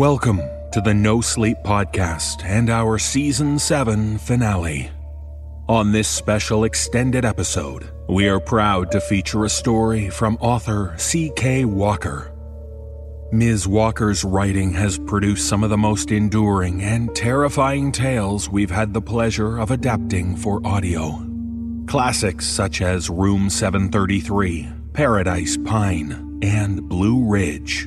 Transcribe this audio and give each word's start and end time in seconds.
Welcome 0.00 0.40
to 0.72 0.80
the 0.80 0.94
No 0.94 1.20
Sleep 1.20 1.58
Podcast 1.62 2.42
and 2.42 2.70
our 2.70 2.98
Season 2.98 3.58
7 3.58 4.16
finale. 4.16 4.90
On 5.68 5.92
this 5.92 6.08
special 6.08 6.64
extended 6.64 7.26
episode, 7.26 7.90
we 8.08 8.26
are 8.26 8.40
proud 8.40 8.90
to 8.92 9.00
feature 9.02 9.44
a 9.44 9.50
story 9.50 10.08
from 10.08 10.38
author 10.40 10.94
C.K. 10.96 11.66
Walker. 11.66 12.32
Ms. 13.30 13.68
Walker's 13.68 14.24
writing 14.24 14.72
has 14.72 14.96
produced 14.96 15.46
some 15.46 15.62
of 15.62 15.68
the 15.68 15.76
most 15.76 16.10
enduring 16.10 16.80
and 16.80 17.14
terrifying 17.14 17.92
tales 17.92 18.48
we've 18.48 18.70
had 18.70 18.94
the 18.94 19.02
pleasure 19.02 19.58
of 19.58 19.70
adapting 19.70 20.34
for 20.34 20.66
audio. 20.66 21.22
Classics 21.86 22.46
such 22.46 22.80
as 22.80 23.10
Room 23.10 23.50
733, 23.50 24.66
Paradise 24.94 25.58
Pine, 25.58 26.38
and 26.40 26.88
Blue 26.88 27.22
Ridge. 27.22 27.86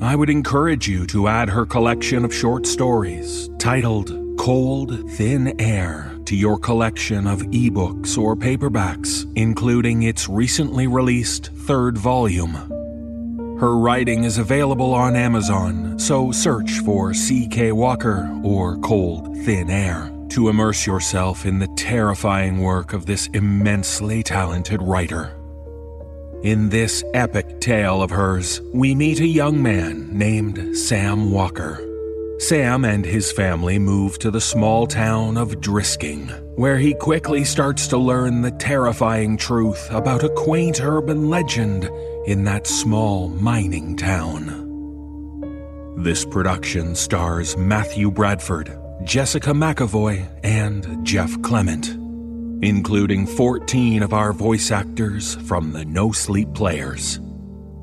I 0.00 0.14
would 0.14 0.30
encourage 0.30 0.86
you 0.86 1.06
to 1.08 1.26
add 1.26 1.48
her 1.48 1.66
collection 1.66 2.24
of 2.24 2.32
short 2.32 2.66
stories 2.66 3.50
titled 3.58 4.38
Cold, 4.38 5.10
Thin 5.10 5.60
Air 5.60 6.16
to 6.26 6.36
your 6.36 6.56
collection 6.56 7.26
of 7.26 7.40
ebooks 7.40 8.16
or 8.16 8.36
paperbacks, 8.36 9.26
including 9.34 10.04
its 10.04 10.28
recently 10.28 10.86
released 10.86 11.48
third 11.48 11.98
volume. 11.98 12.54
Her 13.58 13.76
writing 13.76 14.22
is 14.22 14.38
available 14.38 14.94
on 14.94 15.16
Amazon, 15.16 15.98
so 15.98 16.30
search 16.30 16.78
for 16.84 17.12
C.K. 17.12 17.72
Walker 17.72 18.30
or 18.44 18.78
Cold, 18.78 19.36
Thin 19.38 19.68
Air 19.68 20.12
to 20.28 20.48
immerse 20.48 20.86
yourself 20.86 21.44
in 21.44 21.58
the 21.58 21.68
terrifying 21.74 22.58
work 22.58 22.92
of 22.92 23.06
this 23.06 23.26
immensely 23.28 24.22
talented 24.22 24.80
writer. 24.80 25.37
In 26.44 26.68
this 26.68 27.02
epic 27.14 27.60
tale 27.60 28.00
of 28.00 28.10
hers, 28.10 28.60
we 28.72 28.94
meet 28.94 29.18
a 29.18 29.26
young 29.26 29.60
man 29.60 30.08
named 30.16 30.76
Sam 30.76 31.32
Walker. 31.32 31.84
Sam 32.38 32.84
and 32.84 33.04
his 33.04 33.32
family 33.32 33.76
move 33.80 34.20
to 34.20 34.30
the 34.30 34.40
small 34.40 34.86
town 34.86 35.36
of 35.36 35.60
Drisking, 35.60 36.30
where 36.56 36.78
he 36.78 36.94
quickly 36.94 37.42
starts 37.42 37.88
to 37.88 37.98
learn 37.98 38.42
the 38.42 38.52
terrifying 38.52 39.36
truth 39.36 39.90
about 39.90 40.22
a 40.22 40.28
quaint 40.28 40.80
urban 40.80 41.28
legend 41.28 41.90
in 42.26 42.44
that 42.44 42.68
small 42.68 43.30
mining 43.30 43.96
town. 43.96 44.64
This 45.96 46.24
production 46.24 46.94
stars 46.94 47.56
Matthew 47.56 48.12
Bradford, 48.12 48.78
Jessica 49.02 49.50
McEvoy, 49.50 50.24
and 50.44 51.04
Jeff 51.04 51.42
Clement 51.42 52.07
including 52.62 53.26
14 53.26 54.02
of 54.02 54.12
our 54.12 54.32
voice 54.32 54.70
actors 54.70 55.36
from 55.46 55.72
the 55.72 55.84
No 55.84 56.12
Sleep 56.12 56.52
Players. 56.54 57.16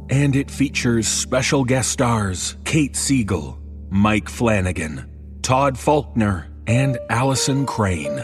And 0.09 0.35
it 0.35 0.51
features 0.51 1.07
special 1.07 1.63
guest 1.63 1.91
stars 1.91 2.57
Kate 2.65 2.95
Siegel, 2.95 3.59
Mike 3.89 4.29
Flanagan, 4.29 5.09
Todd 5.41 5.77
Faulkner, 5.77 6.47
and 6.67 6.97
Alison 7.09 7.65
Crane. 7.65 8.23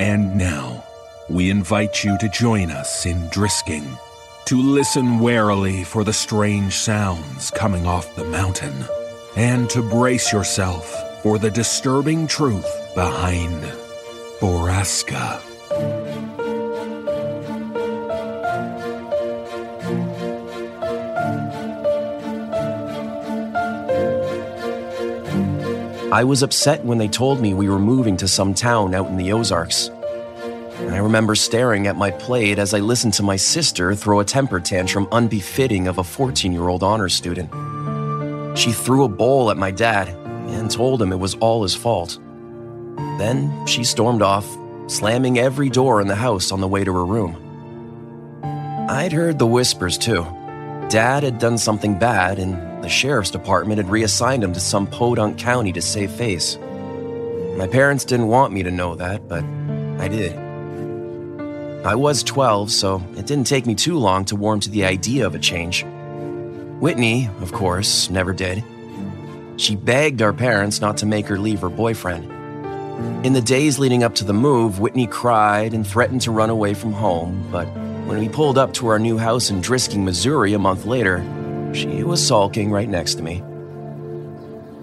And 0.00 0.36
now, 0.36 0.84
we 1.28 1.50
invite 1.50 2.04
you 2.04 2.16
to 2.18 2.28
join 2.28 2.70
us 2.70 3.06
in 3.06 3.16
Drisking 3.30 3.98
to 4.48 4.56
listen 4.56 5.18
warily 5.18 5.84
for 5.84 6.04
the 6.04 6.12
strange 6.12 6.72
sounds 6.72 7.50
coming 7.50 7.86
off 7.86 8.16
the 8.16 8.24
mountain 8.24 8.72
and 9.36 9.68
to 9.68 9.82
brace 9.82 10.32
yourself 10.32 11.22
for 11.22 11.38
the 11.38 11.50
disturbing 11.50 12.26
truth 12.26 12.66
behind 12.94 13.62
Borrasca. 14.40 15.42
I 26.12 26.22
was 26.22 26.44
upset 26.44 26.84
when 26.84 26.98
they 26.98 27.08
told 27.08 27.40
me 27.40 27.52
we 27.52 27.68
were 27.68 27.80
moving 27.80 28.16
to 28.18 28.28
some 28.28 28.54
town 28.54 28.94
out 28.94 29.08
in 29.08 29.16
the 29.16 29.32
Ozarks. 29.32 29.88
And 29.88 30.94
I 30.94 30.98
remember 30.98 31.34
staring 31.34 31.88
at 31.88 31.96
my 31.96 32.12
plate 32.12 32.60
as 32.60 32.74
I 32.74 32.78
listened 32.78 33.14
to 33.14 33.24
my 33.24 33.34
sister 33.34 33.92
throw 33.96 34.20
a 34.20 34.24
temper 34.24 34.60
tantrum 34.60 35.08
unbefitting 35.10 35.88
of 35.88 35.98
a 35.98 36.04
14 36.04 36.52
year 36.52 36.68
old 36.68 36.84
honors 36.84 37.14
student. 37.14 37.50
She 38.56 38.70
threw 38.70 39.02
a 39.02 39.08
bowl 39.08 39.50
at 39.50 39.56
my 39.56 39.72
dad 39.72 40.08
and 40.08 40.70
told 40.70 41.02
him 41.02 41.10
it 41.10 41.18
was 41.18 41.34
all 41.36 41.64
his 41.64 41.74
fault. 41.74 42.20
Then 43.18 43.66
she 43.66 43.84
stormed 43.84 44.22
off, 44.22 44.46
slamming 44.86 45.38
every 45.38 45.68
door 45.68 46.00
in 46.00 46.08
the 46.08 46.14
house 46.14 46.50
on 46.50 46.60
the 46.60 46.68
way 46.68 46.84
to 46.84 46.92
her 46.92 47.04
room. 47.04 47.36
I'd 48.88 49.12
heard 49.12 49.38
the 49.38 49.46
whispers 49.46 49.98
too. 49.98 50.26
Dad 50.88 51.22
had 51.22 51.38
done 51.38 51.58
something 51.58 51.98
bad, 51.98 52.38
and 52.38 52.82
the 52.82 52.88
sheriff's 52.88 53.30
department 53.30 53.78
had 53.78 53.90
reassigned 53.90 54.42
him 54.42 54.52
to 54.54 54.60
some 54.60 54.86
podunk 54.86 55.38
county 55.38 55.72
to 55.72 55.82
save 55.82 56.10
face. 56.10 56.56
My 57.56 57.66
parents 57.66 58.04
didn't 58.04 58.28
want 58.28 58.52
me 58.52 58.62
to 58.62 58.70
know 58.70 58.94
that, 58.94 59.28
but 59.28 59.44
I 60.00 60.08
did. 60.08 60.34
I 61.84 61.94
was 61.94 62.22
12, 62.22 62.70
so 62.70 63.02
it 63.16 63.26
didn't 63.26 63.46
take 63.46 63.66
me 63.66 63.74
too 63.74 63.98
long 63.98 64.24
to 64.26 64.36
warm 64.36 64.60
to 64.60 64.70
the 64.70 64.84
idea 64.84 65.26
of 65.26 65.34
a 65.34 65.38
change. 65.38 65.84
Whitney, 66.80 67.28
of 67.40 67.52
course, 67.52 68.08
never 68.10 68.32
did. 68.32 68.64
She 69.56 69.76
begged 69.76 70.22
our 70.22 70.32
parents 70.32 70.80
not 70.80 70.96
to 70.98 71.06
make 71.06 71.26
her 71.26 71.38
leave 71.38 71.60
her 71.60 71.68
boyfriend. 71.68 72.32
In 73.24 73.32
the 73.32 73.40
days 73.40 73.78
leading 73.78 74.02
up 74.02 74.14
to 74.16 74.24
the 74.24 74.32
move, 74.32 74.80
Whitney 74.80 75.06
cried 75.06 75.72
and 75.72 75.86
threatened 75.86 76.22
to 76.22 76.32
run 76.32 76.50
away 76.50 76.74
from 76.74 76.92
home, 76.92 77.46
but 77.52 77.66
when 78.06 78.18
we 78.18 78.28
pulled 78.28 78.58
up 78.58 78.72
to 78.74 78.88
our 78.88 78.98
new 78.98 79.18
house 79.18 79.50
in 79.50 79.60
Drisking, 79.60 80.02
Missouri 80.02 80.52
a 80.52 80.58
month 80.58 80.84
later, 80.84 81.22
she 81.74 82.02
was 82.02 82.26
sulking 82.26 82.70
right 82.70 82.88
next 82.88 83.16
to 83.16 83.22
me. 83.22 83.42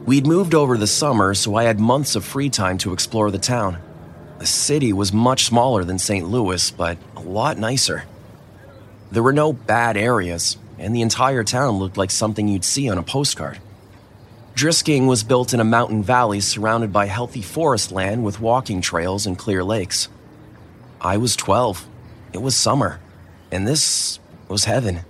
We'd 0.06 0.28
moved 0.28 0.54
over 0.54 0.78
the 0.78 0.88
summer, 0.88 1.34
so 1.34 1.56
I 1.56 1.64
had 1.64 1.80
months 1.80 2.16
of 2.16 2.24
free 2.24 2.50
time 2.50 2.78
to 2.80 2.94
explore 2.94 3.32
the 3.32 3.40
town. 3.40 3.80
The 4.40 4.46
city 4.46 4.94
was 4.94 5.12
much 5.12 5.46
smaller 5.46 5.84
than 5.84 5.98
St. 5.98 6.28
Louis, 6.28 6.72
but 6.72 6.98
a 7.16 7.22
lot 7.22 7.58
nicer. 7.58 8.04
There 9.12 9.24
were 9.24 9.34
no 9.34 9.52
bad 9.52 9.98
areas, 9.98 10.58
and 10.78 10.96
the 10.96 11.02
entire 11.02 11.44
town 11.44 11.80
looked 11.80 11.98
like 11.98 12.12
something 12.12 12.48
you'd 12.48 12.64
see 12.64 12.90
on 12.90 12.98
a 12.98 13.04
postcard. 13.04 13.60
Drisking 14.56 15.06
was 15.06 15.26
built 15.26 15.54
in 15.54 15.60
a 15.60 15.66
mountain 15.66 16.02
valley 16.02 16.40
surrounded 16.40 16.94
by 16.94 17.08
healthy 17.08 17.42
forest 17.42 17.92
land 17.92 18.24
with 18.24 18.40
walking 18.40 18.80
trails 18.80 19.26
and 19.26 19.38
clear 19.38 19.66
lakes. 19.66 20.08
I 21.02 21.18
was 21.18 21.36
12. 21.36 21.86
It 22.32 22.42
was 22.42 22.56
summer, 22.56 23.02
and 23.52 23.68
this 23.68 24.18
was 24.48 24.64
heaven. 24.64 25.02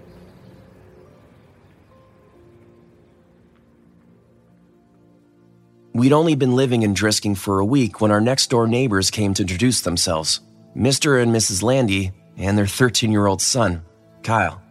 We'd 5.93 6.11
only 6.11 6.33
been 6.33 6.55
living 6.55 6.81
in 6.81 6.95
Drisking 6.95 7.37
for 7.37 7.59
a 7.59 7.65
week 7.65 8.01
when 8.01 8.09
our 8.09 8.19
next 8.19 8.49
door 8.49 8.67
neighbors 8.67 9.11
came 9.11 9.35
to 9.35 9.43
introduce 9.43 9.81
themselves 9.81 10.41
Mr. 10.75 11.21
and 11.21 11.33
Mrs. 11.33 11.61
Landy 11.61 12.11
and 12.35 12.57
their 12.57 12.67
13 12.67 13.11
year 13.11 13.27
old 13.27 13.43
son, 13.43 13.83
Kyle. 14.23 14.64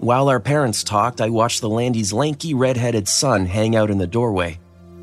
While 0.00 0.30
our 0.30 0.40
parents 0.40 0.82
talked, 0.82 1.20
I 1.20 1.28
watched 1.28 1.60
the 1.60 1.68
Landy's 1.68 2.10
lanky 2.10 2.54
red-headed 2.54 3.06
son 3.06 3.44
hang 3.44 3.76
out 3.76 3.90
in 3.90 3.98
the 3.98 4.06
doorway 4.06 4.58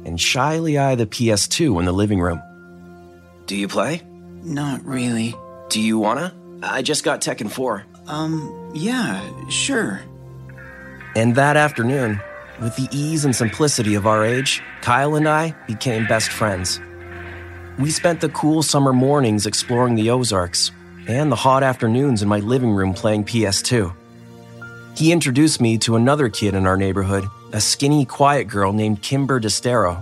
and 0.05 0.19
shyly 0.19 0.79
eye 0.79 0.95
the 0.95 1.05
PS2 1.05 1.77
in 1.77 1.85
the 1.85 1.91
living 1.91 2.19
room. 2.19 2.41
Do 3.45 3.55
you 3.55 3.67
play? 3.67 4.01
Not 4.41 4.83
really. 4.83 5.35
Do 5.69 5.79
you 5.79 5.99
wanna? 5.99 6.33
I 6.63 6.81
just 6.81 7.03
got 7.03 7.21
Tekken 7.21 7.51
4. 7.51 7.85
Um, 8.07 8.71
yeah, 8.73 9.21
sure. 9.49 10.01
And 11.15 11.35
that 11.35 11.57
afternoon, 11.57 12.19
with 12.59 12.75
the 12.75 12.87
ease 12.91 13.23
and 13.23 13.35
simplicity 13.35 13.93
of 13.93 14.07
our 14.07 14.25
age, 14.25 14.63
Kyle 14.81 15.13
and 15.13 15.29
I 15.29 15.53
became 15.67 16.07
best 16.07 16.31
friends. 16.31 16.79
We 17.77 17.91
spent 17.91 18.19
the 18.19 18.29
cool 18.29 18.63
summer 18.63 18.93
mornings 18.93 19.45
exploring 19.45 19.93
the 19.93 20.09
Ozarks 20.09 20.71
and 21.07 21.31
the 21.31 21.35
hot 21.35 21.61
afternoons 21.61 22.23
in 22.23 22.27
my 22.27 22.39
living 22.39 22.71
room 22.71 22.95
playing 22.95 23.25
PS2. 23.25 23.93
He 24.97 25.11
introduced 25.11 25.61
me 25.61 25.77
to 25.79 25.95
another 25.95 26.27
kid 26.27 26.55
in 26.55 26.65
our 26.65 26.75
neighborhood, 26.75 27.29
a 27.53 27.61
skinny, 27.61 28.03
quiet 28.03 28.47
girl 28.47 28.73
named 28.73 29.03
Kimber 29.03 29.39
Destaro. 29.39 30.01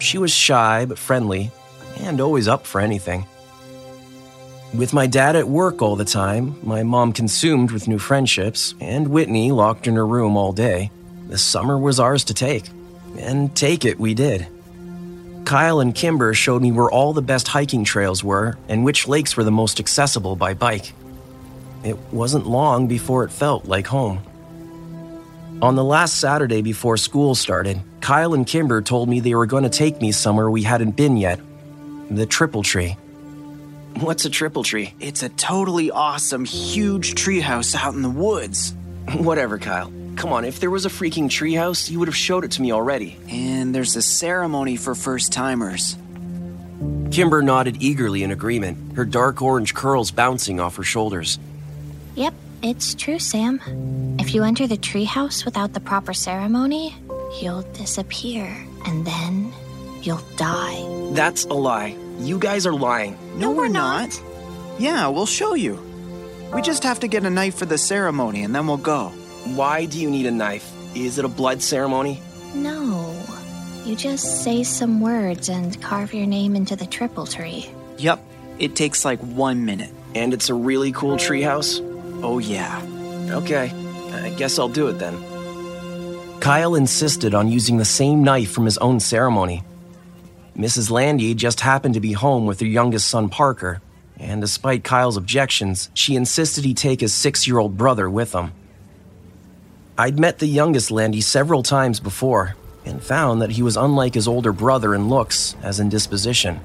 She 0.00 0.18
was 0.18 0.32
shy 0.32 0.86
but 0.86 0.98
friendly, 0.98 1.52
and 2.00 2.20
always 2.20 2.48
up 2.48 2.66
for 2.66 2.80
anything. 2.80 3.26
With 4.74 4.92
my 4.92 5.06
dad 5.06 5.36
at 5.36 5.46
work 5.46 5.82
all 5.82 5.94
the 5.94 6.04
time, 6.04 6.56
my 6.64 6.82
mom 6.82 7.12
consumed 7.12 7.70
with 7.70 7.86
new 7.86 8.00
friendships, 8.00 8.74
and 8.80 9.06
Whitney 9.06 9.52
locked 9.52 9.86
in 9.86 9.94
her 9.94 10.06
room 10.06 10.36
all 10.36 10.52
day, 10.52 10.90
the 11.28 11.38
summer 11.38 11.78
was 11.78 12.00
ours 12.00 12.24
to 12.24 12.34
take. 12.34 12.64
And 13.18 13.54
take 13.54 13.84
it 13.84 14.00
we 14.00 14.14
did. 14.14 14.48
Kyle 15.44 15.78
and 15.78 15.94
Kimber 15.94 16.34
showed 16.34 16.60
me 16.60 16.72
where 16.72 16.90
all 16.90 17.12
the 17.12 17.22
best 17.22 17.46
hiking 17.46 17.84
trails 17.84 18.24
were 18.24 18.58
and 18.68 18.82
which 18.82 19.06
lakes 19.06 19.36
were 19.36 19.44
the 19.44 19.52
most 19.52 19.78
accessible 19.78 20.34
by 20.34 20.54
bike. 20.54 20.92
It 21.84 21.98
wasn't 22.12 22.46
long 22.46 22.86
before 22.86 23.24
it 23.24 23.30
felt 23.30 23.66
like 23.66 23.86
home. 23.86 24.22
On 25.60 25.76
the 25.76 25.84
last 25.84 26.18
Saturday 26.18 26.62
before 26.62 26.96
school 26.96 27.34
started, 27.34 27.80
Kyle 28.00 28.34
and 28.34 28.46
Kimber 28.46 28.82
told 28.82 29.08
me 29.08 29.20
they 29.20 29.34
were 29.34 29.46
going 29.46 29.62
to 29.62 29.70
take 29.70 30.00
me 30.00 30.12
somewhere 30.12 30.50
we 30.50 30.62
hadn't 30.62 30.96
been 30.96 31.16
yet 31.16 31.40
the 32.10 32.26
Triple 32.26 32.62
Tree. 32.62 32.96
What's 34.00 34.24
a 34.24 34.30
Triple 34.30 34.64
Tree? 34.64 34.92
It's 35.00 35.22
a 35.22 35.28
totally 35.30 35.90
awesome, 35.90 36.44
huge 36.44 37.14
treehouse 37.14 37.74
out 37.74 37.94
in 37.94 38.02
the 38.02 38.10
woods. 38.10 38.74
Whatever, 39.14 39.58
Kyle. 39.58 39.90
Come 40.16 40.32
on, 40.32 40.44
if 40.44 40.60
there 40.60 40.70
was 40.70 40.84
a 40.84 40.90
freaking 40.90 41.24
treehouse, 41.24 41.90
you 41.90 41.98
would 41.98 42.08
have 42.08 42.16
showed 42.16 42.44
it 42.44 42.52
to 42.52 42.62
me 42.62 42.72
already. 42.72 43.16
And 43.28 43.74
there's 43.74 43.96
a 43.96 44.02
ceremony 44.02 44.76
for 44.76 44.94
first 44.94 45.32
timers. 45.32 45.96
Kimber 47.10 47.42
nodded 47.42 47.82
eagerly 47.82 48.22
in 48.22 48.30
agreement, 48.30 48.96
her 48.96 49.04
dark 49.04 49.40
orange 49.42 49.74
curls 49.74 50.10
bouncing 50.10 50.60
off 50.60 50.76
her 50.76 50.82
shoulders. 50.82 51.38
Yep, 52.14 52.34
it's 52.62 52.94
true, 52.94 53.18
Sam. 53.18 53.60
If 54.18 54.34
you 54.34 54.44
enter 54.44 54.66
the 54.66 54.76
treehouse 54.76 55.44
without 55.44 55.72
the 55.72 55.80
proper 55.80 56.12
ceremony, 56.12 56.94
you'll 57.40 57.62
disappear, 57.72 58.46
and 58.86 59.06
then 59.06 59.52
you'll 60.02 60.24
die. 60.36 60.84
That's 61.12 61.44
a 61.44 61.54
lie. 61.54 61.96
You 62.18 62.38
guys 62.38 62.66
are 62.66 62.74
lying. 62.74 63.16
No, 63.36 63.50
we're 63.50 63.68
not. 63.68 64.20
Yeah, 64.78 65.08
we'll 65.08 65.26
show 65.26 65.54
you. 65.54 65.82
We 66.54 66.60
just 66.60 66.82
have 66.82 67.00
to 67.00 67.08
get 67.08 67.24
a 67.24 67.30
knife 67.30 67.54
for 67.56 67.66
the 67.66 67.78
ceremony 67.78 68.42
and 68.42 68.54
then 68.54 68.66
we'll 68.66 68.76
go. 68.76 69.08
Why 69.54 69.86
do 69.86 69.98
you 69.98 70.10
need 70.10 70.26
a 70.26 70.30
knife? 70.30 70.70
Is 70.94 71.18
it 71.18 71.24
a 71.24 71.28
blood 71.28 71.62
ceremony? 71.62 72.20
No. 72.54 73.16
You 73.84 73.96
just 73.96 74.44
say 74.44 74.62
some 74.62 75.00
words 75.00 75.48
and 75.48 75.80
carve 75.80 76.12
your 76.12 76.26
name 76.26 76.54
into 76.54 76.76
the 76.76 76.86
triple 76.86 77.26
tree. 77.26 77.68
Yep, 77.98 78.22
it 78.58 78.76
takes 78.76 79.04
like 79.04 79.18
one 79.20 79.64
minute. 79.64 79.90
And 80.14 80.34
it's 80.34 80.50
a 80.50 80.54
really 80.54 80.92
cool 80.92 81.16
treehouse? 81.16 81.80
Oh, 82.22 82.38
yeah. 82.38 82.80
Okay, 83.30 83.70
I 84.12 84.30
guess 84.30 84.58
I'll 84.58 84.68
do 84.68 84.88
it 84.88 84.94
then. 84.94 85.16
Kyle 86.40 86.74
insisted 86.74 87.34
on 87.34 87.48
using 87.48 87.76
the 87.76 87.84
same 87.84 88.24
knife 88.24 88.50
from 88.50 88.64
his 88.64 88.78
own 88.78 89.00
ceremony. 89.00 89.62
Mrs. 90.56 90.90
Landy 90.90 91.34
just 91.34 91.60
happened 91.60 91.94
to 91.94 92.00
be 92.00 92.12
home 92.12 92.46
with 92.46 92.60
her 92.60 92.66
youngest 92.66 93.08
son 93.08 93.28
Parker, 93.28 93.80
and 94.18 94.40
despite 94.40 94.84
Kyle's 94.84 95.16
objections, 95.16 95.90
she 95.94 96.16
insisted 96.16 96.64
he 96.64 96.74
take 96.74 97.00
his 97.00 97.14
six 97.14 97.46
year 97.46 97.58
old 97.58 97.76
brother 97.76 98.10
with 98.10 98.32
him. 98.32 98.52
I'd 99.96 100.18
met 100.18 100.38
the 100.40 100.46
youngest 100.46 100.90
Landy 100.90 101.20
several 101.20 101.62
times 101.62 102.00
before 102.00 102.56
and 102.84 103.02
found 103.02 103.40
that 103.40 103.50
he 103.50 103.62
was 103.62 103.76
unlike 103.76 104.14
his 104.14 104.28
older 104.28 104.52
brother 104.52 104.94
in 104.94 105.08
looks 105.08 105.54
as 105.62 105.80
in 105.80 105.88
disposition. 105.88 106.60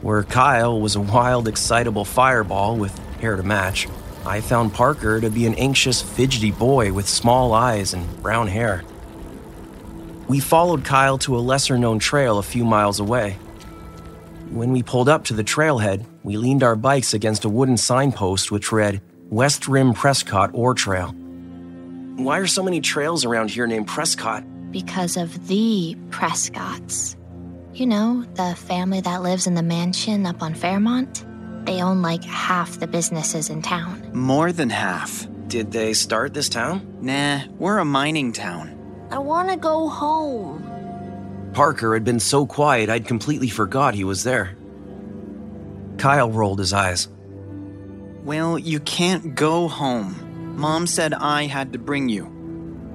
Where 0.00 0.22
Kyle 0.22 0.80
was 0.80 0.96
a 0.96 1.00
wild, 1.00 1.48
excitable 1.48 2.04
fireball 2.04 2.76
with 2.76 2.96
hair 3.18 3.36
to 3.36 3.42
match, 3.42 3.88
I 4.26 4.40
found 4.40 4.74
Parker 4.74 5.20
to 5.20 5.30
be 5.30 5.46
an 5.46 5.54
anxious, 5.54 6.02
fidgety 6.02 6.50
boy 6.50 6.92
with 6.92 7.08
small 7.08 7.54
eyes 7.54 7.94
and 7.94 8.04
brown 8.22 8.48
hair. 8.48 8.82
We 10.26 10.40
followed 10.40 10.84
Kyle 10.84 11.16
to 11.18 11.36
a 11.36 11.38
lesser 11.38 11.78
known 11.78 12.00
trail 12.00 12.38
a 12.38 12.42
few 12.42 12.64
miles 12.64 12.98
away. 12.98 13.38
When 14.50 14.72
we 14.72 14.82
pulled 14.82 15.08
up 15.08 15.24
to 15.24 15.34
the 15.34 15.44
trailhead, 15.44 16.04
we 16.24 16.36
leaned 16.36 16.64
our 16.64 16.74
bikes 16.74 17.14
against 17.14 17.44
a 17.44 17.48
wooden 17.48 17.76
signpost 17.76 18.50
which 18.50 18.72
read 18.72 19.00
West 19.28 19.68
Rim 19.68 19.92
Prescott 19.92 20.50
Ore 20.54 20.74
Trail. 20.74 21.14
Why 22.16 22.38
are 22.38 22.46
so 22.46 22.62
many 22.62 22.80
trails 22.80 23.24
around 23.24 23.50
here 23.50 23.66
named 23.66 23.86
Prescott? 23.86 24.44
Because 24.72 25.16
of 25.16 25.48
the 25.48 25.96
Prescotts. 26.10 27.16
You 27.74 27.86
know, 27.86 28.24
the 28.34 28.56
family 28.56 29.02
that 29.02 29.22
lives 29.22 29.46
in 29.46 29.54
the 29.54 29.62
mansion 29.62 30.26
up 30.26 30.42
on 30.42 30.54
Fairmont? 30.54 31.25
They 31.66 31.82
own 31.82 32.00
like 32.00 32.22
half 32.24 32.78
the 32.78 32.86
businesses 32.86 33.50
in 33.50 33.60
town. 33.60 34.10
More 34.14 34.52
than 34.52 34.70
half. 34.70 35.26
Did 35.48 35.72
they 35.72 35.92
start 35.92 36.32
this 36.32 36.48
town? 36.48 36.98
Nah, 37.00 37.40
we're 37.58 37.78
a 37.78 37.84
mining 37.84 38.32
town. 38.32 38.72
I 39.10 39.18
want 39.18 39.50
to 39.50 39.56
go 39.56 39.88
home. 39.88 41.50
Parker 41.52 41.94
had 41.94 42.04
been 42.04 42.20
so 42.20 42.46
quiet 42.46 42.88
I'd 42.90 43.06
completely 43.06 43.48
forgot 43.48 43.94
he 43.94 44.04
was 44.04 44.24
there. 44.24 44.56
Kyle 45.98 46.30
rolled 46.30 46.58
his 46.58 46.72
eyes. 46.72 47.08
Well, 48.24 48.58
you 48.58 48.80
can't 48.80 49.34
go 49.34 49.68
home. 49.68 50.54
Mom 50.56 50.86
said 50.86 51.14
I 51.14 51.44
had 51.44 51.72
to 51.72 51.78
bring 51.78 52.08
you. 52.08 52.32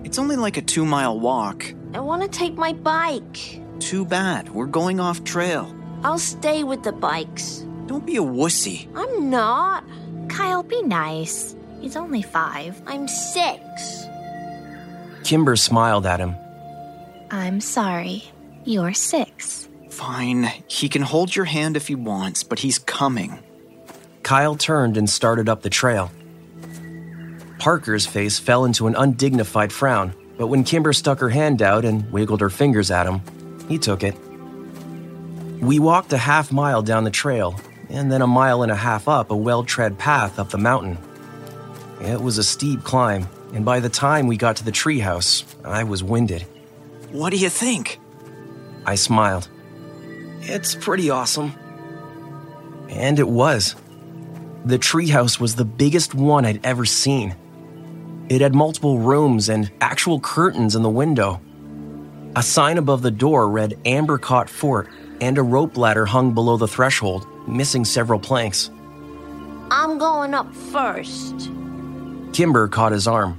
It's 0.03 0.19
only 0.19 0.35
like 0.35 0.57
a 0.57 0.61
two 0.61 0.85
mile 0.85 1.19
walk. 1.19 1.73
I 1.93 1.99
want 1.99 2.21
to 2.21 2.27
take 2.27 2.55
my 2.55 2.73
bike. 2.73 3.61
Too 3.79 4.05
bad. 4.05 4.49
We're 4.49 4.65
going 4.65 4.99
off 4.99 5.23
trail. 5.23 5.73
I'll 6.03 6.19
stay 6.19 6.63
with 6.63 6.83
the 6.83 6.91
bikes. 6.91 7.65
Don't 7.87 8.05
be 8.05 8.17
a 8.17 8.21
wussy. 8.21 8.87
I'm 8.95 9.29
not. 9.29 9.83
Kyle, 10.29 10.63
be 10.63 10.81
nice. 10.83 11.55
He's 11.79 11.95
only 11.95 12.21
five. 12.21 12.81
I'm 12.85 13.07
six. 13.07 14.05
Kimber 15.23 15.55
smiled 15.55 16.05
at 16.05 16.19
him. 16.19 16.35
I'm 17.31 17.61
sorry. 17.61 18.23
You're 18.65 18.93
six. 18.93 19.67
Fine. 19.89 20.51
He 20.67 20.89
can 20.89 21.01
hold 21.01 21.35
your 21.35 21.45
hand 21.45 21.75
if 21.75 21.87
he 21.87 21.95
wants, 21.95 22.43
but 22.43 22.59
he's 22.59 22.79
coming. 22.79 23.39
Kyle 24.23 24.55
turned 24.55 24.97
and 24.97 25.09
started 25.09 25.49
up 25.49 25.61
the 25.61 25.69
trail. 25.69 26.11
Parker's 27.59 28.05
face 28.05 28.39
fell 28.39 28.65
into 28.65 28.87
an 28.87 28.95
undignified 28.95 29.71
frown, 29.71 30.13
but 30.37 30.47
when 30.47 30.63
Kimber 30.63 30.93
stuck 30.93 31.19
her 31.19 31.29
hand 31.29 31.61
out 31.61 31.85
and 31.85 32.11
wiggled 32.11 32.41
her 32.41 32.49
fingers 32.49 32.89
at 32.89 33.05
him, 33.05 33.21
he 33.67 33.77
took 33.77 34.03
it. 34.03 34.15
We 35.61 35.77
walked 35.77 36.11
a 36.11 36.17
half 36.17 36.51
mile 36.51 36.81
down 36.81 37.03
the 37.03 37.11
trail, 37.11 37.59
and 37.91 38.11
then 38.11 38.21
a 38.21 38.27
mile 38.27 38.63
and 38.63 38.71
a 38.71 38.75
half 38.75 39.07
up 39.07 39.31
a 39.31 39.35
well 39.35 39.63
tread 39.63 39.97
path 39.97 40.39
up 40.39 40.49
the 40.49 40.57
mountain. 40.57 40.97
It 41.99 42.19
was 42.19 42.37
a 42.37 42.43
steep 42.43 42.83
climb, 42.83 43.27
and 43.53 43.63
by 43.63 43.79
the 43.79 43.89
time 43.89 44.27
we 44.27 44.37
got 44.37 44.55
to 44.57 44.65
the 44.65 44.71
treehouse, 44.71 45.43
I 45.63 45.83
was 45.83 46.03
winded. 46.03 46.43
What 47.11 47.31
do 47.31 47.37
you 47.37 47.49
think? 47.49 47.99
I 48.85 48.95
smiled. 48.95 49.49
It's 50.41 50.73
pretty 50.73 51.09
awesome. 51.09 51.53
And 52.89 53.19
it 53.19 53.27
was. 53.27 53.75
The 54.65 54.79
treehouse 54.79 55.39
was 55.39 55.55
the 55.55 55.65
biggest 55.65 56.15
one 56.15 56.45
I'd 56.45 56.65
ever 56.65 56.85
seen. 56.85 57.35
It 58.29 58.41
had 58.41 58.55
multiple 58.55 58.99
rooms 58.99 59.49
and 59.49 59.69
actual 59.81 60.19
curtains 60.19 60.75
in 60.75 60.83
the 60.83 60.89
window. 60.89 61.41
A 62.35 62.41
sign 62.41 62.77
above 62.77 63.01
the 63.01 63.11
door 63.11 63.49
read 63.49 63.77
Ambercott 63.85 64.49
Fort, 64.49 64.89
and 65.19 65.37
a 65.37 65.43
rope 65.43 65.77
ladder 65.77 66.05
hung 66.05 66.33
below 66.33 66.57
the 66.57 66.67
threshold, 66.67 67.27
missing 67.47 67.85
several 67.85 68.19
planks. 68.19 68.69
I'm 69.71 69.97
going 69.97 70.33
up 70.33 70.53
first. 70.53 71.49
Kimber 72.33 72.67
caught 72.67 72.91
his 72.91 73.07
arm. 73.07 73.37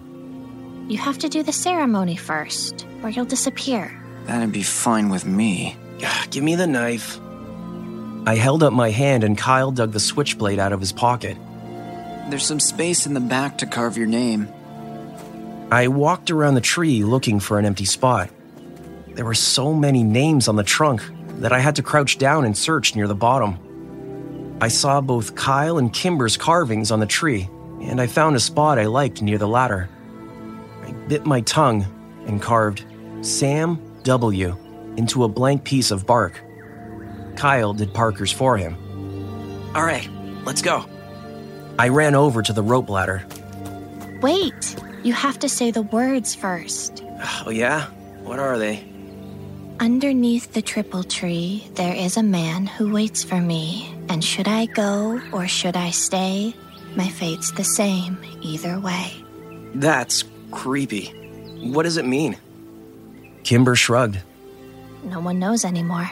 You 0.89 0.99
have 0.99 1.19
to 1.19 1.29
do 1.29 1.43
the 1.43 1.53
ceremony 1.53 2.17
first, 2.17 2.87
or 3.03 3.11
you'll 3.11 3.25
disappear. 3.25 3.93
That'd 4.27 4.53
be 4.53 4.63
fine 4.63 5.09
with 5.09 5.25
me. 5.25 5.77
Ah, 6.05 6.27
Give 6.31 6.43
me 6.45 6.55
the 6.55 6.67
knife. 6.67 7.19
I 8.27 8.37
held 8.37 8.63
up 8.63 8.73
my 8.73 8.91
hand 8.91 9.25
and 9.25 9.37
Kyle 9.37 9.71
dug 9.73 9.93
the 9.93 10.01
switchblade 10.01 10.59
out 10.59 10.73
of 10.73 10.81
his 10.81 10.93
pocket. 10.93 11.37
There's 12.29 12.45
some 12.47 12.61
space 12.61 13.07
in 13.07 13.15
the 13.15 13.21
back 13.21 13.59
to 13.59 13.67
carve 13.67 13.97
your 13.97 14.07
name. 14.07 14.49
I 15.71 15.89
walked 15.89 16.31
around 16.31 16.55
the 16.55 16.61
tree 16.61 17.03
looking 17.03 17.41
for 17.41 17.59
an 17.59 17.65
empty 17.65 17.85
spot. 17.85 18.31
There 19.09 19.25
were 19.25 19.35
so 19.35 19.75
many 19.75 20.03
names 20.05 20.47
on 20.49 20.57
the 20.57 20.63
trunk 20.63 21.03
that 21.41 21.53
I 21.53 21.59
had 21.59 21.77
to 21.77 21.83
crouch 21.83 22.19
down 22.19 22.45
and 22.45 22.57
search 22.57 22.95
near 22.95 23.09
the 23.09 23.15
bottom. 23.15 23.59
I 24.63 24.69
saw 24.69 25.01
both 25.01 25.35
Kyle 25.35 25.77
and 25.77 25.93
Kimber's 25.93 26.37
carvings 26.37 26.93
on 26.93 27.01
the 27.01 27.07
tree, 27.07 27.51
and 27.81 28.01
I 28.01 28.07
found 28.07 28.37
a 28.37 28.41
spot 28.41 28.79
I 28.79 28.85
liked 28.85 29.21
near 29.21 29.37
the 29.37 29.49
ladder. 29.49 29.89
I 30.87 30.93
bit 31.09 31.27
my 31.27 31.41
tongue 31.41 31.85
and 32.29 32.41
carved 32.41 32.85
Sam 33.23 33.77
W 34.05 34.57
into 34.97 35.25
a 35.25 35.29
blank 35.29 35.65
piece 35.65 35.91
of 35.91 36.07
bark. 36.07 36.41
Kyle 37.35 37.73
did 37.73 37.93
Parker's 37.93 38.31
for 38.31 38.57
him. 38.57 38.77
All 39.75 39.83
right, 39.83 40.09
let's 40.45 40.63
go. 40.63 40.87
I 41.77 41.89
ran 41.89 42.15
over 42.15 42.41
to 42.41 42.53
the 42.53 42.63
rope 42.63 42.89
ladder. 42.89 43.27
Wait! 44.21 44.77
You 45.03 45.13
have 45.13 45.41
to 45.41 45.49
say 45.49 45.73
the 45.73 45.83
words 45.83 46.37
first. 46.37 47.03
Oh, 47.45 47.51
yeah? 47.51 47.87
What 48.23 48.39
are 48.39 48.59
they? 48.59 48.92
Underneath 49.83 50.53
the 50.53 50.63
triple 50.63 51.03
tree, 51.03 51.67
there 51.75 51.93
is 51.93 52.17
a 52.17 52.23
man 52.23 52.67
who 52.69 52.93
waits 52.93 53.25
for 53.25 53.41
me. 53.41 53.93
And 54.09 54.23
should 54.23 54.47
I 54.47 54.67
go 54.67 55.21
or 55.33 55.49
should 55.49 55.77
I 55.77 55.91
stay? 55.91 56.55
My 56.95 57.09
fate's 57.09 57.51
the 57.51 57.65
same 57.65 58.17
either 58.43 58.79
way. 58.79 59.11
That's 59.75 60.23
creepy. 60.53 61.07
What 61.73 61.83
does 61.83 61.97
it 61.97 62.07
mean? 62.07 62.37
Kimber 63.43 63.75
shrugged. 63.75 64.21
No 65.03 65.19
one 65.19 65.41
knows 65.41 65.65
anymore. 65.65 66.09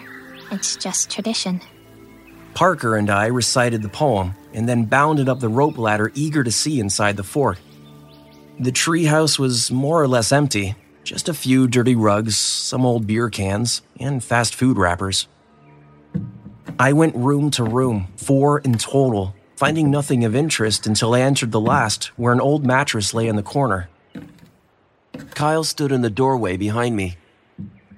It's 0.50 0.74
just 0.74 1.08
tradition. 1.08 1.60
Parker 2.54 2.96
and 2.96 3.08
I 3.08 3.26
recited 3.26 3.82
the 3.82 3.88
poem 3.88 4.34
and 4.52 4.68
then 4.68 4.84
bounded 4.86 5.28
up 5.28 5.38
the 5.38 5.48
rope 5.48 5.78
ladder, 5.78 6.10
eager 6.16 6.42
to 6.42 6.50
see 6.50 6.80
inside 6.80 7.16
the 7.16 7.22
fort. 7.22 7.60
The 8.58 8.72
treehouse 8.72 9.38
was 9.38 9.70
more 9.70 10.02
or 10.02 10.08
less 10.08 10.32
empty, 10.32 10.74
just 11.04 11.28
a 11.28 11.34
few 11.34 11.66
dirty 11.66 11.94
rugs, 11.94 12.36
some 12.36 12.84
old 12.84 13.06
beer 13.06 13.28
cans, 13.30 13.82
and 13.98 14.22
fast 14.22 14.54
food 14.54 14.76
wrappers. 14.76 15.28
I 16.78 16.92
went 16.92 17.16
room 17.16 17.50
to 17.52 17.64
room, 17.64 18.08
four 18.16 18.60
in 18.60 18.78
total, 18.78 19.34
finding 19.56 19.90
nothing 19.90 20.24
of 20.24 20.34
interest 20.34 20.86
until 20.86 21.14
I 21.14 21.20
entered 21.20 21.52
the 21.52 21.60
last, 21.60 22.06
where 22.18 22.32
an 22.32 22.40
old 22.40 22.64
mattress 22.64 23.12
lay 23.12 23.28
in 23.28 23.36
the 23.36 23.42
corner. 23.42 23.88
Kyle 25.34 25.64
stood 25.64 25.92
in 25.92 26.02
the 26.02 26.10
doorway 26.10 26.56
behind 26.56 26.96
me. 26.96 27.16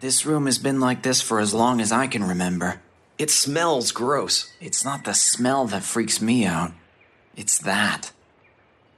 This 0.01 0.27
room 0.27 0.47
has 0.47 0.59
been 0.59 0.81
like 0.81 1.03
this 1.03 1.21
for 1.21 1.39
as 1.39 1.55
long 1.55 1.81
as 1.81 1.93
I 1.93 2.09
can 2.09 2.25
remember. 2.25 2.81
It 3.19 3.31
smells 3.31 3.93
gross. 3.93 4.53
It's 4.61 4.85
not 4.85 5.05
the 5.05 5.15
smell 5.15 5.67
that 5.67 5.85
freaks 5.85 6.21
me 6.21 6.45
out. 6.45 6.73
It's 7.37 7.59
that. 7.59 8.11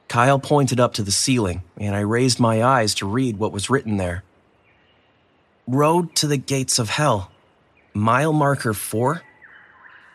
Kyle 0.09 0.39
pointed 0.39 0.79
up 0.79 0.95
to 0.95 1.03
the 1.03 1.13
ceiling, 1.13 1.63
and 1.77 1.95
I 1.95 2.01
raised 2.01 2.39
my 2.39 2.63
eyes 2.63 2.95
to 2.97 3.07
read 3.07 3.39
what 3.39 3.53
was 3.53 3.71
written 3.71 3.97
there. 3.97 4.23
Road 5.67 6.15
to 6.17 6.27
the 6.27 6.37
gates 6.37 6.79
of 6.79 6.91
hell. 6.91 7.31
Mile 7.95 8.33
marker 8.33 8.75
4? 8.75 9.23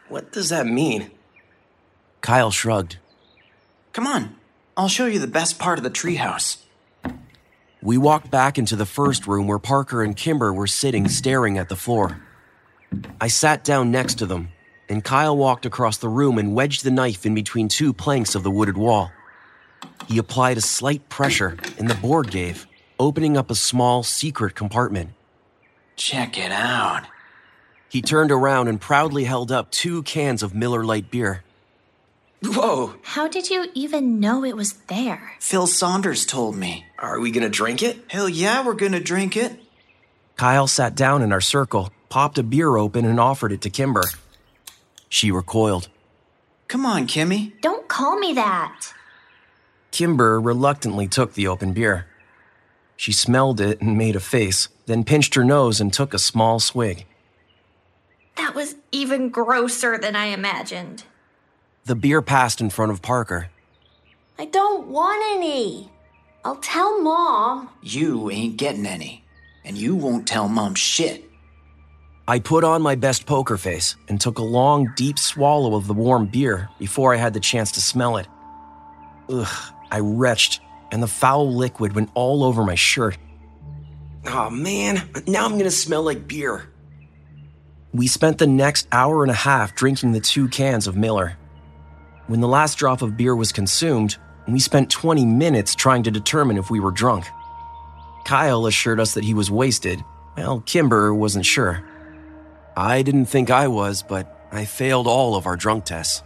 What 0.08 0.31
does 0.31 0.50
that 0.50 0.65
mean? 0.65 1.12
Kyle 2.22 2.51
shrugged. 2.51 2.98
Come 3.93 4.05
on, 4.05 4.36
I'll 4.77 4.88
show 4.88 5.05
you 5.05 5.19
the 5.19 5.27
best 5.27 5.60
part 5.60 5.77
of 5.77 5.84
the 5.84 5.89
treehouse. 5.89 6.58
We 7.81 7.98
walked 7.98 8.29
back 8.29 8.58
into 8.58 8.75
the 8.75 8.86
first 8.86 9.25
room 9.25 9.48
where 9.48 9.60
Parker 9.60 10.03
and 10.03 10.15
Kimber 10.15 10.53
were 10.53 10.67
sitting 10.67 11.08
staring 11.08 11.58
at 11.58 11.69
the 11.69 11.75
floor. 11.75 12.22
I 13.22 13.27
sat 13.29 13.63
down 13.63 13.91
next 13.91 14.15
to 14.15 14.25
them, 14.25 14.50
and 14.89 15.03
Kyle 15.03 15.38
walked 15.38 15.65
across 15.65 15.98
the 15.98 16.10
room 16.10 16.38
and 16.38 16.53
wedged 16.53 16.84
the 16.84 16.91
knife 16.91 17.25
in 17.25 17.34
between 17.34 17.69
two 17.69 17.93
planks 17.93 18.36
of 18.36 18.43
the 18.43 18.51
wooded 18.51 18.77
wall. 18.77 19.12
He 20.07 20.17
applied 20.17 20.57
a 20.57 20.62
slight 20.62 21.07
pressure, 21.09 21.57
and 21.77 21.89
the 21.89 21.95
board 21.95 22.31
gave, 22.31 22.65
opening 23.00 23.38
up 23.38 23.51
a 23.51 23.55
small, 23.55 24.03
secret 24.03 24.55
compartment. 24.55 25.12
Check 25.95 26.38
it 26.38 26.51
out. 26.51 27.03
He 27.89 28.01
turned 28.01 28.31
around 28.31 28.67
and 28.67 28.79
proudly 28.79 29.24
held 29.25 29.51
up 29.51 29.71
two 29.71 30.03
cans 30.03 30.43
of 30.43 30.53
Miller 30.55 30.83
Lite 30.83 31.12
beer. 31.12 31.43
Whoa, 32.41 32.95
How 33.03 33.27
did 33.27 33.50
you 33.50 33.65
even 33.74 34.19
know 34.21 34.45
it 34.45 34.55
was 34.55 34.74
there? 34.88 35.33
Phil 35.41 35.67
Saunders 35.67 36.25
told 36.25 36.55
me. 36.55 36.86
are 36.98 37.19
we 37.19 37.31
gonna 37.31 37.50
drink 37.50 37.83
it? 37.83 37.98
Hell 38.07 38.29
yeah, 38.29 38.65
we're 38.65 38.75
gonna 38.75 39.01
drink 39.01 39.36
it. 39.36 39.59
Kyle 40.38 40.67
sat 40.67 40.95
down 40.95 41.21
in 41.21 41.33
our 41.33 41.41
circle, 41.41 41.91
popped 42.07 42.38
a 42.38 42.43
beer 42.43 42.77
open, 42.77 43.03
and 43.05 43.19
offered 43.19 43.51
it 43.51 43.59
to 43.62 43.69
Kimber. 43.69 44.03
She 45.09 45.31
recoiled. 45.31 45.89
Come 46.69 46.86
on, 46.86 47.07
Kimmy. 47.07 47.59
Don't 47.62 47.89
call 47.89 48.17
me 48.17 48.31
that. 48.33 48.93
Kimber 49.91 50.39
reluctantly 50.39 51.08
took 51.08 51.34
the 51.34 51.48
open 51.48 51.74
beer. 51.74 52.05
She 52.96 53.12
smelled 53.12 53.62
it 53.62 53.81
and 53.81 53.98
made 53.98 54.15
a 54.15 54.19
face, 54.19 54.67
then 54.86 55.03
pinched 55.03 55.36
her 55.36 55.43
nose 55.43 55.79
and 55.79 55.91
took 55.91 56.13
a 56.13 56.19
small 56.19 56.60
swig. 56.60 57.05
That 58.36 58.55
was 58.55 58.75
even 58.91 59.29
grosser 59.29 59.98
than 59.98 60.15
I 60.15 60.27
imagined. 60.27 61.03
The 61.86 61.96
beer 61.96 62.22
passed 62.22 62.62
in 62.62 62.69
front 62.69 62.91
of 62.91 63.01
Parker. 63.01 63.50
I 64.38 64.46
don't 64.46 64.88
want 64.88 65.24
any. 65.36 65.89
I'll 66.46 66.58
tell 66.58 67.01
Mom. 67.01 67.69
You 67.81 68.29
ain't 68.31 68.58
getting 68.58 68.86
any. 68.86 69.24
And 69.65 69.77
you 69.77 69.96
won't 69.96 70.27
tell 70.27 70.48
Mom 70.48 70.75
shit. 70.75 71.29
I 72.27 72.39
put 72.39 72.63
on 72.63 72.81
my 72.81 72.96
best 72.96 73.25
poker 73.25 73.58
face 73.58 73.96
and 74.08 74.22
took 74.22 74.38
a 74.38 74.43
long, 74.43 74.93
deep 74.96 75.17
swallow 75.17 75.75
of 75.75 75.88
the 75.88 75.93
warm 75.93 76.27
beer 76.27 76.69
before 76.77 77.13
I 77.13 77.17
had 77.17 77.34
the 77.34 77.39
chance 77.39 77.72
to 77.72 77.81
smell 77.81 78.17
it. 78.17 78.27
Ugh, 79.29 79.74
I 79.91 80.00
retched, 80.00 80.62
and 80.91 81.01
the 81.01 81.08
foul 81.08 81.53
liquid 81.53 81.93
went 81.93 82.10
all 82.13 82.43
over 82.43 82.63
my 82.63 82.75
shirt. 82.75 83.17
Oh 84.25 84.50
man, 84.50 85.01
now 85.27 85.46
I'm 85.46 85.58
gonna 85.58 85.72
smell 85.72 86.03
like 86.03 86.27
beer. 86.27 86.69
We 87.93 88.08
spent 88.08 88.38
the 88.38 88.48
next 88.48 88.88
hour 88.91 89.24
and 89.24 89.31
a 89.31 89.36
half 89.36 89.75
drinking 89.75 90.12
the 90.12 90.19
two 90.19 90.48
cans 90.48 90.86
of 90.88 90.96
Miller. 90.96 91.38
When 92.27 92.41
the 92.41 92.48
last 92.48 92.77
drop 92.77 93.01
of 93.01 93.17
beer 93.17 93.36
was 93.36 93.51
consumed, 93.51 94.17
we 94.48 94.60
spent 94.60 94.91
20 94.91 95.25
minutes 95.25 95.74
trying 95.74 96.03
to 96.03 96.12
determine 96.12 96.58
if 96.58 96.69
we 96.69 96.79
were 96.79 96.91
drunk. 96.91 97.25
Kyle 98.25 98.67
assured 98.67 99.00
us 99.00 99.15
that 99.15 99.24
he 99.24 99.34
was 99.34 99.50
wasted. 99.50 100.03
Well, 100.38 100.62
Kimber 100.62 101.13
wasn't 101.13 101.46
sure. 101.46 101.84
I 102.77 103.01
didn't 103.01 103.25
think 103.25 103.50
I 103.50 103.67
was, 103.67 104.03
but 104.03 104.48
I 104.51 104.65
failed 104.65 105.08
all 105.08 105.36
of 105.36 105.48
our 105.48 105.55
drunk 105.55 105.86
tests. 105.86 106.22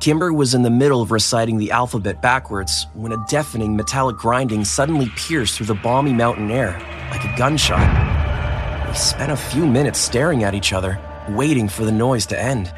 Kimber 0.00 0.32
was 0.32 0.54
in 0.54 0.62
the 0.62 0.70
middle 0.70 1.00
of 1.00 1.10
reciting 1.10 1.56
the 1.56 1.70
alphabet 1.70 2.20
backwards 2.20 2.86
when 2.94 3.12
a 3.12 3.24
deafening 3.28 3.76
metallic 3.76 4.16
grinding 4.16 4.64
suddenly 4.64 5.08
pierced 5.16 5.56
through 5.56 5.66
the 5.66 5.74
balmy 5.74 6.12
mountain 6.12 6.50
air 6.50 6.78
like 7.10 7.24
a 7.24 7.34
gunshot. 7.38 8.88
We 8.88 8.94
spent 8.94 9.32
a 9.32 9.36
few 9.36 9.66
minutes 9.66 9.98
staring 9.98 10.44
at 10.44 10.54
each 10.54 10.72
other, 10.72 11.00
waiting 11.30 11.68
for 11.68 11.84
the 11.84 11.92
noise 11.92 12.26
to 12.26 12.40
end. 12.40 12.72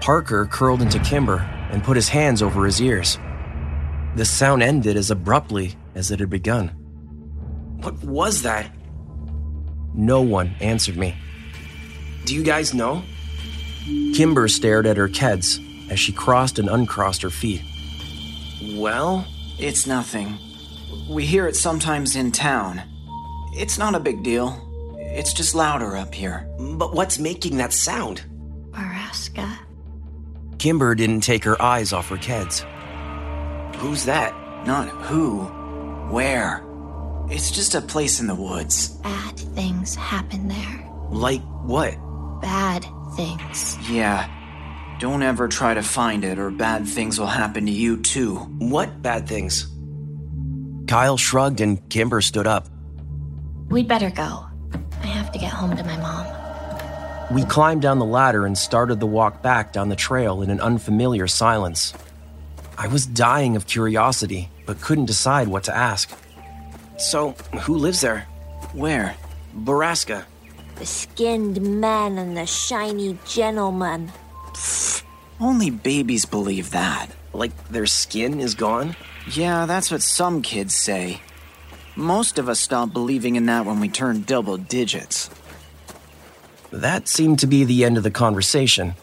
Parker 0.00 0.46
curled 0.46 0.82
into 0.82 0.98
Kimber 0.98 1.38
and 1.70 1.82
put 1.82 1.96
his 1.96 2.08
hands 2.08 2.42
over 2.42 2.66
his 2.66 2.82
ears. 2.82 3.18
The 4.16 4.24
sound 4.24 4.62
ended 4.62 4.96
as 4.96 5.10
abruptly 5.10 5.74
as 5.94 6.10
it 6.10 6.20
had 6.20 6.30
begun. 6.30 6.68
What 7.80 8.02
was 8.04 8.42
that? 8.42 8.70
No 9.94 10.20
one 10.20 10.54
answered 10.60 10.96
me. 10.96 11.14
Do 12.24 12.34
you 12.34 12.42
guys 12.42 12.74
know? 12.74 13.02
Kimber 14.14 14.48
stared 14.48 14.86
at 14.86 14.96
her 14.96 15.08
keds 15.08 15.62
as 15.90 15.98
she 16.00 16.12
crossed 16.12 16.58
and 16.58 16.68
uncrossed 16.68 17.22
her 17.22 17.30
feet. 17.30 17.62
Well, 18.74 19.26
It's 19.58 19.86
nothing. 19.86 20.38
We 21.08 21.24
hear 21.24 21.46
it 21.46 21.56
sometimes 21.56 22.14
in 22.14 22.30
town. 22.32 22.82
It's 23.54 23.78
not 23.78 23.94
a 23.94 24.00
big 24.00 24.22
deal. 24.22 24.62
It's 24.98 25.32
just 25.32 25.54
louder 25.54 25.96
up 25.96 26.14
here. 26.14 26.46
but 26.58 26.92
what's 26.94 27.18
making 27.18 27.56
that 27.56 27.72
sound? 27.72 28.22
Borrasca. 28.70 29.56
Kimber 30.58 30.94
didn't 30.94 31.20
take 31.22 31.42
her 31.44 31.60
eyes 31.62 31.92
off 31.94 32.08
her 32.10 32.16
Keds. 32.16 32.64
Who's 33.76 34.04
that? 34.04 34.34
Not 34.66 34.88
who, 34.88 35.44
where. 36.10 36.62
It's 37.30 37.50
just 37.50 37.74
a 37.74 37.80
place 37.80 38.20
in 38.20 38.26
the 38.26 38.34
woods. 38.34 38.88
Bad 39.02 39.38
things 39.38 39.94
happen 39.94 40.48
there. 40.48 40.90
Like 41.10 41.42
what? 41.64 41.94
Bad 42.42 42.84
things. 43.16 43.78
Yeah. 43.88 44.28
Don't 44.98 45.22
ever 45.22 45.46
try 45.46 45.74
to 45.74 45.82
find 45.82 46.24
it, 46.24 46.38
or 46.38 46.50
bad 46.50 46.88
things 46.88 47.20
will 47.20 47.26
happen 47.26 47.66
to 47.66 47.72
you 47.72 47.98
too. 47.98 48.36
What 48.58 49.02
bad 49.02 49.28
things? 49.28 49.66
Kyle 50.88 51.18
shrugged 51.18 51.60
and 51.60 51.86
Kimber 51.90 52.22
stood 52.22 52.46
up. 52.46 52.68
We'd 53.68 53.88
better 53.88 54.08
go. 54.08 54.46
I 55.02 55.06
have 55.06 55.32
to 55.32 55.38
get 55.38 55.52
home 55.52 55.76
to 55.76 55.84
my 55.84 55.98
mom. 55.98 57.34
We 57.34 57.44
climbed 57.44 57.82
down 57.82 57.98
the 57.98 58.06
ladder 58.06 58.46
and 58.46 58.56
started 58.56 59.00
the 59.00 59.06
walk 59.06 59.42
back 59.42 59.72
down 59.72 59.90
the 59.90 59.96
trail 59.96 60.40
in 60.40 60.48
an 60.48 60.60
unfamiliar 60.60 61.26
silence. 61.26 61.92
I 62.78 62.86
was 62.86 63.04
dying 63.04 63.54
of 63.56 63.66
curiosity, 63.66 64.48
but 64.64 64.80
couldn't 64.80 65.06
decide 65.06 65.48
what 65.48 65.64
to 65.64 65.76
ask. 65.76 66.10
So, 66.98 67.32
who 67.62 67.76
lives 67.76 68.00
there? 68.00 68.20
Where? 68.72 69.14
Borrasca. 69.54 70.24
The 70.76 70.86
skinned 70.86 71.60
man 71.80 72.16
and 72.16 72.36
the 72.36 72.46
shiny 72.46 73.18
gentleman. 73.26 74.10
Only 75.40 75.70
babies 75.70 76.24
believe 76.24 76.70
that. 76.70 77.08
Like 77.32 77.68
their 77.68 77.86
skin 77.86 78.40
is 78.40 78.54
gone? 78.54 78.96
Yeah, 79.30 79.66
that's 79.66 79.90
what 79.90 80.02
some 80.02 80.42
kids 80.42 80.74
say. 80.74 81.20
Most 81.94 82.38
of 82.38 82.48
us 82.48 82.60
stopped 82.60 82.92
believing 82.92 83.36
in 83.36 83.46
that 83.46 83.66
when 83.66 83.80
we 83.80 83.88
turned 83.88 84.26
double 84.26 84.56
digits. 84.56 85.30
That 86.70 87.08
seemed 87.08 87.38
to 87.40 87.46
be 87.46 87.64
the 87.64 87.84
end 87.84 87.96
of 87.96 88.02
the 88.02 88.10
conversation, 88.10 88.94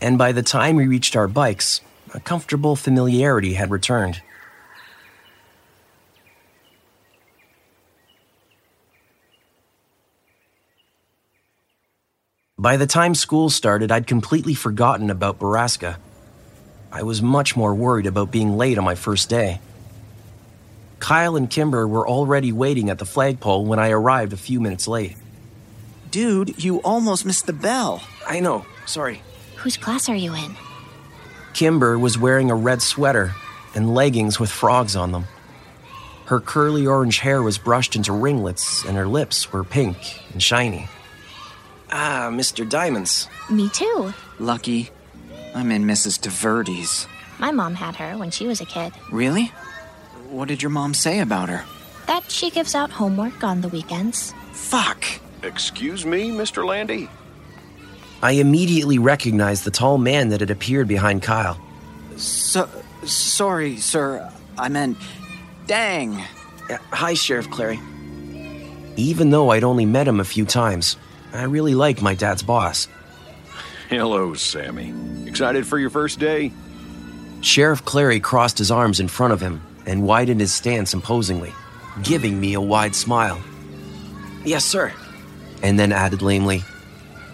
and 0.00 0.18
by 0.18 0.32
the 0.32 0.42
time 0.42 0.76
we 0.76 0.86
reached 0.86 1.16
our 1.16 1.28
bikes, 1.28 1.80
a 2.12 2.20
comfortable 2.20 2.76
familiarity 2.76 3.54
had 3.54 3.70
returned. 3.70 4.20
By 12.64 12.78
the 12.78 12.86
time 12.86 13.14
school 13.14 13.50
started, 13.50 13.92
I'd 13.92 14.06
completely 14.06 14.54
forgotten 14.54 15.10
about 15.10 15.38
Borrasca. 15.38 15.96
I 16.90 17.02
was 17.02 17.20
much 17.20 17.58
more 17.58 17.74
worried 17.74 18.06
about 18.06 18.30
being 18.30 18.56
late 18.56 18.78
on 18.78 18.84
my 18.84 18.94
first 18.94 19.28
day. 19.28 19.60
Kyle 20.98 21.36
and 21.36 21.50
Kimber 21.50 21.86
were 21.86 22.08
already 22.08 22.52
waiting 22.52 22.88
at 22.88 22.96
the 22.96 23.04
flagpole 23.04 23.66
when 23.66 23.78
I 23.78 23.90
arrived 23.90 24.32
a 24.32 24.38
few 24.38 24.62
minutes 24.62 24.88
late. 24.88 25.14
Dude, 26.10 26.64
you 26.64 26.78
almost 26.78 27.26
missed 27.26 27.44
the 27.44 27.52
bell. 27.52 28.02
I 28.26 28.40
know, 28.40 28.64
sorry. 28.86 29.20
Whose 29.56 29.76
class 29.76 30.08
are 30.08 30.16
you 30.16 30.32
in? 30.34 30.56
Kimber 31.52 31.98
was 31.98 32.16
wearing 32.16 32.50
a 32.50 32.54
red 32.54 32.80
sweater 32.80 33.34
and 33.74 33.94
leggings 33.94 34.40
with 34.40 34.50
frogs 34.50 34.96
on 34.96 35.12
them. 35.12 35.26
Her 36.28 36.40
curly 36.40 36.86
orange 36.86 37.18
hair 37.18 37.42
was 37.42 37.58
brushed 37.58 37.94
into 37.94 38.14
ringlets, 38.14 38.86
and 38.86 38.96
her 38.96 39.06
lips 39.06 39.52
were 39.52 39.64
pink 39.64 39.98
and 40.32 40.42
shiny. 40.42 40.88
Ah, 41.96 42.28
Mr. 42.28 42.68
Diamonds. 42.68 43.28
Me 43.48 43.68
too. 43.68 44.12
Lucky. 44.40 44.90
I'm 45.54 45.70
in 45.70 45.84
Mrs. 45.84 46.18
DeVerdes. 46.18 47.06
My 47.38 47.52
mom 47.52 47.74
had 47.76 47.94
her 47.94 48.18
when 48.18 48.32
she 48.32 48.48
was 48.48 48.60
a 48.60 48.64
kid. 48.64 48.92
Really? 49.12 49.52
What 50.28 50.48
did 50.48 50.60
your 50.60 50.70
mom 50.70 50.92
say 50.92 51.20
about 51.20 51.48
her? 51.48 51.64
That 52.08 52.28
she 52.30 52.50
gives 52.50 52.74
out 52.74 52.90
homework 52.90 53.44
on 53.44 53.60
the 53.60 53.68
weekends. 53.68 54.34
Fuck. 54.52 55.04
Excuse 55.44 56.04
me, 56.04 56.30
Mr. 56.30 56.66
Landy? 56.66 57.08
I 58.22 58.32
immediately 58.32 58.98
recognized 58.98 59.62
the 59.64 59.70
tall 59.70 59.96
man 59.98 60.30
that 60.30 60.40
had 60.40 60.50
appeared 60.50 60.88
behind 60.88 61.22
Kyle. 61.22 61.60
So, 62.16 62.68
sorry, 63.04 63.76
sir. 63.76 64.28
I 64.58 64.68
meant, 64.68 64.98
dang. 65.68 66.20
Uh, 66.68 66.78
Hi, 66.90 67.14
Sheriff 67.14 67.48
Clery. 67.50 67.78
Even 68.96 69.30
though 69.30 69.50
I'd 69.50 69.62
only 69.64 69.86
met 69.86 70.08
him 70.08 70.18
a 70.18 70.24
few 70.24 70.44
times, 70.44 70.96
I 71.34 71.42
really 71.42 71.74
like 71.74 72.00
my 72.00 72.14
dad's 72.14 72.42
boss. 72.42 72.86
Hello, 73.88 74.34
Sammy. 74.34 74.94
Excited 75.26 75.66
for 75.66 75.78
your 75.78 75.90
first 75.90 76.20
day? 76.20 76.52
Sheriff 77.40 77.84
Clery 77.84 78.22
crossed 78.22 78.56
his 78.56 78.70
arms 78.70 79.00
in 79.00 79.08
front 79.08 79.32
of 79.32 79.40
him 79.40 79.60
and 79.84 80.06
widened 80.06 80.40
his 80.40 80.54
stance 80.54 80.94
imposingly, 80.94 81.52
giving 82.02 82.40
me 82.40 82.54
a 82.54 82.60
wide 82.60 82.94
smile. 82.94 83.42
Yes, 84.44 84.64
sir. 84.64 84.92
And 85.62 85.78
then 85.78 85.92
added 85.92 86.22
lamely, 86.22 86.60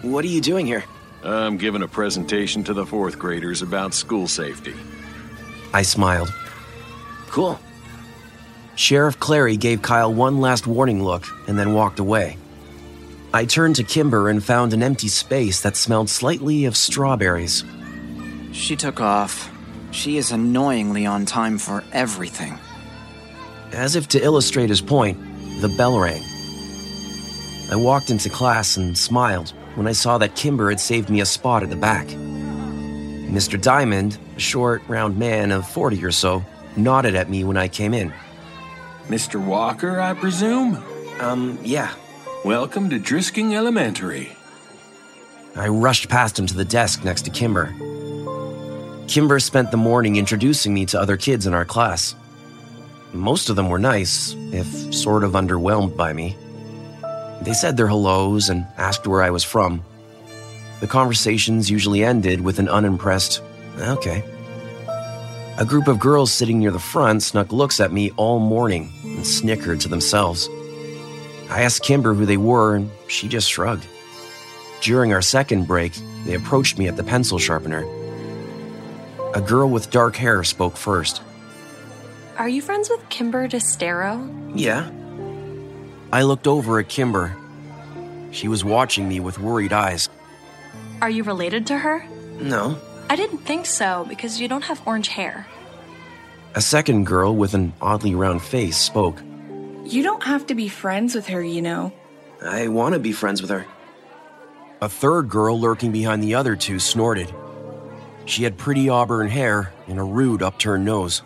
What 0.01 0.25
are 0.25 0.29
you 0.29 0.41
doing 0.41 0.65
here? 0.65 0.83
I'm 1.23 1.57
giving 1.57 1.83
a 1.83 1.87
presentation 1.87 2.63
to 2.63 2.73
the 2.73 2.85
fourth 2.85 3.19
graders 3.19 3.61
about 3.61 3.93
school 3.93 4.27
safety. 4.27 4.73
I 5.73 5.83
smiled. 5.83 6.33
Cool. 7.27 7.59
Sheriff 8.75 9.19
Clery 9.19 9.59
gave 9.59 9.83
Kyle 9.83 10.11
one 10.11 10.41
last 10.41 10.65
warning 10.65 11.03
look 11.03 11.25
and 11.47 11.57
then 11.57 11.73
walked 11.73 11.99
away. 11.99 12.37
I 13.33 13.45
turned 13.45 13.77
to 13.77 13.83
Kimber 13.83 14.27
and 14.27 14.43
found 14.43 14.73
an 14.73 14.83
empty 14.83 15.07
space 15.07 15.61
that 15.61 15.77
smelled 15.77 16.09
slightly 16.09 16.65
of 16.65 16.75
strawberries. 16.75 17.63
She 18.51 18.75
took 18.75 18.99
off. 18.99 19.49
She 19.91 20.17
is 20.17 20.31
annoyingly 20.31 21.05
on 21.05 21.25
time 21.25 21.57
for 21.57 21.83
everything. 21.93 22.59
As 23.71 23.95
if 23.95 24.09
to 24.09 24.21
illustrate 24.21 24.69
his 24.69 24.81
point, 24.81 25.17
the 25.61 25.69
bell 25.69 25.97
rang. 25.97 26.21
I 27.71 27.77
walked 27.77 28.09
into 28.09 28.29
class 28.29 28.75
and 28.75 28.97
smiled 28.97 29.51
when 29.75 29.87
I 29.87 29.93
saw 29.93 30.17
that 30.17 30.35
Kimber 30.35 30.69
had 30.69 30.81
saved 30.81 31.09
me 31.09 31.21
a 31.21 31.25
spot 31.25 31.63
at 31.63 31.69
the 31.69 31.77
back. 31.77 32.07
Mr. 32.07 33.61
Diamond, 33.61 34.17
a 34.35 34.39
short, 34.41 34.81
round 34.89 35.17
man 35.17 35.51
of 35.51 35.65
40 35.69 36.03
or 36.03 36.11
so, 36.11 36.43
nodded 36.75 37.15
at 37.15 37.29
me 37.29 37.45
when 37.45 37.55
I 37.55 37.69
came 37.69 37.93
in. 37.93 38.11
Mr. 39.07 39.43
Walker, 39.43 40.01
I 40.01 40.13
presume? 40.15 40.83
Um, 41.21 41.57
yeah. 41.63 41.93
Welcome 42.43 42.89
to 42.89 42.97
Drisking 42.97 43.53
Elementary. 43.53 44.35
I 45.55 45.67
rushed 45.67 46.09
past 46.09 46.39
him 46.39 46.47
to 46.47 46.55
the 46.55 46.65
desk 46.65 47.03
next 47.03 47.21
to 47.25 47.29
Kimber. 47.29 47.67
Kimber 49.07 49.39
spent 49.39 49.69
the 49.69 49.77
morning 49.77 50.15
introducing 50.15 50.73
me 50.73 50.87
to 50.87 50.99
other 50.99 51.17
kids 51.17 51.45
in 51.45 51.53
our 51.53 51.65
class. 51.65 52.15
Most 53.13 53.49
of 53.51 53.55
them 53.55 53.69
were 53.69 53.77
nice, 53.77 54.35
if 54.51 54.91
sort 54.91 55.23
of 55.23 55.33
underwhelmed 55.33 55.95
by 55.95 56.13
me. 56.13 56.35
They 57.43 57.53
said 57.53 57.77
their 57.77 57.87
hellos 57.87 58.49
and 58.49 58.65
asked 58.75 59.05
where 59.05 59.21
I 59.21 59.29
was 59.29 59.43
from. 59.43 59.83
The 60.79 60.87
conversations 60.87 61.69
usually 61.69 62.03
ended 62.03 62.41
with 62.41 62.57
an 62.57 62.69
unimpressed, 62.69 63.43
okay. 63.77 64.23
A 65.59 65.65
group 65.65 65.87
of 65.87 65.99
girls 65.99 66.31
sitting 66.31 66.57
near 66.57 66.71
the 66.71 66.79
front 66.79 67.21
snuck 67.21 67.51
looks 67.51 67.79
at 67.79 67.93
me 67.93 68.09
all 68.17 68.39
morning 68.39 68.91
and 69.03 69.27
snickered 69.27 69.79
to 69.81 69.87
themselves. 69.87 70.49
I 71.51 71.63
asked 71.63 71.83
Kimber 71.83 72.13
who 72.13 72.25
they 72.25 72.37
were, 72.37 72.75
and 72.75 72.89
she 73.09 73.27
just 73.27 73.49
shrugged. 73.49 73.85
During 74.81 75.11
our 75.11 75.21
second 75.21 75.67
break, 75.67 75.93
they 76.25 76.33
approached 76.33 76.79
me 76.79 76.87
at 76.87 76.95
the 76.95 77.03
pencil 77.03 77.37
sharpener. 77.37 77.85
A 79.35 79.41
girl 79.41 79.69
with 79.69 79.91
dark 79.91 80.15
hair 80.15 80.43
spoke 80.45 80.77
first. 80.77 81.21
Are 82.37 82.47
you 82.47 82.61
friends 82.61 82.89
with 82.89 83.07
Kimber 83.09 83.49
Destaro? 83.49 84.51
Yeah. 84.55 84.89
I 86.13 86.23
looked 86.23 86.47
over 86.47 86.79
at 86.79 86.87
Kimber. 86.87 87.35
She 88.31 88.47
was 88.47 88.63
watching 88.63 89.09
me 89.09 89.19
with 89.19 89.37
worried 89.37 89.73
eyes. 89.73 90.09
Are 91.01 91.09
you 91.09 91.23
related 91.23 91.67
to 91.67 91.77
her? 91.77 92.05
No. 92.39 92.77
I 93.09 93.17
didn't 93.17 93.39
think 93.39 93.65
so 93.65 94.05
because 94.07 94.39
you 94.39 94.47
don't 94.47 94.63
have 94.63 94.81
orange 94.87 95.09
hair. 95.09 95.45
A 96.55 96.61
second 96.61 97.05
girl 97.05 97.35
with 97.35 97.53
an 97.53 97.73
oddly 97.81 98.15
round 98.15 98.41
face 98.41 98.77
spoke. 98.77 99.21
You 99.83 100.03
don't 100.03 100.23
have 100.23 100.47
to 100.47 100.55
be 100.55 100.67
friends 100.67 101.15
with 101.15 101.27
her, 101.27 101.43
you 101.43 101.61
know. 101.61 101.91
I 102.41 102.67
want 102.67 102.93
to 102.93 102.99
be 102.99 103.11
friends 103.11 103.41
with 103.41 103.51
her. 103.51 103.65
A 104.81 104.89
third 104.89 105.29
girl 105.29 105.59
lurking 105.59 105.91
behind 105.91 106.23
the 106.23 106.35
other 106.35 106.55
two 106.55 106.79
snorted. 106.79 107.33
She 108.25 108.43
had 108.43 108.57
pretty 108.57 108.89
auburn 108.89 109.27
hair 109.27 109.73
and 109.87 109.99
a 109.99 110.03
rude 110.03 110.41
upturned 110.41 110.85
nose. 110.85 111.21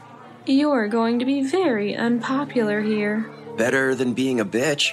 You're 0.46 0.88
going 0.88 1.20
to 1.20 1.26
be 1.26 1.42
very 1.42 1.96
unpopular 1.96 2.82
here. 2.82 3.30
Better 3.58 3.96
than 3.96 4.14
being 4.14 4.40
a 4.40 4.46
bitch. 4.46 4.92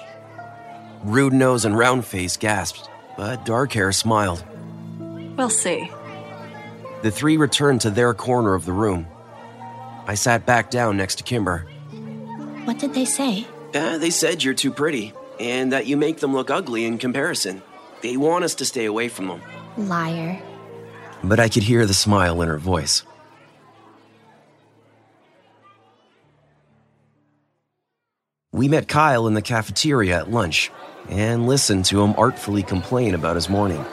Rude 1.05 1.33
nose 1.33 1.65
and 1.65 1.77
round 1.77 2.05
face 2.05 2.37
gasped, 2.37 2.89
but 3.17 3.45
dark 3.45 3.73
hair 3.73 3.93
smiled. 3.93 4.45
We'll 5.37 5.51
see. 5.51 5.91
The 7.03 7.11
three 7.11 7.37
returned 7.37 7.81
to 7.81 7.91
their 7.91 8.15
corner 8.15 8.55
of 8.55 8.65
the 8.65 8.73
room. 8.73 9.07
I 10.07 10.15
sat 10.15 10.47
back 10.47 10.71
down 10.71 10.97
next 10.97 11.17
to 11.17 11.25
Kimber. 11.25 11.67
What 12.65 12.79
did 12.79 12.95
they 12.95 13.05
say? 13.05 13.47
Uh, 13.75 13.99
they 13.99 14.11
said 14.11 14.45
you're 14.45 14.55
too 14.55 14.71
pretty, 14.71 15.13
and 15.41 15.73
that 15.73 15.87
you 15.87 15.97
make 15.97 16.19
them 16.19 16.33
look 16.33 16.51
ugly 16.51 16.85
in 16.85 16.99
comparison. 16.99 17.63
They 18.03 18.17
want 18.17 18.45
us 18.45 18.55
to 18.57 18.65
stay 18.65 18.85
away 18.85 19.09
from 19.09 19.29
them. 19.29 19.43
Liar. 19.77 20.41
But 21.25 21.41
I 21.41 21.49
could 21.49 21.63
hear 21.63 21.87
the 21.87 21.95
smile 21.95 22.41
in 22.43 22.49
her 22.49 22.59
voice. 22.59 23.05
We 28.53 28.69
met 28.69 28.87
Kyle 28.87 29.27
in 29.27 29.35
the 29.35 29.43
cafeteria 29.43 30.19
at 30.19 30.31
lunch 30.31 30.71
and 31.09 31.47
listened 31.49 31.87
to 31.87 32.03
him 32.03 32.15
artfully 32.17 32.63
complain 32.63 33.15
about 33.15 33.35
his 33.35 33.49
morning. 33.49 33.85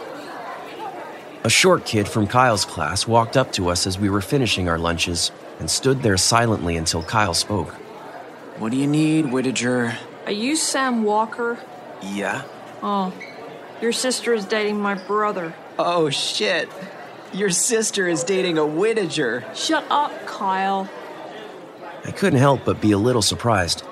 A 1.44 1.50
short 1.50 1.86
kid 1.86 2.08
from 2.08 2.28
Kyle's 2.28 2.66
class 2.66 3.08
walked 3.08 3.38
up 3.38 3.54
to 3.54 3.70
us 3.70 3.88
as 3.88 3.98
we 3.98 4.10
were 4.10 4.22
finishing 4.22 4.68
our 4.68 4.78
lunches 4.78 5.32
and 5.60 5.72
stood 5.72 6.04
there 6.04 6.18
silently 6.18 6.76
until 6.76 7.02
Kyle 7.02 7.34
spoke. 7.34 7.74
What 8.60 8.72
do 8.74 8.78
you 8.78 8.88
need, 8.88 9.32
Whittaker? 9.32 9.98
Are 10.26 10.34
you 10.34 10.58
Sam 10.58 11.04
Walker? 11.04 11.58
Yeah? 12.02 12.44
Oh, 12.84 13.14
your 13.82 13.94
sister 13.94 14.34
is 14.34 14.44
dating 14.44 14.82
my 14.82 14.96
brother. 14.96 15.54
Oh 15.78 16.10
shit. 16.10 16.70
Your 17.32 17.52
sister 17.52 18.06
is 18.10 18.26
dating 18.26 18.58
a 18.58 18.66
Whittaker. 18.66 19.46
Shut 19.56 19.86
up, 19.90 20.12
Kyle. 20.28 20.90
I 22.04 22.12
couldn't 22.12 22.40
help 22.40 22.66
but 22.66 22.82
be 22.82 22.92
a 22.92 22.98
little 22.98 23.22
surprised. 23.22 23.84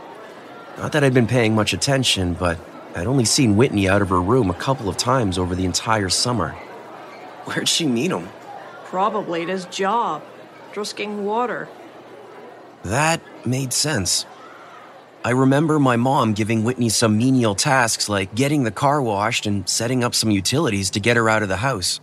Not 0.77 0.91
that 0.91 1.03
I'd 1.03 1.13
been 1.13 1.27
paying 1.27 1.55
much 1.55 1.71
attention, 1.71 2.33
but 2.33 2.59
I'd 2.93 3.07
only 3.07 3.25
seen 3.25 3.55
Whitney 3.55 3.87
out 3.87 4.01
of 4.01 4.09
her 4.09 4.21
room 4.21 4.49
a 4.49 4.53
couple 4.53 4.89
of 4.89 4.97
times 4.97 5.37
over 5.37 5.55
the 5.55 5.65
entire 5.65 6.09
summer. 6.09 6.49
Where'd 7.45 7.69
she 7.69 7.87
meet 7.87 8.11
him? 8.11 8.27
Probably 8.83 9.43
at 9.43 9.47
his 9.47 9.63
job, 9.65 10.23
drisking 10.73 11.23
water. 11.23 11.69
That 12.83 13.21
made 13.45 13.71
sense. 13.71 14.25
I 15.27 15.31
remember 15.31 15.77
my 15.77 15.97
mom 15.97 16.31
giving 16.31 16.63
Whitney 16.63 16.87
some 16.87 17.17
menial 17.17 17.53
tasks 17.53 18.07
like 18.07 18.33
getting 18.33 18.63
the 18.63 18.71
car 18.71 19.01
washed 19.01 19.45
and 19.45 19.67
setting 19.67 20.01
up 20.01 20.15
some 20.15 20.31
utilities 20.31 20.91
to 20.91 21.01
get 21.01 21.17
her 21.17 21.29
out 21.29 21.43
of 21.43 21.49
the 21.49 21.57
house. 21.57 21.99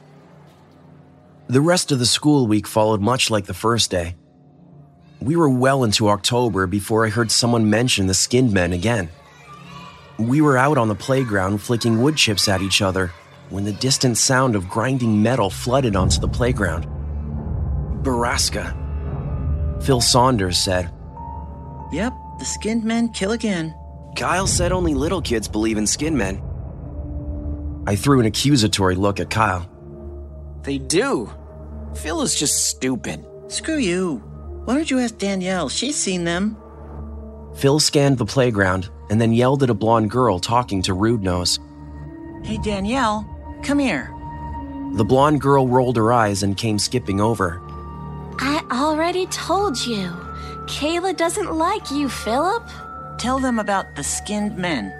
The 1.46 1.62
rest 1.62 1.90
of 1.90 1.98
the 1.98 2.04
school 2.04 2.46
week 2.46 2.66
followed 2.66 3.00
much 3.00 3.30
like 3.30 3.46
the 3.46 3.54
first 3.54 3.90
day. 3.90 4.16
We 5.22 5.37
were 5.37 5.48
well 5.48 5.84
into 5.84 6.10
October 6.10 6.66
before 6.66 7.06
I 7.06 7.08
heard 7.08 7.30
someone 7.30 7.70
mention 7.70 8.08
the 8.08 8.12
skinned 8.12 8.52
men 8.52 8.74
again. 8.74 9.08
We 10.18 10.42
were 10.42 10.58
out 10.58 10.76
on 10.76 10.88
the 10.88 10.94
playground 10.94 11.62
flicking 11.62 12.02
wood 12.02 12.18
chips 12.18 12.46
at 12.46 12.60
each 12.60 12.82
other 12.82 13.10
when 13.48 13.64
the 13.64 13.72
distant 13.72 14.18
sound 14.18 14.54
of 14.54 14.68
grinding 14.68 15.22
metal 15.22 15.48
flooded 15.48 15.96
onto 15.96 16.20
the 16.20 16.28
playground. 16.28 16.84
Borrasca. 18.04 18.76
Phil 19.82 20.02
Saunders 20.02 20.58
said, 20.58 20.92
Yep, 21.90 22.12
the 22.38 22.44
skinned 22.44 22.85
men 22.85 23.09
kill 23.11 23.33
again. 23.33 23.75
Kyle 24.16 24.47
said 24.47 24.73
only 24.73 24.94
little 24.94 25.23
kids 25.23 25.49
believe 25.49 25.77
in 25.77 25.87
skin 25.87 26.16
men. 26.16 26.42
I 27.87 27.97
threw 27.97 28.20
an 28.20 28.27
accusatory 28.27 28.94
look 28.94 29.20
at 29.20 29.31
Kyle. 29.31 29.68
They 30.62 30.79
do. 30.79 31.31
Phil 31.94 32.23
is 32.23 32.35
just 32.35 32.66
stupid. 32.66 33.25
Screw 33.49 33.77
you. 33.77 34.16
Why 34.64 34.75
don't 34.75 34.90
you 34.90 34.99
ask 34.99 35.18
Danielle? 35.18 35.68
She's 35.68 35.97
seen 35.97 36.25
them. 36.25 36.57
Phil 37.55 37.79
scanned 37.79 38.18
the 38.18 38.25
playground 38.25 38.88
and 39.11 39.20
then 39.20 39.33
yelled 39.33 39.62
at 39.62 39.70
a 39.70 39.75
blonde 39.75 40.11
girl 40.11 40.38
talking 40.38 40.81
to 40.83 40.94
Rude 40.94 41.23
Nose. 41.23 41.59
Hey, 42.42 42.59
Danielle, 42.59 43.27
come 43.62 43.79
here. 43.79 44.11
The 44.94 45.05
blonde 45.05 45.40
girl 45.40 45.68
rolled 45.68 45.97
her 45.97 46.12
eyes 46.12 46.42
and 46.42 46.57
came 46.57 46.79
skipping 46.79 47.20
over. 47.20 47.61
I 48.38 48.64
already 48.73 49.27
told 49.27 49.85
you. 49.85 50.11
Kayla 50.66 51.16
doesn't 51.16 51.53
like 51.53 51.90
you, 51.90 52.09
Philip. 52.09 52.68
Tell 53.18 53.38
them 53.38 53.59
about 53.59 53.94
the 53.96 54.05
skinned 54.05 54.57
men. 54.57 54.92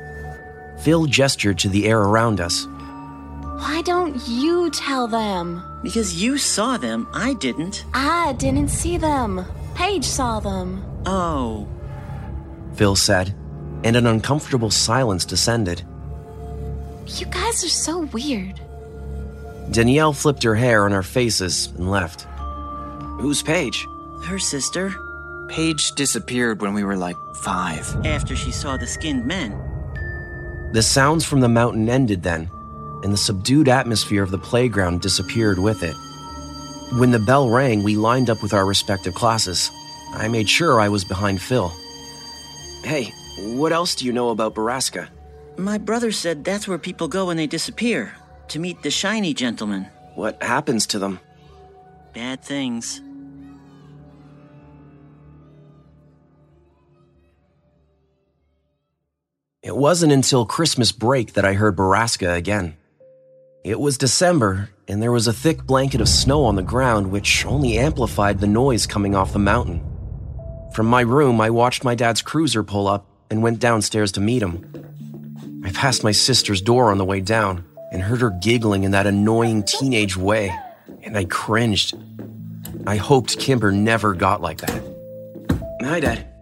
Phil 0.81 1.07
gestured 1.07 1.59
to 1.61 1.69
the 1.69 1.87
air 1.87 2.01
around 2.01 2.41
us. 2.41 2.67
Why 2.67 3.83
don't 3.83 4.21
you 4.29 4.71
tell 4.71 5.07
them? 5.07 5.63
Because 5.83 6.21
you 6.21 6.39
saw 6.39 6.77
them, 6.77 7.09
I 7.13 7.35
didn't. 7.35 7.85
I 7.95 8.35
didn't 8.35 8.69
see 8.69 8.99
them. 8.99 9.45
Paige 9.75 10.05
saw 10.05 10.41
them. 10.41 10.85
Oh. 11.07 11.67
Phil 12.75 12.97
said, 12.97 13.35
and 13.85 13.97
an 13.97 14.07
uncomfortable 14.07 14.71
silence 14.71 15.25
descended. 15.25 15.83
You 17.07 17.27
guys 17.27 17.65
are 17.65 17.69
so 17.69 18.01
weird. 18.13 18.61
Danielle 19.71 20.13
flipped 20.13 20.43
her 20.43 20.55
hair 20.55 20.85
on 20.85 20.93
our 20.93 21.03
faces 21.03 21.69
and 21.79 21.91
left. 21.91 22.23
Who's 23.21 23.43
Paige? 23.43 23.87
Her 24.25 24.39
sister. 24.39 24.95
Paige 25.49 25.93
disappeared 25.93 26.61
when 26.63 26.75
we 26.75 26.85
were 26.85 26.97
like 26.97 27.17
five. 27.37 27.87
After 28.07 28.35
she 28.35 28.51
saw 28.51 28.77
the 28.77 28.87
skinned 28.87 29.27
men. 29.27 29.59
The 30.73 30.83
sounds 30.83 31.25
from 31.25 31.41
the 31.41 31.49
mountain 31.49 31.89
ended 31.89 32.23
then, 32.23 32.51
and 33.03 33.13
the 33.13 33.17
subdued 33.17 33.69
atmosphere 33.69 34.23
of 34.23 34.31
the 34.31 34.39
playground 34.39 35.01
disappeared 35.01 35.59
with 35.59 35.83
it. 35.83 35.95
When 36.99 37.11
the 37.11 37.19
bell 37.19 37.49
rang, 37.49 37.83
we 37.83 37.97
lined 37.97 38.31
up 38.31 38.43
with 38.43 38.53
our 38.53 38.67
respective 38.67 39.15
classes. 39.15 39.71
I 40.13 40.29
made 40.29 40.49
sure 40.49 40.81
I 40.81 40.89
was 40.89 41.05
behind 41.05 41.41
Phil. 41.41 41.73
Hey, 42.83 43.13
what 43.39 43.73
else 43.73 43.95
do 43.95 44.05
you 44.05 44.13
know 44.13 44.31
about 44.31 44.55
Borrasca? 44.55 45.09
My 45.57 45.79
brother 45.79 46.13
said 46.13 46.45
that's 46.45 46.67
where 46.67 46.79
people 46.79 47.09
go 47.09 47.27
when 47.27 47.37
they 47.37 47.47
disappear 47.47 48.13
to 48.49 48.59
meet 48.59 48.83
the 48.83 48.91
shiny 48.91 49.35
gentleman. 49.35 49.87
What 50.15 50.43
happens 50.43 50.87
to 50.89 50.99
them? 50.99 51.21
Bad 52.13 52.43
things. 52.43 53.01
It 59.65 59.75
wasn't 59.75 60.13
until 60.13 60.45
Christmas 60.45 60.93
break 60.93 61.33
that 61.33 61.47
I 61.47 61.55
heard 61.55 61.75
Borrasca 61.75 62.37
again. 62.37 62.77
It 63.65 63.81
was 63.81 63.97
December, 63.97 64.69
and 64.87 65.03
there 65.03 65.11
was 65.11 65.27
a 65.27 65.33
thick 65.33 65.65
blanket 65.65 66.03
of 66.03 66.09
snow 66.11 66.45
on 66.45 66.57
the 66.57 66.63
ground, 66.63 67.11
which 67.11 67.47
only 67.47 67.79
amplified 67.79 68.41
the 68.41 68.47
noise 68.47 68.87
coming 68.87 69.15
off 69.15 69.33
the 69.33 69.39
mountain. 69.39 69.83
From 70.75 70.85
my 70.85 71.01
room, 71.01 71.41
I 71.41 71.49
watched 71.49 71.83
my 71.83 71.95
dad's 71.95 72.21
cruiser 72.21 72.63
pull 72.63 72.87
up 72.87 73.07
and 73.31 73.43
went 73.43 73.59
downstairs 73.59 74.13
to 74.13 74.21
meet 74.21 74.43
him. 74.43 75.63
I 75.65 75.71
passed 75.73 76.05
my 76.05 76.13
sister's 76.13 76.61
door 76.61 76.91
on 76.91 76.99
the 76.99 77.05
way 77.07 77.21
down 77.21 77.65
and 77.91 78.03
heard 78.03 78.21
her 78.21 78.39
giggling 78.43 78.85
in 78.85 78.91
that 78.91 79.07
annoying 79.07 79.63
teenage 79.63 80.15
way, 80.15 80.55
and 81.03 81.17
I 81.17 81.25
cringed. 81.25 81.95
I 82.87 82.97
hoped 82.97 83.39
Kimber 83.39 83.73
never 83.73 84.13
got 84.13 84.43
like 84.43 84.59
that. 84.59 84.83
Hi, 85.81 86.01
Dad. 86.01 86.34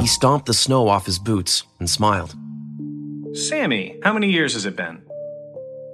He 0.00 0.06
stomped 0.06 0.46
the 0.46 0.54
snow 0.54 0.88
off 0.88 1.04
his 1.04 1.18
boots 1.18 1.64
and 1.78 1.88
smiled. 1.88 2.34
Sammy, 3.34 3.98
how 4.02 4.12
many 4.12 4.30
years 4.30 4.54
has 4.54 4.64
it 4.64 4.74
been? 4.74 5.02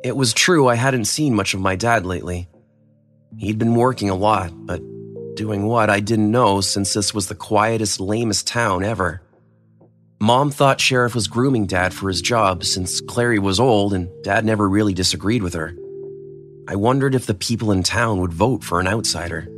It 0.04 0.16
was 0.16 0.32
true 0.32 0.68
I 0.68 0.76
hadn't 0.76 1.06
seen 1.06 1.34
much 1.34 1.54
of 1.54 1.60
my 1.60 1.74
dad 1.74 2.06
lately. 2.06 2.48
He'd 3.36 3.58
been 3.58 3.74
working 3.74 4.08
a 4.08 4.14
lot, 4.14 4.52
but 4.54 4.80
doing 5.34 5.66
what 5.66 5.90
I 5.90 6.00
didn't 6.00 6.30
know 6.30 6.60
since 6.60 6.94
this 6.94 7.12
was 7.12 7.26
the 7.26 7.34
quietest, 7.34 8.00
lamest 8.00 8.46
town 8.46 8.84
ever. 8.84 9.22
Mom 10.20 10.50
thought 10.50 10.80
Sheriff 10.80 11.14
was 11.14 11.28
grooming 11.28 11.66
Dad 11.66 11.92
for 11.92 12.08
his 12.08 12.22
job 12.22 12.64
since 12.64 13.02
Clery 13.02 13.38
was 13.38 13.60
old 13.60 13.92
and 13.92 14.08
Dad 14.22 14.44
never 14.44 14.68
really 14.68 14.94
disagreed 14.94 15.42
with 15.42 15.54
her. 15.54 15.76
I 16.68 16.76
wondered 16.76 17.14
if 17.14 17.26
the 17.26 17.34
people 17.34 17.70
in 17.70 17.82
town 17.82 18.20
would 18.20 18.32
vote 18.32 18.64
for 18.64 18.80
an 18.80 18.88
outsider. 18.88 19.48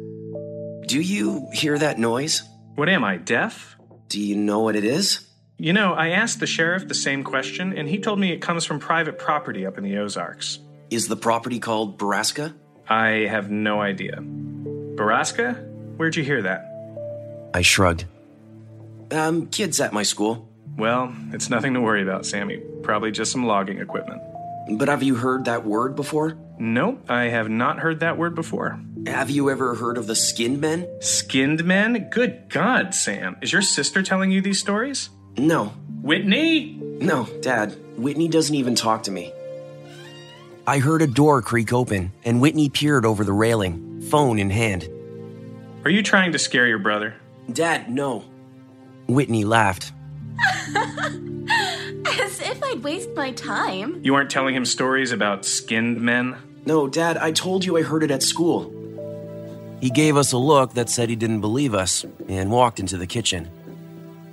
Do 0.86 1.00
you 1.00 1.46
hear 1.52 1.78
that 1.78 1.98
noise? 1.98 2.42
What 2.74 2.88
am 2.88 3.04
I, 3.04 3.18
deaf? 3.18 3.77
Do 4.08 4.20
you 4.20 4.36
know 4.36 4.60
what 4.60 4.74
it 4.74 4.84
is? 4.84 5.26
You 5.58 5.72
know, 5.72 5.92
I 5.92 6.08
asked 6.10 6.40
the 6.40 6.46
sheriff 6.46 6.88
the 6.88 6.94
same 6.94 7.22
question, 7.22 7.76
and 7.76 7.88
he 7.88 7.98
told 7.98 8.18
me 8.18 8.32
it 8.32 8.38
comes 8.40 8.64
from 8.64 8.78
private 8.78 9.18
property 9.18 9.66
up 9.66 9.76
in 9.76 9.84
the 9.84 9.98
Ozarks. 9.98 10.60
Is 10.88 11.08
the 11.08 11.16
property 11.16 11.58
called 11.58 11.98
Borrasca? 11.98 12.54
I 12.88 13.26
have 13.28 13.50
no 13.50 13.80
idea. 13.82 14.16
Borrasca? 14.18 15.62
Where'd 15.96 16.16
you 16.16 16.24
hear 16.24 16.42
that? 16.42 17.50
I 17.52 17.62
shrugged. 17.62 18.06
Um, 19.10 19.48
kids 19.48 19.80
at 19.80 19.92
my 19.92 20.04
school. 20.04 20.48
Well, 20.76 21.14
it's 21.32 21.50
nothing 21.50 21.74
to 21.74 21.80
worry 21.80 22.02
about, 22.02 22.24
Sammy. 22.24 22.62
Probably 22.82 23.10
just 23.10 23.32
some 23.32 23.44
logging 23.44 23.78
equipment. 23.78 24.22
But 24.70 24.88
have 24.88 25.02
you 25.02 25.16
heard 25.16 25.46
that 25.46 25.66
word 25.66 25.96
before? 25.96 26.38
Nope, 26.58 27.10
I 27.10 27.24
have 27.24 27.48
not 27.48 27.80
heard 27.80 28.00
that 28.00 28.16
word 28.16 28.34
before. 28.34 28.80
Have 29.08 29.30
you 29.30 29.48
ever 29.48 29.74
heard 29.74 29.96
of 29.96 30.06
the 30.06 30.14
skinned 30.14 30.60
men? 30.60 30.86
Skinned 31.00 31.64
men? 31.64 32.10
Good 32.10 32.50
God, 32.50 32.94
Sam. 32.94 33.38
Is 33.40 33.50
your 33.50 33.62
sister 33.62 34.02
telling 34.02 34.30
you 34.30 34.42
these 34.42 34.60
stories? 34.60 35.08
No. 35.38 35.72
Whitney? 36.02 36.74
No, 36.74 37.24
Dad. 37.40 37.74
Whitney 37.96 38.28
doesn't 38.28 38.54
even 38.54 38.74
talk 38.74 39.04
to 39.04 39.10
me. 39.10 39.32
I 40.66 40.78
heard 40.78 41.00
a 41.00 41.06
door 41.06 41.40
creak 41.40 41.72
open, 41.72 42.12
and 42.22 42.38
Whitney 42.42 42.68
peered 42.68 43.06
over 43.06 43.24
the 43.24 43.32
railing, 43.32 44.02
phone 44.02 44.38
in 44.38 44.50
hand. 44.50 44.86
Are 45.86 45.90
you 45.90 46.02
trying 46.02 46.32
to 46.32 46.38
scare 46.38 46.66
your 46.66 46.78
brother? 46.78 47.14
Dad, 47.50 47.90
no. 47.90 48.24
Whitney 49.06 49.46
laughed. 49.46 49.90
As 50.76 52.40
if 52.42 52.62
I'd 52.62 52.82
waste 52.84 53.14
my 53.16 53.32
time. 53.32 54.00
You 54.04 54.14
aren't 54.14 54.30
telling 54.30 54.54
him 54.54 54.66
stories 54.66 55.12
about 55.12 55.46
skinned 55.46 55.98
men? 55.98 56.36
No, 56.66 56.86
Dad, 56.86 57.16
I 57.16 57.32
told 57.32 57.64
you 57.64 57.78
I 57.78 57.82
heard 57.82 58.02
it 58.02 58.10
at 58.10 58.22
school. 58.22 58.74
He 59.80 59.90
gave 59.90 60.16
us 60.16 60.32
a 60.32 60.38
look 60.38 60.74
that 60.74 60.90
said 60.90 61.08
he 61.08 61.16
didn't 61.16 61.40
believe 61.40 61.74
us 61.74 62.04
and 62.28 62.50
walked 62.50 62.80
into 62.80 62.96
the 62.96 63.06
kitchen. 63.06 63.44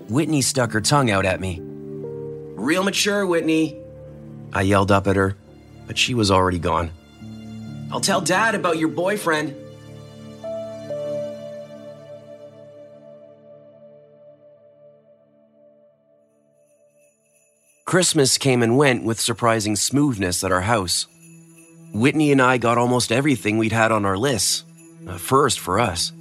Whitney 0.10 0.42
stuck 0.42 0.72
her 0.72 0.82
tongue 0.82 1.12
out 1.12 1.26
at 1.26 1.40
me. 1.40 1.60
Real 1.62 2.84
mature, 2.84 3.26
Whitney. 3.26 3.80
I 4.54 4.62
yelled 4.62 4.92
up 4.92 5.08
at 5.08 5.16
her, 5.16 5.36
but 5.86 5.98
she 5.98 6.14
was 6.14 6.32
already 6.32 6.60
gone. 6.60 6.92
I'll 7.92 8.02
tell 8.02 8.22
Dad 8.22 8.56
about 8.56 8.80
your 8.80 8.90
boyfriend. 8.90 9.56
Christmas 17.86 18.40
came 18.40 18.64
and 18.64 18.78
went 18.78 19.04
with 19.04 19.22
surprising 19.22 19.76
smoothness 19.76 20.44
at 20.44 20.52
our 20.52 20.62
house. 20.62 21.06
Whitney 21.94 22.32
and 22.32 22.42
I 22.42 22.58
got 22.58 22.80
almost 22.80 23.12
everything 23.12 23.60
we'd 23.60 23.72
had 23.72 23.92
on 23.92 24.06
our 24.06 24.18
lists. 24.18 24.64
A 25.08 25.20
first 25.20 25.60
for 25.60 25.80
us. 25.80 26.12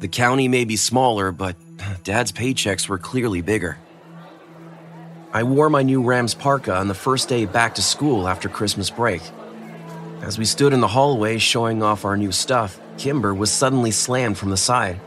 The 0.00 0.08
county 0.08 0.48
may 0.48 0.64
be 0.64 0.76
smaller, 0.76 1.32
but 1.32 1.56
Dad's 2.04 2.30
paychecks 2.30 2.88
were 2.88 2.98
clearly 2.98 3.40
bigger. 3.40 3.78
I 5.32 5.42
wore 5.42 5.70
my 5.70 5.82
new 5.82 6.02
Rams 6.02 6.34
parka 6.34 6.74
on 6.74 6.88
the 6.88 6.94
first 6.94 7.28
day 7.28 7.46
back 7.46 7.74
to 7.76 7.82
school 7.82 8.28
after 8.28 8.48
Christmas 8.48 8.90
break. 8.90 9.22
As 10.22 10.38
we 10.38 10.44
stood 10.44 10.72
in 10.72 10.80
the 10.80 10.88
hallway 10.88 11.38
showing 11.38 11.82
off 11.82 12.04
our 12.04 12.16
new 12.16 12.32
stuff, 12.32 12.78
Kimber 12.98 13.34
was 13.34 13.50
suddenly 13.50 13.90
slammed 13.90 14.38
from 14.38 14.50
the 14.50 14.56
side. 14.56 15.00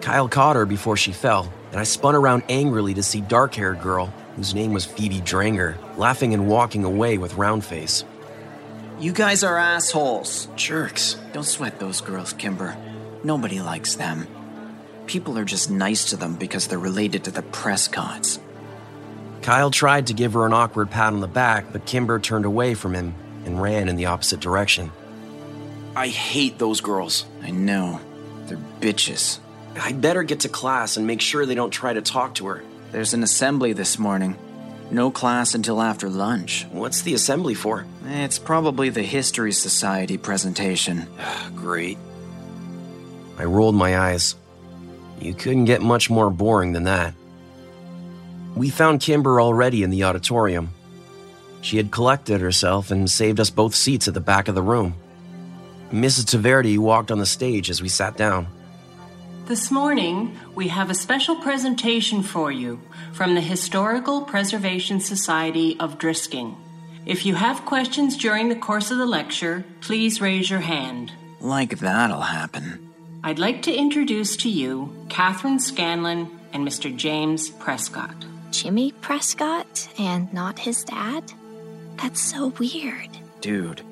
Kyle 0.00 0.28
caught 0.28 0.56
her 0.56 0.66
before 0.66 0.96
she 0.96 1.12
fell, 1.12 1.52
and 1.70 1.80
I 1.80 1.84
spun 1.84 2.14
around 2.14 2.42
angrily 2.48 2.94
to 2.94 3.02
see 3.02 3.20
dark 3.20 3.54
haired 3.54 3.80
girl, 3.80 4.12
whose 4.36 4.54
name 4.54 4.72
was 4.72 4.84
Phoebe 4.84 5.20
Dranger, 5.20 5.76
laughing 5.96 6.34
and 6.34 6.48
walking 6.48 6.84
away 6.84 7.18
with 7.18 7.34
round 7.34 7.64
face. 7.64 8.04
You 9.02 9.12
guys 9.12 9.42
are 9.42 9.58
assholes. 9.58 10.46
Jerks. 10.54 11.16
Don't 11.32 11.42
sweat 11.42 11.80
those 11.80 12.00
girls, 12.00 12.32
Kimber. 12.34 12.76
Nobody 13.24 13.58
likes 13.58 13.96
them. 13.96 14.28
People 15.08 15.36
are 15.38 15.44
just 15.44 15.72
nice 15.72 16.10
to 16.10 16.16
them 16.16 16.36
because 16.36 16.68
they're 16.68 16.78
related 16.78 17.24
to 17.24 17.32
the 17.32 17.42
Prescotts. 17.42 18.38
Kyle 19.42 19.72
tried 19.72 20.06
to 20.06 20.14
give 20.14 20.34
her 20.34 20.46
an 20.46 20.52
awkward 20.52 20.88
pat 20.88 21.12
on 21.12 21.18
the 21.18 21.26
back, 21.26 21.72
but 21.72 21.84
Kimber 21.84 22.20
turned 22.20 22.44
away 22.44 22.74
from 22.74 22.94
him 22.94 23.12
and 23.44 23.60
ran 23.60 23.88
in 23.88 23.96
the 23.96 24.06
opposite 24.06 24.38
direction. 24.38 24.92
I 25.96 26.06
hate 26.06 26.60
those 26.60 26.80
girls. 26.80 27.26
I 27.42 27.50
know. 27.50 27.98
They're 28.46 28.56
bitches. 28.78 29.40
I'd 29.80 30.00
better 30.00 30.22
get 30.22 30.38
to 30.40 30.48
class 30.48 30.96
and 30.96 31.08
make 31.08 31.20
sure 31.20 31.44
they 31.44 31.56
don't 31.56 31.72
try 31.72 31.92
to 31.92 32.02
talk 32.02 32.36
to 32.36 32.46
her. 32.46 32.62
There's 32.92 33.14
an 33.14 33.24
assembly 33.24 33.72
this 33.72 33.98
morning. 33.98 34.36
No 34.92 35.10
class 35.10 35.54
until 35.54 35.80
after 35.80 36.10
lunch. 36.10 36.66
What's 36.70 37.00
the 37.00 37.14
assembly 37.14 37.54
for? 37.54 37.86
It's 38.04 38.38
probably 38.38 38.90
the 38.90 39.02
History 39.02 39.52
Society 39.52 40.18
presentation. 40.18 41.08
Ah, 41.18 41.50
great. 41.56 41.96
I 43.38 43.44
rolled 43.44 43.74
my 43.74 43.98
eyes. 43.98 44.34
You 45.18 45.32
couldn't 45.32 45.64
get 45.64 45.80
much 45.80 46.10
more 46.10 46.28
boring 46.28 46.74
than 46.74 46.84
that. 46.84 47.14
We 48.54 48.68
found 48.68 49.00
Kimber 49.00 49.40
already 49.40 49.82
in 49.82 49.88
the 49.88 50.04
auditorium. 50.04 50.74
She 51.62 51.78
had 51.78 51.90
collected 51.90 52.42
herself 52.42 52.90
and 52.90 53.10
saved 53.10 53.40
us 53.40 53.48
both 53.48 53.74
seats 53.74 54.08
at 54.08 54.14
the 54.14 54.20
back 54.20 54.46
of 54.48 54.54
the 54.54 54.62
room. 54.62 54.94
Mrs. 55.90 56.26
Taverdi 56.26 56.76
walked 56.76 57.10
on 57.10 57.18
the 57.18 57.24
stage 57.24 57.70
as 57.70 57.80
we 57.80 57.88
sat 57.88 58.18
down. 58.18 58.46
This 59.52 59.70
morning, 59.70 60.38
we 60.54 60.68
have 60.68 60.88
a 60.88 60.94
special 60.94 61.36
presentation 61.36 62.22
for 62.22 62.50
you 62.50 62.80
from 63.12 63.34
the 63.34 63.42
Historical 63.42 64.22
Preservation 64.22 64.98
Society 64.98 65.76
of 65.78 65.98
Drisking. 65.98 66.56
If 67.04 67.26
you 67.26 67.34
have 67.34 67.66
questions 67.66 68.16
during 68.16 68.48
the 68.48 68.56
course 68.56 68.90
of 68.90 68.96
the 68.96 69.04
lecture, 69.04 69.62
please 69.82 70.22
raise 70.22 70.48
your 70.48 70.60
hand. 70.60 71.12
Like 71.38 71.80
that'll 71.80 72.22
happen. 72.22 72.94
I'd 73.22 73.38
like 73.38 73.60
to 73.64 73.74
introduce 73.74 74.36
to 74.36 74.48
you 74.48 74.90
Kathryn 75.08 75.60
Scanlon 75.60 76.30
and 76.54 76.66
Mr. 76.66 76.96
James 76.96 77.50
Prescott. 77.50 78.24
Jimmy 78.52 78.92
Prescott 79.02 79.86
and 79.98 80.32
not 80.32 80.60
his 80.60 80.82
dad? 80.82 81.30
That's 82.00 82.22
so 82.22 82.54
weird. 82.58 83.10
Dude, 83.42 83.82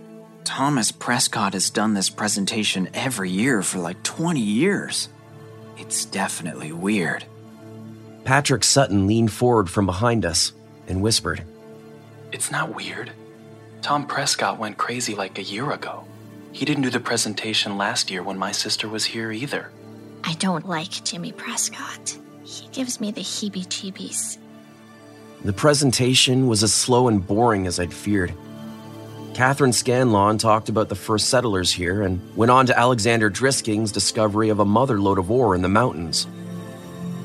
Thomas 0.44 0.90
Prescott 0.90 1.52
has 1.52 1.68
done 1.68 1.92
this 1.92 2.08
presentation 2.08 2.88
every 2.94 3.28
year 3.28 3.60
for 3.60 3.78
like 3.78 4.02
20 4.02 4.40
years. 4.40 5.10
It's 5.80 6.04
definitely 6.04 6.72
weird. 6.72 7.24
Patrick 8.24 8.64
Sutton 8.64 9.06
leaned 9.06 9.32
forward 9.32 9.70
from 9.70 9.86
behind 9.86 10.26
us 10.26 10.52
and 10.86 11.00
whispered, 11.00 11.42
It's 12.32 12.50
not 12.50 12.74
weird. 12.74 13.10
Tom 13.80 14.06
Prescott 14.06 14.58
went 14.58 14.76
crazy 14.76 15.14
like 15.14 15.38
a 15.38 15.42
year 15.42 15.72
ago. 15.72 16.04
He 16.52 16.66
didn't 16.66 16.82
do 16.82 16.90
the 16.90 17.00
presentation 17.00 17.78
last 17.78 18.10
year 18.10 18.22
when 18.22 18.36
my 18.36 18.52
sister 18.52 18.88
was 18.88 19.06
here 19.06 19.32
either. 19.32 19.70
I 20.22 20.34
don't 20.34 20.68
like 20.68 21.02
Jimmy 21.02 21.32
Prescott. 21.32 22.18
He 22.44 22.68
gives 22.68 23.00
me 23.00 23.10
the 23.10 23.22
heebie 23.22 23.66
jeebies. 23.66 24.36
The 25.44 25.54
presentation 25.54 26.46
was 26.46 26.62
as 26.62 26.74
slow 26.74 27.08
and 27.08 27.26
boring 27.26 27.66
as 27.66 27.80
I'd 27.80 27.94
feared. 27.94 28.34
Kathryn 29.34 29.72
Scanlon 29.72 30.38
talked 30.38 30.68
about 30.68 30.88
the 30.88 30.94
first 30.96 31.28
settlers 31.28 31.72
here 31.72 32.02
and 32.02 32.20
went 32.36 32.50
on 32.50 32.66
to 32.66 32.78
Alexander 32.78 33.30
Drisking's 33.30 33.92
discovery 33.92 34.48
of 34.48 34.58
a 34.58 34.64
motherlode 34.64 35.18
of 35.18 35.30
ore 35.30 35.54
in 35.54 35.62
the 35.62 35.68
mountains. 35.68 36.26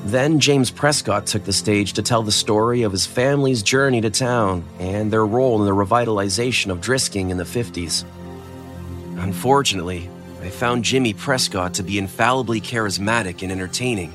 Then 0.04 0.38
James 0.38 0.70
Prescott 0.70 1.26
took 1.26 1.44
the 1.44 1.52
stage 1.52 1.94
to 1.94 2.02
tell 2.02 2.22
the 2.22 2.30
story 2.30 2.84
of 2.84 2.92
his 2.92 3.06
family's 3.06 3.62
journey 3.62 4.00
to 4.00 4.10
town 4.10 4.64
and 4.78 5.12
their 5.12 5.26
role 5.26 5.58
in 5.60 5.66
the 5.66 5.74
revitalization 5.74 6.70
of 6.70 6.80
Drisking 6.80 7.30
in 7.30 7.38
the 7.38 7.44
50s. 7.44 8.04
Unfortunately, 9.18 10.08
I 10.42 10.48
found 10.48 10.84
Jimmy 10.84 11.12
Prescott 11.12 11.74
to 11.74 11.82
be 11.82 11.98
infallibly 11.98 12.60
charismatic 12.60 13.42
and 13.42 13.50
entertaining, 13.50 14.12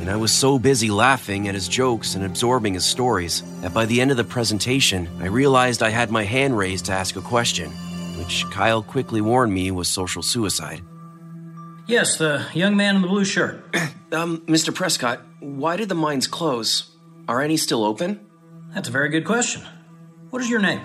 and 0.00 0.10
I 0.10 0.16
was 0.16 0.32
so 0.32 0.58
busy 0.58 0.90
laughing 0.90 1.46
at 1.46 1.54
his 1.54 1.68
jokes 1.68 2.14
and 2.14 2.24
absorbing 2.24 2.74
his 2.74 2.84
stories 2.84 3.42
that 3.60 3.74
by 3.74 3.84
the 3.84 4.00
end 4.00 4.10
of 4.10 4.16
the 4.16 4.24
presentation, 4.24 5.08
I 5.20 5.26
realized 5.26 5.82
I 5.82 5.90
had 5.90 6.10
my 6.10 6.24
hand 6.24 6.56
raised 6.56 6.86
to 6.86 6.92
ask 6.92 7.16
a 7.16 7.20
question, 7.20 7.70
which 8.18 8.44
Kyle 8.50 8.82
quickly 8.82 9.20
warned 9.20 9.52
me 9.52 9.70
was 9.70 9.88
social 9.88 10.22
suicide. 10.22 10.80
Yes, 11.86 12.16
the 12.16 12.46
young 12.54 12.76
man 12.76 12.96
in 12.96 13.02
the 13.02 13.08
blue 13.08 13.24
shirt. 13.24 13.62
um, 14.12 14.38
Mr. 14.46 14.74
Prescott, 14.74 15.20
why 15.40 15.76
did 15.76 15.88
the 15.88 15.94
mines 15.94 16.26
close? 16.26 16.90
Are 17.28 17.42
any 17.42 17.56
still 17.56 17.84
open? 17.84 18.20
That's 18.74 18.88
a 18.88 18.92
very 18.92 19.10
good 19.10 19.24
question. 19.24 19.62
What 20.30 20.40
is 20.40 20.48
your 20.48 20.60
name? 20.60 20.80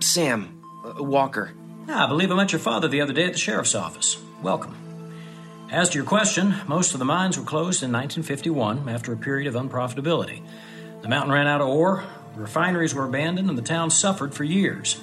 Sam 0.00 0.62
uh, 0.84 1.02
Walker. 1.02 1.52
Ah, 1.88 2.06
I 2.06 2.08
believe 2.08 2.30
I 2.30 2.34
met 2.34 2.52
your 2.52 2.60
father 2.60 2.88
the 2.88 3.00
other 3.00 3.12
day 3.12 3.26
at 3.26 3.32
the 3.32 3.38
sheriff's 3.38 3.74
office. 3.74 4.16
Welcome. 4.42 4.76
As 5.74 5.88
to 5.88 5.98
your 5.98 6.06
question, 6.06 6.54
most 6.68 6.92
of 6.92 7.00
the 7.00 7.04
mines 7.04 7.36
were 7.36 7.42
closed 7.42 7.82
in 7.82 7.90
1951 7.90 8.88
after 8.88 9.12
a 9.12 9.16
period 9.16 9.52
of 9.52 9.60
unprofitability. 9.60 10.40
The 11.02 11.08
mountain 11.08 11.32
ran 11.32 11.48
out 11.48 11.60
of 11.60 11.66
ore, 11.66 12.04
refineries 12.36 12.94
were 12.94 13.06
abandoned, 13.06 13.48
and 13.48 13.58
the 13.58 13.62
town 13.62 13.90
suffered 13.90 14.34
for 14.34 14.44
years. 14.44 15.00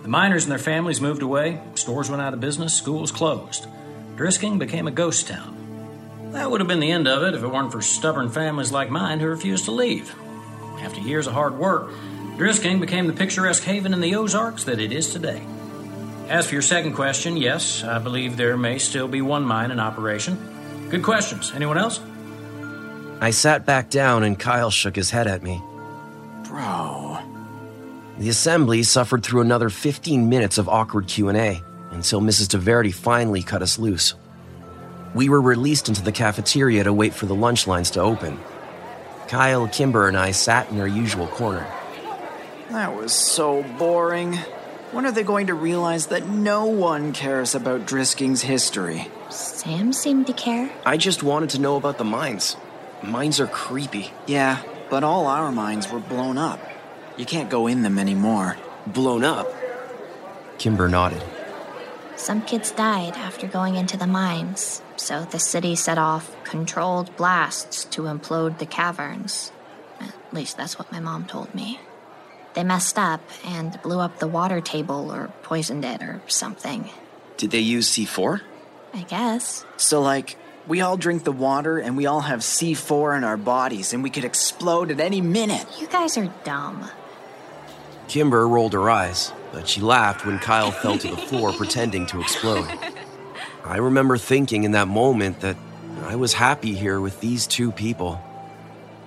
The 0.00 0.08
miners 0.08 0.44
and 0.44 0.50
their 0.50 0.58
families 0.58 1.02
moved 1.02 1.20
away, 1.20 1.60
stores 1.74 2.08
went 2.08 2.22
out 2.22 2.32
of 2.32 2.40
business, 2.40 2.72
schools 2.72 3.12
closed. 3.12 3.66
Drisking 4.16 4.58
became 4.58 4.88
a 4.88 4.90
ghost 4.90 5.28
town. 5.28 6.30
That 6.32 6.50
would 6.50 6.62
have 6.62 6.68
been 6.68 6.80
the 6.80 6.92
end 6.92 7.06
of 7.06 7.22
it 7.22 7.34
if 7.34 7.42
it 7.42 7.48
weren't 7.48 7.70
for 7.70 7.82
stubborn 7.82 8.30
families 8.30 8.72
like 8.72 8.88
mine 8.88 9.20
who 9.20 9.26
refused 9.26 9.66
to 9.66 9.70
leave. 9.70 10.16
After 10.78 11.02
years 11.02 11.26
of 11.26 11.34
hard 11.34 11.58
work, 11.58 11.90
Drisking 12.38 12.80
became 12.80 13.06
the 13.06 13.12
picturesque 13.12 13.64
haven 13.64 13.92
in 13.92 14.00
the 14.00 14.14
Ozarks 14.14 14.64
that 14.64 14.80
it 14.80 14.92
is 14.92 15.10
today. 15.10 15.42
As 16.28 16.48
for 16.48 16.54
your 16.54 16.62
second 16.62 16.94
question, 16.94 17.36
yes, 17.36 17.84
I 17.84 17.98
believe 17.98 18.36
there 18.36 18.56
may 18.56 18.78
still 18.78 19.06
be 19.06 19.22
one 19.22 19.44
mine 19.44 19.70
in 19.70 19.78
operation. 19.78 20.36
Good 20.90 21.04
questions. 21.04 21.52
Anyone 21.54 21.78
else? 21.78 22.00
I 23.20 23.30
sat 23.30 23.64
back 23.64 23.90
down 23.90 24.24
and 24.24 24.38
Kyle 24.38 24.70
shook 24.70 24.96
his 24.96 25.10
head 25.10 25.28
at 25.28 25.42
me. 25.42 25.62
Bro. 26.44 27.18
The 28.18 28.28
assembly 28.28 28.82
suffered 28.82 29.22
through 29.22 29.42
another 29.42 29.70
15 29.70 30.28
minutes 30.28 30.58
of 30.58 30.68
awkward 30.68 31.06
Q&A 31.06 31.62
until 31.92 32.20
Mrs. 32.20 32.48
DeVerdi 32.48 32.92
finally 32.92 33.42
cut 33.42 33.62
us 33.62 33.78
loose. 33.78 34.14
We 35.14 35.28
were 35.28 35.40
released 35.40 35.88
into 35.88 36.02
the 36.02 36.12
cafeteria 36.12 36.84
to 36.84 36.92
wait 36.92 37.14
for 37.14 37.26
the 37.26 37.34
lunch 37.34 37.66
lines 37.66 37.90
to 37.92 38.00
open. 38.00 38.38
Kyle, 39.28 39.68
Kimber, 39.68 40.08
and 40.08 40.16
I 40.16 40.32
sat 40.32 40.70
in 40.70 40.80
our 40.80 40.88
usual 40.88 41.28
corner. 41.28 41.66
That 42.70 42.94
was 42.96 43.12
so 43.12 43.62
boring. 43.78 44.38
When 44.92 45.04
are 45.04 45.12
they 45.12 45.24
going 45.24 45.48
to 45.48 45.54
realize 45.54 46.06
that 46.06 46.28
no 46.28 46.66
one 46.66 47.12
cares 47.12 47.54
about 47.54 47.86
Drisking's 47.86 48.42
history? 48.42 49.08
Sam 49.30 49.92
seemed 49.92 50.28
to 50.28 50.32
care. 50.32 50.70
I 50.84 50.96
just 50.96 51.24
wanted 51.24 51.50
to 51.50 51.60
know 51.60 51.76
about 51.76 51.98
the 51.98 52.04
mines. 52.04 52.56
Mines 53.02 53.40
are 53.40 53.48
creepy. 53.48 54.12
Yeah, 54.26 54.62
but 54.88 55.02
all 55.02 55.26
our 55.26 55.50
mines 55.50 55.90
were 55.90 55.98
blown 55.98 56.38
up. 56.38 56.60
You 57.16 57.26
can't 57.26 57.50
go 57.50 57.66
in 57.66 57.82
them 57.82 57.98
anymore. 57.98 58.56
Blown 58.86 59.24
up? 59.24 59.48
Kimber 60.58 60.88
nodded. 60.88 61.22
Some 62.14 62.42
kids 62.42 62.70
died 62.70 63.14
after 63.14 63.46
going 63.46 63.74
into 63.74 63.96
the 63.96 64.06
mines, 64.06 64.82
so 64.96 65.24
the 65.24 65.38
city 65.38 65.74
set 65.74 65.98
off 65.98 66.34
controlled 66.44 67.14
blasts 67.16 67.84
to 67.86 68.02
implode 68.02 68.58
the 68.58 68.66
caverns. 68.66 69.50
At 70.00 70.14
least 70.32 70.56
that's 70.56 70.78
what 70.78 70.92
my 70.92 71.00
mom 71.00 71.26
told 71.26 71.54
me. 71.54 71.80
They 72.56 72.64
messed 72.64 72.98
up 72.98 73.20
and 73.44 73.78
blew 73.82 74.00
up 74.00 74.18
the 74.18 74.26
water 74.26 74.62
table 74.62 75.12
or 75.12 75.30
poisoned 75.42 75.84
it 75.84 76.00
or 76.00 76.22
something. 76.26 76.88
Did 77.36 77.50
they 77.50 77.60
use 77.60 77.90
C4? 77.90 78.40
I 78.94 79.02
guess. 79.02 79.66
So, 79.76 80.00
like, 80.00 80.38
we 80.66 80.80
all 80.80 80.96
drink 80.96 81.24
the 81.24 81.32
water 81.32 81.76
and 81.76 81.98
we 81.98 82.06
all 82.06 82.22
have 82.22 82.40
C4 82.40 83.18
in 83.18 83.24
our 83.24 83.36
bodies 83.36 83.92
and 83.92 84.02
we 84.02 84.08
could 84.08 84.24
explode 84.24 84.90
at 84.90 85.00
any 85.00 85.20
minute. 85.20 85.66
You 85.78 85.86
guys 85.86 86.16
are 86.16 86.32
dumb. 86.44 86.88
Kimber 88.08 88.48
rolled 88.48 88.72
her 88.72 88.88
eyes, 88.88 89.34
but 89.52 89.68
she 89.68 89.82
laughed 89.82 90.24
when 90.24 90.38
Kyle 90.38 90.70
fell 90.82 90.96
to 90.96 91.08
the 91.08 91.16
floor 91.18 91.52
pretending 91.52 92.06
to 92.06 92.22
explode. 92.22 92.70
I 93.64 93.76
remember 93.76 94.16
thinking 94.16 94.64
in 94.64 94.72
that 94.72 94.88
moment 94.88 95.40
that 95.40 95.58
I 96.04 96.16
was 96.16 96.32
happy 96.32 96.72
here 96.72 97.02
with 97.02 97.20
these 97.20 97.46
two 97.46 97.70
people. 97.70 98.18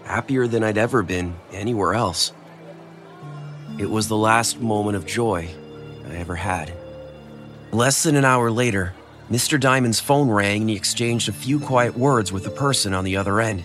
Happier 0.04 0.46
than 0.46 0.64
I'd 0.64 0.78
ever 0.78 1.02
been 1.02 1.36
anywhere 1.52 1.96
else. 1.96 2.32
It 3.80 3.90
was 3.90 4.10
the 4.10 4.18
last 4.18 4.60
moment 4.60 4.98
of 4.98 5.06
joy 5.06 5.48
I 6.06 6.16
ever 6.16 6.36
had. 6.36 6.74
Less 7.72 8.04
than 8.04 8.18
an 8.18 8.26
hour 8.26 8.52
later, 8.52 8.94
Mr. 9.32 9.58
Diamond's 9.58 10.02
phone 10.02 10.30
rang 10.30 10.62
and 10.62 10.70
he 10.70 10.76
exchanged 10.76 11.30
a 11.30 11.32
few 11.32 11.62
quiet 11.62 11.98
words 11.98 12.30
with 12.30 12.44
the 12.44 12.50
person 12.50 12.94
on 12.94 13.06
the 13.06 13.16
other 13.16 13.40
end, 13.40 13.64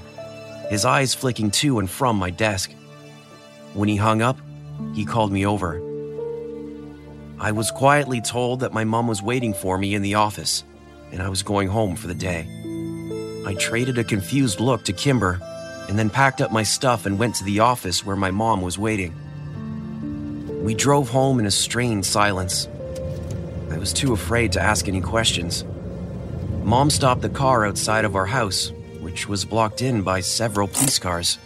his 0.71 0.85
eyes 0.85 1.15
flicking 1.15 1.51
to 1.51 1.81
and 1.81 1.91
from 1.91 2.17
my 2.17 2.31
desk. 2.31 2.71
When 3.73 3.89
he 3.89 3.97
hung 3.97 4.23
up, 4.23 4.39
he 4.95 5.05
called 5.05 5.33
me 5.33 5.45
over. 5.45 5.83
I 7.41 7.51
was 7.51 7.73
quietly 7.73 8.21
told 8.21 8.61
that 8.61 8.73
my 8.73 8.85
mom 8.85 9.09
was 9.09 9.21
waiting 9.21 9.53
for 9.53 9.77
me 9.77 9.97
in 9.97 10.03
the 10.03 10.15
office 10.15 10.63
and 11.11 11.23
I 11.23 11.29
was 11.29 11.43
going 11.43 11.67
home 11.67 11.97
for 11.97 12.07
the 12.07 12.15
day. 12.15 12.47
I 13.45 13.55
traded 13.55 13.99
a 13.99 14.05
confused 14.05 14.61
look 14.61 14.85
to 14.85 14.93
Kimber 14.93 15.41
and 15.89 15.99
then 15.99 16.09
packed 16.09 16.41
up 16.41 16.53
my 16.53 16.63
stuff 16.63 17.05
and 17.05 17.19
went 17.19 17.35
to 17.37 17.45
the 17.45 17.59
office 17.59 18.07
where 18.07 18.15
my 18.15 18.31
mom 18.31 18.63
was 18.63 18.79
waiting. 18.79 19.13
We 20.65 20.75
drove 20.75 21.11
home 21.11 21.39
in 21.39 21.45
a 21.45 21.51
strained 21.51 22.07
silence. 22.07 22.69
I 23.71 23.77
was 23.77 23.93
too 23.93 24.15
afraid 24.15 24.53
to 24.53 24.63
ask 24.63 24.89
any 24.89 25.03
questions. 25.03 25.63
Mom 26.63 26.89
stopped 26.89 27.21
the 27.21 27.29
car 27.29 27.67
outside 27.67 28.07
of 28.07 28.17
our 28.17 28.25
house, 28.25 28.73
which 29.01 29.29
was 29.29 29.45
blocked 29.45 29.83
in 29.83 30.01
by 30.01 30.21
several 30.21 30.67
police 30.67 30.99
cars. 30.99 31.37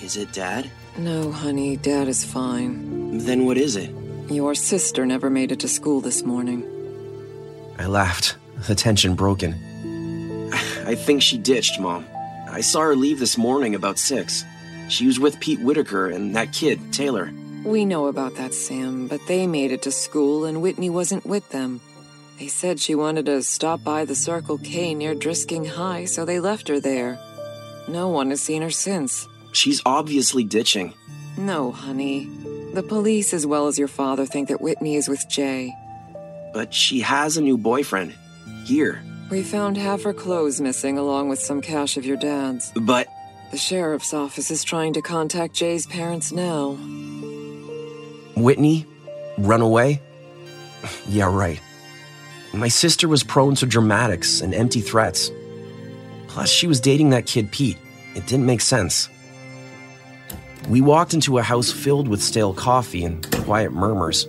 Is 0.00 0.16
it 0.16 0.32
Dad? 0.32 0.70
No, 0.96 1.32
honey, 1.32 1.76
Dad 1.76 2.06
is 2.06 2.24
fine. 2.24 3.18
Then 3.18 3.46
what 3.46 3.58
is 3.58 3.74
it? 3.74 3.90
Your 4.30 4.54
sister 4.54 5.04
never 5.04 5.28
made 5.28 5.50
it 5.50 5.58
to 5.60 5.68
school 5.68 6.00
this 6.00 6.22
morning. 6.22 6.62
I 7.80 7.86
laughed, 7.86 8.36
the 8.68 8.76
tension 8.76 9.16
broken. 9.16 9.54
I 10.86 10.94
think 10.94 11.20
she 11.22 11.36
ditched, 11.36 11.80
Mom. 11.80 12.06
I 12.48 12.60
saw 12.60 12.82
her 12.82 12.94
leave 12.94 13.18
this 13.18 13.36
morning 13.36 13.74
about 13.74 13.98
six. 13.98 14.44
She 14.88 15.08
was 15.08 15.18
with 15.18 15.40
Pete 15.40 15.60
Whitaker 15.60 16.06
and 16.06 16.36
that 16.36 16.52
kid, 16.52 16.92
Taylor. 16.92 17.32
We 17.64 17.84
know 17.84 18.06
about 18.06 18.36
that, 18.36 18.54
Sam, 18.54 19.06
but 19.06 19.26
they 19.26 19.46
made 19.46 19.70
it 19.70 19.82
to 19.82 19.92
school 19.92 20.44
and 20.46 20.62
Whitney 20.62 20.88
wasn't 20.88 21.26
with 21.26 21.48
them. 21.50 21.80
They 22.38 22.48
said 22.48 22.80
she 22.80 22.94
wanted 22.94 23.26
to 23.26 23.42
stop 23.42 23.84
by 23.84 24.06
the 24.06 24.14
Circle 24.14 24.58
K 24.58 24.94
near 24.94 25.14
Drisking 25.14 25.66
High, 25.66 26.06
so 26.06 26.24
they 26.24 26.40
left 26.40 26.68
her 26.68 26.80
there. 26.80 27.18
No 27.86 28.08
one 28.08 28.30
has 28.30 28.40
seen 28.40 28.62
her 28.62 28.70
since. 28.70 29.28
She's 29.52 29.82
obviously 29.84 30.42
ditching. 30.42 30.94
No, 31.36 31.70
honey. 31.70 32.30
The 32.72 32.82
police, 32.82 33.34
as 33.34 33.46
well 33.46 33.66
as 33.66 33.78
your 33.78 33.88
father, 33.88 34.24
think 34.24 34.48
that 34.48 34.62
Whitney 34.62 34.96
is 34.96 35.08
with 35.08 35.28
Jay. 35.28 35.74
But 36.54 36.72
she 36.72 37.00
has 37.00 37.36
a 37.36 37.42
new 37.42 37.58
boyfriend. 37.58 38.14
Here. 38.64 39.02
We 39.30 39.42
found 39.42 39.76
half 39.76 40.02
her 40.04 40.14
clothes 40.14 40.60
missing, 40.60 40.96
along 40.96 41.28
with 41.28 41.40
some 41.40 41.60
cash 41.60 41.96
of 41.96 42.06
your 42.06 42.16
dad's. 42.16 42.72
But. 42.74 43.06
The 43.50 43.58
sheriff's 43.58 44.14
office 44.14 44.50
is 44.50 44.64
trying 44.64 44.92
to 44.94 45.02
contact 45.02 45.54
Jay's 45.54 45.86
parents 45.86 46.32
now. 46.32 46.78
Whitney? 48.42 48.86
Run 49.38 49.60
away? 49.60 50.00
yeah, 51.08 51.32
right. 51.32 51.60
My 52.52 52.68
sister 52.68 53.06
was 53.06 53.22
prone 53.22 53.54
to 53.56 53.66
dramatics 53.66 54.40
and 54.40 54.54
empty 54.54 54.80
threats. 54.80 55.30
Plus, 56.28 56.50
she 56.50 56.66
was 56.66 56.80
dating 56.80 57.10
that 57.10 57.26
kid 57.26 57.52
Pete. 57.52 57.78
It 58.14 58.26
didn't 58.26 58.46
make 58.46 58.60
sense. 58.60 59.08
We 60.68 60.80
walked 60.80 61.14
into 61.14 61.38
a 61.38 61.42
house 61.42 61.70
filled 61.72 62.08
with 62.08 62.22
stale 62.22 62.52
coffee 62.52 63.04
and 63.04 63.28
quiet 63.44 63.72
murmurs. 63.72 64.26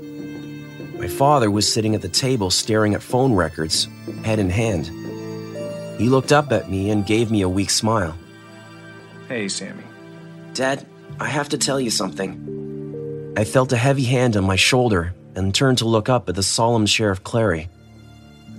My 0.98 1.08
father 1.08 1.50
was 1.50 1.72
sitting 1.72 1.96
at 1.96 2.02
the 2.02 2.10
table 2.10 2.52
staring 2.52 2.94
at 2.94 3.02
phone 3.02 3.34
records, 3.34 3.88
head 4.24 4.40
in 4.40 4.50
hand. 4.50 4.88
He 6.00 6.10
looked 6.10 6.32
up 6.32 6.52
at 6.52 6.70
me 6.70 6.90
and 6.90 7.06
gave 7.06 7.32
me 7.32 7.42
a 7.42 7.50
weak 7.50 7.70
smile. 7.70 8.16
Hey, 9.28 9.48
Sammy. 9.48 9.84
Dad, 10.54 10.86
I 11.20 11.28
have 11.28 11.50
to 11.50 11.58
tell 11.58 11.80
you 11.80 11.90
something. 11.90 12.61
I 13.38 13.46
felt 13.46 13.72
a 13.72 13.78
heavy 13.78 14.04
hand 14.04 14.36
on 14.36 14.44
my 14.44 14.58
shoulder 14.58 15.14
and 15.36 15.56
turned 15.56 15.78
to 15.80 15.86
look 15.88 16.10
up 16.10 16.28
at 16.28 16.36
the 16.36 16.44
solemn 16.44 16.86
Sheriff 16.86 17.24
Clery. 17.24 17.70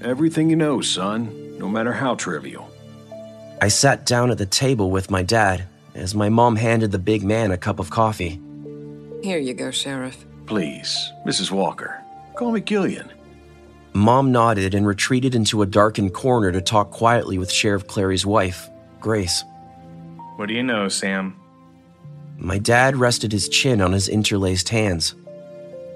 Everything 0.03 0.49
you 0.49 0.57
know, 0.57 0.81
son, 0.81 1.59
no 1.59 1.69
matter 1.69 1.93
how 1.93 2.15
trivial. 2.15 2.71
I 3.61 3.69
sat 3.69 4.07
down 4.07 4.31
at 4.31 4.39
the 4.39 4.47
table 4.47 4.91
with 4.91 5.11
my 5.11 5.23
dad 5.23 5.65
as 5.95 6.15
my 6.15 6.29
mom 6.29 6.57
handed 6.57 6.91
the 6.91 6.99
big 6.99 7.23
man 7.23 7.51
a 7.51 7.59
cup 7.59 7.79
of 7.79 7.91
coffee. 7.91 8.41
Here 9.23 9.39
you 9.39 9.55
go, 9.55 9.71
Sheriff. 9.71 10.25
Please, 10.47 11.13
Mrs. 11.27 11.51
Walker, 11.51 12.03
Call 12.35 12.53
me 12.53 12.61
Killian. 12.63 13.13
Mom 13.93 14.33
nodded 14.33 14.75
and 14.75 14.87
retreated 14.87 15.35
into 15.35 15.61
a 15.61 15.67
darkened 15.67 16.15
corner 16.15 16.51
to 16.51 16.63
talk 16.63 16.91
quietly 16.91 17.37
with 17.37 17.53
Sheriff 17.53 17.87
Clery's 17.87 18.25
wife, 18.25 18.71
Grace. 19.01 19.45
What 20.37 20.49
do 20.49 20.55
you 20.55 20.63
know, 20.63 20.89
Sam? 20.89 21.39
My 22.45 22.59
dad 22.59 22.97
rested 22.97 23.31
his 23.31 23.49
chin 23.49 23.81
on 23.81 23.93
his 23.93 24.09
interlaced 24.09 24.69
hands. 24.71 25.15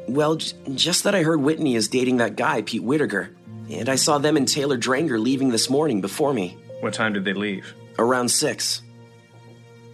Well, 0.07 0.37
j- 0.37 0.53
just 0.77 1.03
that 1.03 1.15
I 1.15 1.25
heard 1.25 1.41
Whitney 1.41 1.75
is 1.75 1.89
dating 1.89 2.19
that 2.19 2.37
guy, 2.37 2.63
Pete 2.63 2.85
Whittaker. 2.85 3.31
And 3.69 3.89
I 3.89 3.97
saw 3.97 4.19
them 4.19 4.37
and 4.37 4.47
Taylor 4.47 4.77
Dranger 4.77 5.19
leaving 5.19 5.49
this 5.49 5.69
morning 5.69 6.01
before 6.01 6.33
me. 6.33 6.57
What 6.81 6.95
time 6.95 7.15
did 7.15 7.25
they 7.25 7.33
leave? 7.33 7.75
Around 7.99 8.29
six. 8.29 8.81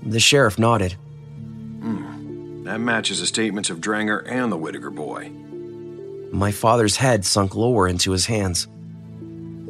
The 0.03 0.21
sheriff 0.21 0.59
nodded. 0.59 0.93
Hmm. 0.93 2.65
That 2.65 2.81
matches 2.81 3.21
the 3.21 3.27
statements 3.27 3.71
of 3.71 3.81
Dranger 3.81 4.19
and 4.29 4.53
the 4.53 4.59
Whittaker 4.59 4.91
boy. 4.91 5.31
My 6.33 6.53
father's 6.53 6.97
head 6.97 7.25
sunk 7.25 7.55
lower 7.55 7.89
into 7.89 8.11
his 8.13 8.27
hands. 8.27 8.69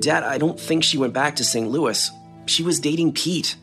Dad, 0.01 0.25
I 0.25 0.39
don't 0.39 0.59
think 0.59 0.83
she 0.83 0.99
went 0.99 1.13
back 1.13 1.37
to 1.37 1.45
St. 1.45 1.71
Louis. 1.71 2.11
She 2.47 2.65
was 2.65 2.81
dating 2.81 3.13
Pete. 3.13 3.55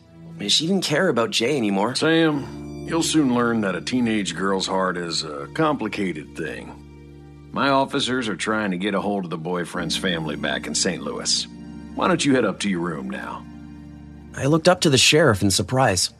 She 0.48 0.66
didn't 0.66 0.84
care 0.84 1.08
about 1.08 1.30
Jay 1.30 1.58
anymore. 1.58 1.94
Sam, 1.96 2.59
you'll 2.90 3.02
soon 3.04 3.32
learn 3.32 3.60
that 3.60 3.76
a 3.76 3.80
teenage 3.80 4.34
girl's 4.34 4.66
heart 4.66 4.96
is 4.96 5.22
a 5.22 5.46
complicated 5.54 6.36
thing. 6.36 7.48
My 7.52 7.68
officers 7.68 8.26
are 8.26 8.34
trying 8.34 8.72
to 8.72 8.78
get 8.78 8.94
a 8.96 9.00
hold 9.00 9.22
of 9.22 9.30
the 9.30 9.38
boyfriend's 9.38 9.96
family 9.96 10.34
back 10.34 10.66
in 10.66 10.74
St. 10.74 11.00
Louis. 11.00 11.46
Why 11.94 12.08
don't 12.08 12.24
you 12.24 12.34
head 12.34 12.44
up 12.44 12.58
to 12.60 12.68
your 12.68 12.80
room 12.80 13.08
now? 13.08 13.46
I 14.34 14.46
looked 14.46 14.68
up 14.68 14.80
to 14.80 14.90
the 14.90 14.98
sheriff 14.98 15.40
in 15.40 15.52
surprise. 15.52 16.10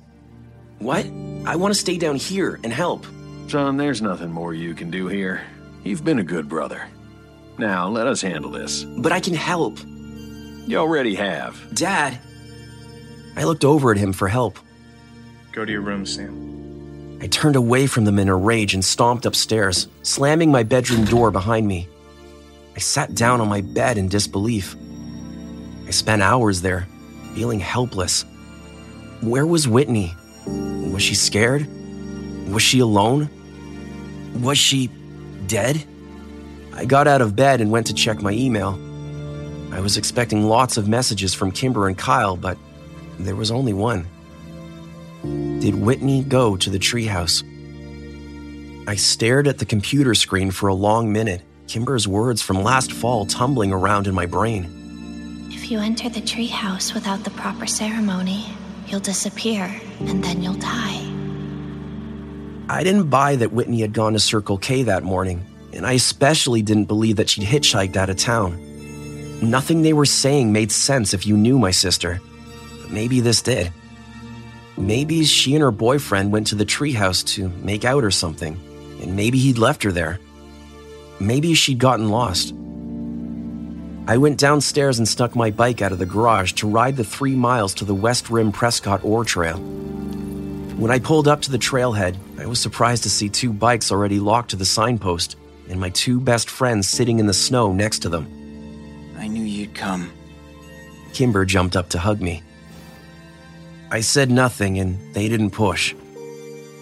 What? 0.79 1.07
I 1.45 1.57
want 1.57 1.75
to 1.75 1.81
stay 1.81 1.99
down 1.99 2.15
here 2.15 2.61
and 2.63 2.73
help. 2.73 3.05
Son, 3.49 3.77
there's 3.77 4.01
nothing 4.01 4.31
more 4.31 4.55
you 4.55 4.73
can 4.73 4.93
do 4.93 5.09
here. 5.09 5.43
You've 5.83 6.05
been 6.05 6.21
a 6.21 6.25
good 6.25 6.49
brother. 6.49 6.87
Now, 7.59 7.89
let 7.89 8.07
us 8.07 8.23
handle 8.23 8.53
this. 8.53 8.85
But 8.85 9.11
I 9.11 9.19
can 9.19 9.35
help. 9.35 9.81
You 10.69 10.77
already 10.77 11.17
have. 11.17 11.75
Dad. 11.75 12.21
I 13.35 13.43
looked 13.43 13.65
over 13.65 13.91
at 13.91 13.99
him 13.99 14.13
for 14.13 14.29
help. 14.29 14.61
Go 15.51 15.65
to 15.65 15.73
your 15.73 15.81
room, 15.81 16.07
Sam. 16.07 16.60
I 17.23 17.27
turned 17.27 17.57
away 17.57 17.87
from 17.87 18.07
them 18.07 18.19
in 18.19 18.29
a 18.29 18.37
rage 18.37 18.73
and 18.73 18.83
stomped 18.83 19.27
upstairs, 19.27 19.89
slamming 20.03 20.51
my 20.51 20.63
bedroom 20.63 21.05
door 21.05 21.31
behind 21.31 21.67
me. 21.67 21.87
I 22.75 22.79
sat 22.79 23.15
down 23.15 23.43
on 23.43 23.49
my 23.49 23.61
bed 23.61 23.99
in 23.99 24.09
disbelief. 24.09 24.75
I 25.87 25.91
spent 25.91 26.23
hours 26.23 26.63
there, 26.63 26.89
feeling 27.35 27.61
helpless. 27.61 28.25
Where 29.21 29.47
was 29.47 29.69
Whitney? 29.69 30.15
Was 30.47 31.03
she 31.03 31.15
scared? 31.15 31.67
Was 32.49 32.63
she 32.63 32.79
alone? 32.79 33.29
Was 34.41 34.57
she 34.57 34.89
dead? 35.47 35.85
I 36.73 36.87
got 36.87 37.07
out 37.07 37.21
of 37.21 37.37
bed 37.37 37.61
and 37.61 37.71
went 37.71 37.89
to 37.89 37.95
check 37.95 38.23
my 38.23 38.33
email. 38.33 38.79
I 39.73 39.81
was 39.81 39.99
expecting 39.99 40.45
lots 40.45 40.79
of 40.79 40.89
messages 40.89 41.35
from 41.35 41.53
Kimber 41.53 41.87
and 41.87 41.99
Kyle, 41.99 42.37
but 42.37 42.57
there 43.19 43.37
was 43.37 43.51
only 43.51 43.75
one. 43.75 44.07
Did 45.23 45.75
Whitney 45.75 46.25
go 46.25 46.57
to 46.57 46.71
the 46.71 46.79
treehouse? 46.79 47.45
I 48.89 48.97
stared 48.97 49.47
at 49.47 49.59
the 49.59 49.67
computer 49.67 50.15
screen 50.15 50.51
for 50.51 50.69
a 50.69 50.75
long 50.75 51.13
minute, 51.13 51.43
Kimber's 51.69 52.09
words 52.09 52.43
from 52.43 52.63
last 52.63 52.93
fall 52.93 53.27
tumbling 53.27 53.73
around 53.73 54.07
in 54.07 54.15
my 54.15 54.27
brain. 54.27 55.49
If 55.51 55.71
you 55.71 55.79
enter 55.79 56.09
the 56.09 56.21
treehouse 56.21 56.95
without 56.95 57.23
the 57.23 57.31
proper 57.31 57.67
ceremony, 57.67 58.47
you'll 58.87 59.01
disappear 59.01 59.65
and 60.01 60.25
then 60.25 60.43
you'll 60.43 60.55
die. 60.55 61.07
I 62.69 62.83
didn't 62.83 63.11
buy 63.11 63.37
that 63.37 63.53
Whitney 63.53 63.81
had 63.81 63.93
gone 63.93 64.15
to 64.15 64.19
Circle 64.21 64.59
K 64.59 64.85
that 64.85 65.03
morning, 65.03 65.45
and 65.73 65.87
I 65.87 65.93
especially 65.93 66.63
didn't 66.63 66.87
believe 66.87 67.17
that 67.17 67.29
she'd 67.29 67.45
hitchhiked 67.45 67.97
out 67.97 68.11
of 68.11 68.17
town. 68.17 68.59
Nothing 69.43 69.83
they 69.83 69.93
were 69.93 70.07
saying 70.07 70.53
made 70.53 70.73
sense 70.73 71.13
if 71.13 71.27
you 71.27 71.37
knew 71.37 71.59
my 71.59 71.71
sister, 71.71 72.21
but 72.81 72.91
maybe 72.91 73.21
this 73.21 73.43
did. 73.43 73.73
Maybe 74.81 75.25
she 75.25 75.55
and 75.55 75.63
her 75.63 75.71
boyfriend 75.71 76.33
went 76.33 76.47
to 76.49 76.55
the 76.55 76.65
treehouse 76.65 77.23
to 77.35 77.51
make 77.63 77.85
out 77.85 78.03
or 78.03 78.11
something, 78.11 78.59
and 79.03 79.15
maybe 79.15 79.39
he'd 79.39 79.59
left 79.59 79.83
her 79.83 79.93
there. 79.93 80.19
Maybe 81.21 81.53
she'd 81.53 81.79
gotten 81.79 82.09
lost. 82.09 82.55
I 84.09 84.17
went 84.17 84.39
downstairs 84.39 84.99
and 84.99 85.07
snuck 85.07 85.37
my 85.37 85.51
bike 85.51 85.83
out 85.83 85.93
of 85.93 85.99
the 85.99 86.07
garage 86.07 86.53
to 86.55 86.67
ride 86.67 86.97
the 86.97 87.05
three 87.05 87.35
miles 87.35 87.75
to 87.75 87.85
the 87.85 87.95
West 87.95 88.31
Rim 88.31 88.53
Prescott 88.53 89.05
Ore 89.05 89.25
Trail. 89.25 89.59
When 89.59 90.91
I 90.91 90.99
pulled 90.99 91.29
up 91.29 91.43
to 91.43 91.51
the 91.51 91.59
trailhead, 91.59 92.17
I 92.39 92.47
was 92.47 92.59
surprised 92.59 93.03
to 93.03 93.11
see 93.11 93.29
two 93.29 93.53
bikes 93.53 93.93
already 93.93 94.19
locked 94.19 94.51
to 94.51 94.57
the 94.57 94.65
signpost 94.65 95.37
and 95.69 95.79
my 95.79 95.91
two 95.91 96.19
best 96.19 96.49
friends 96.49 96.89
sitting 96.89 97.19
in 97.19 97.27
the 97.27 97.35
snow 97.35 97.71
next 97.73 97.99
to 98.01 98.09
them. 98.09 98.27
I 99.19 99.29
knew 99.29 99.45
you'd 99.45 99.75
come. 99.75 100.11
Kimber 101.13 101.45
jumped 101.45 101.77
up 101.77 101.91
to 101.91 101.99
hug 101.99 102.23
me. 102.23 102.43
I 103.93 104.01
said 104.01 104.31
nothing 104.31 104.79
and 104.79 105.15
they 105.15 105.29
didn't 105.29 105.51
push. 105.51 105.95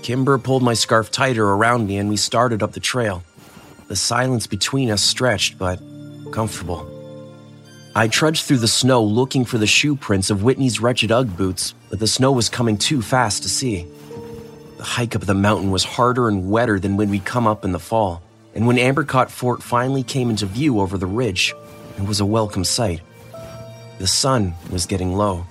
Kimber 0.03 0.39
pulled 0.39 0.63
my 0.63 0.75
scarf 0.75 1.11
tighter 1.11 1.45
around 1.45 1.87
me 1.87 1.97
and 1.97 2.09
we 2.09 2.17
started 2.17 2.63
up 2.63 2.73
the 2.73 2.81
trail. 2.81 3.23
The 3.89 3.97
silence 3.97 4.47
between 4.47 4.91
us 4.91 5.03
stretched, 5.03 5.59
but 5.59 5.81
comfortable. 6.31 6.87
I 7.95 8.09
trudged 8.09 8.45
through 8.45 8.59
the 8.59 8.69
snow 8.69 9.03
looking 9.03 9.47
for 9.47 9.57
the 9.57 9.67
shoe 9.67 9.97
prints 9.97 10.29
of 10.29 10.43
Whitney's 10.43 10.81
wretched 10.81 11.11
Ugg 11.11 11.35
boots, 11.35 11.75
but 11.89 11.99
the 11.99 12.07
snow 12.07 12.31
was 12.31 12.51
coming 12.51 12.77
too 12.77 13.01
fast 13.01 13.43
to 13.43 13.49
see. 13.49 13.87
The 14.77 14.85
hike 14.85 15.17
up 15.17 15.23
the 15.23 15.35
mountain 15.35 15.71
was 15.71 15.85
harder 15.85 16.29
and 16.29 16.51
wetter 16.51 16.79
than 16.79 16.99
when 16.99 17.09
we'd 17.09 17.25
come 17.25 17.47
up 17.47 17.65
in 17.65 17.73
the 17.73 17.79
fall, 17.79 18.23
and 18.55 18.67
when 18.67 18.77
Ambercott 18.77 19.31
Fort 19.31 19.63
finally 19.63 20.03
came 20.03 20.29
into 20.29 20.47
view 20.47 20.79
over 20.81 20.99
the 20.99 21.07
ridge, 21.07 21.55
it 21.97 22.07
was 22.07 22.21
a 22.21 22.27
welcome 22.27 22.65
sight. 22.65 23.01
The 23.99 24.07
sun 24.07 24.55
was 24.71 24.87
getting 24.87 25.17
low. 25.17 25.47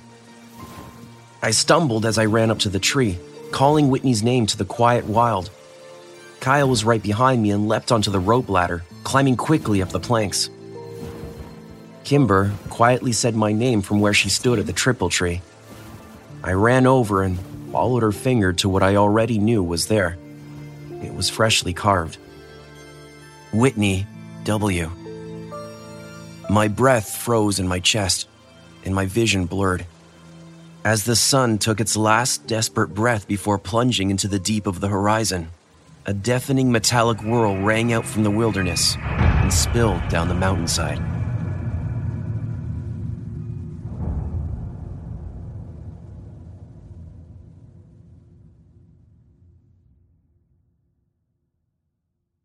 I 1.42 1.52
stumbled 1.52 2.06
as 2.06 2.18
I 2.18 2.26
ran 2.26 2.50
up 2.50 2.60
to 2.60 2.70
the 2.70 2.80
tree, 2.80 3.20
calling 3.52 3.90
Whitney's 3.90 4.24
name 4.24 4.48
to 4.48 4.58
the 4.58 4.66
quiet 4.66 5.06
wild. 5.06 5.52
Kyle 6.40 6.70
was 6.70 6.84
right 6.84 7.02
behind 7.02 7.42
me 7.44 7.52
and 7.52 7.68
leapt 7.68 7.92
onto 7.92 8.10
the 8.10 8.20
rope 8.20 8.50
ladder, 8.50 8.84
climbing 9.04 9.38
quickly 9.38 9.82
up 9.82 9.90
the 9.90 10.00
planks. 10.00 10.50
Kimber 12.04 12.52
quietly 12.70 13.12
said 13.12 13.36
my 13.36 13.52
name 13.52 13.82
from 13.82 14.00
where 14.00 14.14
she 14.14 14.30
stood 14.30 14.60
at 14.60 14.66
the 14.66 14.74
triple 14.74 15.10
tree. 15.10 15.42
I 16.44 16.54
ran 16.54 16.88
over 16.88 17.22
and 17.22 17.40
followed 17.72 18.02
her 18.02 18.12
finger 18.12 18.54
to 18.54 18.70
what 18.70 18.82
I 18.82 18.96
already 18.96 19.40
knew 19.40 19.62
was 19.62 19.88
there. 19.88 20.18
It 21.04 21.14
was 21.14 21.30
freshly 21.30 21.74
carved. 21.74 22.18
Whitney 23.54 24.08
W. 24.46 24.90
My 26.50 26.68
breath 26.68 27.18
froze 27.18 27.60
in 27.60 27.68
my 27.68 27.80
chest, 27.80 28.28
and 28.86 28.96
my 28.96 29.06
vision 29.06 29.46
blurred. 29.46 29.86
As 30.86 31.04
the 31.04 31.16
sun 31.16 31.58
took 31.58 31.82
its 31.82 31.98
last 31.98 32.48
desperate 32.48 32.94
breath 32.94 33.28
before 33.28 33.58
plunging 33.58 34.10
into 34.10 34.28
the 34.28 34.40
deep 34.40 34.68
of 34.68 34.80
the 34.80 34.88
horizon, 34.88 35.50
a 36.06 36.14
deafening 36.14 36.72
metallic 36.72 37.22
whirl 37.22 37.58
rang 37.62 37.92
out 37.92 38.06
from 38.06 38.24
the 38.24 38.32
wilderness 38.32 38.96
and 38.98 39.54
spilled 39.54 40.08
down 40.08 40.30
the 40.30 40.34
mountainside. 40.34 41.02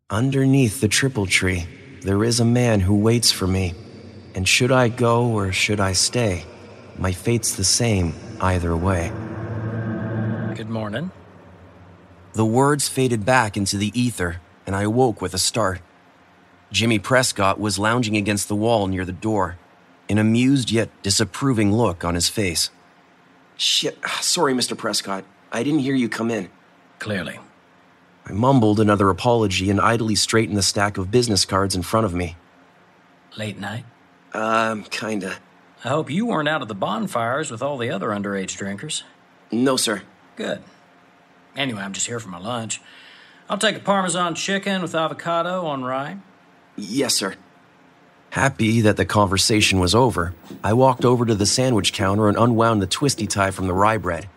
Underneath 0.09 0.79
the 0.79 0.87
triple 0.87 1.25
tree, 1.25 1.65
there 2.01 2.23
is 2.23 2.39
a 2.39 2.45
man 2.45 2.81
who 2.81 2.95
waits 2.95 3.31
for 3.31 3.47
me. 3.47 3.73
And 4.35 4.47
should 4.47 4.71
I 4.71 4.89
go 4.89 5.25
or 5.27 5.51
should 5.51 5.79
I 5.79 5.93
stay? 5.93 6.45
My 6.97 7.11
fate's 7.11 7.55
the 7.55 7.63
same 7.63 8.13
either 8.39 8.75
way. 8.75 9.11
Good 10.55 10.69
morning. 10.69 11.11
The 12.33 12.45
words 12.45 12.87
faded 12.87 13.25
back 13.25 13.57
into 13.57 13.77
the 13.77 13.97
ether, 13.99 14.41
and 14.65 14.75
I 14.75 14.83
awoke 14.83 15.21
with 15.21 15.33
a 15.33 15.39
start. 15.39 15.81
Jimmy 16.71 16.99
Prescott 16.99 17.59
was 17.59 17.77
lounging 17.77 18.17
against 18.17 18.47
the 18.47 18.55
wall 18.55 18.87
near 18.87 19.05
the 19.05 19.11
door, 19.11 19.57
an 20.09 20.17
amused 20.17 20.71
yet 20.71 20.89
disapproving 21.03 21.71
look 21.71 22.03
on 22.03 22.15
his 22.15 22.29
face. 22.29 22.69
Shit, 23.55 23.97
sorry, 24.21 24.53
Mr. 24.53 24.77
Prescott. 24.77 25.23
I 25.51 25.63
didn't 25.63 25.79
hear 25.79 25.95
you 25.95 26.09
come 26.09 26.31
in. 26.31 26.49
Clearly. 26.99 27.39
I 28.25 28.31
mumbled 28.31 28.79
another 28.79 29.09
apology 29.09 29.69
and 29.69 29.81
idly 29.81 30.15
straightened 30.15 30.57
the 30.57 30.63
stack 30.63 30.97
of 30.97 31.11
business 31.11 31.45
cards 31.45 31.75
in 31.75 31.81
front 31.81 32.05
of 32.05 32.13
me. 32.13 32.37
Late 33.37 33.59
night? 33.59 33.85
Um, 34.33 34.83
kinda. 34.83 35.35
I 35.83 35.89
hope 35.89 36.09
you 36.09 36.25
weren't 36.25 36.47
out 36.47 36.61
at 36.61 36.69
the 36.69 36.75
bonfires 36.75 37.51
with 37.51 37.61
all 37.61 37.77
the 37.77 37.89
other 37.89 38.09
underage 38.09 38.55
drinkers. 38.55 39.03
No, 39.51 39.75
sir. 39.75 40.03
Good. 40.37 40.63
Anyway, 41.55 41.81
I'm 41.81 41.93
just 41.93 42.07
here 42.07 42.19
for 42.19 42.29
my 42.29 42.39
lunch. 42.39 42.81
I'll 43.49 43.57
take 43.57 43.75
a 43.75 43.81
Parmesan 43.81 44.35
chicken 44.35 44.81
with 44.81 44.95
avocado 44.95 45.65
on 45.65 45.83
rye. 45.83 46.17
Yes, 46.77 47.15
sir. 47.15 47.35
Happy 48.29 48.81
that 48.81 48.97
the 48.97 49.05
conversation 49.05 49.79
was 49.79 49.93
over, 49.93 50.33
I 50.63 50.73
walked 50.73 51.05
over 51.05 51.25
to 51.25 51.35
the 51.35 51.45
sandwich 51.45 51.93
counter 51.93 52.29
and 52.29 52.37
unwound 52.37 52.81
the 52.81 52.87
twisty 52.87 53.27
tie 53.27 53.51
from 53.51 53.67
the 53.67 53.73
rye 53.73 53.97
bread. 53.97 54.27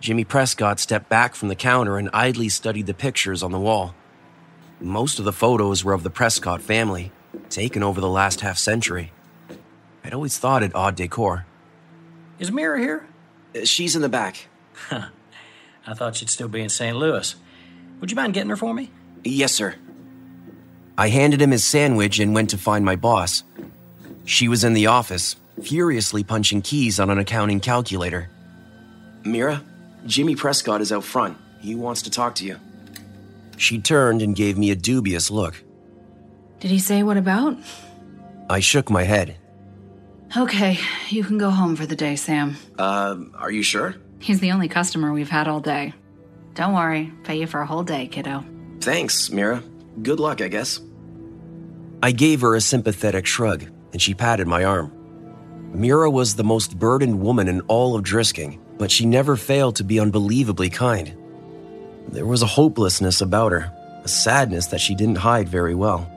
Jimmy 0.00 0.24
Prescott 0.24 0.80
stepped 0.80 1.08
back 1.08 1.34
from 1.34 1.48
the 1.48 1.54
counter 1.54 1.96
and 1.96 2.10
idly 2.12 2.48
studied 2.48 2.86
the 2.86 2.94
pictures 2.94 3.42
on 3.42 3.52
the 3.52 3.58
wall. 3.58 3.94
Most 4.80 5.18
of 5.18 5.24
the 5.24 5.32
photos 5.32 5.84
were 5.84 5.92
of 5.92 6.02
the 6.02 6.10
Prescott 6.10 6.60
family, 6.60 7.12
taken 7.48 7.82
over 7.82 8.00
the 8.00 8.08
last 8.08 8.40
half 8.40 8.58
century. 8.58 9.12
I'd 10.04 10.14
always 10.14 10.38
thought 10.38 10.62
it 10.62 10.74
odd 10.74 10.96
decor. 10.96 11.46
Is 12.38 12.50
Meera 12.50 12.78
here? 12.78 13.06
Uh, 13.54 13.64
She's 13.64 13.94
in 13.96 14.02
the 14.02 14.08
back. 14.08 14.46
I 14.90 15.94
thought 15.94 16.16
she'd 16.16 16.30
still 16.30 16.48
be 16.48 16.62
in 16.62 16.68
St. 16.68 16.96
Louis. 16.96 17.34
Would 18.00 18.10
you 18.10 18.16
mind 18.16 18.34
getting 18.34 18.50
her 18.50 18.56
for 18.56 18.72
me? 18.72 18.90
Yes, 19.24 19.52
sir. 19.52 19.74
I 20.96 21.08
handed 21.08 21.40
him 21.42 21.50
his 21.50 21.64
sandwich 21.64 22.18
and 22.18 22.34
went 22.34 22.50
to 22.50 22.58
find 22.58 22.84
my 22.84 22.96
boss. 22.96 23.42
She 24.24 24.48
was 24.48 24.64
in 24.64 24.74
the 24.74 24.86
office, 24.86 25.36
furiously 25.62 26.22
punching 26.24 26.62
keys 26.62 27.00
on 27.00 27.10
an 27.10 27.18
accounting 27.18 27.60
calculator. 27.60 28.30
Meera, 29.22 29.62
Jimmy 30.06 30.34
Prescott 30.36 30.80
is 30.80 30.92
out 30.92 31.04
front. 31.04 31.36
He 31.60 31.74
wants 31.74 32.02
to 32.02 32.10
talk 32.10 32.34
to 32.36 32.44
you. 32.46 32.58
She 33.58 33.78
turned 33.78 34.22
and 34.22 34.34
gave 34.34 34.56
me 34.56 34.70
a 34.70 34.76
dubious 34.76 35.30
look. 35.30 35.62
Did 36.60 36.70
he 36.70 36.78
say 36.78 37.02
what 37.02 37.16
about? 37.18 37.56
I 38.48 38.60
shook 38.60 38.88
my 38.90 39.02
head. 39.04 39.36
Okay, 40.36 40.78
you 41.08 41.24
can 41.24 41.38
go 41.38 41.50
home 41.50 41.74
for 41.74 41.86
the 41.86 41.96
day, 41.96 42.14
Sam. 42.14 42.56
Uh, 42.78 43.16
are 43.34 43.50
you 43.50 43.64
sure? 43.64 43.96
He's 44.20 44.38
the 44.38 44.52
only 44.52 44.68
customer 44.68 45.12
we've 45.12 45.28
had 45.28 45.48
all 45.48 45.60
day. 45.60 45.92
Don't 46.54 46.74
worry, 46.74 47.12
pay 47.24 47.36
you 47.40 47.46
for 47.46 47.60
a 47.60 47.66
whole 47.66 47.82
day, 47.82 48.06
kiddo. 48.06 48.44
Thanks, 48.80 49.30
Meera. 49.30 49.62
Good 50.02 50.20
luck, 50.20 50.40
I 50.40 50.48
guess. 50.48 50.80
I 52.02 52.12
gave 52.12 52.42
her 52.42 52.54
a 52.54 52.60
sympathetic 52.60 53.26
shrug, 53.26 53.64
and 53.92 54.00
she 54.00 54.14
patted 54.14 54.46
my 54.46 54.64
arm. 54.64 54.92
Meera 55.74 56.10
was 56.10 56.34
the 56.34 56.44
most 56.44 56.78
burdened 56.78 57.20
woman 57.20 57.48
in 57.48 57.60
all 57.62 57.96
of 57.96 58.04
Drisking, 58.04 58.60
but 58.78 58.90
she 58.90 59.06
never 59.06 59.36
failed 59.36 59.76
to 59.76 59.84
be 59.84 59.98
unbelievably 60.00 60.70
kind. 60.70 61.16
There 62.08 62.26
was 62.26 62.42
a 62.42 62.46
hopelessness 62.46 63.20
about 63.20 63.52
her, 63.52 63.72
a 64.04 64.08
sadness 64.08 64.66
that 64.66 64.80
she 64.80 64.94
didn't 64.94 65.18
hide 65.18 65.48
very 65.48 65.74
well. 65.74 66.10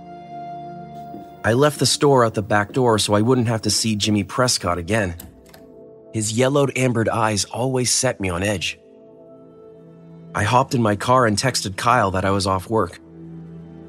I 1.46 1.54
left 1.54 1.80
the 1.80 1.86
store 1.86 2.24
out 2.24 2.36
the 2.36 2.41
back 2.41 2.72
door 2.72 2.98
so 3.00 3.16
I 3.16 3.22
wouldn't 3.22 3.48
have 3.48 3.64
to 3.64 3.70
see 3.70 3.98
Jimmy 3.98 4.24
Prescott 4.24 4.78
again. 4.78 5.16
His 6.14 6.32
yellowed 6.32 6.78
ambered 6.78 7.10
eyes 7.10 7.44
always 7.46 7.91
set 7.91 8.22
me 8.22 8.30
on 8.30 8.44
edge. 8.44 8.80
I 10.34 10.44
hopped 10.44 10.74
in 10.74 10.82
my 10.82 10.96
car 10.96 11.26
and 11.26 11.38
texted 11.38 11.76
Kyle 11.76 12.12
that 12.12 12.24
I 12.24 12.32
was 12.32 12.48
off 12.48 12.70
work. 12.70 13.00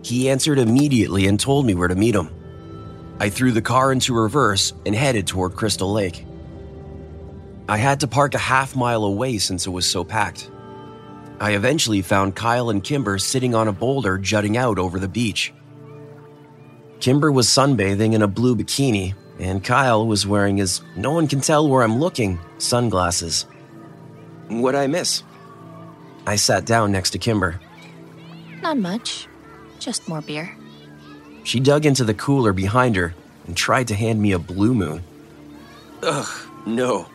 He 0.03 0.29
answered 0.29 0.59
immediately 0.59 1.27
and 1.27 1.39
told 1.39 1.65
me 1.65 1.75
where 1.75 1.89
to 1.89 1.95
meet 1.95 2.15
him. 2.15 2.29
I 3.21 3.31
threw 3.31 3.53
the 3.53 3.63
car 3.63 3.93
into 3.93 4.15
reverse 4.15 4.73
and 4.85 4.95
headed 4.95 5.27
toward 5.27 5.55
Crystal 5.55 5.93
Lake. 5.93 6.27
I 7.69 7.77
had 7.77 8.01
to 8.01 8.09
park 8.09 8.35
a 8.35 8.39
half 8.39 8.75
mile 8.75 9.05
away 9.05 9.39
since 9.39 9.67
it 9.67 9.71
was 9.71 9.89
so 9.89 10.03
packed. 10.03 10.51
I 11.41 11.53
eventually 11.53 12.03
found 12.03 12.35
Kyle 12.35 12.69
and 12.71 12.83
Kimber 12.83 13.19
sitting 13.19 13.55
on 13.55 13.69
a 13.69 13.73
boulder 13.73 14.19
jutting 14.19 14.57
out 14.57 14.79
over 14.79 14.99
the 14.99 15.09
beach. 15.09 15.53
Kimber 17.01 17.30
was 17.30 17.47
sunbathing 17.47 18.14
in 18.14 18.22
a 18.22 18.28
blue 18.28 18.57
bikini, 18.57 19.14
and 19.38 19.62
Kyle 19.62 20.07
was 20.07 20.26
wearing 20.26 20.57
his 20.57 20.82
no 20.97 21.12
one 21.12 21.26
can 21.28 21.40
tell 21.40 21.68
where 21.68 21.82
I'm 21.82 21.99
looking 21.99 22.38
sunglasses. 22.59 23.47
What'd 24.49 24.78
I 24.78 24.86
miss? 24.86 25.22
I 26.26 26.36
sat 26.36 26.64
down 26.64 26.92
next 26.92 27.11
to 27.11 27.18
Kimber. 27.18 27.61
Not 28.62 28.78
much. 28.78 29.28
Just 29.78 30.09
more 30.09 30.22
beer. 30.22 30.57
She 31.42 31.61
dug 31.61 31.84
into 31.84 32.05
the 32.05 32.14
cooler 32.14 32.53
behind 32.53 32.97
her 32.97 33.14
and 33.47 33.57
tried 33.57 33.88
to 33.88 33.95
hand 33.95 34.22
me 34.22 34.32
a 34.32 34.38
blue 34.38 34.74
moon. 34.74 35.03
Ugh, 36.03 36.49
no. 36.66 37.07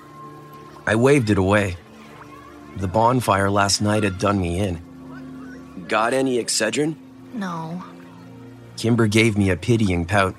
I 0.86 0.96
waved 0.96 1.30
it 1.30 1.38
away. 1.38 1.78
The 2.78 2.88
bonfire 2.88 3.50
last 3.50 3.82
night 3.82 4.04
had 4.04 4.20
done 4.20 4.40
me 4.40 4.60
in. 4.60 5.86
Got 5.88 6.14
any 6.14 6.38
Excedrin? 6.38 6.96
No. 7.34 7.84
Kimber 8.80 9.08
gave 9.08 9.38
me 9.38 9.50
a 9.50 9.58
pitying 9.58 10.06
pout. 10.06 10.36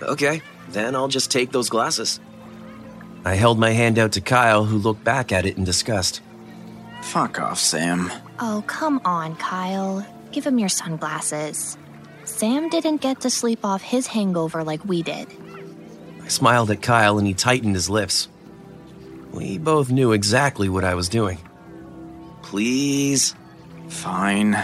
Okay, 0.00 0.40
then 0.68 0.94
I'll 0.94 1.08
just 1.08 1.32
take 1.32 1.50
those 1.50 1.68
glasses. 1.68 2.20
I 3.24 3.34
held 3.34 3.58
my 3.58 3.70
hand 3.70 3.98
out 3.98 4.12
to 4.12 4.20
Kyle, 4.20 4.64
who 4.64 4.78
looked 4.78 5.02
back 5.02 5.32
at 5.32 5.44
it 5.44 5.58
in 5.58 5.64
disgust. 5.64 6.22
Fuck 7.02 7.40
off, 7.40 7.58
Sam. 7.58 8.10
Oh, 8.38 8.62
come 8.68 9.00
on, 9.04 9.34
Kyle. 9.36 10.06
Give 10.30 10.46
him 10.46 10.60
your 10.60 10.68
sunglasses. 10.68 11.76
Sam 12.24 12.68
didn't 12.68 13.02
get 13.02 13.20
to 13.22 13.30
sleep 13.30 13.64
off 13.64 13.82
his 13.82 14.06
hangover 14.06 14.62
like 14.62 14.84
we 14.84 15.02
did. 15.02 15.26
I 16.22 16.28
smiled 16.28 16.70
at 16.70 16.82
Kyle 16.82 17.18
and 17.18 17.26
he 17.26 17.34
tightened 17.34 17.74
his 17.74 17.90
lips. 17.90 18.28
We 19.32 19.58
both 19.58 19.90
knew 19.90 20.12
exactly 20.12 20.68
what 20.68 20.84
I 20.84 20.94
was 20.94 21.08
doing. 21.08 21.38
Please? 22.42 23.34
Fine. 23.88 24.56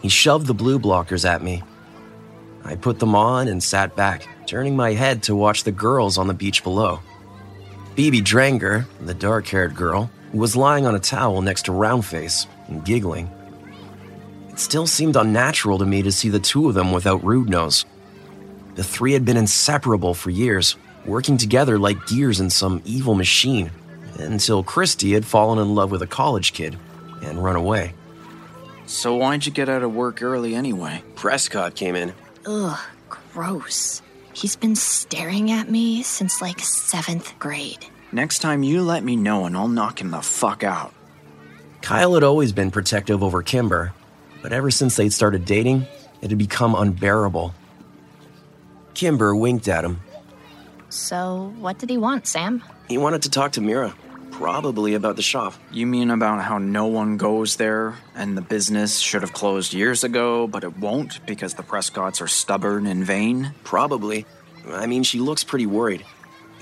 He 0.00 0.08
shoved 0.08 0.46
the 0.46 0.54
blue 0.54 0.78
blockers 0.78 1.28
at 1.28 1.42
me. 1.42 1.62
I 2.64 2.76
put 2.76 2.98
them 2.98 3.14
on 3.14 3.48
and 3.48 3.62
sat 3.62 3.94
back, 3.94 4.26
turning 4.46 4.74
my 4.76 4.92
head 4.92 5.22
to 5.24 5.36
watch 5.36 5.64
the 5.64 5.72
girls 5.72 6.16
on 6.16 6.26
the 6.28 6.34
beach 6.34 6.62
below. 6.62 7.00
Phoebe 7.94 8.22
Dranger, 8.22 8.86
the 9.00 9.14
dark 9.14 9.46
haired 9.46 9.74
girl, 9.74 10.10
was 10.32 10.56
lying 10.56 10.86
on 10.86 10.94
a 10.94 11.00
towel 11.00 11.42
next 11.42 11.66
to 11.66 11.70
Roundface 11.70 12.46
and 12.68 12.84
giggling. 12.84 13.30
It 14.48 14.58
still 14.58 14.86
seemed 14.86 15.16
unnatural 15.16 15.78
to 15.78 15.86
me 15.86 16.02
to 16.02 16.12
see 16.12 16.28
the 16.28 16.40
two 16.40 16.68
of 16.68 16.74
them 16.74 16.92
without 16.92 17.22
Rude 17.22 17.48
Nose. 17.48 17.84
The 18.74 18.82
three 18.82 19.12
had 19.12 19.24
been 19.24 19.36
inseparable 19.36 20.14
for 20.14 20.30
years, 20.30 20.76
working 21.06 21.36
together 21.36 21.78
like 21.78 22.06
gears 22.06 22.40
in 22.40 22.50
some 22.50 22.82
evil 22.84 23.14
machine, 23.14 23.70
until 24.18 24.64
Christy 24.64 25.12
had 25.12 25.24
fallen 25.24 25.58
in 25.58 25.74
love 25.74 25.90
with 25.90 26.02
a 26.02 26.06
college 26.06 26.52
kid 26.52 26.76
and 27.22 27.42
run 27.42 27.56
away. 27.56 27.94
So 28.86 29.14
why'd 29.14 29.46
you 29.46 29.52
get 29.52 29.68
out 29.68 29.82
of 29.82 29.94
work 29.94 30.22
early 30.22 30.54
anyway? 30.54 31.02
Prescott 31.14 31.74
came 31.74 31.94
in. 31.94 32.12
Ugh, 32.46 32.78
gross. 33.08 34.02
He's 34.32 34.56
been 34.56 34.76
staring 34.76 35.50
at 35.50 35.70
me 35.70 36.02
since 36.02 36.42
like 36.42 36.60
seventh 36.60 37.38
grade. 37.38 37.86
Next 38.12 38.40
time 38.40 38.62
you 38.62 38.82
let 38.82 39.02
me 39.02 39.16
know 39.16 39.46
and 39.46 39.56
I'll 39.56 39.68
knock 39.68 40.00
him 40.00 40.10
the 40.10 40.20
fuck 40.20 40.62
out. 40.62 40.92
Kyle 41.80 42.14
had 42.14 42.22
always 42.22 42.52
been 42.52 42.70
protective 42.70 43.22
over 43.22 43.42
Kimber, 43.42 43.92
but 44.42 44.52
ever 44.52 44.70
since 44.70 44.96
they'd 44.96 45.12
started 45.12 45.44
dating, 45.44 45.86
it 46.22 46.30
had 46.30 46.38
become 46.38 46.74
unbearable. 46.74 47.54
Kimber 48.94 49.34
winked 49.34 49.68
at 49.68 49.84
him. 49.84 50.00
So, 50.88 51.52
what 51.58 51.78
did 51.78 51.90
he 51.90 51.98
want, 51.98 52.26
Sam? 52.26 52.62
He 52.88 52.98
wanted 52.98 53.22
to 53.22 53.30
talk 53.30 53.52
to 53.52 53.60
Meera, 53.60 53.92
probably 54.38 54.94
about 54.94 55.14
the 55.14 55.22
shop. 55.22 55.54
You 55.70 55.86
mean 55.86 56.10
about 56.10 56.42
how 56.42 56.58
no 56.58 56.86
one 56.86 57.16
goes 57.16 57.54
there 57.54 57.94
and 58.16 58.36
the 58.36 58.42
business 58.42 58.98
should 58.98 59.22
have 59.22 59.32
closed 59.32 59.72
years 59.72 60.02
ago, 60.02 60.48
but 60.48 60.64
it 60.64 60.76
won't 60.76 61.24
because 61.24 61.54
the 61.54 61.62
Prescotts 61.62 62.20
are 62.20 62.26
stubborn 62.26 62.86
and 62.86 63.04
vain? 63.04 63.54
Probably. 63.62 64.26
I 64.68 64.86
mean, 64.86 65.04
she 65.04 65.20
looks 65.20 65.44
pretty 65.44 65.66
worried. 65.66 66.04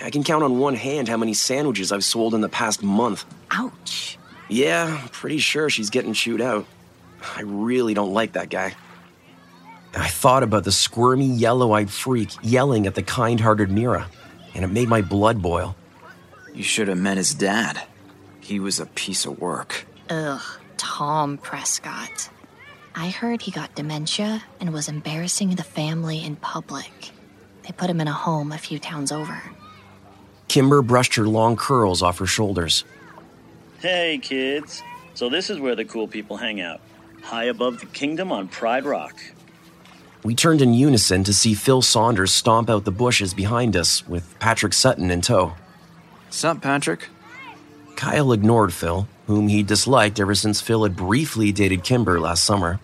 I 0.02 0.10
can 0.10 0.22
count 0.22 0.44
on 0.44 0.58
one 0.58 0.74
hand 0.74 1.08
how 1.08 1.16
many 1.16 1.32
sandwiches 1.32 1.92
I've 1.92 2.04
sold 2.04 2.34
in 2.34 2.42
the 2.42 2.48
past 2.48 2.82
month. 2.82 3.24
Ouch. 3.50 4.18
Yeah, 4.48 5.06
pretty 5.10 5.38
sure 5.38 5.70
she's 5.70 5.88
getting 5.88 6.12
chewed 6.12 6.42
out. 6.42 6.66
I 7.36 7.40
really 7.42 7.94
don't 7.94 8.12
like 8.12 8.32
that 8.32 8.50
guy. 8.50 8.74
I 9.94 10.08
thought 10.08 10.42
about 10.42 10.64
the 10.64 10.72
squirmy, 10.72 11.26
yellow 11.26 11.72
eyed 11.72 11.90
freak 11.90 12.30
yelling 12.42 12.86
at 12.86 12.94
the 12.94 13.02
kind 13.02 13.40
hearted 13.40 13.70
Meera, 13.70 14.06
and 14.54 14.62
it 14.62 14.68
made 14.68 14.88
my 14.88 15.00
blood 15.00 15.40
boil. 15.40 15.74
You 16.54 16.62
should 16.62 16.88
have 16.88 16.98
met 16.98 17.16
his 17.16 17.34
dad. 17.34 17.82
He 18.40 18.60
was 18.60 18.78
a 18.78 18.86
piece 18.86 19.24
of 19.24 19.38
work. 19.38 19.86
Ugh, 20.10 20.42
Tom 20.76 21.38
Prescott. 21.38 22.28
I 22.94 23.08
heard 23.08 23.40
he 23.40 23.50
got 23.50 23.74
dementia 23.74 24.44
and 24.60 24.72
was 24.72 24.88
embarrassing 24.88 25.54
the 25.54 25.62
family 25.62 26.22
in 26.22 26.36
public. 26.36 27.10
They 27.62 27.72
put 27.72 27.88
him 27.88 28.00
in 28.00 28.08
a 28.08 28.12
home 28.12 28.52
a 28.52 28.58
few 28.58 28.78
towns 28.78 29.12
over. 29.12 29.42
Kimber 30.48 30.82
brushed 30.82 31.14
her 31.14 31.26
long 31.26 31.56
curls 31.56 32.02
off 32.02 32.18
her 32.18 32.26
shoulders. 32.26 32.84
Hey, 33.80 34.18
kids. 34.18 34.82
So, 35.14 35.28
this 35.28 35.48
is 35.48 35.58
where 35.58 35.74
the 35.74 35.84
cool 35.84 36.08
people 36.08 36.36
hang 36.36 36.60
out, 36.60 36.80
high 37.22 37.44
above 37.44 37.80
the 37.80 37.86
kingdom 37.86 38.32
on 38.32 38.48
Pride 38.48 38.84
Rock. 38.84 39.18
We 40.22 40.34
turned 40.34 40.62
in 40.62 40.74
unison 40.74 41.24
to 41.24 41.32
see 41.32 41.54
Phil 41.54 41.82
Saunders 41.82 42.32
stomp 42.32 42.70
out 42.70 42.84
the 42.84 42.92
bushes 42.92 43.34
behind 43.34 43.76
us 43.76 44.06
with 44.06 44.38
Patrick 44.38 44.72
Sutton 44.72 45.10
in 45.10 45.20
tow. 45.20 45.54
Sup, 46.32 46.62
Patrick? 46.62 47.08
Kyle 47.94 48.32
ignored 48.32 48.72
Phil, 48.72 49.06
whom 49.26 49.48
he 49.48 49.62
disliked 49.62 50.18
ever 50.18 50.34
since 50.34 50.62
Phil 50.62 50.82
had 50.82 50.96
briefly 50.96 51.52
dated 51.52 51.84
Kimber 51.84 52.18
last 52.18 52.44
summer. 52.44 52.80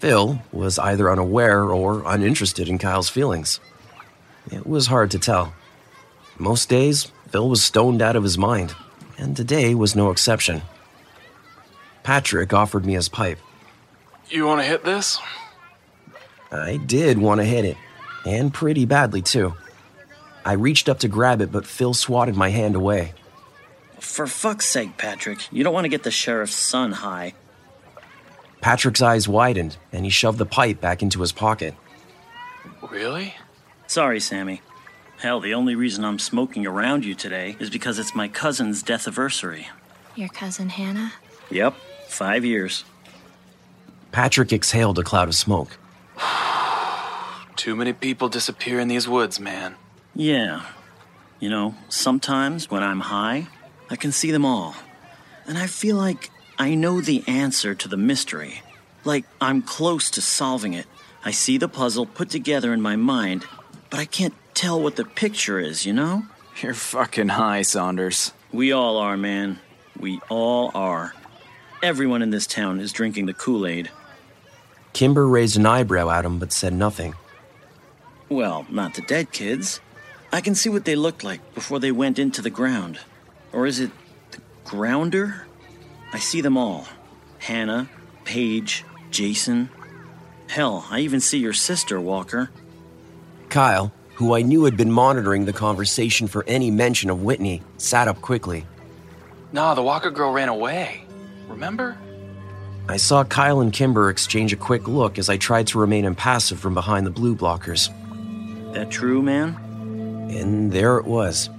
Phil 0.00 0.42
was 0.52 0.78
either 0.78 1.10
unaware 1.10 1.64
or 1.64 2.02
uninterested 2.04 2.68
in 2.68 2.76
Kyle's 2.76 3.08
feelings. 3.08 3.58
It 4.50 4.66
was 4.66 4.86
hard 4.88 5.10
to 5.12 5.18
tell. 5.18 5.54
Most 6.38 6.68
days, 6.68 7.10
Phil 7.30 7.48
was 7.48 7.64
stoned 7.64 8.02
out 8.02 8.16
of 8.16 8.22
his 8.22 8.36
mind, 8.36 8.74
and 9.16 9.34
today 9.34 9.74
was 9.74 9.96
no 9.96 10.10
exception. 10.10 10.60
Patrick 12.02 12.52
offered 12.52 12.84
me 12.84 12.92
his 12.92 13.08
pipe. 13.08 13.38
You 14.28 14.44
want 14.46 14.60
to 14.60 14.66
hit 14.66 14.84
this? 14.84 15.18
I 16.50 16.76
did 16.76 17.16
want 17.16 17.40
to 17.40 17.46
hit 17.46 17.64
it, 17.64 17.78
and 18.26 18.52
pretty 18.52 18.84
badly, 18.84 19.22
too. 19.22 19.54
I 20.44 20.52
reached 20.54 20.88
up 20.88 20.98
to 21.00 21.08
grab 21.08 21.40
it, 21.40 21.52
but 21.52 21.66
Phil 21.66 21.94
swatted 21.94 22.36
my 22.36 22.50
hand 22.50 22.74
away. 22.74 23.12
For 24.00 24.26
fuck's 24.26 24.66
sake, 24.66 24.96
Patrick, 24.98 25.52
you 25.52 25.62
don't 25.62 25.74
want 25.74 25.84
to 25.84 25.88
get 25.88 26.02
the 26.02 26.10
sheriff's 26.10 26.56
son 26.56 26.92
high. 26.92 27.34
Patrick's 28.60 29.02
eyes 29.02 29.28
widened, 29.28 29.76
and 29.92 30.04
he 30.04 30.10
shoved 30.10 30.38
the 30.38 30.46
pipe 30.46 30.80
back 30.80 31.02
into 31.02 31.20
his 31.20 31.32
pocket. 31.32 31.74
Really? 32.90 33.34
Sorry, 33.86 34.20
Sammy. 34.20 34.60
Hell, 35.20 35.40
the 35.40 35.54
only 35.54 35.76
reason 35.76 36.04
I'm 36.04 36.18
smoking 36.18 36.66
around 36.66 37.04
you 37.04 37.14
today 37.14 37.56
is 37.60 37.70
because 37.70 37.98
it's 37.98 38.14
my 38.14 38.26
cousin's 38.26 38.82
death 38.82 39.06
anniversary. 39.06 39.68
Your 40.16 40.28
cousin 40.28 40.68
Hannah? 40.68 41.12
Yep, 41.50 41.74
five 42.08 42.44
years. 42.44 42.84
Patrick 44.10 44.52
exhaled 44.52 44.98
a 44.98 45.02
cloud 45.02 45.28
of 45.28 45.34
smoke. 45.34 45.76
Too 47.56 47.76
many 47.76 47.92
people 47.92 48.28
disappear 48.28 48.80
in 48.80 48.88
these 48.88 49.08
woods, 49.08 49.38
man. 49.38 49.76
Yeah. 50.14 50.62
You 51.40 51.50
know, 51.50 51.74
sometimes 51.88 52.70
when 52.70 52.82
I'm 52.82 53.00
high, 53.00 53.48
I 53.90 53.96
can 53.96 54.12
see 54.12 54.30
them 54.30 54.44
all. 54.44 54.74
And 55.46 55.58
I 55.58 55.66
feel 55.66 55.96
like 55.96 56.30
I 56.58 56.74
know 56.74 57.00
the 57.00 57.24
answer 57.26 57.74
to 57.74 57.88
the 57.88 57.96
mystery. 57.96 58.62
Like 59.04 59.24
I'm 59.40 59.62
close 59.62 60.10
to 60.10 60.20
solving 60.20 60.74
it. 60.74 60.86
I 61.24 61.30
see 61.30 61.56
the 61.56 61.68
puzzle 61.68 62.06
put 62.06 62.30
together 62.30 62.72
in 62.72 62.80
my 62.80 62.96
mind, 62.96 63.44
but 63.90 64.00
I 64.00 64.04
can't 64.04 64.34
tell 64.54 64.80
what 64.80 64.96
the 64.96 65.04
picture 65.04 65.58
is, 65.58 65.86
you 65.86 65.92
know? 65.92 66.24
You're 66.60 66.74
fucking 66.74 67.28
high, 67.28 67.62
Saunders. 67.62 68.32
We 68.52 68.72
all 68.72 68.98
are, 68.98 69.16
man. 69.16 69.58
We 69.98 70.20
all 70.28 70.70
are. 70.74 71.14
Everyone 71.82 72.22
in 72.22 72.30
this 72.30 72.46
town 72.46 72.80
is 72.80 72.92
drinking 72.92 73.26
the 73.26 73.34
Kool 73.34 73.66
Aid. 73.66 73.90
Kimber 74.92 75.26
raised 75.26 75.56
an 75.56 75.66
eyebrow 75.66 76.10
at 76.10 76.24
him 76.24 76.38
but 76.38 76.52
said 76.52 76.72
nothing. 76.72 77.14
Well, 78.28 78.66
not 78.70 78.94
the 78.94 79.02
dead 79.02 79.32
kids. 79.32 79.80
I 80.32 80.40
can 80.40 80.54
see 80.54 80.70
what 80.70 80.86
they 80.86 80.96
looked 80.96 81.22
like 81.22 81.54
before 81.54 81.78
they 81.78 81.92
went 81.92 82.18
into 82.18 82.40
the 82.40 82.50
ground. 82.50 82.98
Or 83.52 83.66
is 83.66 83.80
it 83.80 83.90
the 84.30 84.40
grounder? 84.64 85.46
I 86.12 86.18
see 86.18 86.40
them 86.40 86.56
all 86.56 86.88
Hannah, 87.38 87.90
Paige, 88.24 88.84
Jason. 89.10 89.68
Hell, 90.48 90.86
I 90.90 91.00
even 91.00 91.20
see 91.20 91.38
your 91.38 91.52
sister, 91.52 92.00
Walker. 92.00 92.50
Kyle, 93.50 93.92
who 94.14 94.34
I 94.34 94.42
knew 94.42 94.64
had 94.64 94.76
been 94.76 94.90
monitoring 94.90 95.44
the 95.44 95.52
conversation 95.52 96.28
for 96.28 96.44
any 96.46 96.70
mention 96.70 97.10
of 97.10 97.22
Whitney, 97.22 97.62
sat 97.76 98.08
up 98.08 98.20
quickly. 98.22 98.66
Nah, 99.52 99.74
the 99.74 99.82
Walker 99.82 100.10
girl 100.10 100.32
ran 100.32 100.48
away. 100.48 101.04
Remember? 101.48 101.96
I 102.88 102.96
saw 102.96 103.24
Kyle 103.24 103.60
and 103.60 103.72
Kimber 103.72 104.08
exchange 104.08 104.52
a 104.52 104.56
quick 104.56 104.88
look 104.88 105.18
as 105.18 105.28
I 105.28 105.36
tried 105.36 105.66
to 105.68 105.78
remain 105.78 106.04
impassive 106.04 106.58
from 106.58 106.74
behind 106.74 107.06
the 107.06 107.10
blue 107.10 107.36
blockers. 107.36 107.90
That 108.72 108.90
true, 108.90 109.22
man? 109.22 109.61
And 110.32 110.72
there 110.72 110.98
it 110.98 111.04
was. 111.04 111.50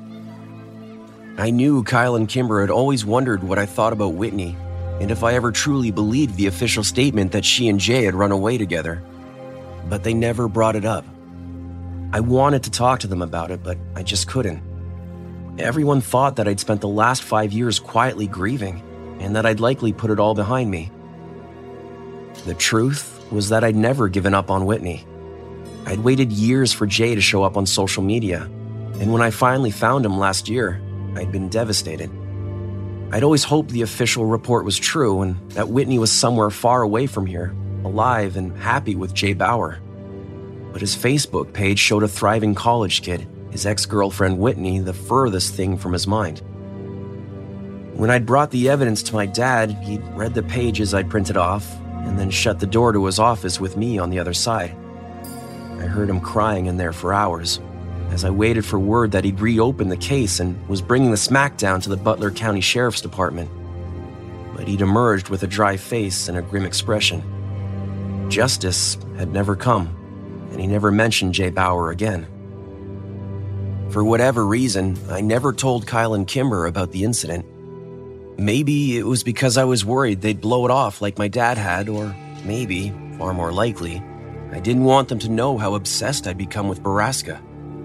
I 1.38 1.50
knew 1.50 1.84
Kyle 1.84 2.16
and 2.16 2.30
Kimber 2.30 2.62
had 2.62 2.70
always 2.70 3.06
wondered 3.06 3.44
what 3.44 3.58
I 3.58 3.66
thought 3.66 3.94
about 3.94 4.14
Whitney 4.14 4.56
and 5.00 5.10
if 5.10 5.24
I 5.24 5.34
ever 5.34 5.52
truly 5.52 5.92
believed 5.92 6.38
the 6.38 6.48
official 6.48 6.84
statement 6.84 7.32
that 7.32 7.46
she 7.46 7.68
and 7.68 7.80
Jay 7.80 8.04
had 8.04 8.14
run 8.14 8.32
away 8.32 8.58
together. 8.58 9.04
But 9.90 10.04
they 10.04 10.14
never 10.14 10.48
brought 10.48 10.76
it 10.76 10.86
up. 10.86 11.06
I 12.14 12.20
wanted 12.20 12.64
to 12.64 12.72
talk 12.72 13.00
to 13.00 13.08
them 13.08 13.22
about 13.24 13.50
it, 13.50 13.64
but 13.64 13.78
I 13.96 14.04
just 14.04 14.28
couldn't. 14.28 14.62
Everyone 15.58 16.00
thought 16.00 16.36
that 16.36 16.48
I'd 16.48 16.60
spent 16.60 16.82
the 16.82 16.88
last 16.88 17.24
five 17.24 17.52
years 17.52 17.80
quietly 17.80 18.28
grieving 18.28 18.82
and 19.20 19.36
that 19.36 19.46
I'd 19.46 19.60
likely 19.60 19.94
put 19.94 20.12
it 20.12 20.20
all 20.20 20.36
behind 20.36 20.70
me. 20.70 20.92
The 22.46 22.54
truth 22.54 23.26
was 23.32 23.50
that 23.50 23.64
I'd 23.64 23.76
never 23.76 24.10
given 24.10 24.34
up 24.34 24.52
on 24.52 24.66
Whitney. 24.66 25.06
I'd 25.86 26.00
waited 26.00 26.32
years 26.32 26.72
for 26.72 26.86
Jay 26.86 27.16
to 27.16 27.22
show 27.22 27.44
up 27.44 27.58
on 27.58 27.66
social 27.66 28.04
media, 28.04 28.50
and 29.00 29.12
when 29.12 29.22
I 29.22 29.32
finally 29.32 29.72
found 29.72 30.06
him 30.06 30.18
last 30.18 30.48
year, 30.48 30.82
I'd 31.16 31.32
been 31.32 31.50
devastated. 31.50 32.12
I'd 33.12 33.24
always 33.24 33.44
hoped 33.44 33.70
the 33.70 33.82
official 33.82 34.26
report 34.26 34.66
was 34.66 34.78
true 34.78 35.22
and 35.22 35.52
that 35.52 35.70
Whitney 35.70 36.00
was 36.00 36.12
somewhere 36.12 36.50
far 36.50 36.82
away 36.82 37.06
from 37.08 37.26
here, 37.26 37.56
alive 37.84 38.38
and 38.38 38.58
happy 38.58 38.96
with 38.96 39.14
Jay 39.14 39.34
Bauer. 39.34 39.80
But 40.72 40.82
his 40.82 40.96
Facebook 40.96 41.54
page 41.54 41.80
showed 41.80 42.04
a 42.04 42.08
thriving 42.08 42.56
college 42.56 43.04
kid, 43.04 43.28
his 43.52 43.66
ex 43.66 43.86
girlfriend 43.86 44.40
Whitney, 44.40 44.80
the 44.80 44.94
furthest 44.94 45.54
thing 45.54 45.78
from 45.78 45.94
his 45.94 46.08
mind. 46.08 46.42
When 47.94 48.10
I'd 48.10 48.26
brought 48.26 48.50
the 48.50 48.70
evidence 48.70 49.04
to 49.04 49.14
my 49.14 49.28
dad, 49.28 49.72
he'd 49.84 50.04
read 50.16 50.34
the 50.34 50.42
pages 50.44 50.94
I'd 50.94 51.12
printed 51.12 51.38
off 51.38 51.72
and 52.06 52.18
then 52.18 52.32
shut 52.32 52.60
the 52.60 52.66
door 52.66 52.92
to 52.92 53.06
his 53.06 53.20
office 53.20 53.60
with 53.60 53.78
me 53.78 54.00
on 54.00 54.10
the 54.10 54.20
other 54.20 54.34
side. 54.34 54.76
I 55.80 55.86
heard 55.86 56.10
him 56.10 56.20
crying 56.20 56.66
in 56.66 56.78
there 56.78 56.94
for 56.94 57.14
hours 57.14 57.60
as 58.12 58.24
I 58.24 58.30
waited 58.30 58.66
for 58.66 58.78
word 58.78 59.12
that 59.12 59.24
he'd 59.24 59.40
reopened 59.40 59.92
the 59.92 59.98
case 59.98 60.40
and 60.40 60.68
was 60.68 60.82
bringing 60.82 61.12
the 61.12 61.18
smackdown 61.18 61.82
to 61.84 61.90
the 61.90 61.98
Butler 61.98 62.32
County 62.32 62.62
Sheriff's 62.62 63.02
Department. 63.02 63.50
But 64.56 64.68
he'd 64.68 64.82
emerged 64.82 65.30
with 65.30 65.44
a 65.44 65.48
dry 65.48 65.78
face 65.78 66.28
and 66.28 66.38
a 66.38 66.42
grim 66.42 66.66
expression. 66.66 67.24
Justice 68.30 68.98
had 69.18 69.34
never 69.34 69.56
come, 69.56 69.88
and 70.52 70.62
he 70.62 70.68
never 70.68 70.92
mentioned 70.92 71.34
Jay 71.34 71.50
Bauer 71.50 71.90
again. 71.90 72.28
For 73.90 74.04
whatever 74.04 74.46
reason, 74.46 74.98
I 75.10 75.22
never 75.22 75.54
told 75.54 75.88
Kyle 75.88 76.14
and 76.14 76.28
Kimber 76.28 76.66
about 76.66 76.92
the 76.92 77.04
incident. 77.04 77.46
Maybe 78.38 78.98
it 78.98 79.06
was 79.06 79.24
because 79.24 79.58
I 79.58 79.64
was 79.66 79.86
worried 79.86 80.22
they'd 80.22 80.42
blow 80.42 80.66
it 80.66 80.72
off 80.72 81.02
like 81.02 81.18
my 81.18 81.28
dad 81.28 81.58
had, 81.58 81.90
or 81.90 82.16
maybe, 82.44 82.92
far 83.18 83.34
more 83.34 83.52
likely, 83.52 84.04
I 84.52 84.60
didn't 84.60 84.84
want 84.84 85.10
them 85.10 85.20
to 85.20 85.30
know 85.30 85.58
how 85.58 85.74
obsessed 85.74 86.28
I'd 86.28 86.38
become 86.38 86.68
with 86.68 86.82
Borrasca 86.82 87.42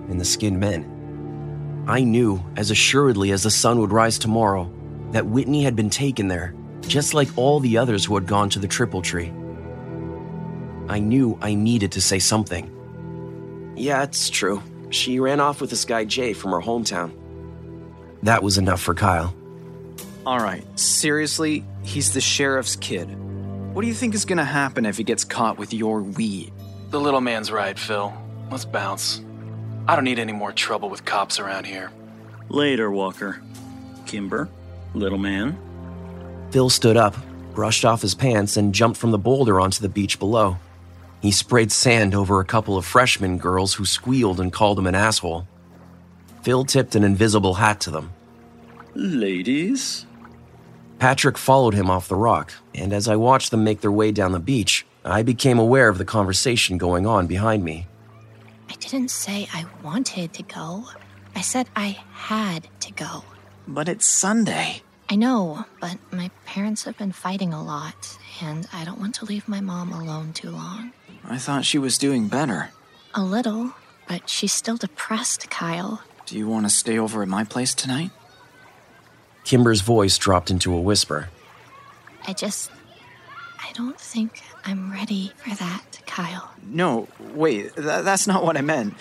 and 0.08 0.20
the 0.20 0.24
skinned 0.24 0.60
men. 0.60 1.84
I 1.86 2.04
knew, 2.04 2.42
as 2.56 2.70
assuredly 2.70 3.30
as 3.30 3.42
the 3.42 3.50
sun 3.50 3.78
would 3.80 3.92
rise 3.92 4.18
tomorrow, 4.18 4.70
that 5.12 5.26
Whitney 5.26 5.62
had 5.62 5.74
been 5.74 5.90
taken 5.90 6.28
there, 6.28 6.54
just 6.82 7.14
like 7.14 7.28
all 7.36 7.60
the 7.60 7.78
others 7.78 8.04
who 8.04 8.14
had 8.14 8.26
gone 8.26 8.50
to 8.50 8.58
the 8.58 8.68
Triple 8.68 9.02
Tree. 9.02 9.32
I 10.88 10.98
knew 10.98 11.38
I 11.40 11.54
needed 11.54 11.92
to 11.92 12.00
say 12.00 12.18
something. 12.18 13.74
Yeah, 13.76 14.02
it's 14.02 14.28
true. 14.30 14.62
She 14.90 15.20
ran 15.20 15.40
off 15.40 15.60
with 15.60 15.70
this 15.70 15.84
guy 15.84 16.04
Jay 16.04 16.32
from 16.32 16.52
her 16.52 16.60
hometown. 16.60 17.12
That 18.22 18.42
was 18.42 18.58
enough 18.58 18.80
for 18.80 18.94
Kyle. 18.94 19.34
All 20.26 20.40
right, 20.40 20.64
seriously, 20.78 21.64
he's 21.82 22.12
the 22.12 22.20
sheriff's 22.20 22.76
kid. 22.76 23.06
What 23.74 23.82
do 23.82 23.88
you 23.88 23.94
think 23.94 24.14
is 24.14 24.24
gonna 24.24 24.44
happen 24.44 24.84
if 24.84 24.96
he 24.96 25.04
gets 25.04 25.24
caught 25.24 25.58
with 25.58 25.72
your 25.72 26.02
weed? 26.02 26.52
The 26.90 27.00
little 27.00 27.20
man's 27.20 27.52
right, 27.52 27.78
Phil. 27.78 28.12
Let's 28.50 28.64
bounce. 28.64 29.22
I 29.88 29.94
don't 29.94 30.04
need 30.04 30.18
any 30.18 30.34
more 30.34 30.52
trouble 30.52 30.90
with 30.90 31.06
cops 31.06 31.40
around 31.40 31.64
here. 31.64 31.90
Later, 32.50 32.90
Walker. 32.90 33.40
Kimber, 34.04 34.50
little 34.92 35.16
man. 35.16 35.56
Phil 36.50 36.68
stood 36.68 36.98
up, 36.98 37.16
brushed 37.54 37.86
off 37.86 38.02
his 38.02 38.14
pants, 38.14 38.58
and 38.58 38.74
jumped 38.74 39.00
from 39.00 39.12
the 39.12 39.18
boulder 39.18 39.58
onto 39.58 39.80
the 39.80 39.88
beach 39.88 40.18
below. 40.18 40.58
He 41.22 41.30
sprayed 41.30 41.72
sand 41.72 42.14
over 42.14 42.38
a 42.38 42.44
couple 42.44 42.76
of 42.76 42.84
freshman 42.84 43.38
girls 43.38 43.74
who 43.74 43.86
squealed 43.86 44.40
and 44.40 44.52
called 44.52 44.78
him 44.78 44.86
an 44.86 44.94
asshole. 44.94 45.48
Phil 46.42 46.66
tipped 46.66 46.94
an 46.94 47.02
invisible 47.02 47.54
hat 47.54 47.80
to 47.80 47.90
them. 47.90 48.12
Ladies? 48.94 50.04
Patrick 50.98 51.38
followed 51.38 51.72
him 51.72 51.88
off 51.88 52.08
the 52.08 52.14
rock, 52.14 52.52
and 52.74 52.92
as 52.92 53.08
I 53.08 53.16
watched 53.16 53.50
them 53.50 53.64
make 53.64 53.80
their 53.80 53.92
way 53.92 54.12
down 54.12 54.32
the 54.32 54.38
beach, 54.38 54.84
I 55.02 55.22
became 55.22 55.58
aware 55.58 55.88
of 55.88 55.96
the 55.96 56.04
conversation 56.04 56.76
going 56.76 57.06
on 57.06 57.26
behind 57.26 57.64
me. 57.64 57.86
I 58.88 58.90
didn't 58.90 59.10
say 59.10 59.46
I 59.52 59.66
wanted 59.84 60.32
to 60.32 60.42
go. 60.42 60.86
I 61.36 61.42
said 61.42 61.68
I 61.76 61.98
had 62.10 62.68
to 62.80 62.90
go. 62.90 63.22
But 63.66 63.86
it's 63.86 64.06
Sunday. 64.06 64.80
I 65.10 65.14
know, 65.14 65.66
but 65.78 65.98
my 66.10 66.30
parents 66.46 66.84
have 66.84 66.96
been 66.96 67.12
fighting 67.12 67.52
a 67.52 67.62
lot, 67.62 68.16
and 68.40 68.66
I 68.72 68.86
don't 68.86 68.98
want 68.98 69.14
to 69.16 69.26
leave 69.26 69.46
my 69.46 69.60
mom 69.60 69.92
alone 69.92 70.32
too 70.32 70.48
long. 70.48 70.92
I 71.22 71.36
thought 71.36 71.66
she 71.66 71.76
was 71.76 71.98
doing 71.98 72.28
better. 72.28 72.70
A 73.12 73.22
little, 73.22 73.74
but 74.08 74.26
she's 74.30 74.54
still 74.54 74.78
depressed, 74.78 75.50
Kyle. 75.50 76.02
Do 76.24 76.38
you 76.38 76.48
want 76.48 76.64
to 76.64 76.70
stay 76.70 76.98
over 76.98 77.20
at 77.20 77.28
my 77.28 77.44
place 77.44 77.74
tonight? 77.74 78.10
Kimber's 79.44 79.82
voice 79.82 80.16
dropped 80.16 80.50
into 80.50 80.72
a 80.72 80.80
whisper. 80.80 81.28
I 82.26 82.32
just. 82.32 82.70
I 83.58 83.70
don't 83.74 84.00
think 84.00 84.42
I'm 84.64 84.92
ready 84.92 85.32
for 85.36 85.54
that, 85.56 86.00
Kyle. 86.06 86.50
No, 86.62 87.08
wait, 87.34 87.74
th- 87.74 88.04
that's 88.04 88.26
not 88.26 88.44
what 88.44 88.56
I 88.56 88.60
meant. 88.60 88.94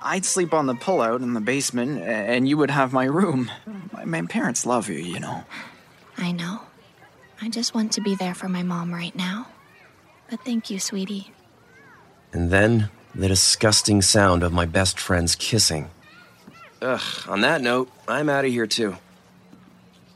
I'd 0.00 0.24
sleep 0.24 0.52
on 0.52 0.66
the 0.66 0.74
pullout 0.74 1.22
in 1.22 1.34
the 1.34 1.40
basement, 1.40 2.02
and 2.02 2.46
you 2.48 2.56
would 2.58 2.70
have 2.70 2.92
my 2.92 3.04
room. 3.04 3.50
My, 3.92 4.04
my 4.04 4.22
parents 4.22 4.66
love 4.66 4.88
you, 4.88 4.98
you 4.98 5.18
know. 5.18 5.44
I 6.16 6.32
know. 6.32 6.60
I 7.40 7.48
just 7.48 7.74
want 7.74 7.92
to 7.92 8.00
be 8.00 8.14
there 8.14 8.34
for 8.34 8.48
my 8.48 8.62
mom 8.62 8.92
right 8.92 9.14
now. 9.16 9.48
But 10.30 10.44
thank 10.44 10.70
you, 10.70 10.78
sweetie. 10.78 11.32
And 12.32 12.50
then 12.50 12.90
the 13.14 13.28
disgusting 13.28 14.02
sound 14.02 14.42
of 14.42 14.52
my 14.52 14.66
best 14.66 14.98
friends 14.98 15.34
kissing. 15.34 15.90
Ugh, 16.82 17.00
on 17.28 17.40
that 17.40 17.60
note, 17.62 17.90
I'm 18.06 18.28
out 18.28 18.44
of 18.44 18.50
here 18.50 18.66
too. 18.66 18.96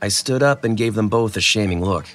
I 0.01 0.07
stood 0.09 0.43
up 0.43 0.63
and 0.63 0.77
gave 0.77 0.95
them 0.95 1.09
both 1.09 1.35
a 1.35 1.41
shaming 1.41 1.83
look. 1.83 2.05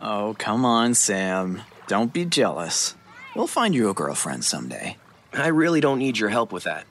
Oh, 0.00 0.34
come 0.38 0.64
on, 0.64 0.94
Sam. 0.94 1.62
Don't 1.86 2.12
be 2.12 2.24
jealous. 2.24 2.94
We'll 3.36 3.46
find 3.46 3.74
you 3.74 3.90
a 3.90 3.94
girlfriend 3.94 4.44
someday. 4.44 4.96
I 5.32 5.48
really 5.48 5.80
don't 5.80 5.98
need 5.98 6.18
your 6.18 6.30
help 6.30 6.52
with 6.52 6.64
that. 6.64 6.86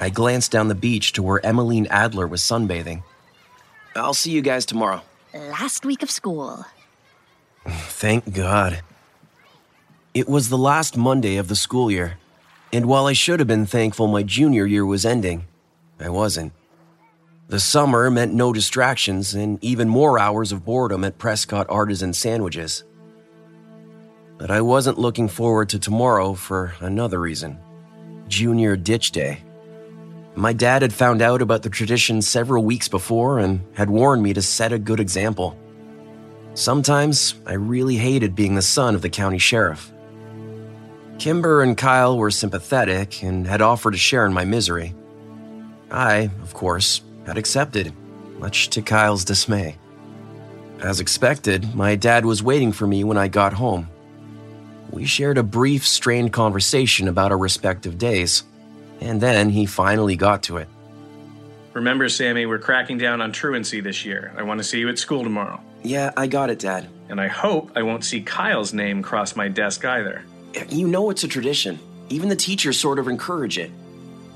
I 0.00 0.10
glanced 0.10 0.50
down 0.50 0.68
the 0.68 0.74
beach 0.74 1.12
to 1.12 1.22
where 1.22 1.44
Emmeline 1.44 1.86
Adler 1.88 2.26
was 2.26 2.40
sunbathing. 2.40 3.02
I'll 3.94 4.14
see 4.14 4.30
you 4.32 4.42
guys 4.42 4.66
tomorrow. 4.66 5.02
Last 5.32 5.84
week 5.84 6.02
of 6.02 6.10
school. 6.10 6.64
Thank 7.68 8.32
God. 8.32 8.80
It 10.14 10.28
was 10.28 10.48
the 10.48 10.58
last 10.58 10.96
Monday 10.96 11.36
of 11.36 11.48
the 11.48 11.56
school 11.56 11.90
year, 11.90 12.18
and 12.72 12.86
while 12.86 13.06
I 13.06 13.12
should 13.12 13.40
have 13.40 13.48
been 13.48 13.66
thankful 13.66 14.06
my 14.06 14.22
junior 14.22 14.64
year 14.64 14.86
was 14.86 15.04
ending, 15.04 15.44
I 15.98 16.08
wasn't. 16.08 16.52
The 17.48 17.60
summer 17.60 18.10
meant 18.10 18.32
no 18.32 18.52
distractions 18.52 19.34
and 19.34 19.62
even 19.62 19.88
more 19.88 20.18
hours 20.18 20.52
of 20.52 20.64
boredom 20.64 21.04
at 21.04 21.18
Prescott 21.18 21.66
Artisan 21.68 22.14
Sandwiches. 22.14 22.84
But 24.38 24.50
I 24.50 24.60
wasn't 24.60 24.98
looking 24.98 25.28
forward 25.28 25.68
to 25.70 25.78
tomorrow 25.78 26.34
for 26.34 26.74
another 26.80 27.20
reason 27.20 27.58
Junior 28.28 28.76
Ditch 28.76 29.12
Day. 29.12 29.42
My 30.34 30.52
dad 30.52 30.82
had 30.82 30.92
found 30.92 31.22
out 31.22 31.40
about 31.40 31.62
the 31.62 31.70
tradition 31.70 32.20
several 32.20 32.64
weeks 32.64 32.88
before 32.88 33.38
and 33.38 33.60
had 33.74 33.88
warned 33.88 34.22
me 34.22 34.32
to 34.32 34.42
set 34.42 34.72
a 34.72 34.78
good 34.78 34.98
example. 34.98 35.56
Sometimes 36.54 37.34
I 37.46 37.52
really 37.52 37.96
hated 37.96 38.34
being 38.34 38.54
the 38.54 38.62
son 38.62 38.94
of 38.94 39.02
the 39.02 39.08
county 39.08 39.38
sheriff. 39.38 39.92
Kimber 41.18 41.62
and 41.62 41.76
Kyle 41.76 42.18
were 42.18 42.30
sympathetic 42.30 43.22
and 43.22 43.46
had 43.46 43.62
offered 43.62 43.92
to 43.92 43.98
share 43.98 44.26
in 44.26 44.32
my 44.32 44.44
misery. 44.44 44.94
I, 45.90 46.30
of 46.42 46.54
course, 46.54 47.02
had 47.26 47.38
accepted, 47.38 47.92
much 48.38 48.70
to 48.70 48.82
Kyle's 48.82 49.24
dismay. 49.24 49.76
As 50.80 50.98
expected, 50.98 51.74
my 51.74 51.94
dad 51.94 52.26
was 52.26 52.42
waiting 52.42 52.72
for 52.72 52.86
me 52.86 53.04
when 53.04 53.16
I 53.16 53.28
got 53.28 53.52
home. 53.52 53.88
We 54.94 55.06
shared 55.06 55.38
a 55.38 55.42
brief, 55.42 55.84
strained 55.84 56.32
conversation 56.32 57.08
about 57.08 57.32
our 57.32 57.38
respective 57.38 57.98
days, 57.98 58.44
and 59.00 59.20
then 59.20 59.50
he 59.50 59.66
finally 59.66 60.14
got 60.14 60.44
to 60.44 60.58
it. 60.58 60.68
Remember, 61.72 62.08
Sammy, 62.08 62.46
we're 62.46 62.60
cracking 62.60 62.96
down 62.96 63.20
on 63.20 63.32
truancy 63.32 63.80
this 63.80 64.04
year. 64.04 64.32
I 64.38 64.44
want 64.44 64.58
to 64.58 64.64
see 64.64 64.78
you 64.78 64.88
at 64.88 65.00
school 65.00 65.24
tomorrow. 65.24 65.60
Yeah, 65.82 66.12
I 66.16 66.28
got 66.28 66.48
it, 66.48 66.60
Dad. 66.60 66.88
And 67.08 67.20
I 67.20 67.26
hope 67.26 67.72
I 67.74 67.82
won't 67.82 68.04
see 68.04 68.20
Kyle's 68.20 68.72
name 68.72 69.02
cross 69.02 69.34
my 69.34 69.48
desk 69.48 69.84
either. 69.84 70.22
You 70.68 70.86
know 70.86 71.10
it's 71.10 71.24
a 71.24 71.28
tradition. 71.28 71.80
Even 72.08 72.28
the 72.28 72.36
teachers 72.36 72.78
sort 72.78 73.00
of 73.00 73.08
encourage 73.08 73.58
it. 73.58 73.72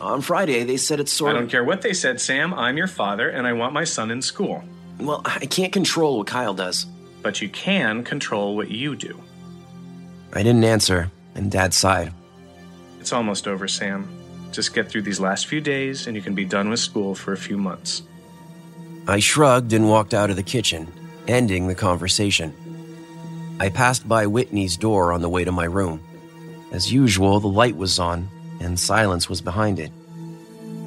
On 0.01 0.21
Friday, 0.21 0.65
they 0.65 0.77
said 0.77 0.99
it's 0.99 1.13
sort 1.13 1.31
of. 1.31 1.37
I 1.37 1.41
don't 1.41 1.49
care 1.49 1.63
what 1.63 1.83
they 1.83 1.93
said, 1.93 2.21
Sam. 2.21 2.53
I'm 2.53 2.77
your 2.77 2.89
father, 2.89 3.31
and 3.31 3.47
I 3.47 3.53
want 3.53 3.75
my 3.75 3.85
son 3.85 4.11
in 4.11 4.23
school. 4.23 4.65
Well, 4.99 5.23
I 5.25 5.47
can't 5.47 5.73
control 5.73 6.19
what 6.19 6.27
Kyle 6.27 6.55
does. 6.55 6.85
But 7.23 7.41
you 7.41 7.49
can 7.49 8.03
control 8.03 8.57
what 8.57 8.73
you 8.73 8.97
do. 8.97 9.23
I 10.33 10.43
didn't 10.43 10.65
answer, 10.65 11.11
and 11.35 11.51
Dad 11.51 11.73
sighed. 11.73 12.13
It's 13.01 13.13
almost 13.13 13.49
over, 13.49 13.67
Sam. 13.69 14.09
Just 14.53 14.75
get 14.75 14.89
through 14.89 15.03
these 15.03 15.21
last 15.21 15.47
few 15.47 15.61
days, 15.61 16.07
and 16.07 16.17
you 16.17 16.23
can 16.23 16.35
be 16.35 16.45
done 16.45 16.71
with 16.71 16.81
school 16.81 17.15
for 17.15 17.33
a 17.33 17.37
few 17.37 17.57
months. 17.57 18.03
I 19.07 19.21
shrugged 19.21 19.73
and 19.73 19.89
walked 19.89 20.15
out 20.15 20.31
of 20.31 20.37
the 20.37 20.43
kitchen, 20.43 20.93
ending 21.27 21.67
the 21.67 21.75
conversation. 21.75 22.53
I 23.61 23.71
passed 23.71 24.07
by 24.07 24.27
Whitney's 24.27 24.77
door 24.77 25.13
on 25.13 25.23
the 25.23 25.29
way 25.29 25.45
to 25.45 25.53
my 25.53 25.65
room. 25.65 26.03
As 26.73 26.93
usual, 26.93 27.41
the 27.41 27.49
light 27.49 27.77
was 27.77 27.99
on, 27.99 28.29
and 28.61 28.79
silence 28.79 29.29
was 29.29 29.41
behind 29.41 29.79
it. 29.79 29.93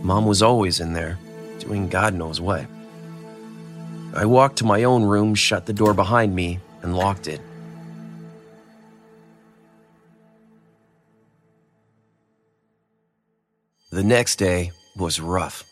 Mom 0.03 0.25
was 0.25 0.41
always 0.41 0.79
in 0.79 0.93
there, 0.93 1.17
doing 1.59 1.89
God 1.89 2.13
knows 2.13 2.39
what. 2.39 2.65
I 4.13 4.25
walked 4.25 4.57
to 4.57 4.65
my 4.65 4.83
own 4.83 5.03
room, 5.03 5.35
shut 5.35 5.65
the 5.65 5.73
door 5.73 5.93
behind 5.93 6.35
me, 6.35 6.59
and 6.81 6.95
locked 6.95 7.27
it. 7.27 7.41
The 13.91 14.03
next 14.05 14.37
day 14.37 14.71
was 14.95 15.19
rough. 15.19 15.65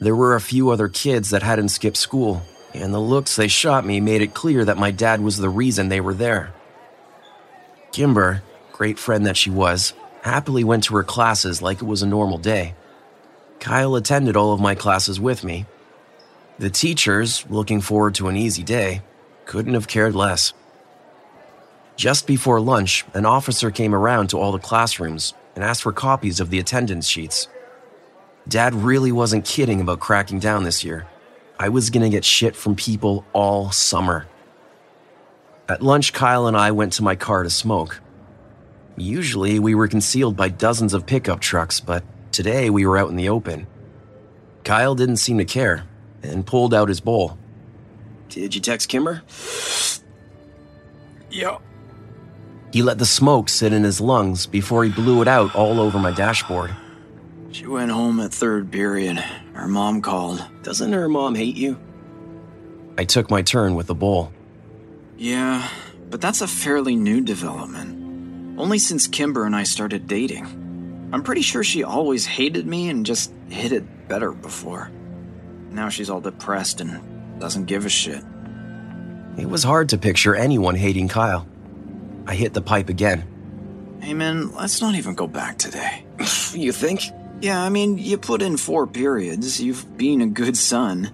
There 0.00 0.16
were 0.16 0.34
a 0.34 0.40
few 0.40 0.70
other 0.70 0.88
kids 0.88 1.28
that 1.30 1.42
hadn't 1.42 1.68
skipped 1.68 1.98
school, 1.98 2.42
and 2.72 2.94
the 2.94 2.98
looks 2.98 3.36
they 3.36 3.46
shot 3.46 3.84
me 3.84 4.00
made 4.00 4.22
it 4.22 4.32
clear 4.32 4.64
that 4.64 4.78
my 4.78 4.90
dad 4.90 5.20
was 5.20 5.36
the 5.36 5.50
reason 5.50 5.90
they 5.90 6.00
were 6.00 6.14
there. 6.14 6.54
Kimber, 7.92 8.42
great 8.72 8.98
friend 8.98 9.26
that 9.26 9.36
she 9.36 9.50
was, 9.50 9.92
happily 10.22 10.64
went 10.64 10.84
to 10.84 10.96
her 10.96 11.04
classes 11.04 11.60
like 11.60 11.82
it 11.82 11.86
was 11.86 12.02
a 12.02 12.06
normal 12.06 12.38
day. 12.38 12.74
Kyle 13.60 13.96
attended 13.96 14.34
all 14.34 14.54
of 14.54 14.60
my 14.60 14.74
classes 14.74 15.20
with 15.20 15.44
me. 15.44 15.66
The 16.58 16.70
teachers, 16.70 17.44
looking 17.50 17.82
forward 17.82 18.14
to 18.14 18.28
an 18.28 18.36
easy 18.36 18.62
day, 18.62 19.02
couldn't 19.44 19.74
have 19.74 19.88
cared 19.88 20.14
less. 20.14 20.54
Just 21.96 22.26
before 22.26 22.60
lunch, 22.62 23.04
an 23.12 23.26
officer 23.26 23.70
came 23.70 23.94
around 23.94 24.28
to 24.28 24.38
all 24.38 24.52
the 24.52 24.58
classrooms 24.58 25.34
and 25.56 25.64
asked 25.64 25.82
for 25.82 25.92
copies 25.92 26.38
of 26.38 26.50
the 26.50 26.60
attendance 26.60 27.08
sheets. 27.08 27.48
Dad 28.46 28.74
really 28.74 29.10
wasn't 29.10 29.44
kidding 29.44 29.80
about 29.80 29.98
cracking 29.98 30.38
down 30.38 30.62
this 30.62 30.84
year. 30.84 31.08
I 31.58 31.70
was 31.70 31.90
gonna 31.90 32.10
get 32.10 32.24
shit 32.24 32.54
from 32.54 32.76
people 32.76 33.24
all 33.32 33.72
summer. 33.72 34.28
At 35.68 35.82
lunch, 35.82 36.12
Kyle 36.12 36.46
and 36.46 36.56
I 36.56 36.70
went 36.70 36.92
to 36.92 37.02
my 37.02 37.16
car 37.16 37.42
to 37.42 37.50
smoke. 37.50 38.00
Usually, 38.96 39.58
we 39.58 39.74
were 39.74 39.88
concealed 39.88 40.36
by 40.36 40.48
dozens 40.48 40.94
of 40.94 41.06
pickup 41.06 41.40
trucks, 41.40 41.80
but 41.80 42.04
today 42.30 42.70
we 42.70 42.86
were 42.86 42.96
out 42.96 43.10
in 43.10 43.16
the 43.16 43.30
open. 43.30 43.66
Kyle 44.62 44.94
didn't 44.94 45.16
seem 45.16 45.38
to 45.38 45.44
care 45.44 45.84
and 46.22 46.46
pulled 46.46 46.72
out 46.72 46.88
his 46.88 47.00
bowl. 47.00 47.38
Did 48.28 48.54
you 48.54 48.60
text 48.60 48.88
Kimber? 48.88 49.22
Yeah. 51.30 51.58
He 52.72 52.82
let 52.82 52.98
the 52.98 53.06
smoke 53.06 53.48
sit 53.48 53.72
in 53.72 53.84
his 53.84 54.00
lungs 54.00 54.46
before 54.46 54.84
he 54.84 54.90
blew 54.90 55.22
it 55.22 55.28
out 55.28 55.54
all 55.54 55.80
over 55.80 55.98
my 55.98 56.10
dashboard. 56.10 56.74
She 57.52 57.66
went 57.66 57.90
home 57.90 58.20
at 58.20 58.32
third 58.34 58.70
period. 58.70 59.16
Her 59.54 59.68
mom 59.68 60.02
called. 60.02 60.44
Doesn't 60.62 60.92
her 60.92 61.08
mom 61.08 61.34
hate 61.34 61.56
you? 61.56 61.78
I 62.98 63.04
took 63.04 63.30
my 63.30 63.42
turn 63.42 63.74
with 63.74 63.86
the 63.86 63.94
bowl. 63.94 64.32
Yeah, 65.16 65.66
but 66.10 66.20
that's 66.20 66.42
a 66.42 66.46
fairly 66.46 66.96
new 66.96 67.20
development. 67.20 68.58
Only 68.58 68.78
since 68.78 69.06
Kimber 69.06 69.46
and 69.46 69.56
I 69.56 69.62
started 69.62 70.06
dating. 70.06 70.44
I'm 71.12 71.22
pretty 71.22 71.42
sure 71.42 71.62
she 71.62 71.84
always 71.84 72.26
hated 72.26 72.66
me 72.66 72.88
and 72.88 73.06
just 73.06 73.32
hid 73.48 73.72
it 73.72 74.08
better 74.08 74.32
before. 74.32 74.90
Now 75.70 75.88
she's 75.88 76.10
all 76.10 76.20
depressed 76.20 76.80
and 76.80 77.00
doesn't 77.40 77.66
give 77.66 77.86
a 77.86 77.88
shit. 77.88 78.22
It 79.38 79.48
was 79.48 79.62
hard 79.62 79.90
to 79.90 79.98
picture 79.98 80.34
anyone 80.34 80.74
hating 80.74 81.08
Kyle. 81.08 81.46
I 82.26 82.34
hit 82.34 82.54
the 82.54 82.60
pipe 82.60 82.88
again. 82.88 83.24
Hey 84.00 84.14
let's 84.14 84.80
not 84.80 84.94
even 84.94 85.14
go 85.14 85.26
back 85.26 85.58
today. 85.58 86.04
you 86.52 86.72
think? 86.72 87.02
Yeah, 87.40 87.62
I 87.62 87.68
mean, 87.68 87.98
you 87.98 88.18
put 88.18 88.40
in 88.40 88.56
four 88.56 88.86
periods, 88.86 89.60
you've 89.60 89.96
been 89.96 90.20
a 90.20 90.26
good 90.26 90.56
son. 90.56 91.10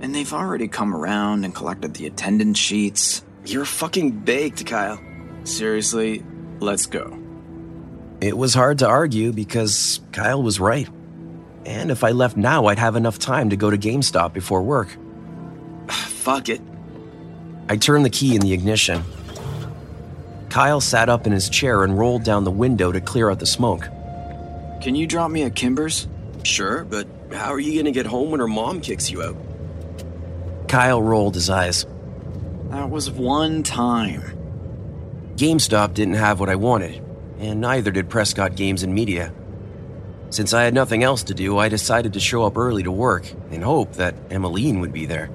And 0.00 0.14
they've 0.14 0.32
already 0.32 0.68
come 0.68 0.94
around 0.94 1.44
and 1.44 1.54
collected 1.54 1.94
the 1.94 2.06
attendance 2.06 2.58
sheets. 2.58 3.24
You're 3.46 3.64
fucking 3.64 4.20
baked, 4.20 4.66
Kyle. 4.66 5.00
Seriously, 5.44 6.22
let's 6.60 6.86
go. 6.86 7.18
It 8.20 8.36
was 8.36 8.54
hard 8.54 8.78
to 8.80 8.86
argue 8.86 9.32
because 9.32 10.00
Kyle 10.12 10.42
was 10.42 10.60
right. 10.60 10.88
And 11.66 11.90
if 11.90 12.04
I 12.04 12.10
left 12.10 12.36
now, 12.36 12.66
I'd 12.66 12.78
have 12.78 12.96
enough 12.96 13.18
time 13.18 13.50
to 13.50 13.56
go 13.56 13.70
to 13.70 13.78
GameStop 13.78 14.32
before 14.32 14.62
work. 14.62 14.88
Fuck 15.88 16.48
it. 16.48 16.60
I 17.68 17.76
turned 17.76 18.04
the 18.04 18.10
key 18.10 18.34
in 18.34 18.40
the 18.42 18.52
ignition. 18.52 19.02
Kyle 20.54 20.80
sat 20.80 21.08
up 21.08 21.26
in 21.26 21.32
his 21.32 21.48
chair 21.48 21.82
and 21.82 21.98
rolled 21.98 22.22
down 22.22 22.44
the 22.44 22.50
window 22.52 22.92
to 22.92 23.00
clear 23.00 23.28
out 23.28 23.40
the 23.40 23.44
smoke. 23.44 23.88
Can 24.80 24.94
you 24.94 25.04
drop 25.04 25.32
me 25.32 25.42
at 25.42 25.56
Kimber's? 25.56 26.06
Sure, 26.44 26.84
but 26.84 27.08
how 27.32 27.52
are 27.52 27.58
you 27.58 27.76
gonna 27.76 27.90
get 27.90 28.06
home 28.06 28.30
when 28.30 28.38
her 28.38 28.46
mom 28.46 28.80
kicks 28.80 29.10
you 29.10 29.20
out? 29.20 29.36
Kyle 30.68 31.02
rolled 31.02 31.34
his 31.34 31.50
eyes. 31.50 31.86
That 32.70 32.88
was 32.88 33.10
one 33.10 33.64
time. 33.64 34.22
GameStop 35.34 35.92
didn't 35.92 36.14
have 36.14 36.38
what 36.38 36.48
I 36.48 36.54
wanted, 36.54 37.02
and 37.40 37.60
neither 37.60 37.90
did 37.90 38.08
Prescott 38.08 38.54
Games 38.54 38.84
and 38.84 38.94
Media. 38.94 39.34
Since 40.30 40.54
I 40.54 40.62
had 40.62 40.72
nothing 40.72 41.02
else 41.02 41.24
to 41.24 41.34
do, 41.34 41.58
I 41.58 41.68
decided 41.68 42.12
to 42.12 42.20
show 42.20 42.44
up 42.44 42.56
early 42.56 42.84
to 42.84 42.92
work 42.92 43.26
in 43.50 43.62
hope 43.62 43.94
that 43.94 44.14
Emmeline 44.30 44.78
would 44.78 44.92
be 44.92 45.06
there. 45.06 45.30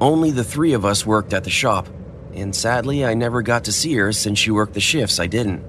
Only 0.00 0.30
the 0.30 0.44
three 0.44 0.72
of 0.72 0.84
us 0.84 1.04
worked 1.04 1.32
at 1.32 1.42
the 1.42 1.50
shop, 1.50 1.88
and 2.34 2.54
sadly, 2.54 3.04
I 3.04 3.14
never 3.14 3.42
got 3.42 3.64
to 3.64 3.72
see 3.72 3.94
her 3.94 4.12
since 4.12 4.38
she 4.38 4.50
worked 4.50 4.74
the 4.74 4.80
shifts 4.80 5.20
I 5.20 5.26
didn't. 5.26 5.64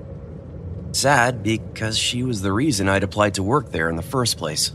Sad 0.93 1.43
because 1.43 1.97
she 1.97 2.23
was 2.23 2.41
the 2.41 2.53
reason 2.53 2.87
I'd 2.87 3.03
applied 3.03 3.35
to 3.35 3.43
work 3.43 3.71
there 3.71 3.89
in 3.89 3.95
the 3.95 4.01
first 4.01 4.37
place. 4.37 4.71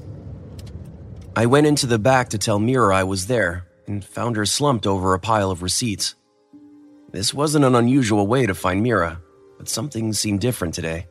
I 1.37 1.47
went 1.47 1.67
into 1.67 1.87
the 1.87 1.99
back 1.99 2.31
to 2.31 2.39
tell 2.39 2.59
Meera 2.59 2.95
I 2.95 3.05
was 3.05 3.29
there 3.29 3.67
and 3.87 4.05
found 4.05 4.37
her 4.37 4.45
slumped 4.45 4.87
over 4.87 5.15
a 5.15 5.21
pile 5.21 5.51
of 5.51 5.63
receipts. 5.63 6.15
This 7.13 7.33
wasn't 7.33 7.65
an 7.65 7.75
unusual 7.75 8.27
way 8.27 8.47
to 8.47 8.55
find 8.55 8.85
Meera, 8.85 9.21
but 9.57 9.69
something 9.69 10.13
seemed 10.13 10.41
different 10.41 10.75
today. 10.75 11.07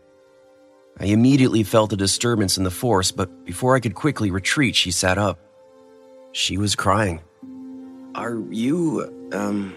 I 1.00 1.06
immediately 1.06 1.64
felt 1.64 1.94
a 1.94 1.98
disturbance 1.98 2.58
in 2.58 2.64
the 2.64 2.72
force, 2.72 3.12
but 3.12 3.46
before 3.46 3.76
I 3.76 3.80
could 3.80 3.96
quickly 3.96 4.32
retreat, 4.32 4.76
she 4.76 4.92
sat 4.92 5.18
up. 5.18 5.40
She 6.34 6.58
was 6.58 6.76
crying. 6.76 7.22
Are 8.16 8.38
you, 8.50 9.30
um. 9.32 9.76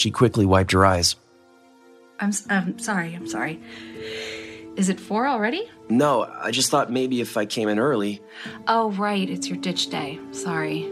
She 0.00 0.10
quickly 0.10 0.46
wiped 0.46 0.72
her 0.72 0.86
eyes. 0.86 1.14
I'm, 2.20 2.32
I'm 2.48 2.68
um, 2.68 2.78
sorry, 2.78 3.14
I'm 3.14 3.26
sorry. 3.26 3.60
Is 4.74 4.88
it 4.88 4.98
four 4.98 5.26
already? 5.26 5.70
No, 5.90 6.22
I 6.22 6.52
just 6.52 6.70
thought 6.70 6.90
maybe 6.90 7.20
if 7.20 7.36
I 7.36 7.44
came 7.44 7.68
in 7.68 7.78
early. 7.78 8.22
Oh, 8.66 8.92
right, 8.92 9.28
it's 9.28 9.46
your 9.46 9.58
ditch 9.58 9.90
day. 9.90 10.18
Sorry. 10.32 10.88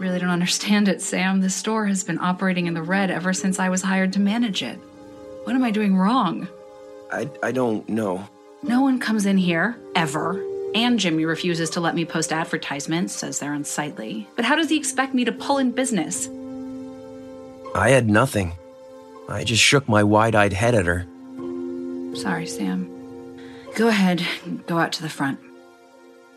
really 0.00 0.18
don't 0.18 0.30
understand 0.30 0.88
it, 0.88 1.00
Sam. 1.00 1.40
The 1.40 1.48
store 1.48 1.86
has 1.86 2.02
been 2.02 2.18
operating 2.18 2.66
in 2.66 2.74
the 2.74 2.82
red 2.82 3.12
ever 3.12 3.32
since 3.32 3.60
I 3.60 3.68
was 3.68 3.82
hired 3.82 4.12
to 4.14 4.20
manage 4.20 4.64
it. 4.64 4.80
What 5.44 5.54
am 5.54 5.62
I 5.62 5.70
doing 5.70 5.96
wrong? 5.96 6.48
I, 7.12 7.30
I 7.40 7.52
don't 7.52 7.88
know. 7.88 8.28
No 8.64 8.82
one 8.82 8.98
comes 8.98 9.26
in 9.26 9.38
here, 9.38 9.78
ever. 9.94 10.44
And 10.74 10.98
Jimmy 10.98 11.24
refuses 11.24 11.70
to 11.70 11.80
let 11.80 11.94
me 11.94 12.04
post 12.04 12.32
advertisements, 12.32 13.14
says 13.14 13.38
they're 13.38 13.54
unsightly. 13.54 14.26
But 14.34 14.44
how 14.44 14.56
does 14.56 14.70
he 14.70 14.76
expect 14.76 15.14
me 15.14 15.24
to 15.24 15.30
pull 15.30 15.58
in 15.58 15.70
business? 15.70 16.28
I 17.74 17.90
had 17.90 18.08
nothing. 18.08 18.52
I 19.28 19.44
just 19.44 19.62
shook 19.62 19.88
my 19.88 20.02
wide 20.02 20.34
eyed 20.34 20.52
head 20.52 20.74
at 20.74 20.86
her. 20.86 21.06
Sorry, 22.14 22.46
Sam. 22.46 22.88
Go 23.76 23.88
ahead, 23.88 24.26
go 24.66 24.78
out 24.78 24.92
to 24.92 25.02
the 25.02 25.08
front. 25.08 25.38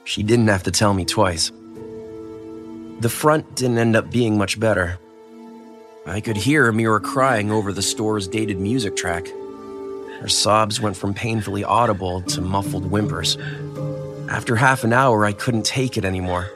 She 0.03 0.23
didn't 0.23 0.47
have 0.47 0.63
to 0.63 0.71
tell 0.71 0.93
me 0.93 1.05
twice. 1.05 1.51
The 2.99 3.09
front 3.09 3.55
didn't 3.55 3.77
end 3.77 3.95
up 3.95 4.11
being 4.11 4.37
much 4.37 4.59
better. 4.59 4.99
I 6.05 6.19
could 6.19 6.37
hear 6.37 6.71
Meera 6.71 7.01
crying 7.01 7.51
over 7.51 7.71
the 7.71 7.81
store's 7.81 8.27
dated 8.27 8.59
music 8.59 8.95
track. 8.95 9.27
Her 10.19 10.27
sobs 10.27 10.79
went 10.79 10.97
from 10.97 11.13
painfully 11.13 11.63
audible 11.63 12.21
to 12.23 12.41
muffled 12.41 12.85
whimpers. 12.85 13.37
After 14.29 14.55
half 14.55 14.83
an 14.83 14.93
hour, 14.93 15.25
I 15.25 15.33
couldn't 15.33 15.65
take 15.65 15.97
it 15.97 16.05
anymore. 16.05 16.47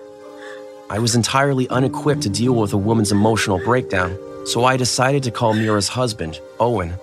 I 0.89 0.99
was 0.99 1.15
entirely 1.15 1.67
unequipped 1.69 2.21
to 2.23 2.29
deal 2.29 2.53
with 2.53 2.73
a 2.73 2.77
woman's 2.77 3.11
emotional 3.11 3.57
breakdown, 3.59 4.17
so 4.45 4.63
I 4.63 4.77
decided 4.77 5.23
to 5.23 5.31
call 5.31 5.53
Meera's 5.53 5.87
husband, 5.87 6.39
Owen. 6.59 6.93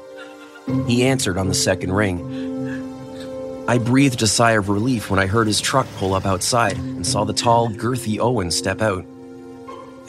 He 0.87 1.05
answered 1.05 1.39
on 1.39 1.49
the 1.49 1.55
second 1.55 1.93
ring. 1.93 3.67
I 3.69 3.79
breathed 3.79 4.23
a 4.23 4.27
sigh 4.27 4.53
of 4.53 4.69
relief 4.69 5.11
when 5.11 5.19
I 5.19 5.27
heard 5.27 5.47
his 5.47 5.61
truck 5.61 5.87
pull 5.97 6.15
up 6.15 6.27
outside 6.27 6.77
and 6.77 7.07
saw 7.07 7.25
the 7.25 7.33
tall, 7.33 7.69
girthy 7.69 8.19
Owen 8.19 8.51
step 8.51 8.81
out. 8.81 9.05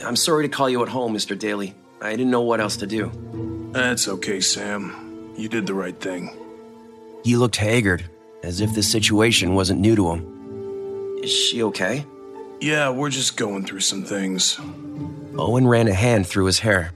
I'm 0.03 0.15
sorry 0.15 0.43
to 0.43 0.49
call 0.49 0.69
you 0.69 0.81
at 0.83 0.89
home, 0.89 1.13
Mr. 1.13 1.37
Daly. 1.37 1.73
I 2.01 2.11
didn't 2.11 2.31
know 2.31 2.41
what 2.41 2.59
else 2.59 2.77
to 2.77 2.87
do. 2.87 3.11
That's 3.71 4.07
okay, 4.07 4.41
Sam. 4.41 5.33
You 5.37 5.49
did 5.49 5.65
the 5.65 5.73
right 5.73 5.99
thing. 5.99 6.35
He 7.23 7.37
looked 7.37 7.55
haggard, 7.55 8.03
as 8.43 8.59
if 8.59 8.73
the 8.73 8.83
situation 8.83 9.55
wasn't 9.55 9.79
new 9.79 9.95
to 9.95 10.11
him. 10.11 11.19
Is 11.23 11.31
she 11.31 11.63
okay? 11.63 12.05
Yeah, 12.59 12.89
we're 12.89 13.09
just 13.09 13.37
going 13.37 13.65
through 13.65 13.79
some 13.79 14.03
things. 14.03 14.59
Owen 15.37 15.67
ran 15.67 15.87
a 15.87 15.93
hand 15.93 16.27
through 16.27 16.45
his 16.45 16.59
hair. 16.59 16.91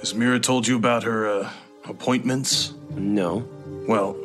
Has 0.00 0.12
Meera 0.12 0.42
told 0.42 0.66
you 0.66 0.76
about 0.76 1.04
her, 1.04 1.26
uh, 1.26 1.50
appointments? 1.88 2.74
No. 2.90 3.48
Well, 3.88 4.16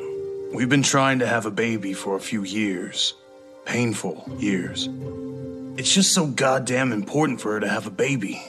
we've 0.54 0.70
been 0.70 0.84
trying 0.84 1.20
to 1.20 1.28
have 1.28 1.46
a 1.46 1.52
baby 1.52 1.94
for 1.94 2.16
a 2.16 2.20
few 2.20 2.44
years. 2.44 3.14
Painful 3.66 4.30
years. 4.38 4.90
It's 5.78 5.94
just 5.94 6.14
so 6.14 6.28
goddamn 6.28 6.92
important 6.92 7.40
for 7.40 7.54
her 7.54 7.60
to 7.62 7.70
have 7.70 7.88
a 7.88 7.92
baby. 7.92 8.44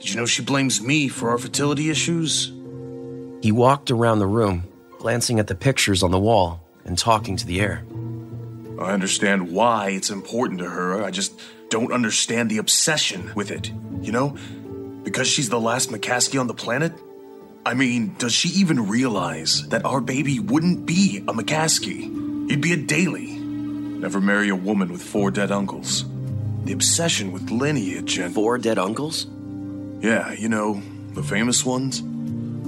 Did 0.00 0.10
you 0.10 0.16
know 0.16 0.26
she 0.26 0.42
blames 0.42 0.82
me 0.82 1.08
for 1.08 1.30
our 1.30 1.38
fertility 1.38 1.88
issues? 1.90 2.52
He 3.42 3.52
walked 3.52 3.90
around 3.90 4.18
the 4.18 4.26
room, 4.26 4.64
glancing 4.98 5.38
at 5.38 5.46
the 5.46 5.54
pictures 5.54 6.02
on 6.02 6.10
the 6.10 6.18
wall 6.18 6.62
and 6.84 6.98
talking 6.98 7.36
to 7.36 7.46
the 7.46 7.60
air. 7.60 7.84
I 8.78 8.92
understand 8.92 9.50
why 9.50 9.90
it's 9.90 10.10
important 10.10 10.60
to 10.60 10.68
her. 10.68 11.02
I 11.02 11.10
just 11.10 11.40
don't 11.70 11.92
understand 11.92 12.50
the 12.50 12.58
obsession 12.58 13.32
with 13.34 13.50
it. 13.50 13.72
You 14.02 14.12
know? 14.12 14.36
Because 15.02 15.28
she's 15.28 15.48
the 15.48 15.60
last 15.60 15.90
McCaskey 15.90 16.40
on 16.40 16.46
the 16.46 16.54
planet? 16.54 16.92
I 17.64 17.74
mean, 17.74 18.14
does 18.18 18.32
she 18.32 18.48
even 18.60 18.88
realize 18.88 19.68
that 19.68 19.84
our 19.84 20.00
baby 20.00 20.40
wouldn't 20.40 20.86
be 20.86 21.18
a 21.28 21.32
McCaskey? 21.32 22.48
He'd 22.50 22.60
be 22.60 22.72
a 22.72 22.76
Daly. 22.76 23.38
Never 23.38 24.20
marry 24.20 24.48
a 24.48 24.56
woman 24.56 24.90
with 24.90 25.02
four 25.02 25.30
dead 25.30 25.50
uncles. 25.50 26.04
The 26.64 26.72
obsession 26.72 27.32
with 27.32 27.50
lineage 27.50 28.18
and. 28.18 28.34
Four 28.34 28.58
dead 28.58 28.78
uncles? 28.78 29.26
Yeah, 30.00 30.32
you 30.32 30.48
know, 30.48 30.82
the 31.12 31.22
famous 31.22 31.64
ones. 31.64 32.02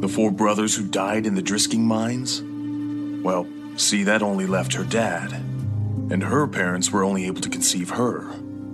The 0.00 0.08
four 0.08 0.30
brothers 0.30 0.74
who 0.76 0.86
died 0.86 1.26
in 1.26 1.34
the 1.34 1.42
Drisking 1.42 1.80
mines. 1.80 2.42
Well, 3.24 3.46
see, 3.76 4.04
that 4.04 4.22
only 4.22 4.46
left 4.46 4.74
her 4.74 4.84
dad. 4.84 5.32
And 5.32 6.22
her 6.22 6.46
parents 6.46 6.90
were 6.90 7.04
only 7.04 7.26
able 7.26 7.40
to 7.40 7.48
conceive 7.48 7.90
her, 7.90 8.20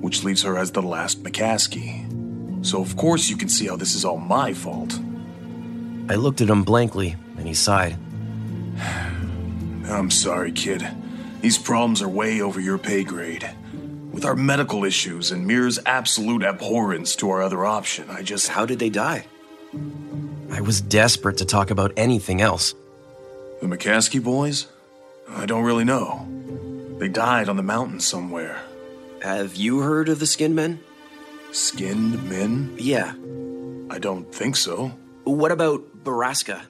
which 0.01 0.25
leaves 0.25 0.43
her 0.43 0.57
as 0.57 0.73
the 0.73 0.83
last 0.83 1.23
McCaskey. 1.23 2.08
So, 2.63 2.83
of 2.83 2.97
course, 2.97 3.29
you 3.31 3.37
can 3.37 3.49
see 3.49 3.67
how 3.67 3.77
this 3.77 3.95
is 3.95 4.05
all 4.05 4.19
my 4.19 4.53
fault. 4.53 4.99
I 6.09 6.15
looked 6.15 6.41
at 6.41 6.49
him 6.49 6.65
blankly, 6.65 7.17
and 7.37 7.47
he 7.47 7.55
sighed. 7.55 7.97
I'm 9.87 10.11
sorry, 10.11 10.53
kid. 10.53 10.87
These 11.41 11.59
problems 11.59 12.03
are 12.03 12.09
way 12.09 12.41
over 12.41 12.61
your 12.61 12.79
pay 12.79 13.05
grade. 13.05 13.49
With 14.13 14.25
our 14.25 14.35
medical 14.35 14.85
issues 14.85 15.31
and 15.31 15.47
Meera's 15.47 15.79
absolute 15.87 16.43
abhorrence 16.43 17.15
to 17.17 17.31
our 17.31 17.43
other 17.43 17.65
option, 17.65 18.11
I 18.11 18.23
just. 18.23 18.49
How 18.49 18.67
did 18.67 18.79
they 18.79 18.91
die? 18.91 19.27
I 20.51 20.61
was 20.61 20.81
desperate 20.81 21.37
to 21.39 21.45
talk 21.45 21.71
about 21.71 21.93
anything 21.97 22.41
else. 22.41 22.75
The 23.61 23.67
McCaskey 23.67 24.23
boys? 24.23 24.67
I 25.29 25.47
don't 25.47 25.65
really 25.65 25.85
know. 25.85 26.27
They 26.99 27.09
died 27.09 27.49
on 27.49 27.57
the 27.57 27.63
mountain 27.63 28.01
somewhere. 28.01 28.61
Have 29.23 29.55
you 29.57 29.81
heard 29.81 30.09
of 30.09 30.19
the 30.19 30.27
Skin 30.27 30.55
Men? 30.55 30.81
Skinned 31.53 32.29
men? 32.29 32.75
Yeah. 32.79 33.15
I 33.91 33.99
don't 33.99 34.33
think 34.35 34.57
so. 34.57 34.89
What 35.25 35.51
about 35.53 36.05
Borrasca? 36.05 36.63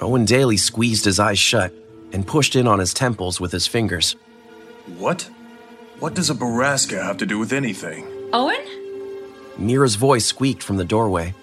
Owen 0.00 0.24
Daly 0.24 0.56
squeezed 0.56 1.04
his 1.04 1.18
eyes 1.20 1.38
shut 1.38 1.74
and 2.12 2.26
pushed 2.26 2.56
in 2.56 2.66
on 2.66 2.78
his 2.78 2.94
temples 2.94 3.40
with 3.40 3.52
his 3.52 3.66
fingers. 3.66 4.16
What? 4.98 5.28
What 5.98 6.14
does 6.14 6.30
a 6.30 6.34
Borrasca 6.34 7.02
have 7.02 7.18
to 7.18 7.26
do 7.26 7.38
with 7.38 7.52
anything? 7.52 8.06
Owen? 8.32 8.60
Meera's 9.58 9.96
voice 9.96 10.24
squeaked 10.24 10.62
from 10.62 10.76
the 10.76 10.84
doorway. 10.84 11.34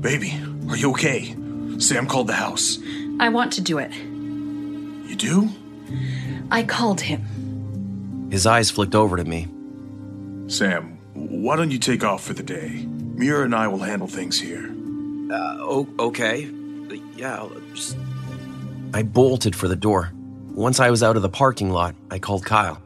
Baby, 0.00 0.40
are 0.68 0.76
you 0.76 0.90
okay? 0.90 1.34
Sam 1.78 2.06
called 2.06 2.28
the 2.28 2.34
house. 2.34 2.78
I 3.18 3.28
want 3.28 3.52
to 3.54 3.60
do 3.60 3.78
it. 3.78 3.92
You 3.92 5.16
do? 5.16 5.48
I 6.50 6.62
called 6.62 7.00
him. 7.00 8.28
His 8.30 8.46
eyes 8.46 8.70
flicked 8.70 8.94
over 8.94 9.16
to 9.16 9.24
me. 9.24 9.48
Sam, 10.46 10.98
why 11.28 11.56
don't 11.56 11.70
you 11.70 11.78
take 11.78 12.04
off 12.04 12.24
for 12.24 12.34
the 12.34 12.42
day? 12.42 12.86
Meera 13.14 13.44
and 13.44 13.54
I 13.54 13.68
will 13.68 13.78
handle 13.78 14.08
things 14.08 14.40
here. 14.40 14.66
Uh, 15.30 15.56
oh, 15.60 15.88
okay. 15.98 16.50
Yeah, 17.16 17.36
I'll 17.36 17.50
just. 17.74 17.96
I 18.92 19.02
bolted 19.02 19.54
for 19.54 19.68
the 19.68 19.76
door. 19.76 20.12
Once 20.54 20.80
I 20.80 20.90
was 20.90 21.02
out 21.02 21.16
of 21.16 21.22
the 21.22 21.28
parking 21.28 21.70
lot, 21.70 21.94
I 22.10 22.18
called 22.18 22.44
Kyle. 22.44 22.82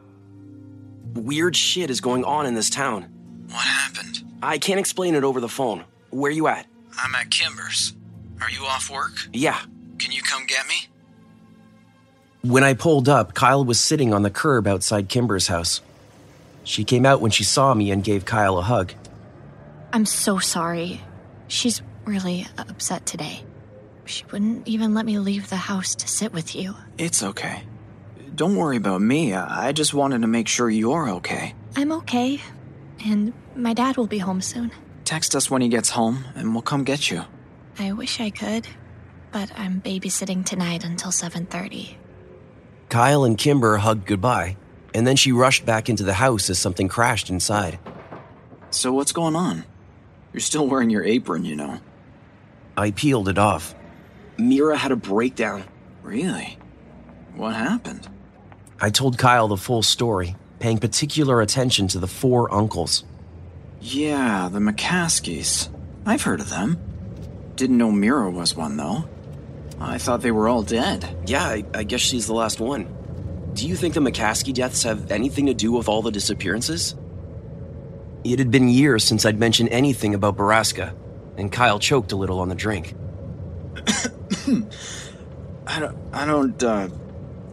Weird 1.13 1.55
shit 1.55 1.89
is 1.89 1.99
going 1.99 2.23
on 2.23 2.45
in 2.45 2.53
this 2.53 2.69
town. 2.69 3.03
What 3.47 3.65
happened? 3.65 4.23
I 4.41 4.57
can't 4.57 4.79
explain 4.79 5.15
it 5.15 5.23
over 5.23 5.41
the 5.41 5.49
phone. 5.49 5.83
Where 6.11 6.31
you 6.31 6.47
at? 6.47 6.67
I'm 6.97 7.15
at 7.15 7.29
Kimber's. 7.31 7.93
Are 8.41 8.49
you 8.49 8.63
off 8.65 8.89
work? 8.89 9.13
Yeah. 9.33 9.59
Can 9.99 10.11
you 10.11 10.21
come 10.21 10.45
get 10.45 10.67
me? 10.67 10.87
When 12.41 12.63
I 12.63 12.75
pulled 12.75 13.09
up, 13.09 13.33
Kyle 13.33 13.65
was 13.65 13.79
sitting 13.79 14.13
on 14.13 14.21
the 14.21 14.29
curb 14.29 14.67
outside 14.67 15.09
Kimber's 15.09 15.47
house. 15.47 15.81
She 16.67 16.83
came 16.83 17.05
out 17.05 17.21
when 17.21 17.31
she 17.31 17.45
saw 17.45 17.73
me 17.73 17.91
and 17.91 18.03
gave 18.03 18.25
Kyle 18.25 18.57
a 18.57 18.61
hug. 18.61 18.91
I'm 19.93 20.05
so 20.05 20.37
sorry. 20.37 20.99
She's 21.47 21.81
really 22.03 22.45
upset 22.57 23.05
today. 23.05 23.45
She 24.03 24.25
wouldn't 24.25 24.67
even 24.67 24.93
let 24.93 25.05
me 25.05 25.17
leave 25.17 25.49
the 25.49 25.55
house 25.55 25.95
to 25.95 26.09
sit 26.09 26.33
with 26.33 26.57
you. 26.57 26.75
It's 26.97 27.23
okay. 27.23 27.63
Don't 28.35 28.57
worry 28.57 28.75
about 28.75 29.01
me. 29.01 29.33
I 29.33 29.71
just 29.71 29.93
wanted 29.93 30.21
to 30.23 30.27
make 30.27 30.49
sure 30.49 30.69
you're 30.69 31.09
okay. 31.11 31.55
I'm 31.77 31.93
okay. 31.93 32.41
And 33.05 33.31
my 33.55 33.73
dad 33.73 33.95
will 33.95 34.07
be 34.07 34.17
home 34.17 34.41
soon. 34.41 34.71
Text 35.05 35.37
us 35.37 35.49
when 35.49 35.61
he 35.61 35.69
gets 35.69 35.91
home, 35.91 36.25
and 36.35 36.53
we'll 36.53 36.63
come 36.63 36.83
get 36.83 37.09
you. 37.09 37.23
I 37.79 37.93
wish 37.93 38.19
I 38.19 38.29
could, 38.29 38.67
but 39.31 39.49
I'm 39.57 39.79
babysitting 39.79 40.43
tonight 40.43 40.83
until 40.83 41.11
7:30. 41.11 41.95
Kyle 42.89 43.23
and 43.23 43.37
Kimber 43.37 43.77
hugged 43.77 44.05
goodbye, 44.05 44.57
and 44.97 45.05
then 45.05 45.15
she 45.15 45.31
rushed 45.31 45.63
back 45.63 45.89
into 45.89 46.01
the 46.01 46.15
house 46.15 46.49
as 46.49 46.57
something 46.57 46.87
crashed 46.87 47.29
inside. 47.29 47.77
So 48.71 48.91
what's 48.91 49.11
going 49.11 49.35
on? 49.35 49.63
You're 50.33 50.41
still 50.41 50.67
wearing 50.67 50.89
your 50.89 51.03
apron, 51.03 51.45
you 51.45 51.55
know. 51.55 51.79
I 52.75 52.89
peeled 52.89 53.29
it 53.29 53.37
off. 53.37 53.75
Meera 54.39 54.75
had 54.75 54.91
a 54.91 54.95
breakdown. 54.95 55.65
Really? 56.01 56.57
What 57.35 57.53
happened? 57.53 58.09
I 58.81 58.89
told 58.89 59.19
Kyle 59.19 59.47
the 59.47 59.55
full 59.55 59.83
story, 59.83 60.35
paying 60.57 60.79
particular 60.79 61.41
attention 61.41 61.87
to 61.89 61.99
the 61.99 62.07
four 62.07 62.51
uncles. 62.51 63.03
Yeah, 63.79 64.49
the 64.51 64.57
McCaskeys. 64.57 65.69
I've 66.07 66.23
heard 66.23 66.39
of 66.39 66.49
them. 66.49 66.79
Didn't 67.55 67.77
know 67.77 67.91
Meera 67.91 68.33
was 68.33 68.55
one, 68.55 68.77
though. 68.77 69.07
I 69.79 69.99
thought 69.99 70.21
they 70.21 70.31
were 70.31 70.49
all 70.49 70.63
dead. 70.63 71.07
Yeah, 71.27 71.43
I, 71.43 71.65
I 71.75 71.83
guess 71.83 72.01
she's 72.01 72.25
the 72.25 72.33
last 72.33 72.59
one. 72.59 72.96
Do 73.57 73.67
you 73.67 73.75
think 73.75 73.95
the 73.95 74.01
McCaskey 74.01 74.53
deaths 74.53 74.83
have 74.83 75.11
anything 75.11 75.47
to 75.47 75.53
do 75.55 75.71
with 75.71 75.89
all 75.89 76.03
the 76.03 76.11
disappearances? 76.11 76.93
It 78.23 78.37
had 78.37 78.51
been 78.51 78.69
years 78.69 79.03
since 79.03 79.25
I'd 79.25 79.39
mentioned 79.39 79.69
anything 79.69 80.13
about 80.13 80.37
Borrasca, 80.37 80.93
and 81.37 81.51
Kyle 81.51 81.79
choked 81.79 82.11
a 82.11 82.15
little 82.15 82.39
on 82.39 82.49
the 82.49 82.55
drink. 82.55 82.93
I 85.65 85.79
don't, 85.79 85.97
I 86.13 86.25
don't, 86.27 86.63
uh, 86.63 86.87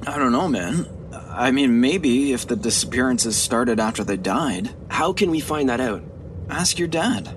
I 0.06 0.18
don't 0.18 0.32
know, 0.32 0.46
man. 0.46 0.86
I 1.30 1.52
mean, 1.52 1.80
maybe 1.80 2.34
if 2.34 2.46
the 2.46 2.56
disappearances 2.56 3.34
started 3.34 3.80
after 3.80 4.04
they 4.04 4.18
died. 4.18 4.74
How 4.90 5.14
can 5.14 5.30
we 5.30 5.40
find 5.40 5.70
that 5.70 5.80
out? 5.80 6.02
Ask 6.50 6.78
your 6.78 6.88
dad. 6.88 7.34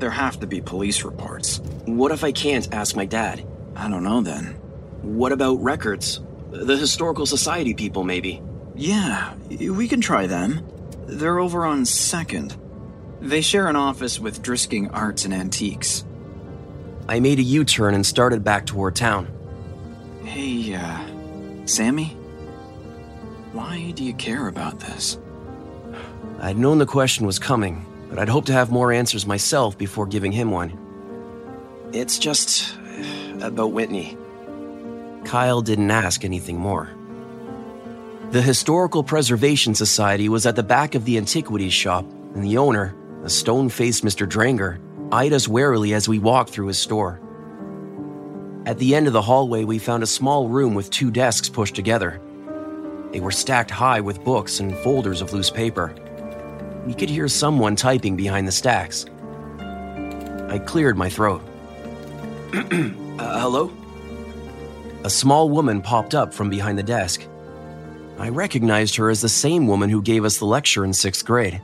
There 0.00 0.10
have 0.10 0.40
to 0.40 0.48
be 0.48 0.60
police 0.60 1.04
reports. 1.04 1.58
What 1.84 2.10
if 2.10 2.24
I 2.24 2.32
can't 2.32 2.74
ask 2.74 2.96
my 2.96 3.06
dad? 3.06 3.46
I 3.76 3.88
don't 3.88 4.02
know 4.02 4.22
then. 4.22 4.56
What 5.02 5.30
about 5.30 5.62
records? 5.62 6.20
The 6.52 6.76
Historical 6.76 7.24
Society 7.24 7.72
people, 7.72 8.04
maybe? 8.04 8.42
Yeah, 8.74 9.34
we 9.48 9.88
can 9.88 10.02
try 10.02 10.26
them. 10.26 10.66
They're 11.06 11.38
over 11.38 11.64
on 11.64 11.84
2nd. 11.84 12.58
They 13.20 13.40
share 13.40 13.68
an 13.68 13.76
office 13.76 14.20
with 14.20 14.42
Drisking 14.42 14.90
Arts 14.92 15.24
and 15.24 15.32
Antiques. 15.32 16.04
I 17.08 17.20
made 17.20 17.38
a 17.38 17.42
U 17.42 17.64
turn 17.64 17.94
and 17.94 18.04
started 18.04 18.44
back 18.44 18.66
toward 18.66 18.96
town. 18.96 19.28
Hey, 20.24 20.74
uh, 20.74 21.04
Sammy? 21.64 22.08
Why 23.52 23.92
do 23.92 24.04
you 24.04 24.12
care 24.14 24.48
about 24.48 24.78
this? 24.78 25.18
I'd 26.40 26.58
known 26.58 26.76
the 26.78 26.86
question 26.86 27.24
was 27.24 27.38
coming, 27.38 27.86
but 28.10 28.18
I'd 28.18 28.28
hoped 28.28 28.48
to 28.48 28.52
have 28.52 28.70
more 28.70 28.92
answers 28.92 29.26
myself 29.26 29.78
before 29.78 30.06
giving 30.06 30.32
him 30.32 30.50
one. 30.50 30.78
It's 31.92 32.18
just 32.18 32.74
about 33.40 33.72
Whitney. 33.72 34.18
Kyle 35.24 35.62
didn't 35.62 35.90
ask 35.90 36.24
anything 36.24 36.58
more. 36.58 36.90
The 38.30 38.42
Historical 38.42 39.04
Preservation 39.04 39.74
Society 39.74 40.28
was 40.28 40.46
at 40.46 40.56
the 40.56 40.62
back 40.62 40.94
of 40.94 41.04
the 41.04 41.18
antiquities 41.18 41.74
shop, 41.74 42.04
and 42.34 42.42
the 42.42 42.56
owner, 42.56 42.96
a 43.24 43.30
stone 43.30 43.68
faced 43.68 44.04
Mr. 44.04 44.26
Dranger, 44.26 44.80
eyed 45.12 45.32
us 45.32 45.46
warily 45.46 45.92
as 45.92 46.08
we 46.08 46.18
walked 46.18 46.50
through 46.50 46.68
his 46.68 46.78
store. 46.78 47.20
At 48.64 48.78
the 48.78 48.94
end 48.94 49.06
of 49.06 49.12
the 49.12 49.20
hallway, 49.20 49.64
we 49.64 49.78
found 49.78 50.02
a 50.02 50.06
small 50.06 50.48
room 50.48 50.74
with 50.74 50.88
two 50.88 51.10
desks 51.10 51.48
pushed 51.48 51.74
together. 51.74 52.20
They 53.12 53.20
were 53.20 53.30
stacked 53.30 53.70
high 53.70 54.00
with 54.00 54.24
books 54.24 54.60
and 54.60 54.76
folders 54.78 55.20
of 55.20 55.32
loose 55.32 55.50
paper. 55.50 55.94
We 56.86 56.94
could 56.94 57.10
hear 57.10 57.28
someone 57.28 57.76
typing 57.76 58.16
behind 58.16 58.48
the 58.48 58.52
stacks. 58.52 59.04
I 59.58 60.58
cleared 60.64 60.96
my 60.96 61.10
throat. 61.10 61.42
uh, 62.54 63.40
hello? 63.40 63.70
A 65.04 65.10
small 65.10 65.48
woman 65.48 65.82
popped 65.82 66.14
up 66.14 66.32
from 66.32 66.48
behind 66.48 66.78
the 66.78 66.82
desk. 66.82 67.26
I 68.18 68.28
recognized 68.28 68.94
her 68.96 69.10
as 69.10 69.20
the 69.20 69.28
same 69.28 69.66
woman 69.66 69.90
who 69.90 70.00
gave 70.00 70.24
us 70.24 70.38
the 70.38 70.44
lecture 70.44 70.84
in 70.84 70.92
sixth 70.92 71.24
grade. 71.24 71.60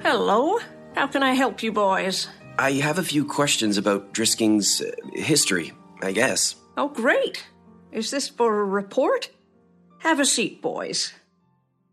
Hello. 0.00 0.58
How 0.94 1.08
can 1.08 1.22
I 1.22 1.32
help 1.32 1.62
you 1.62 1.72
boys? 1.72 2.28
I 2.58 2.72
have 2.72 2.98
a 2.98 3.02
few 3.02 3.24
questions 3.24 3.76
about 3.76 4.12
Drisking's 4.12 4.80
uh, 4.80 4.92
history, 5.12 5.72
I 6.02 6.12
guess. 6.12 6.54
Oh, 6.76 6.88
great. 6.88 7.44
Is 7.90 8.10
this 8.10 8.28
for 8.28 8.60
a 8.60 8.64
report? 8.64 9.28
Have 9.98 10.20
a 10.20 10.24
seat, 10.24 10.62
boys. 10.62 11.12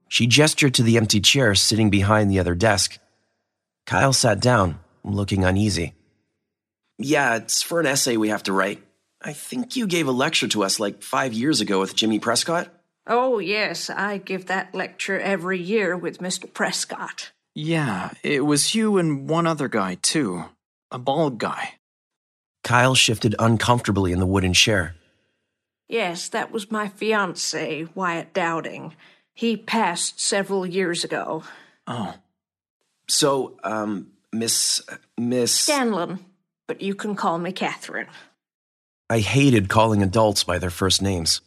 She 0.08 0.28
gestured 0.28 0.76
to 0.76 0.84
the 0.84 0.98
empty 0.98 1.20
chair 1.20 1.56
sitting 1.56 1.90
behind 1.90 2.30
the 2.30 2.38
other 2.38 2.54
desk. 2.54 3.00
Kyle 3.88 4.14
sat 4.14 4.40
down, 4.40 4.80
looking 5.04 5.44
uneasy. 5.44 5.96
Yeah, 7.00 7.38
it's 7.38 7.64
for 7.64 7.80
an 7.80 7.88
essay 7.88 8.18
we 8.18 8.30
have 8.30 8.44
to 8.44 8.54
write. 8.54 8.83
I 9.24 9.34
think 9.34 9.76
you 9.76 9.88
gave 9.88 10.08
a 10.08 10.12
lecture 10.12 10.48
to 10.50 10.64
us 10.64 10.80
like 10.80 11.02
five 11.02 11.34
years 11.34 11.62
ago 11.62 11.80
with 11.80 11.96
Jimmy 11.96 12.20
Prescott. 12.20 12.68
Oh, 13.08 13.40
yes, 13.40 13.90
I 13.90 14.18
give 14.18 14.48
that 14.48 14.76
lecture 14.76 15.20
every 15.20 15.60
year 15.62 15.96
with 15.96 16.20
Mr. 16.20 16.52
Prescott. 16.52 17.32
Yeah, 17.56 18.12
it 18.24 18.46
was 18.46 18.76
you 18.76 18.98
and 18.98 19.30
one 19.30 19.46
other 19.46 19.68
guy, 19.68 19.96
too. 19.96 20.46
A 20.92 20.98
bald 20.98 21.38
guy. 21.38 21.74
Kyle 22.64 22.96
shifted 22.96 23.36
uncomfortably 23.40 24.12
in 24.12 24.20
the 24.20 24.26
wooden 24.26 24.54
chair. 24.54 24.96
Yes, 25.88 26.30
that 26.30 26.52
was 26.52 26.72
my 26.72 26.88
fiance, 26.88 27.88
Wyatt 27.94 28.34
Dowding. 28.34 28.94
He 29.34 29.58
passed 29.58 30.20
several 30.20 30.66
years 30.66 31.04
ago. 31.04 31.44
Oh. 31.88 32.16
So, 33.08 33.58
um, 33.64 34.12
Miss. 34.32 34.82
Miss. 35.18 35.54
Scanlon, 35.54 36.20
but 36.68 36.82
you 36.82 36.96
can 36.96 37.16
call 37.16 37.38
me 37.38 37.52
Kathryn. 37.52 38.08
I 39.14 39.20
hated 39.20 39.70
calling 39.70 40.02
adults 40.02 40.44
by 40.44 40.58
their 40.58 40.72
first 40.72 41.00
names. 41.00 41.42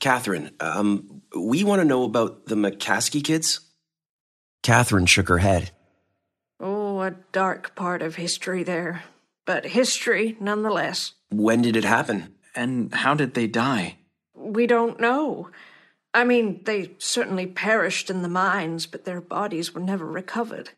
Kathryn, 0.00 0.50
um, 0.60 1.22
we 1.38 1.62
want 1.62 1.80
to 1.80 1.84
know 1.84 2.02
about 2.02 2.46
the 2.46 2.56
McCaskey 2.56 3.22
kids? 3.22 3.60
Kathryn 4.64 5.06
shook 5.06 5.28
her 5.28 5.38
head. 5.38 5.70
Oh, 6.58 7.00
a 7.00 7.12
dark 7.30 7.76
part 7.76 8.02
of 8.02 8.16
history 8.16 8.64
there. 8.64 9.04
But 9.46 9.66
history, 9.66 10.36
nonetheless. 10.40 11.12
When 11.30 11.62
did 11.62 11.76
it 11.76 11.84
happen? 11.84 12.34
And 12.56 12.92
how 12.92 13.14
did 13.14 13.34
they 13.34 13.46
die? 13.46 13.98
We 14.34 14.66
don't 14.66 14.98
know. 14.98 15.50
I 16.12 16.24
mean, 16.24 16.60
they 16.64 16.90
certainly 16.98 17.46
perished 17.46 18.10
in 18.10 18.22
the 18.22 18.28
mines, 18.28 18.86
but 18.86 19.04
their 19.04 19.20
bodies 19.20 19.72
were 19.72 19.80
never 19.80 20.06
recovered. 20.06 20.70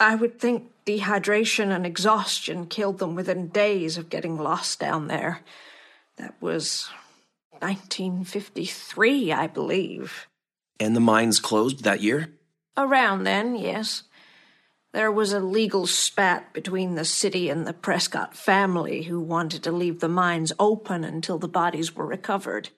I 0.00 0.14
would 0.14 0.40
think 0.40 0.70
dehydration 0.86 1.74
and 1.74 1.84
exhaustion 1.84 2.66
killed 2.66 2.98
them 2.98 3.14
within 3.14 3.48
days 3.48 3.98
of 3.98 4.08
getting 4.08 4.38
lost 4.38 4.78
down 4.80 5.08
there. 5.08 5.40
That 6.16 6.34
was 6.40 6.88
1953, 7.58 9.32
I 9.32 9.46
believe. 9.46 10.28
And 10.78 10.94
the 10.94 11.00
mines 11.00 11.40
closed 11.40 11.84
that 11.84 12.02
year? 12.02 12.32
Around 12.76 13.24
then, 13.24 13.56
yes. 13.56 14.04
There 14.92 15.12
was 15.12 15.32
a 15.32 15.40
legal 15.40 15.86
spat 15.86 16.52
between 16.54 16.94
the 16.94 17.04
city 17.04 17.50
and 17.50 17.66
the 17.66 17.72
Prescott 17.72 18.34
family 18.34 19.02
who 19.02 19.20
wanted 19.20 19.62
to 19.64 19.72
leave 19.72 20.00
the 20.00 20.08
mines 20.08 20.52
open 20.58 21.04
until 21.04 21.38
the 21.38 21.48
bodies 21.48 21.94
were 21.94 22.06
recovered. 22.06 22.70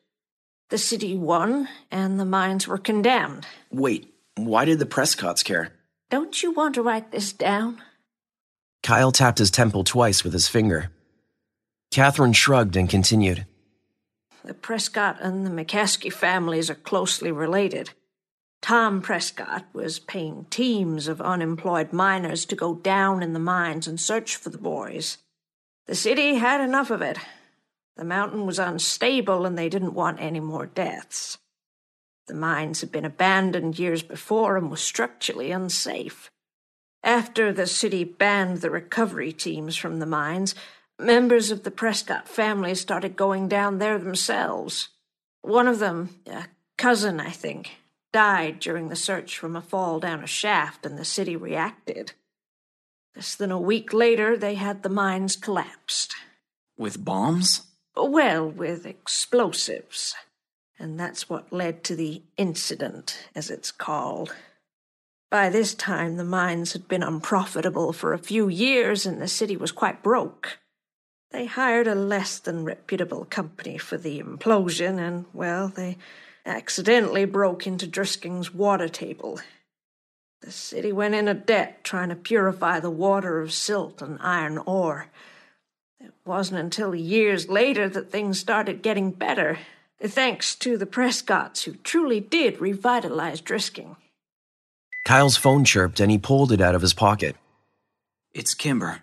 The 0.70 0.78
city 0.78 1.16
won, 1.16 1.68
and 1.90 2.18
the 2.18 2.24
mines 2.24 2.66
were 2.66 2.78
condemned. 2.78 3.46
Wait, 3.70 4.14
why 4.36 4.64
did 4.64 4.78
the 4.78 4.86
Prescotts 4.86 5.42
care? 5.42 5.72
Don't 6.10 6.42
you 6.42 6.52
want 6.52 6.74
to 6.74 6.82
write 6.82 7.12
this 7.12 7.32
down? 7.32 7.82
Kyle 8.82 9.12
tapped 9.12 9.38
his 9.38 9.50
temple 9.50 9.84
twice 9.84 10.24
with 10.24 10.32
his 10.32 10.48
finger. 10.48 10.90
Kathryn 11.90 12.34
shrugged 12.34 12.76
and 12.76 12.88
continued. 12.88 13.46
The 14.44 14.54
Prescott 14.54 15.18
and 15.20 15.44
the 15.44 15.50
McCaskey 15.50 16.12
families 16.12 16.70
are 16.70 16.74
closely 16.74 17.30
related. 17.30 17.90
Tom 18.60 19.02
Prescott 19.02 19.66
was 19.72 19.98
paying 19.98 20.46
teams 20.50 21.08
of 21.08 21.20
unemployed 21.20 21.92
miners 21.92 22.44
to 22.46 22.56
go 22.56 22.74
down 22.74 23.22
in 23.22 23.32
the 23.32 23.38
mines 23.38 23.86
and 23.86 24.00
search 24.00 24.36
for 24.36 24.50
the 24.50 24.58
boys. 24.58 25.18
The 25.86 25.94
city 25.94 26.34
had 26.34 26.60
enough 26.60 26.90
of 26.90 27.02
it. 27.02 27.18
The 27.96 28.04
mountain 28.04 28.46
was 28.46 28.58
unstable 28.58 29.46
and 29.46 29.56
they 29.56 29.68
didn't 29.68 29.94
want 29.94 30.20
any 30.20 30.40
more 30.40 30.66
deaths. 30.66 31.38
The 32.26 32.34
mines 32.34 32.80
had 32.80 32.92
been 32.92 33.04
abandoned 33.04 33.78
years 33.78 34.02
before 34.02 34.56
and 34.56 34.70
were 34.70 34.76
structurally 34.76 35.50
unsafe. 35.50 36.30
After 37.02 37.52
the 37.52 37.66
city 37.66 38.04
banned 38.04 38.58
the 38.58 38.70
recovery 38.70 39.32
teams 39.32 39.76
from 39.76 39.98
the 39.98 40.06
mines, 40.06 40.54
members 40.98 41.50
of 41.50 41.62
the 41.62 41.70
Prescott 41.70 42.28
family 42.28 42.74
started 42.74 43.16
going 43.16 43.48
down 43.48 43.78
there 43.78 43.98
themselves. 43.98 44.88
One 45.42 45.68
of 45.68 45.78
them, 45.78 46.20
a 46.26 46.46
cousin, 46.76 47.20
I 47.20 47.30
think, 47.30 47.76
died 48.12 48.58
during 48.58 48.88
the 48.88 48.96
search 48.96 49.38
from 49.38 49.54
a 49.54 49.62
fall 49.62 50.00
down 50.00 50.22
a 50.24 50.26
shaft, 50.26 50.84
and 50.84 50.98
the 50.98 51.04
city 51.04 51.36
reacted. 51.36 52.12
Less 53.14 53.34
than 53.34 53.50
a 53.50 53.60
week 53.60 53.92
later, 53.92 54.36
they 54.36 54.54
had 54.54 54.82
the 54.82 54.88
mines 54.88 55.36
collapsed. 55.36 56.14
With 56.76 57.04
bombs? 57.04 57.62
Well, 57.96 58.48
with 58.48 58.86
explosives. 58.86 60.14
And 60.78 60.98
that's 60.98 61.28
what 61.28 61.52
led 61.52 61.82
to 61.84 61.96
the 61.96 62.22
incident, 62.36 63.28
as 63.34 63.50
it's 63.50 63.72
called. 63.72 64.34
By 65.30 65.50
this 65.50 65.74
time, 65.74 66.16
the 66.16 66.24
mines 66.24 66.72
had 66.72 66.88
been 66.88 67.02
unprofitable 67.02 67.92
for 67.92 68.12
a 68.12 68.18
few 68.18 68.48
years, 68.48 69.04
and 69.04 69.20
the 69.20 69.28
city 69.28 69.56
was 69.56 69.72
quite 69.72 70.02
broke. 70.02 70.58
They 71.30 71.44
hired 71.44 71.86
a 71.86 71.94
less 71.94 72.38
than 72.38 72.64
reputable 72.64 73.26
company 73.26 73.76
for 73.76 73.98
the 73.98 74.20
implosion, 74.20 74.98
and, 74.98 75.26
well, 75.34 75.68
they 75.68 75.98
accidentally 76.46 77.26
broke 77.26 77.66
into 77.66 77.86
Drisking's 77.86 78.54
water 78.54 78.88
table. 78.88 79.38
The 80.40 80.50
city 80.50 80.92
went 80.92 81.14
into 81.14 81.34
debt 81.34 81.84
trying 81.84 82.08
to 82.08 82.16
purify 82.16 82.80
the 82.80 82.90
water 82.90 83.40
of 83.40 83.52
silt 83.52 84.00
and 84.00 84.18
iron 84.22 84.56
ore. 84.56 85.08
It 86.00 86.14
wasn't 86.24 86.60
until 86.60 86.94
years 86.94 87.50
later 87.50 87.86
that 87.90 88.10
things 88.10 88.38
started 88.38 88.80
getting 88.80 89.10
better, 89.10 89.58
thanks 90.02 90.54
to 90.54 90.78
the 90.78 90.86
Prescotts, 90.86 91.64
who 91.64 91.74
truly 91.74 92.20
did 92.20 92.62
revitalize 92.62 93.42
Drisking. 93.42 93.96
Kyle's 95.08 95.38
phone 95.38 95.64
chirped 95.64 96.00
and 96.00 96.10
he 96.10 96.18
pulled 96.18 96.52
it 96.52 96.60
out 96.60 96.74
of 96.74 96.82
his 96.82 96.92
pocket. 96.92 97.34
It's 98.34 98.52
Kimber. 98.52 99.00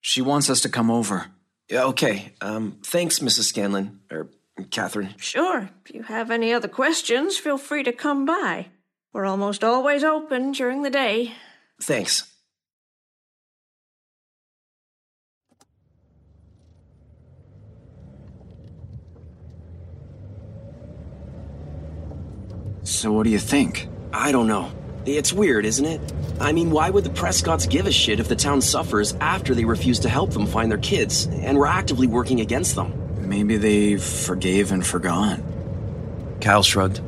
She 0.00 0.20
wants 0.20 0.50
us 0.50 0.60
to 0.62 0.68
come 0.68 0.90
over. 0.90 1.26
Yeah, 1.70 1.84
okay. 1.84 2.32
Um, 2.40 2.78
thanks, 2.82 3.20
Mrs. 3.20 3.44
Scanlon. 3.44 4.00
Or 4.10 4.30
Kathryn. 4.58 5.16
Sure. 5.16 5.70
If 5.86 5.94
you 5.94 6.02
have 6.02 6.32
any 6.32 6.52
other 6.52 6.66
questions, 6.66 7.38
feel 7.38 7.56
free 7.56 7.84
to 7.84 7.92
come 7.92 8.26
by. 8.26 8.66
We're 9.12 9.26
almost 9.26 9.62
always 9.62 10.02
open 10.02 10.50
during 10.50 10.82
the 10.82 10.90
day. 10.90 11.34
Thanks. 11.80 12.28
So, 22.82 23.12
what 23.12 23.22
do 23.22 23.30
you 23.30 23.38
think? 23.38 23.86
I 24.12 24.32
don't 24.32 24.48
know. 24.48 24.72
It's 25.06 25.32
weird, 25.32 25.66
isn't 25.66 25.84
it? 25.84 26.00
I 26.40 26.52
mean, 26.52 26.70
why 26.70 26.88
would 26.88 27.04
the 27.04 27.10
Prescotts 27.10 27.68
give 27.68 27.86
a 27.86 27.92
shit 27.92 28.20
if 28.20 28.28
the 28.28 28.36
town 28.36 28.60
suffers 28.62 29.14
after 29.20 29.54
they 29.54 29.64
refuse 29.64 29.98
to 30.00 30.08
help 30.08 30.30
them 30.32 30.46
find 30.46 30.70
their 30.70 30.78
kids 30.78 31.26
and 31.26 31.58
were 31.58 31.66
actively 31.66 32.06
working 32.06 32.40
against 32.40 32.74
them? 32.74 32.92
Maybe 33.28 33.56
they 33.56 33.96
forgave 33.96 34.72
and 34.72 34.86
forgot. 34.86 35.40
Kyle 36.40 36.62
shrugged. 36.62 37.00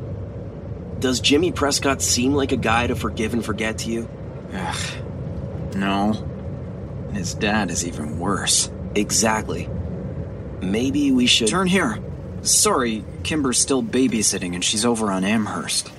Does 0.99 1.19
Jimmy 1.19 1.51
Prescott 1.51 2.01
seem 2.01 2.33
like 2.33 2.51
a 2.51 2.57
guy 2.57 2.87
to 2.87 2.95
forgive 2.95 3.33
and 3.33 3.43
forget 3.43 3.79
to 3.79 3.89
you? 3.91 4.09
Ugh. 4.53 5.75
No. 5.75 6.13
His 7.13 7.33
dad 7.33 7.69
is 7.71 7.85
even 7.85 8.19
worse. 8.19 8.69
Exactly. 8.95 9.69
Maybe 10.61 11.11
we 11.11 11.27
should. 11.27 11.47
Turn 11.47 11.67
here. 11.67 11.99
Sorry, 12.41 13.03
Kimber's 13.23 13.59
still 13.59 13.83
babysitting 13.83 14.53
and 14.53 14.63
she's 14.63 14.85
over 14.85 15.11
on 15.11 15.23
Amherst. 15.23 15.89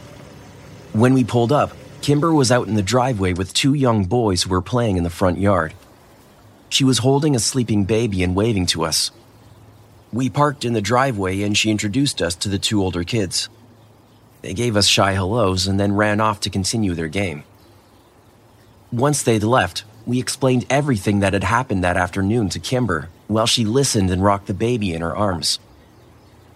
When 0.92 1.14
we 1.14 1.22
pulled 1.22 1.53
up, 1.53 1.72
Kimber 2.03 2.32
was 2.32 2.51
out 2.51 2.68
in 2.68 2.74
the 2.74 2.82
driveway 2.82 3.32
with 3.32 3.53
two 3.53 3.74
young 3.74 4.05
boys 4.05 4.42
who 4.42 4.51
were 4.51 4.62
playing 4.62 4.96
in 4.96 5.05
the 5.05 5.11
front 5.11 5.38
yard. 5.38 5.74
She 6.68 6.84
was 6.84 6.99
holding 6.99 7.34
a 7.34 7.40
sleeping 7.40 7.84
baby 7.84 8.22
and 8.22 8.34
waving 8.34 8.66
to 8.66 8.84
us. 8.84 9.11
We 10.12 10.30
parked 10.30 10.64
in 10.64 10.72
the 10.72 10.80
driveway 10.80 11.42
and 11.42 11.57
she 11.57 11.70
introduced 11.70 12.22
us 12.22 12.34
to 12.36 12.49
the 12.49 12.59
two 12.59 12.82
older 12.82 13.05
kids. 13.05 13.49
They 14.42 14.55
gave 14.55 14.76
us 14.76 14.86
shy 14.86 15.12
hellos 15.12 15.66
and 15.66 15.78
then 15.78 15.94
ran 15.96 16.20
off 16.20 16.40
to 16.40 16.51
continue 16.51 16.94
their 16.94 17.09
game. 17.09 17.42
Once 18.92 19.22
they'd 19.22 19.42
left, 19.42 19.84
we 20.07 20.18
explained 20.18 20.64
everything 20.70 21.20
that 21.20 21.34
had 21.34 21.44
happened 21.44 21.84
that 21.84 21.99
afternoon 21.99 22.49
to 22.51 22.59
Kimber 22.59 23.11
while 23.26 23.46
she 23.46 23.64
listened 23.64 24.11
and 24.11 24.24
rocked 24.24 24.46
the 24.46 24.55
baby 24.55 24.94
in 24.94 25.03
her 25.03 25.14
arms. 25.14 25.59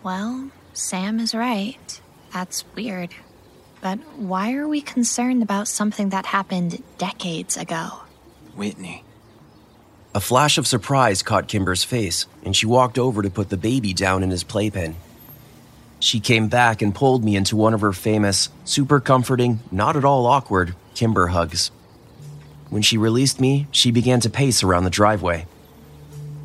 Well, 0.02 0.50
Sam 0.72 1.20
is 1.20 1.34
right. 1.34 2.00
That's 2.32 2.64
weird. 2.74 3.10
But 3.82 3.98
why 4.16 4.54
are 4.54 4.68
we 4.68 4.80
concerned 4.80 5.42
about 5.42 5.66
something 5.66 6.10
that 6.10 6.24
happened 6.24 6.82
decades 6.98 7.56
ago? 7.56 7.88
Whitney. 8.54 9.02
A 10.14 10.20
flash 10.20 10.56
of 10.56 10.68
surprise 10.68 11.22
caught 11.22 11.48
Kimber's 11.48 11.82
face, 11.82 12.26
and 12.44 12.54
she 12.54 12.64
walked 12.64 12.96
over 12.96 13.22
to 13.22 13.30
put 13.30 13.48
the 13.48 13.56
baby 13.56 13.92
down 13.92 14.22
in 14.22 14.30
his 14.30 14.44
playpen. 14.44 14.94
She 15.98 16.20
came 16.20 16.46
back 16.46 16.80
and 16.80 16.94
pulled 16.94 17.24
me 17.24 17.34
into 17.34 17.56
one 17.56 17.74
of 17.74 17.80
her 17.80 17.92
famous, 17.92 18.50
super 18.64 19.00
comforting, 19.00 19.58
not 19.72 19.96
at 19.96 20.04
all 20.04 20.26
awkward 20.26 20.76
Kimber 20.94 21.28
hugs. 21.28 21.72
When 22.70 22.82
she 22.82 22.96
released 22.96 23.40
me, 23.40 23.66
she 23.72 23.90
began 23.90 24.20
to 24.20 24.30
pace 24.30 24.62
around 24.62 24.84
the 24.84 24.90
driveway. 24.90 25.46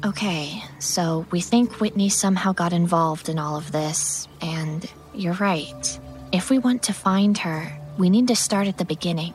Okay, 0.04 0.64
so 0.80 1.28
we 1.30 1.42
think 1.42 1.80
Whitney 1.80 2.10
somehow 2.10 2.52
got 2.52 2.74
involved 2.74 3.30
in 3.30 3.38
all 3.38 3.58
of 3.58 3.72
this, 3.72 4.28
and 4.42 4.90
you're 5.14 5.34
right. 5.34 6.00
If 6.32 6.50
we 6.50 6.58
want 6.58 6.84
to 6.84 6.94
find 6.94 7.38
her, 7.38 7.72
we 7.98 8.10
need 8.10 8.28
to 8.28 8.36
start 8.36 8.68
at 8.68 8.78
the 8.78 8.86
beginning. 8.86 9.34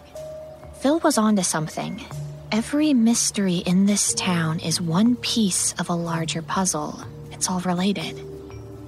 Phil 0.80 0.98
was 1.00 1.16
onto 1.16 1.42
something. 1.42 2.04
Every 2.50 2.92
mystery 2.92 3.56
in 3.56 3.86
this 3.86 4.12
town 4.12 4.60
is 4.60 4.80
one 4.80 5.16
piece 5.16 5.72
of 5.78 5.88
a 5.88 5.94
larger 5.94 6.42
puzzle. 6.42 7.00
It's 7.30 7.48
all 7.48 7.60
related. 7.60 8.22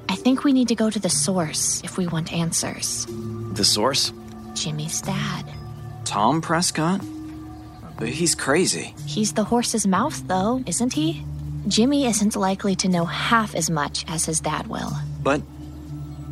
I 0.08 0.16
think 0.16 0.44
we 0.44 0.52
need 0.52 0.68
to 0.68 0.74
go 0.74 0.90
to 0.90 0.98
the 0.98 1.08
source 1.08 1.80
if 1.82 1.96
we 1.96 2.06
want 2.06 2.32
answers. 2.32 3.06
The 3.52 3.64
source? 3.64 4.12
Jimmy's 4.52 5.00
dad. 5.00 5.46
Tom 6.04 6.42
Prescott? 6.42 7.00
But 7.98 8.08
he's 8.08 8.34
crazy. 8.34 8.94
He's 9.06 9.32
the 9.32 9.44
horse's 9.44 9.86
mouth, 9.86 10.22
though, 10.28 10.62
isn't 10.66 10.92
he? 10.92 11.24
Jimmy 11.68 12.04
isn't 12.06 12.36
likely 12.36 12.76
to 12.76 12.88
know 12.88 13.06
half 13.06 13.54
as 13.54 13.70
much 13.70 14.04
as 14.08 14.26
his 14.26 14.40
dad 14.40 14.66
will. 14.66 14.92
But. 15.22 15.40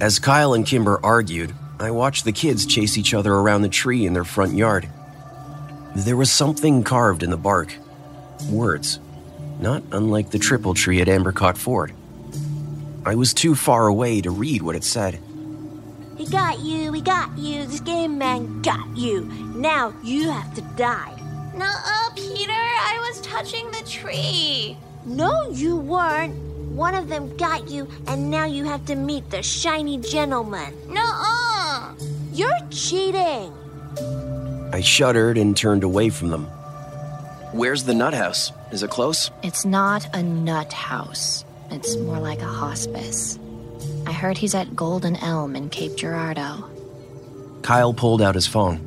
As 0.00 0.18
Kyle 0.18 0.52
and 0.52 0.66
Kimber 0.66 1.00
argued, 1.02 1.54
I 1.82 1.90
watched 1.90 2.24
the 2.24 2.30
kids 2.30 2.64
chase 2.64 2.96
each 2.96 3.12
other 3.12 3.34
around 3.34 3.62
the 3.62 3.68
tree 3.68 4.06
in 4.06 4.12
their 4.12 4.22
front 4.22 4.54
yard. 4.54 4.88
There 5.96 6.16
was 6.16 6.30
something 6.30 6.84
carved 6.84 7.24
in 7.24 7.30
the 7.30 7.36
bark. 7.36 7.74
Words. 8.48 9.00
Not 9.58 9.82
unlike 9.90 10.30
the 10.30 10.38
triple 10.38 10.74
tree 10.74 11.00
at 11.00 11.08
Ambercott 11.08 11.56
Ford. 11.56 11.92
I 13.04 13.16
was 13.16 13.34
too 13.34 13.56
far 13.56 13.88
away 13.88 14.20
to 14.20 14.30
read 14.30 14.62
what 14.62 14.76
it 14.76 14.84
said. 14.84 15.18
We 16.16 16.24
got 16.28 16.60
you, 16.60 16.92
we 16.92 17.00
got 17.00 17.36
you, 17.36 17.66
this 17.66 17.80
game 17.80 18.16
man 18.16 18.62
got 18.62 18.96
you. 18.96 19.24
Now 19.56 19.92
you 20.04 20.30
have 20.30 20.54
to 20.54 20.60
die. 20.76 21.20
Nuh-uh, 21.56 22.10
Peter, 22.14 22.52
I 22.52 23.04
was 23.08 23.20
touching 23.22 23.68
the 23.72 23.82
tree. 23.88 24.76
No, 25.04 25.50
you 25.50 25.78
weren't. 25.78 26.36
One 26.76 26.94
of 26.94 27.08
them 27.08 27.36
got 27.36 27.68
you, 27.68 27.88
and 28.06 28.30
now 28.30 28.44
you 28.44 28.64
have 28.66 28.86
to 28.86 28.94
meet 28.94 29.28
the 29.30 29.42
shiny 29.42 29.98
gentleman. 29.98 30.72
Nuh-uh. 30.88 31.41
You're 32.32 32.58
cheating. 32.70 33.52
I 34.72 34.80
shuddered 34.80 35.36
and 35.36 35.54
turned 35.54 35.84
away 35.84 36.08
from 36.08 36.30
them. 36.30 36.44
Where's 37.52 37.84
the 37.84 37.92
nut 37.94 38.14
house? 38.14 38.52
Is 38.70 38.82
it 38.82 38.88
close? 38.88 39.30
It's 39.42 39.66
not 39.66 40.08
a 40.14 40.22
nut 40.22 40.72
house. 40.72 41.44
It's 41.70 41.96
more 41.98 42.18
like 42.18 42.40
a 42.40 42.46
hospice. 42.46 43.38
I 44.06 44.12
heard 44.12 44.38
he's 44.38 44.54
at 44.54 44.74
Golden 44.74 45.16
Elm 45.16 45.54
in 45.54 45.68
Cape 45.68 45.96
Girardeau. 45.96 46.64
Kyle 47.60 47.92
pulled 47.92 48.22
out 48.22 48.34
his 48.34 48.46
phone. 48.46 48.80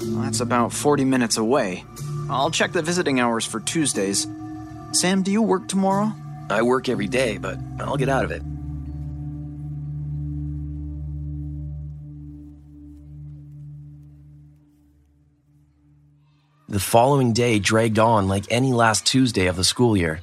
Well, 0.00 0.22
that's 0.22 0.40
about 0.40 0.72
40 0.72 1.04
minutes 1.04 1.36
away. 1.38 1.84
I'll 2.30 2.52
check 2.52 2.70
the 2.70 2.82
visiting 2.82 3.18
hours 3.18 3.44
for 3.44 3.58
Tuesdays. 3.58 4.26
Sam, 4.92 5.24
do 5.24 5.32
you 5.32 5.42
work 5.42 5.66
tomorrow? 5.66 6.12
I 6.48 6.62
work 6.62 6.88
every 6.88 7.08
day, 7.08 7.38
but 7.38 7.58
I'll 7.80 7.96
get 7.96 8.08
out 8.08 8.24
of 8.24 8.30
it. 8.30 8.42
The 16.72 16.80
following 16.80 17.34
day 17.34 17.58
dragged 17.58 17.98
on 17.98 18.28
like 18.28 18.46
any 18.50 18.72
last 18.72 19.04
Tuesday 19.04 19.46
of 19.46 19.56
the 19.56 19.62
school 19.62 19.94
year. 19.94 20.22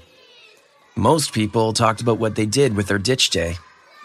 Most 0.96 1.32
people 1.32 1.74
talked 1.74 2.02
about 2.02 2.18
what 2.18 2.34
they 2.34 2.48
did 2.48 2.76
with 2.76 2.88
their 2.88 2.98
ditch 2.98 3.30
day, 3.30 3.58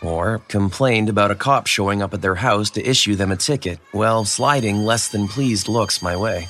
or 0.03 0.43
complained 0.49 1.09
about 1.09 1.31
a 1.31 1.37
cop 1.37 1.67
showing 1.67 2.03
up 2.03 2.13
at 2.13 2.21
their 2.21 2.35
house 2.35 2.69
to 2.73 2.87
issue 2.87 3.15
them 3.15 3.33
a 3.33 3.37
ticket 3.37 3.79
while 3.93 4.27
sliding 4.27 4.85
less 4.85 5.09
than 5.09 5.27
pleased 5.27 5.69
looks 5.69 6.03
my 6.03 6.15
way. 6.15 6.47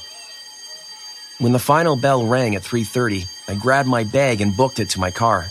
When 1.38 1.52
the 1.52 1.60
final 1.60 1.94
bell 1.94 2.26
rang 2.26 2.56
at 2.56 2.64
3:30, 2.64 3.24
I 3.46 3.54
grabbed 3.54 3.88
my 3.88 4.02
bag 4.02 4.40
and 4.40 4.56
booked 4.56 4.80
it 4.80 4.90
to 4.90 5.00
my 5.00 5.12
car. 5.12 5.46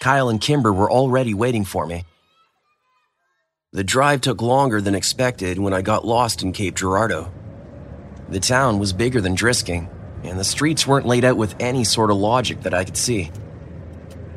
Kyle 0.00 0.28
and 0.28 0.40
Kimber 0.40 0.72
were 0.72 0.90
already 0.90 1.34
waiting 1.34 1.64
for 1.64 1.86
me. 1.86 2.04
The 3.72 3.84
drive 3.84 4.22
took 4.22 4.42
longer 4.42 4.80
than 4.80 4.96
expected 4.96 5.60
when 5.60 5.72
I 5.72 5.82
got 5.82 6.04
lost 6.04 6.42
in 6.42 6.50
Cape 6.50 6.74
Girardeau. 6.74 7.30
The 8.28 8.40
town 8.40 8.78
was 8.78 8.92
bigger 8.92 9.20
than 9.20 9.36
Drisking, 9.36 9.88
and 10.24 10.38
the 10.38 10.44
streets 10.44 10.86
weren't 10.86 11.06
laid 11.06 11.24
out 11.24 11.36
with 11.36 11.54
any 11.60 11.84
sort 11.84 12.10
of 12.10 12.16
logic 12.16 12.62
that 12.62 12.74
I 12.74 12.84
could 12.84 12.96
see. 12.96 13.30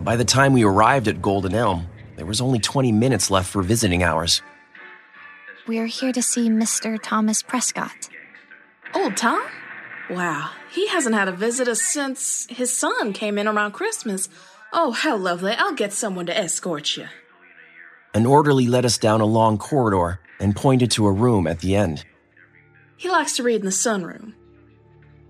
By 0.02 0.16
the 0.16 0.26
time 0.26 0.54
we 0.54 0.64
arrived 0.64 1.08
at 1.08 1.22
Golden 1.22 1.56
Elm, 1.56 1.88
there 2.16 2.26
was 2.26 2.42
only 2.42 2.60
20 2.60 2.92
minutes 2.92 3.32
left 3.32 3.50
for 3.50 3.64
visiting 3.64 4.04
hours. 4.04 4.42
We're 5.68 5.88
here 5.88 6.12
to 6.12 6.22
see 6.22 6.50
Mr. 6.50 7.00
Thomas 7.02 7.42
Prescott. 7.42 8.10
Old 8.94 9.18
Tom? 9.18 9.44
Wow, 10.10 10.52
he 10.72 10.88
hasn't 10.88 11.16
had 11.16 11.28
a 11.28 11.32
visitor 11.32 11.76
since 11.76 12.48
his 12.50 12.76
son 12.76 13.14
came 13.14 13.38
in 13.38 13.48
around 13.48 13.74
Christmas. 13.74 14.30
Oh, 14.72 14.92
how 14.92 15.18
lovely. 15.18 15.54
I'll 15.54 15.76
get 15.76 15.94
someone 15.94 16.26
to 16.28 16.38
escort 16.38 16.98
you. 16.98 17.08
An 18.14 18.26
orderly 18.26 18.68
led 18.68 18.86
us 18.86 18.98
down 18.98 19.22
a 19.22 19.26
long 19.26 19.58
corridor 19.58 20.20
and 20.40 20.56
pointed 20.56 20.92
to 20.92 21.06
a 21.06 21.12
room 21.12 21.46
at 21.46 21.60
the 21.60 21.76
end. 21.76 22.06
He 23.00 23.10
likes 23.10 23.38
to 23.38 23.43
read 23.43 23.62
in 23.62 23.66
the 23.66 23.72
sunroom. 23.72 24.34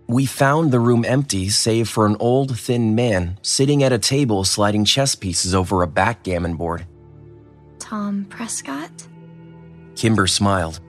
We 0.08 0.26
found 0.26 0.72
the 0.72 0.80
room 0.80 1.06
empty, 1.06 1.50
save 1.50 1.88
for 1.88 2.08
an 2.08 2.18
old, 2.20 2.58
thin 2.58 2.96
man 2.96 3.38
sitting 3.44 3.84
at 3.84 3.94
a 3.94 4.00
table 4.00 4.44
sliding 4.44 4.86
chess 4.86 5.14
pieces 5.14 5.54
over 5.54 5.84
a 5.84 5.88
backgammon 5.88 6.56
board. 6.56 6.88
Tom 7.78 8.26
Prescott? 8.28 9.08
Kimber 9.96 10.26
smiled. 10.26 10.80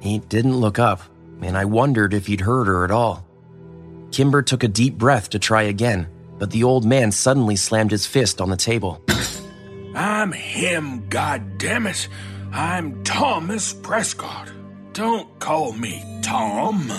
He 0.00 0.18
didn't 0.18 0.58
look 0.58 0.78
up, 0.78 1.00
and 1.40 1.56
I 1.56 1.64
wondered 1.64 2.12
if 2.12 2.26
he'd 2.26 2.42
heard 2.42 2.66
her 2.66 2.84
at 2.84 2.90
all. 2.90 3.26
Kimber 4.12 4.42
took 4.42 4.62
a 4.62 4.68
deep 4.68 4.98
breath 4.98 5.30
to 5.30 5.38
try 5.38 5.62
again, 5.62 6.06
but 6.38 6.50
the 6.50 6.64
old 6.64 6.84
man 6.84 7.10
suddenly 7.10 7.56
slammed 7.56 7.92
his 7.92 8.04
fist 8.04 8.42
on 8.42 8.50
the 8.50 8.58
table. 8.58 9.02
I'm 9.94 10.32
him, 10.32 11.08
goddammit. 11.08 12.08
I'm 12.52 13.02
Thomas 13.04 13.72
Prescott. 13.72 14.52
Don't 14.96 15.38
call 15.40 15.72
me 15.72 16.02
Tom. 16.22 16.90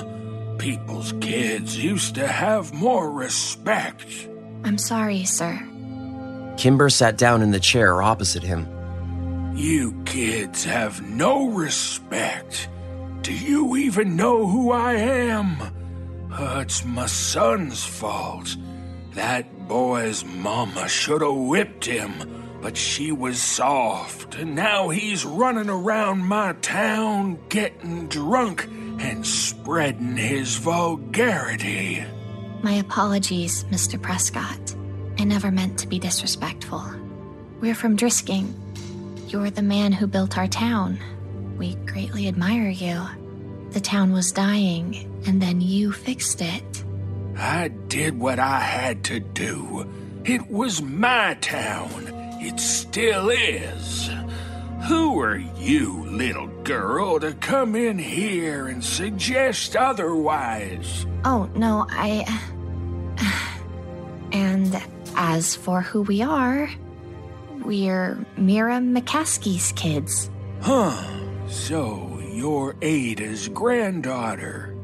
People's 0.60 1.14
kids 1.20 1.84
used 1.84 2.14
to 2.14 2.28
have 2.28 2.72
more 2.72 3.10
respect. 3.10 4.30
I'm 4.64 4.78
sorry, 4.78 5.26
sir. 5.26 5.58
Kimber 6.58 6.92
sat 6.92 7.18
down 7.18 7.42
in 7.42 7.50
the 7.50 7.60
chair 7.60 8.04
opposite 8.04 8.44
him. 8.44 8.68
You 9.58 10.00
kids 10.06 10.64
have 10.64 11.02
no 11.02 11.50
respect. 11.50 12.70
Do 13.24 13.34
you 13.34 13.76
even 13.78 14.16
know 14.16 14.46
who 14.46 14.72
I 14.72 14.94
am? 14.94 15.60
Uh, 16.32 16.60
it's 16.62 16.86
my 16.86 17.08
son's 17.08 17.84
fault. 17.84 18.56
That 19.16 19.68
boy's 19.68 20.24
mama 20.24 20.88
should 20.88 21.24
have 21.24 21.34
whipped 21.34 21.86
him 21.86 22.37
but 22.62 22.76
she 22.76 23.12
was 23.12 23.42
soft, 23.42 24.36
and 24.36 24.56
now 24.56 24.90
he's 24.90 25.26
running 25.26 25.70
around 25.70 26.20
my 26.20 26.54
town 26.62 27.40
getting 27.50 28.08
drunk 28.08 28.68
and 29.00 29.26
spreading 29.26 30.18
his 30.18 30.56
vulgarity. 30.58 32.04
My 32.64 32.74
apologies, 32.74 33.64
Mr. 33.66 34.02
Prescott. 34.02 34.76
I 35.20 35.24
never 35.24 35.52
meant 35.52 35.80
to 35.80 35.88
be 35.88 36.00
disrespectful. 36.00 36.84
We're 37.60 37.76
from 37.76 37.98
Drisking. 37.98 38.54
You're 39.32 39.50
the 39.50 39.62
man 39.62 39.92
who 39.92 40.08
built 40.08 40.38
our 40.38 40.48
town. 40.48 41.00
We 41.58 41.76
greatly 41.86 42.28
admire 42.28 42.70
you. 42.70 43.02
The 43.72 43.82
town 43.82 44.14
was 44.14 44.32
dying, 44.32 45.22
and 45.26 45.42
then 45.42 45.62
you 45.62 45.92
fixed 45.92 46.42
it. 46.42 46.84
I 47.36 47.68
did 47.68 48.20
what 48.20 48.40
I 48.40 48.60
had 48.60 49.04
to 49.06 49.20
do. 49.20 49.88
It 50.24 50.50
was 50.50 50.82
my 50.82 51.36
town. 51.36 52.17
It 52.40 52.60
still 52.60 53.30
is. 53.30 54.10
Who 54.88 55.20
are 55.20 55.38
you, 55.38 56.06
little 56.06 56.48
girl, 56.64 57.20
to 57.20 57.34
come 57.34 57.76
in 57.76 57.98
here 57.98 58.68
and 58.68 58.84
suggest 58.84 59.76
otherwise? 59.76 61.06
Oh, 61.26 61.50
no, 61.56 61.86
I. 61.90 62.26
And 64.32 64.82
as 65.16 65.56
for 65.56 65.82
who 65.82 66.04
we 66.04 66.22
are, 66.22 66.70
we're 67.64 68.24
Meera 68.38 68.80
McCaskey's 68.80 69.72
kids. 69.74 70.30
Huh. 70.62 71.04
So 71.48 72.22
you're 72.32 72.76
Ada's 72.82 73.48
granddaughter. 73.50 74.76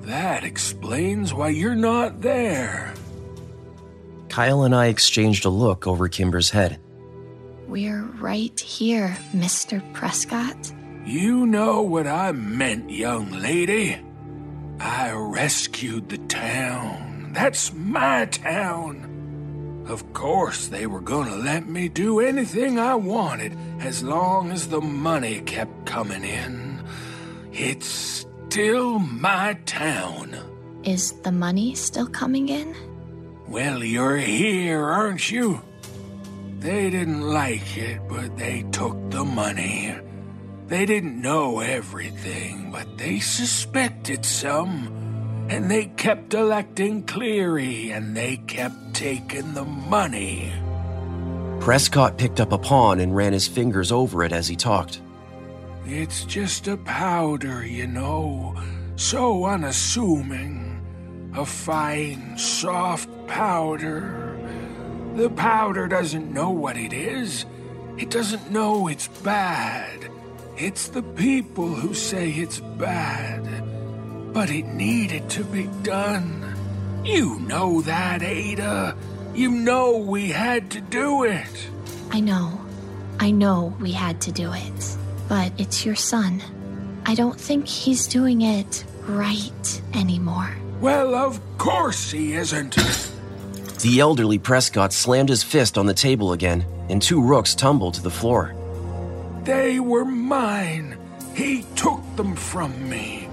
That 0.00 0.44
explains 0.44 1.34
why 1.34 1.50
you're 1.50 1.74
not 1.74 2.20
there. 2.20 2.94
Kyle 4.28 4.62
and 4.62 4.74
I 4.74 4.86
exchanged 4.86 5.44
a 5.44 5.50
look 5.50 5.86
over 5.86 6.08
Kimber's 6.08 6.50
head. 6.50 6.80
We're 7.72 8.04
right 8.20 8.60
here, 8.60 9.16
Mr. 9.32 9.80
Prescott. 9.94 10.70
You 11.06 11.46
know 11.46 11.80
what 11.80 12.06
I 12.06 12.32
meant, 12.32 12.90
young 12.90 13.32
lady. 13.32 13.96
I 14.78 15.12
rescued 15.12 16.10
the 16.10 16.18
town. 16.18 17.30
That's 17.32 17.72
my 17.72 18.26
town. 18.26 19.86
Of 19.88 20.12
course, 20.12 20.68
they 20.68 20.86
were 20.86 21.00
gonna 21.00 21.36
let 21.36 21.66
me 21.66 21.88
do 21.88 22.20
anything 22.20 22.78
I 22.78 22.94
wanted 22.94 23.56
as 23.80 24.02
long 24.02 24.50
as 24.50 24.68
the 24.68 24.82
money 24.82 25.40
kept 25.40 25.86
coming 25.86 26.24
in. 26.24 26.84
It's 27.54 28.26
still 28.50 28.98
my 28.98 29.54
town. 29.64 30.36
Is 30.84 31.12
the 31.22 31.32
money 31.32 31.74
still 31.74 32.06
coming 32.06 32.50
in? 32.50 32.76
Well, 33.48 33.82
you're 33.82 34.18
here, 34.18 34.84
aren't 34.84 35.30
you? 35.30 35.62
They 36.62 36.90
didn't 36.90 37.22
like 37.22 37.76
it, 37.76 38.00
but 38.08 38.36
they 38.36 38.64
took 38.70 39.10
the 39.10 39.24
money. 39.24 39.96
They 40.68 40.86
didn't 40.86 41.20
know 41.20 41.58
everything, 41.58 42.70
but 42.70 42.86
they 42.96 43.18
suspected 43.18 44.24
some. 44.24 44.86
And 45.50 45.68
they 45.68 45.86
kept 45.86 46.34
electing 46.34 47.02
Clery, 47.02 47.90
and 47.90 48.16
they 48.16 48.36
kept 48.36 48.94
taking 48.94 49.54
the 49.54 49.64
money. 49.64 50.52
Prescott 51.58 52.16
picked 52.16 52.40
up 52.40 52.52
a 52.52 52.58
pawn 52.58 53.00
and 53.00 53.14
ran 53.14 53.32
his 53.32 53.48
fingers 53.48 53.90
over 53.90 54.22
it 54.22 54.32
as 54.32 54.46
he 54.46 54.54
talked. 54.54 55.02
It's 55.84 56.24
just 56.24 56.68
a 56.68 56.76
powder, 56.76 57.66
you 57.66 57.88
know, 57.88 58.54
so 58.94 59.46
unassuming. 59.46 60.80
A 61.34 61.44
fine, 61.44 62.38
soft 62.38 63.08
powder. 63.26 64.31
The 65.14 65.28
powder 65.28 65.88
doesn't 65.88 66.32
know 66.32 66.50
what 66.50 66.76
it 66.76 66.92
is. 66.92 67.44
It 67.98 68.08
doesn't 68.08 68.50
know 68.50 68.88
it's 68.88 69.08
bad. 69.08 70.10
It's 70.56 70.88
the 70.88 71.02
people 71.02 71.68
who 71.68 71.92
say 71.92 72.30
it's 72.30 72.60
bad. 72.60 73.44
But 74.32 74.50
it 74.50 74.64
needed 74.64 75.28
to 75.30 75.44
be 75.44 75.68
done. 75.82 76.54
You 77.04 77.38
know 77.40 77.82
that, 77.82 78.22
Ada. 78.22 78.96
You 79.34 79.50
know 79.50 79.98
we 79.98 80.28
had 80.28 80.70
to 80.70 80.80
do 80.80 81.24
it. 81.24 81.68
I 82.10 82.20
know. 82.20 82.58
I 83.20 83.30
know 83.30 83.74
we 83.80 83.92
had 83.92 84.20
to 84.22 84.32
do 84.32 84.50
it. 84.54 84.96
But 85.28 85.52
it's 85.58 85.84
your 85.84 85.96
son. 85.96 86.42
I 87.04 87.14
don't 87.14 87.38
think 87.38 87.68
he's 87.68 88.06
doing 88.06 88.42
it 88.42 88.84
right 89.06 89.82
anymore. 89.94 90.56
Well, 90.80 91.14
of 91.14 91.38
course 91.58 92.10
he 92.10 92.32
isn't. 92.32 92.76
The 93.82 93.98
elderly 93.98 94.38
Prescott 94.38 94.92
slammed 94.92 95.28
his 95.28 95.42
fist 95.42 95.76
on 95.76 95.86
the 95.86 95.92
table 95.92 96.32
again, 96.32 96.64
and 96.88 97.02
two 97.02 97.20
rooks 97.20 97.56
tumbled 97.56 97.94
to 97.94 98.02
the 98.02 98.12
floor. 98.12 98.54
They 99.42 99.80
were 99.80 100.04
mine. 100.04 100.96
He 101.34 101.64
took 101.74 102.00
them 102.14 102.36
from 102.36 102.88
me. 102.88 103.28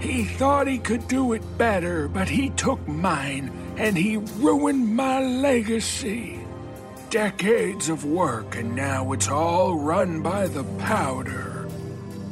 He 0.00 0.24
thought 0.24 0.66
he 0.66 0.78
could 0.78 1.06
do 1.08 1.34
it 1.34 1.42
better, 1.58 2.08
but 2.08 2.26
he 2.26 2.48
took 2.50 2.88
mine, 2.88 3.52
and 3.76 3.94
he 3.94 4.16
ruined 4.16 4.96
my 4.96 5.20
legacy. 5.20 6.40
Decades 7.10 7.90
of 7.90 8.06
work, 8.06 8.56
and 8.56 8.74
now 8.74 9.12
it's 9.12 9.28
all 9.28 9.78
run 9.78 10.22
by 10.22 10.46
the 10.46 10.64
powder. 10.78 11.68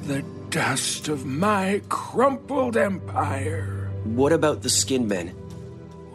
The 0.05 0.23
dust 0.49 1.09
of 1.09 1.27
my 1.27 1.83
crumpled 1.91 2.79
empire. 2.79 3.91
What 4.05 4.33
about 4.33 4.63
the 4.63 4.71
skin 4.71 5.07
men? 5.07 5.35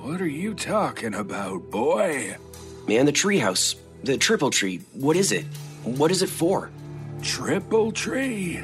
What 0.05 0.21
are 0.21 0.27
you 0.27 0.53
talking 0.53 1.15
about, 1.15 1.71
boy? 1.71 2.37
Man, 2.87 3.07
the 3.07 3.11
treehouse. 3.11 3.73
The 4.03 4.19
triple 4.19 4.51
tree. 4.51 4.81
What 4.93 5.15
is 5.15 5.31
it? 5.31 5.45
What 5.83 6.11
is 6.11 6.21
it 6.21 6.29
for? 6.29 6.69
Triple 7.23 7.91
tree? 7.91 8.61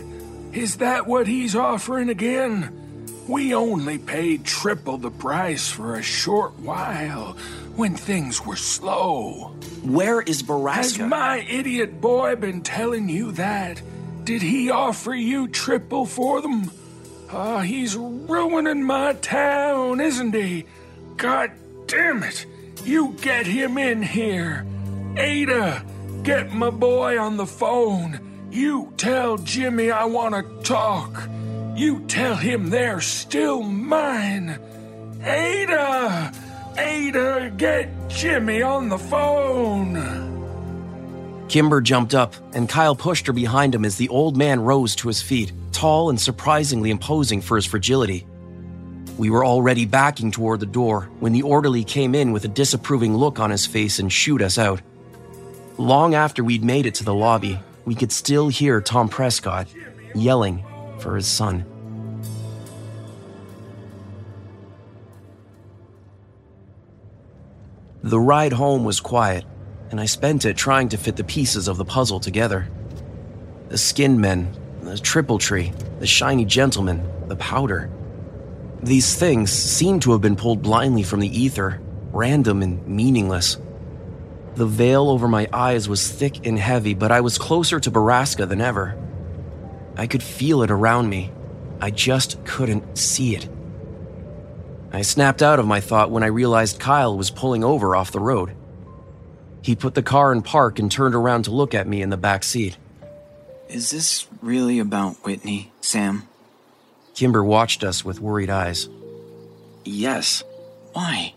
Is 0.54 0.76
that 0.78 1.08
what 1.08 1.26
he's 1.26 1.56
offering 1.56 2.10
again? 2.10 2.72
We 3.28 3.56
only 3.56 3.98
paid 3.98 4.46
triple 4.46 5.00
the 5.00 5.10
price 5.10 5.68
for 5.68 5.96
a 5.96 6.04
short 6.04 6.60
while 6.60 7.36
when 7.76 7.96
things 7.96 8.46
were 8.46 8.56
slow. 8.56 9.56
Where 9.82 10.22
is 10.22 10.44
Has 10.48 11.00
my 11.00 11.40
idiot 11.50 12.00
boy 12.00 12.36
been 12.36 12.62
telling 12.62 13.10
you 13.10 13.32
that? 13.32 13.82
Did 14.26 14.44
he 14.44 14.70
offer 14.70 15.16
you 15.16 15.48
triple 15.48 16.06
for 16.06 16.40
them? 16.40 16.70
Ah, 17.32 17.62
he's 17.62 17.96
ruining 17.96 18.84
my 18.84 19.14
town, 19.14 20.00
isn't 20.02 20.36
he? 20.36 20.66
God 21.18 21.52
damn 21.88 22.24
it! 22.24 22.46
You 22.84 23.16
get 23.22 23.46
him 23.46 23.78
in 23.78 24.02
here. 24.02 24.66
Ada, 25.16 25.86
get 26.24 26.54
my 26.54 26.70
boy 26.70 27.20
on 27.20 27.38
the 27.38 27.46
phone. 27.46 28.20
You 28.52 28.94
tell 28.98 29.38
Jimmy 29.38 29.92
I 29.92 30.06
want 30.06 30.36
to 30.36 30.64
talk. 30.64 31.30
You 31.76 32.02
tell 32.08 32.36
him 32.36 32.70
they're 32.70 33.02
still 33.02 33.62
mine. 33.62 34.60
Ada! 35.24 36.34
Ada, 36.78 37.54
get 37.58 37.90
Jimmy 38.10 38.62
on 38.62 38.90
the 38.90 38.98
phone. 38.98 40.32
Kimber 41.48 41.82
jumped 41.82 42.16
up, 42.16 42.34
and 42.54 42.68
Kyle 42.68 42.96
pushed 42.96 43.28
her 43.28 43.34
behind 43.34 43.76
him 43.76 43.86
as 43.86 43.98
the 43.98 44.10
old 44.10 44.38
man 44.38 44.60
rose 44.60 44.96
to 44.98 45.08
his 45.08 45.22
feet, 45.22 45.52
tall 45.72 46.10
and 46.10 46.20
surprisingly 46.20 46.90
imposing 46.90 47.42
for 47.42 47.58
his 47.58 47.66
fragility. 47.66 48.26
We 49.18 49.30
were 49.30 49.46
already 49.46 49.86
backing 49.86 50.32
toward 50.32 50.60
the 50.60 50.66
door 50.66 51.10
when 51.20 51.34
the 51.34 51.44
orderly 51.44 51.84
came 51.84 52.16
in 52.16 52.32
with 52.32 52.46
a 52.46 52.48
disapproving 52.48 53.16
look 53.16 53.40
on 53.40 53.52
his 53.52 53.66
face 53.66 54.00
and 54.00 54.12
shooed 54.12 54.42
us 54.42 54.58
out. 54.58 54.82
Long 55.78 56.16
after 56.16 56.44
we'd 56.44 56.64
made 56.64 56.86
it 56.86 56.96
to 56.96 57.04
the 57.04 57.14
lobby, 57.14 57.60
we 57.86 57.96
could 57.96 58.12
still 58.12 58.50
hear 58.50 58.82
Tom 58.82 59.10
Prescott 59.10 59.68
yelling 60.16 60.64
for 61.00 61.16
his 61.16 61.28
son. 61.28 61.66
The 68.04 68.20
ride 68.20 68.54
home 68.54 68.84
was 68.84 69.00
quiet, 69.00 69.46
and 69.92 70.00
I 70.00 70.06
spent 70.06 70.46
it 70.46 70.58
trying 70.58 70.90
to 70.90 70.98
fit 70.98 71.16
the 71.16 71.24
pieces 71.24 71.68
of 71.68 71.78
the 71.78 71.86
puzzle 71.86 72.20
together. 72.20 72.68
The 73.70 73.78
skin 73.78 74.20
men, 74.20 74.58
the 74.82 74.98
triple 74.98 75.38
tree, 75.38 75.72
the 76.00 76.08
shiny 76.08 76.46
gentleman, 76.46 77.08
the 77.28 77.36
powder. 77.36 77.92
These 78.84 79.16
things 79.16 79.52
seemed 79.52 80.02
to 80.04 80.12
have 80.12 80.22
been 80.22 80.36
pulled 80.36 80.64
blindly 80.64 81.04
from 81.04 81.20
the 81.20 81.40
ether, 81.40 81.80
random 82.12 82.64
and 82.64 82.86
meaningless. 82.88 83.58
The 84.56 84.66
veil 84.66 85.08
over 85.10 85.28
my 85.28 85.48
eyes 85.54 85.88
was 85.88 86.12
thick 86.12 86.46
and 86.48 86.58
heavy, 86.58 86.96
but 86.96 87.12
I 87.12 87.22
was 87.22 87.38
closer 87.38 87.80
to 87.80 87.92
Borrasca 87.92 88.50
than 88.50 88.60
ever. 88.60 88.98
I 89.96 90.08
could 90.08 90.24
feel 90.24 90.64
it 90.64 90.72
around 90.72 91.10
me. 91.10 91.32
I 91.80 91.92
just 91.92 92.44
couldn't 92.44 92.98
see 92.98 93.36
it. 93.36 93.48
I 94.92 95.04
snapped 95.04 95.42
out 95.42 95.60
of 95.60 95.68
my 95.68 95.80
thought 95.80 96.12
when 96.12 96.24
I 96.24 96.28
realized 96.28 96.80
Kyle 96.80 97.16
was 97.16 97.30
pulling 97.30 97.64
over 97.64 97.96
off 97.96 98.12
the 98.12 98.20
road. 98.20 98.56
He 99.62 99.76
put 99.76 99.94
the 99.94 100.02
car 100.02 100.34
in 100.34 100.42
park 100.42 100.80
and 100.80 100.92
turned 100.92 101.14
around 101.14 101.44
to 101.44 101.52
look 101.52 101.76
at 101.76 101.88
me 101.88 102.02
in 102.02 102.10
the 102.10 102.18
back 102.18 102.44
seat. 102.44 102.78
Is 103.70 103.92
this 103.92 104.28
really 104.42 104.80
about 104.80 105.24
Whitney, 105.24 105.72
Sam? 105.82 106.28
Kimber 107.16 107.44
watched 107.44 107.84
us 107.84 108.06
with 108.06 108.20
worried 108.20 108.50
eyes. 108.50 108.90
Yes. 109.84 110.44
Why? 110.94 111.34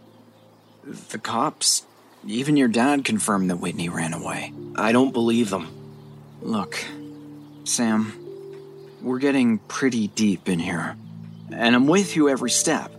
The 1.11 1.19
cops? 1.19 1.87
Even 2.27 2.57
your 2.57 2.69
dad 2.69 3.05
confirmed 3.05 3.51
that 3.51 3.57
Whitney 3.57 3.89
ran 3.89 4.15
away. 4.15 4.53
I 4.77 4.93
don't 4.93 5.13
believe 5.13 5.51
them. 5.51 5.69
Look, 6.41 6.85
Sam, 7.65 8.13
we're 9.03 9.19
getting 9.19 9.59
pretty 9.59 10.09
deep 10.09 10.49
in 10.49 10.59
here. 10.59 10.97
And 11.53 11.75
I'm 11.75 11.87
with 11.87 12.17
you 12.17 12.29
every 12.29 12.51
step. 12.51 12.91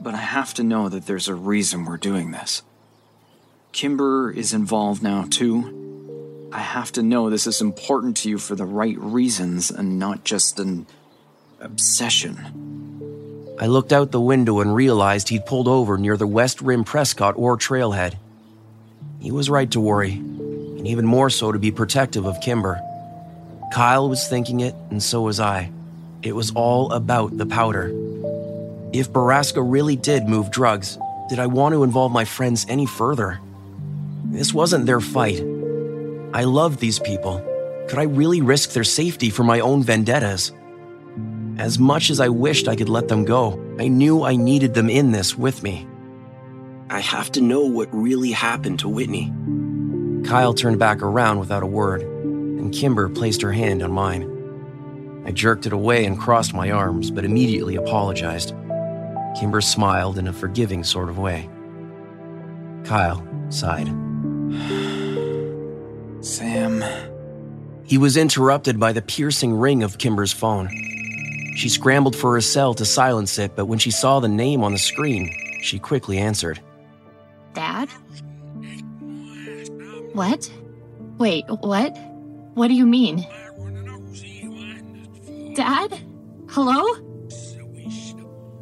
But 0.00 0.14
I 0.14 0.18
have 0.18 0.52
to 0.54 0.64
know 0.64 0.88
that 0.88 1.06
there's 1.06 1.28
a 1.28 1.34
reason 1.34 1.84
we're 1.84 1.96
doing 1.96 2.32
this. 2.32 2.62
Kimber 3.72 4.30
is 4.30 4.52
involved 4.52 5.02
now, 5.02 5.24
too. 5.30 6.48
I 6.52 6.58
have 6.58 6.92
to 6.92 7.02
know 7.02 7.30
this 7.30 7.46
is 7.46 7.62
important 7.62 8.18
to 8.18 8.28
you 8.28 8.36
for 8.36 8.54
the 8.54 8.66
right 8.66 8.98
reasons 8.98 9.70
and 9.70 9.98
not 9.98 10.24
just 10.24 10.58
an 10.58 10.86
obsession. 11.62 12.36
I 13.60 13.66
looked 13.66 13.92
out 13.92 14.10
the 14.10 14.20
window 14.20 14.60
and 14.60 14.74
realized 14.74 15.28
he'd 15.28 15.46
pulled 15.46 15.68
over 15.68 15.96
near 15.96 16.16
the 16.16 16.26
West 16.26 16.60
Rim 16.60 16.82
Prescott 16.82 17.34
Ore 17.36 17.56
trailhead. 17.56 18.16
He 19.20 19.30
was 19.30 19.48
right 19.48 19.70
to 19.70 19.80
worry, 19.80 20.14
and 20.14 20.86
even 20.86 21.06
more 21.06 21.30
so 21.30 21.52
to 21.52 21.58
be 21.58 21.70
protective 21.70 22.26
of 22.26 22.40
Kimber. 22.40 22.80
Kyle 23.72 24.08
was 24.08 24.26
thinking 24.26 24.60
it, 24.60 24.74
and 24.90 25.00
so 25.00 25.22
was 25.22 25.38
I. 25.38 25.70
It 26.22 26.34
was 26.34 26.50
all 26.52 26.92
about 26.92 27.36
the 27.38 27.46
powder. 27.46 27.88
If 28.92 29.12
Borrasca 29.12 29.62
really 29.64 29.96
did 29.96 30.26
move 30.26 30.50
drugs, 30.50 30.98
did 31.28 31.38
I 31.38 31.46
want 31.46 31.74
to 31.74 31.84
involve 31.84 32.10
my 32.10 32.24
friends 32.24 32.66
any 32.68 32.86
further? 32.86 33.38
This 34.24 34.52
wasn't 34.52 34.86
their 34.86 35.00
fight. 35.00 35.40
I 36.34 36.44
loved 36.44 36.80
these 36.80 36.98
people. 36.98 37.38
Could 37.88 37.98
I 37.98 38.04
really 38.04 38.40
risk 38.40 38.72
their 38.72 38.84
safety 38.84 39.30
for 39.30 39.44
my 39.44 39.60
own 39.60 39.82
vendettas? 39.82 40.52
As 41.58 41.78
much 41.78 42.10
as 42.10 42.18
I 42.18 42.28
wished 42.28 42.68
I 42.68 42.76
could 42.76 42.88
let 42.88 43.08
them 43.08 43.24
go, 43.24 43.60
I 43.78 43.88
knew 43.88 44.22
I 44.22 44.36
needed 44.36 44.74
them 44.74 44.88
in 44.88 45.12
this 45.12 45.36
with 45.36 45.62
me. 45.62 45.86
I 46.88 47.00
have 47.00 47.30
to 47.32 47.40
know 47.40 47.64
what 47.64 47.88
really 47.92 48.32
happened 48.32 48.78
to 48.80 48.88
Whitney. 48.88 49.32
Kyle 50.24 50.54
turned 50.54 50.78
back 50.78 51.02
around 51.02 51.38
without 51.38 51.62
a 51.62 51.66
word, 51.66 52.02
and 52.02 52.72
Kimber 52.72 53.08
placed 53.08 53.42
her 53.42 53.52
hand 53.52 53.82
on 53.82 53.92
mine. 53.92 54.28
I 55.26 55.30
jerked 55.30 55.66
it 55.66 55.72
away 55.72 56.04
and 56.04 56.18
crossed 56.18 56.54
my 56.54 56.70
arms, 56.70 57.10
but 57.10 57.24
immediately 57.24 57.76
apologized. 57.76 58.54
Kimber 59.38 59.60
smiled 59.60 60.18
in 60.18 60.28
a 60.28 60.32
forgiving 60.32 60.84
sort 60.84 61.08
of 61.08 61.18
way. 61.18 61.48
Kyle 62.84 63.26
sighed. 63.50 63.88
Sam. 66.24 66.82
He 67.84 67.98
was 67.98 68.16
interrupted 68.16 68.80
by 68.80 68.92
the 68.92 69.02
piercing 69.02 69.54
ring 69.54 69.82
of 69.82 69.98
Kimber's 69.98 70.32
phone. 70.32 70.70
She 71.54 71.68
scrambled 71.68 72.16
for 72.16 72.34
her 72.34 72.40
cell 72.40 72.74
to 72.74 72.84
silence 72.84 73.38
it, 73.38 73.54
but 73.56 73.66
when 73.66 73.78
she 73.78 73.90
saw 73.90 74.20
the 74.20 74.28
name 74.28 74.64
on 74.64 74.72
the 74.72 74.78
screen, 74.78 75.32
she 75.62 75.78
quickly 75.78 76.18
answered. 76.18 76.60
Dad? 77.54 77.88
What? 80.14 80.50
Wait, 81.18 81.44
what? 81.48 81.96
What 82.54 82.68
do 82.68 82.74
you 82.74 82.86
mean? 82.86 83.26
Dad? 85.54 85.98
Hello? 86.48 86.82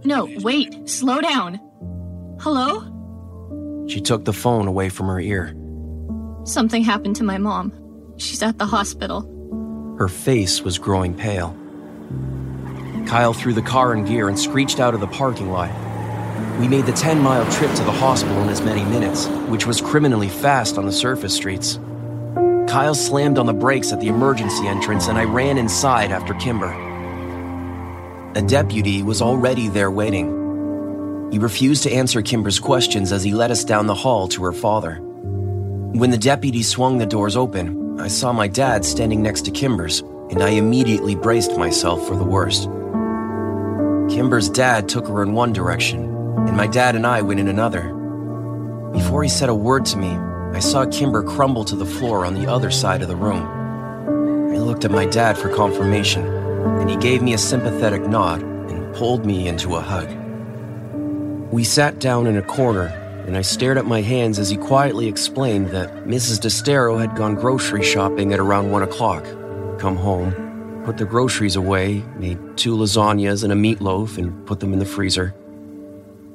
No, 0.04 0.28
wait, 0.40 0.88
slow 0.88 1.20
down. 1.20 1.60
Hello? 2.40 2.86
She 3.88 4.00
took 4.00 4.24
the 4.24 4.32
phone 4.32 4.66
away 4.66 4.88
from 4.88 5.06
her 5.06 5.20
ear. 5.20 5.54
Something 6.44 6.82
happened 6.82 7.16
to 7.16 7.24
my 7.24 7.38
mom. 7.38 7.72
She's 8.16 8.42
at 8.42 8.58
the 8.58 8.66
hospital. 8.66 9.22
Her 9.98 10.08
face 10.08 10.62
was 10.62 10.78
growing 10.78 11.14
pale. 11.14 11.56
Kyle 13.06 13.32
threw 13.32 13.52
the 13.52 13.62
car 13.62 13.94
in 13.94 14.04
gear 14.04 14.28
and 14.28 14.38
screeched 14.38 14.80
out 14.80 14.94
of 14.94 15.00
the 15.00 15.06
parking 15.06 15.50
lot. 15.50 15.70
We 16.60 16.68
made 16.68 16.86
the 16.86 16.92
10 16.92 17.20
mile 17.20 17.50
trip 17.52 17.72
to 17.74 17.84
the 17.84 17.92
hospital 17.92 18.42
in 18.42 18.48
as 18.48 18.60
many 18.60 18.84
minutes, 18.84 19.26
which 19.48 19.66
was 19.66 19.80
criminally 19.80 20.28
fast 20.28 20.78
on 20.78 20.86
the 20.86 20.92
surface 20.92 21.34
streets. 21.34 21.78
Kyle 22.68 22.94
slammed 22.94 23.38
on 23.38 23.46
the 23.46 23.52
brakes 23.52 23.92
at 23.92 24.00
the 24.00 24.08
emergency 24.08 24.68
entrance 24.68 25.08
and 25.08 25.18
I 25.18 25.24
ran 25.24 25.58
inside 25.58 26.12
after 26.12 26.34
Kimber. 26.34 26.72
A 28.36 28.42
deputy 28.42 29.02
was 29.02 29.20
already 29.20 29.68
there 29.68 29.90
waiting. 29.90 31.30
He 31.32 31.38
refused 31.38 31.82
to 31.84 31.92
answer 31.92 32.22
Kimber's 32.22 32.60
questions 32.60 33.10
as 33.10 33.24
he 33.24 33.32
led 33.32 33.50
us 33.50 33.64
down 33.64 33.86
the 33.86 33.94
hall 33.94 34.28
to 34.28 34.44
her 34.44 34.52
father. 34.52 35.00
When 35.00 36.10
the 36.10 36.18
deputy 36.18 36.62
swung 36.62 36.98
the 36.98 37.06
doors 37.06 37.36
open, 37.36 37.98
I 38.00 38.08
saw 38.08 38.32
my 38.32 38.46
dad 38.46 38.84
standing 38.84 39.20
next 39.22 39.44
to 39.46 39.50
Kimber's, 39.50 40.02
and 40.30 40.42
I 40.42 40.50
immediately 40.50 41.14
braced 41.14 41.56
myself 41.56 42.06
for 42.06 42.16
the 42.16 42.24
worst. 42.24 42.68
Kimber's 44.08 44.48
dad 44.48 44.88
took 44.88 45.08
her 45.08 45.22
in 45.22 45.32
one 45.32 45.52
direction, 45.52 46.04
and 46.46 46.56
my 46.56 46.66
dad 46.66 46.94
and 46.94 47.06
I 47.06 47.22
went 47.22 47.40
in 47.40 47.48
another. 47.48 47.92
Before 48.92 49.22
he 49.22 49.28
said 49.28 49.48
a 49.48 49.54
word 49.54 49.84
to 49.86 49.96
me, 49.96 50.10
I 50.52 50.60
saw 50.60 50.86
Kimber 50.86 51.22
crumble 51.22 51.64
to 51.64 51.76
the 51.76 51.86
floor 51.86 52.24
on 52.24 52.34
the 52.34 52.50
other 52.50 52.70
side 52.70 53.02
of 53.02 53.08
the 53.08 53.16
room. 53.16 53.46
I 54.52 54.58
looked 54.58 54.84
at 54.84 54.90
my 54.90 55.06
dad 55.06 55.38
for 55.38 55.48
confirmation, 55.48 56.26
and 56.26 56.90
he 56.90 56.96
gave 56.96 57.22
me 57.22 57.34
a 57.34 57.38
sympathetic 57.38 58.02
nod 58.02 58.42
and 58.42 58.94
pulled 58.94 59.24
me 59.24 59.48
into 59.48 59.76
a 59.76 59.80
hug. 59.80 60.10
We 61.52 61.64
sat 61.64 61.98
down 61.98 62.26
in 62.26 62.36
a 62.36 62.42
corner, 62.42 62.86
and 63.26 63.36
I 63.36 63.42
stared 63.42 63.78
at 63.78 63.86
my 63.86 64.00
hands 64.00 64.38
as 64.38 64.50
he 64.50 64.56
quietly 64.56 65.06
explained 65.06 65.68
that 65.70 66.04
Mrs. 66.04 66.40
Destaro 66.40 67.00
had 67.00 67.16
gone 67.16 67.34
grocery 67.36 67.84
shopping 67.84 68.32
at 68.32 68.40
around 68.40 68.70
one 68.70 68.82
o'clock, 68.82 69.24
come 69.80 69.96
home, 69.96 70.82
put 70.84 70.98
the 70.98 71.06
groceries 71.06 71.56
away, 71.56 72.04
made 72.16 72.38
two 72.56 72.76
lasagnas 72.76 73.42
and 73.42 73.52
a 73.52 73.56
meatloaf, 73.56 74.18
and 74.18 74.46
put 74.46 74.60
them 74.60 74.72
in 74.72 74.78
the 74.78 74.84
freezer. 74.84 75.34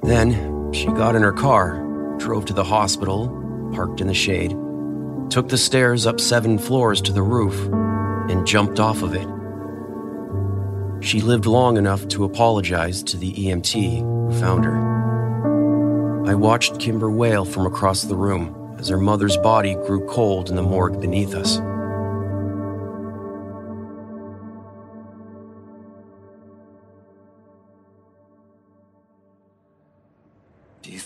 Then 0.02 0.72
she 0.74 0.88
got 0.88 1.16
in 1.16 1.22
her 1.22 1.32
car, 1.32 1.78
drove 2.18 2.46
to 2.46 2.54
the 2.54 2.64
hospital, 2.64 3.30
parked 3.74 4.02
in 4.02 4.08
the 4.08 4.14
shade, 4.14 4.52
took 5.30 5.50
the 5.50 5.58
stairs 5.58 6.08
up 6.08 6.20
seven 6.20 6.58
floors 6.58 7.02
to 7.02 7.14
the 7.14 7.22
roof, 7.22 7.56
and 8.30 8.48
jumped 8.48 8.80
off 8.80 9.04
of 9.04 9.14
it. 9.14 9.28
She 11.06 11.22
lived 11.22 11.46
long 11.46 11.78
enough 11.78 12.08
to 12.10 12.24
apologize 12.24 13.04
to 13.04 13.18
the 13.18 13.32
EMT 13.34 14.00
who 14.00 14.40
found 14.40 14.66
her. 14.66 16.26
I 16.26 16.34
watched 16.34 16.80
Kimber 16.80 17.12
wail 17.12 17.46
from 17.46 17.68
across 17.68 18.04
the 18.04 18.16
room 18.16 18.76
as 18.80 18.88
her 18.90 18.98
mother's 18.98 19.38
body 19.38 19.76
grew 19.76 20.04
cold 20.08 20.50
in 20.50 20.56
the 20.56 20.64
morgue 20.64 21.00
beneath 21.00 21.36
us. 21.36 21.60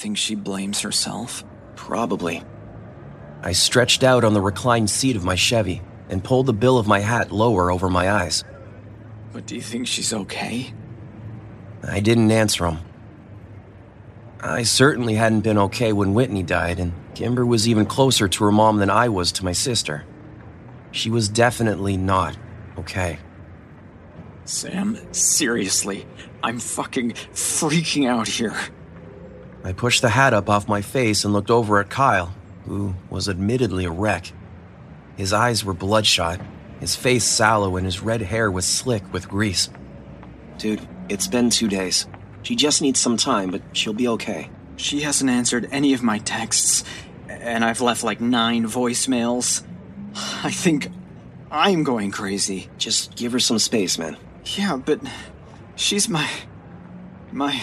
Think 0.09 0.17
she 0.17 0.33
blames 0.33 0.81
herself? 0.81 1.43
Probably. 1.75 2.41
I 3.43 3.51
stretched 3.51 4.03
out 4.03 4.23
on 4.23 4.33
the 4.33 4.41
reclined 4.41 4.89
seat 4.89 5.15
of 5.15 5.23
my 5.23 5.35
Chevy 5.35 5.83
and 6.09 6.23
pulled 6.23 6.47
the 6.47 6.53
bill 6.53 6.79
of 6.79 6.87
my 6.87 6.99
hat 6.99 7.31
lower 7.31 7.69
over 7.69 7.91
my 7.91 8.09
eyes. 8.09 8.43
But 9.31 9.45
do 9.45 9.53
you 9.53 9.61
think 9.61 9.85
she's 9.85 10.11
okay? 10.11 10.73
I 11.87 11.99
didn't 11.99 12.31
answer 12.31 12.65
him. 12.65 12.79
I 14.41 14.63
certainly 14.63 15.13
hadn't 15.13 15.41
been 15.41 15.59
okay 15.59 15.93
when 15.93 16.15
Whitney 16.15 16.41
died, 16.41 16.79
and 16.79 16.93
Kimber 17.13 17.45
was 17.45 17.67
even 17.67 17.85
closer 17.85 18.27
to 18.27 18.43
her 18.45 18.51
mom 18.51 18.77
than 18.77 18.89
I 18.89 19.09
was 19.09 19.31
to 19.33 19.45
my 19.45 19.51
sister. 19.51 20.05
She 20.89 21.11
was 21.11 21.29
definitely 21.29 21.97
not 21.97 22.35
okay. 22.79 23.19
Sam, 24.45 24.97
seriously, 25.13 26.07
I'm 26.41 26.57
fucking 26.57 27.11
freaking 27.11 28.09
out 28.09 28.27
here. 28.27 28.57
I 29.63 29.73
pushed 29.73 30.01
the 30.01 30.09
hat 30.09 30.33
up 30.33 30.49
off 30.49 30.67
my 30.67 30.81
face 30.81 31.23
and 31.23 31.33
looked 31.33 31.51
over 31.51 31.79
at 31.79 31.89
Kyle, 31.89 32.33
who 32.65 32.95
was 33.09 33.27
admittedly 33.27 33.85
a 33.85 33.91
wreck. 33.91 34.31
His 35.17 35.33
eyes 35.33 35.65
were 35.65 35.73
bloodshot, 35.73 36.39
his 36.79 36.95
face 36.95 37.25
sallow, 37.25 37.75
and 37.75 37.85
his 37.85 38.01
red 38.01 38.21
hair 38.21 38.49
was 38.49 38.65
slick 38.65 39.11
with 39.11 39.27
grease. 39.27 39.69
Dude, 40.57 40.87
it's 41.09 41.27
been 41.27 41.49
two 41.49 41.67
days. 41.67 42.07
She 42.41 42.55
just 42.55 42.81
needs 42.81 42.99
some 42.99 43.17
time, 43.17 43.51
but 43.51 43.61
she'll 43.73 43.93
be 43.93 44.07
okay. 44.07 44.49
She 44.77 45.01
hasn't 45.01 45.29
answered 45.29 45.67
any 45.71 45.93
of 45.93 46.03
my 46.03 46.19
texts, 46.19 46.85
and 47.27 47.65
I've 47.65 47.81
left 47.81 48.03
like 48.03 48.21
nine 48.21 48.65
voicemails. 48.65 49.63
I 50.43 50.51
think 50.51 50.89
I'm 51.51 51.83
going 51.83 52.11
crazy. 52.11 52.69
Just 52.77 53.15
give 53.15 53.33
her 53.33 53.39
some 53.39 53.59
space, 53.59 53.97
man. 53.97 54.15
Yeah, 54.45 54.77
but 54.77 55.01
she's 55.75 56.07
my. 56.07 56.29
my. 57.31 57.61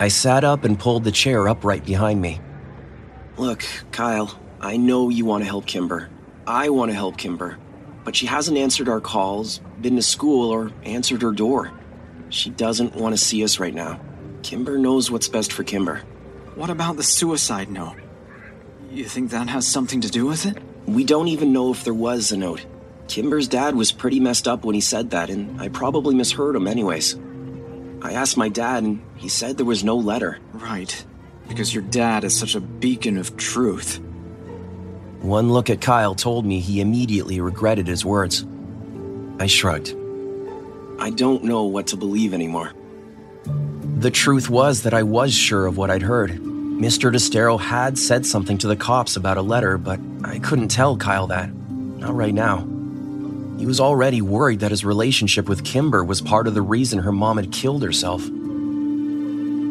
I 0.00 0.08
sat 0.08 0.44
up 0.44 0.64
and 0.64 0.78
pulled 0.78 1.04
the 1.04 1.12
chair 1.12 1.46
up 1.46 1.62
right 1.62 1.84
behind 1.84 2.22
me. 2.22 2.40
Look, 3.36 3.64
Kyle, 3.92 4.34
I 4.58 4.78
know 4.78 5.10
you 5.10 5.26
want 5.26 5.44
to 5.44 5.48
help 5.48 5.66
Kimber. 5.66 6.08
I 6.46 6.70
want 6.70 6.90
to 6.90 6.96
help 6.96 7.18
Kimber. 7.18 7.58
But 8.02 8.16
she 8.16 8.24
hasn't 8.24 8.56
answered 8.56 8.88
our 8.88 9.02
calls, 9.02 9.60
been 9.78 9.96
to 9.96 10.02
school, 10.02 10.50
or 10.50 10.72
answered 10.84 11.20
her 11.20 11.32
door. 11.32 11.70
She 12.30 12.48
doesn't 12.48 12.96
want 12.96 13.12
to 13.12 13.22
see 13.22 13.44
us 13.44 13.58
right 13.58 13.74
now. 13.74 14.00
Kimber 14.42 14.78
knows 14.78 15.10
what's 15.10 15.28
best 15.28 15.52
for 15.52 15.64
Kimber. 15.64 15.98
What 16.54 16.70
about 16.70 16.96
the 16.96 17.02
suicide 17.02 17.70
note? 17.70 17.96
You 18.90 19.04
think 19.04 19.30
that 19.30 19.48
has 19.48 19.66
something 19.66 20.00
to 20.00 20.08
do 20.08 20.24
with 20.24 20.46
it? 20.46 20.56
We 20.86 21.04
don't 21.04 21.28
even 21.28 21.52
know 21.52 21.72
if 21.72 21.84
there 21.84 21.92
was 21.92 22.32
a 22.32 22.38
note. 22.38 22.64
Kimber's 23.06 23.48
dad 23.48 23.74
was 23.74 23.92
pretty 23.92 24.18
messed 24.18 24.48
up 24.48 24.64
when 24.64 24.74
he 24.74 24.80
said 24.80 25.10
that, 25.10 25.28
and 25.28 25.60
I 25.60 25.68
probably 25.68 26.14
misheard 26.14 26.56
him 26.56 26.66
anyways. 26.66 27.16
I 28.02 28.12
asked 28.12 28.36
my 28.36 28.48
dad, 28.48 28.82
and 28.82 29.02
he 29.16 29.28
said 29.28 29.56
there 29.56 29.66
was 29.66 29.84
no 29.84 29.96
letter. 29.96 30.38
Right. 30.52 31.04
because 31.48 31.74
your 31.74 31.82
dad 31.82 32.22
is 32.22 32.38
such 32.38 32.54
a 32.54 32.60
beacon 32.60 33.18
of 33.18 33.36
truth. 33.36 33.98
One 35.20 35.50
look 35.50 35.68
at 35.68 35.80
Kyle 35.80 36.14
told 36.14 36.46
me 36.46 36.60
he 36.60 36.80
immediately 36.80 37.40
regretted 37.40 37.88
his 37.88 38.04
words. 38.04 38.46
I 39.40 39.46
shrugged. 39.48 39.94
I 41.00 41.10
don't 41.10 41.42
know 41.44 41.64
what 41.64 41.88
to 41.88 41.96
believe 41.96 42.32
anymore. 42.32 42.72
The 43.98 44.10
truth 44.12 44.48
was 44.48 44.82
that 44.82 44.94
I 44.94 45.02
was 45.02 45.34
sure 45.34 45.66
of 45.66 45.76
what 45.76 45.90
I'd 45.90 46.02
heard. 46.02 46.30
Mr. 46.30 47.12
Destaro 47.12 47.58
had 47.58 47.98
said 47.98 48.24
something 48.24 48.56
to 48.58 48.68
the 48.68 48.76
cops 48.76 49.16
about 49.16 49.36
a 49.36 49.42
letter, 49.42 49.76
but 49.76 49.98
I 50.24 50.38
couldn't 50.38 50.68
tell 50.68 50.96
Kyle 50.96 51.26
that. 51.26 51.52
Not 51.52 52.14
right 52.14 52.32
now. 52.32 52.66
He 53.60 53.66
was 53.66 53.78
already 53.78 54.22
worried 54.22 54.60
that 54.60 54.70
his 54.70 54.86
relationship 54.86 55.46
with 55.46 55.66
Kimber 55.66 56.02
was 56.02 56.22
part 56.22 56.46
of 56.46 56.54
the 56.54 56.62
reason 56.62 57.00
her 57.00 57.12
mom 57.12 57.36
had 57.36 57.52
killed 57.52 57.82
herself. 57.82 58.22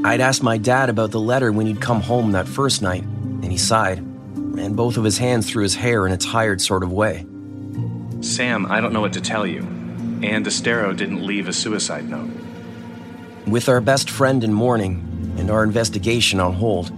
I'd 0.06 0.22
asked 0.22 0.44
my 0.44 0.60
dad 0.60 0.90
about 0.90 1.10
the 1.10 1.20
letter 1.20 1.52
when 1.52 1.66
he'd 1.66 1.82
come 1.82 2.00
home 2.00 2.34
that 2.34 2.48
first 2.48 2.84
night, 2.84 3.02
and 3.02 3.46
he 3.46 3.58
sighed, 3.58 4.04
ran 4.36 4.76
both 4.76 4.98
of 4.98 5.04
his 5.04 5.18
hands 5.18 5.50
through 5.50 5.64
his 5.64 5.74
hair 5.74 6.06
in 6.06 6.14
a 6.14 6.18
tired 6.18 6.62
sort 6.62 6.84
of 6.84 6.94
way. 6.94 7.26
Sam, 8.22 8.68
I 8.68 8.80
don't 8.80 8.94
know 8.94 9.02
what 9.02 9.14
to 9.14 9.22
tell 9.22 9.48
you. 9.48 9.62
Ann 10.22 10.46
Destaro 10.46 10.96
didn't 10.96 11.26
leave 11.26 11.48
a 11.48 11.54
suicide 11.54 12.08
note. 12.08 12.30
With 13.48 13.68
our 13.68 13.82
best 13.82 14.12
friend 14.12 14.44
in 14.44 14.54
mourning 14.54 15.34
and 15.40 15.50
our 15.50 15.64
investigation 15.64 16.40
on 16.40 16.54
hold, 16.54 16.92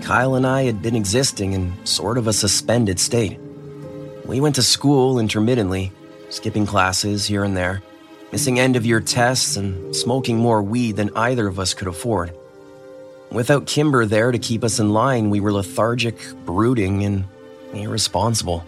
Kyle 0.00 0.34
and 0.34 0.46
I 0.46 0.62
had 0.62 0.80
been 0.80 0.96
existing 0.96 1.52
in 1.52 1.74
sort 1.84 2.16
of 2.16 2.26
a 2.26 2.32
suspended 2.32 2.98
state. 2.98 3.38
We 4.24 4.40
went 4.40 4.54
to 4.54 4.62
school 4.62 5.18
intermittently, 5.18 5.92
skipping 6.30 6.66
classes 6.66 7.26
here 7.26 7.44
and 7.44 7.56
there, 7.56 7.82
missing 8.32 8.58
end 8.58 8.76
of 8.76 8.86
year 8.86 9.00
tests, 9.00 9.56
and 9.56 9.94
smoking 9.94 10.38
more 10.38 10.62
weed 10.62 10.96
than 10.96 11.16
either 11.16 11.46
of 11.46 11.58
us 11.58 11.74
could 11.74 11.88
afford. 11.88 12.32
Without 13.30 13.66
Kimber 13.66 14.06
there 14.06 14.32
to 14.32 14.38
keep 14.38 14.64
us 14.64 14.80
in 14.80 14.92
line, 14.92 15.30
we 15.30 15.40
were 15.40 15.52
lethargic, 15.52 16.16
brooding, 16.44 17.04
and 17.04 17.24
irresponsible. 17.74 18.64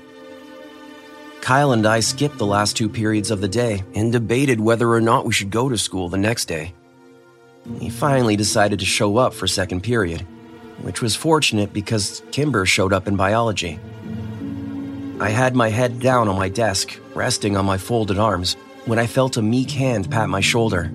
Kyle 1.41 1.73
and 1.73 1.87
I 1.87 2.01
skipped 2.01 2.37
the 2.37 2.47
last 2.47 2.77
two 2.77 2.89
periods 2.89 3.31
of 3.31 3.41
the 3.41 3.49
day 3.49 3.82
and 3.95 4.12
debated 4.12 4.61
whether 4.61 4.91
or 4.91 5.01
not 5.01 5.24
we 5.24 5.32
should 5.32 5.51
go 5.51 5.69
to 5.69 5.78
school 5.78 6.11
the 6.11 6.19
next 6.19 6.45
day. 6.45 6.74
We 7.66 7.89
finally 7.89 8.37
decided 8.37 8.78
to 8.81 8.85
show 8.85 9.16
up 9.16 9.32
for 9.32 9.47
second 9.47 9.82
period, 9.82 10.20
which 10.82 11.01
was 11.01 11.16
fortunate 11.16 11.73
because 11.73 12.23
Kimber 12.31 12.66
showed 12.66 12.93
up 12.93 13.09
in 13.09 13.16
biology. 13.16 13.78
I 15.21 15.29
had 15.29 15.55
my 15.55 15.69
head 15.69 16.01
down 16.01 16.29
on 16.29 16.37
my 16.39 16.49
desk, 16.49 16.99
resting 17.15 17.55
on 17.55 17.67
my 17.67 17.77
folded 17.77 18.19
arms, 18.19 18.57
when 18.87 18.99
I 18.99 19.07
felt 19.07 19.37
a 19.37 19.43
meek 19.43 19.71
hand 19.71 20.11
pat 20.11 20.31
my 20.31 20.41
shoulder. 20.41 20.91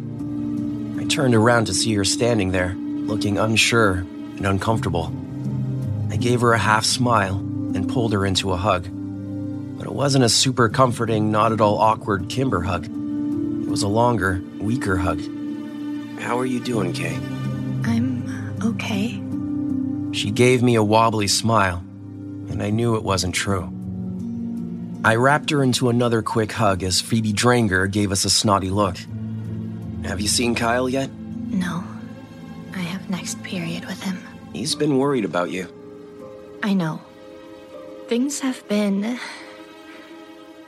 I 1.00 1.06
turned 1.06 1.36
around 1.36 1.66
to 1.66 1.76
see 1.76 1.94
her 1.94 2.04
standing 2.04 2.50
there, 2.50 2.74
looking 2.74 3.38
unsure 3.38 3.98
and 4.38 4.48
uncomfortable. 4.48 5.14
I 6.10 6.18
gave 6.18 6.42
her 6.42 6.54
a 6.54 6.58
half 6.58 6.86
smile 6.86 7.36
and 7.36 7.88
pulled 7.88 8.14
her 8.14 8.26
into 8.26 8.52
a 8.52 8.58
hug. 8.58 8.88
But 9.78 9.86
it 9.86 9.94
wasn't 9.94 10.26
a 10.26 10.30
super 10.30 10.70
comforting, 10.70 11.30
not 11.30 11.52
at 11.52 11.62
all 11.62 11.78
awkward 11.78 12.28
Kimber 12.28 12.62
hug. 12.62 12.86
It 12.86 13.70
was 13.70 13.84
a 13.84 13.88
longer, 13.88 14.42
weaker 14.58 14.98
hug. 14.98 15.22
How 16.20 16.40
are 16.40 16.48
you 16.48 16.60
doing, 16.62 16.94
Kay? 16.94 17.16
I'm 17.84 18.58
okay. 18.64 19.22
She 20.18 20.32
gave 20.32 20.64
me 20.64 20.74
a 20.74 20.84
wobbly 20.84 21.28
smile, 21.28 21.84
and 22.50 22.64
I 22.64 22.72
knew 22.72 22.96
it 22.96 23.04
wasn't 23.04 23.36
true. 23.36 23.75
I 25.06 25.18
wrapped 25.18 25.52
her 25.52 25.61
into 25.61 25.90
another 25.90 26.23
quick 26.23 26.52
hug 26.52 26.82
as 26.82 26.99
Phoebe 26.99 27.32
Dranger 27.32 27.86
gave 27.86 28.11
us 28.11 28.26
a 28.26 28.30
snotty 28.30 28.72
look. 28.72 28.98
Have 30.03 30.19
you 30.19 30.27
seen 30.27 30.56
Kyle 30.56 30.90
yet? 30.90 31.11
No. 31.11 31.84
I 32.73 32.80
have 32.80 33.07
next 33.07 33.44
period 33.44 33.86
with 33.86 34.02
him. 34.02 34.18
He's 34.52 34.73
been 34.73 34.98
worried 34.98 35.23
about 35.23 35.52
you. 35.52 35.68
I 36.64 36.73
know. 36.73 36.99
Things 38.07 38.40
have 38.40 38.68
been 38.68 39.19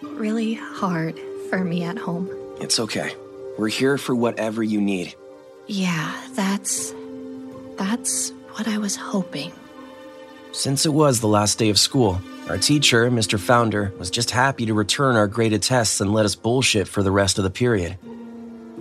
really 0.03 0.53
hard 0.53 1.19
for 1.49 1.63
me 1.63 1.83
at 1.83 1.97
home. 1.97 2.29
It's 2.61 2.79
okay. 2.79 3.15
We're 3.57 3.69
here 3.69 3.97
for 3.97 4.13
whatever 4.13 4.61
you 4.61 4.79
need. 4.79 5.15
Yeah, 5.65 6.15
that's. 6.33 6.93
That's 7.77 8.29
what 8.51 8.67
I 8.67 8.77
was 8.77 8.95
hoping. 8.95 9.51
Since 10.51 10.85
it 10.85 10.93
was 10.93 11.21
the 11.21 11.27
last 11.27 11.57
day 11.57 11.69
of 11.71 11.79
school, 11.79 12.21
our 12.49 12.57
teacher, 12.57 13.11
Mr. 13.11 13.37
Founder, 13.37 13.91
was 13.99 14.09
just 14.09 14.31
happy 14.31 14.65
to 14.65 14.73
return 14.73 15.17
our 15.17 15.27
graded 15.27 15.61
tests 15.61 15.99
and 15.99 16.13
let 16.13 16.25
us 16.25 16.35
bullshit 16.35 16.87
for 16.87 17.03
the 17.03 17.11
rest 17.11 17.37
of 17.37 17.43
the 17.43 17.49
period. 17.49 17.97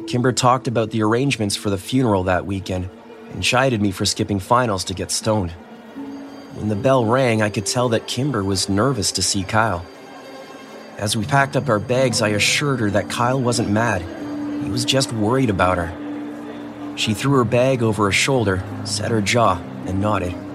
Kimber 0.06 0.32
talked 0.32 0.68
about 0.68 0.93
the 0.93 1.02
arrangements 1.02 1.56
for 1.56 1.68
the 1.68 1.78
funeral 1.78 2.22
that 2.24 2.47
weekend 2.47 2.88
and 3.32 3.43
chided 3.43 3.82
me 3.82 3.90
for 3.90 4.06
skipping 4.06 4.38
finals 4.38 4.84
to 4.84 4.94
get 4.94 5.10
stoned. 5.10 5.51
When 6.55 6.68
the 6.68 6.76
bell 6.76 7.05
rang, 7.05 7.43
I 7.43 7.51
could 7.51 7.66
tell 7.66 7.88
that 7.88 8.06
Kimber 8.06 8.44
was 8.44 8.68
nervous 8.68 9.10
to 9.12 9.22
see 9.22 9.43
Kyle. 9.43 9.84
As 10.97 11.16
we 11.16 11.24
packed 11.24 11.56
up 11.56 11.68
our 11.68 11.80
bags, 11.80 12.22
I 12.22 12.28
assured 12.28 12.78
her 12.78 12.90
that 12.93 13.10
Kyle 13.10 13.40
wasn't 13.40 13.68
mad. 13.68 14.02
He 14.62 14.70
was 14.70 14.84
just 14.84 15.12
worried 15.12 15.51
about 15.51 15.76
her. 15.76 16.97
She 16.97 17.14
threw 17.14 17.34
her 17.34 17.44
bag 17.44 17.82
over 17.82 18.05
her 18.05 18.12
shoulder, 18.12 18.62
set 18.84 19.10
her 19.10 19.20
jaw, 19.20 19.60
and 19.86 20.01
nodded. 20.01 20.45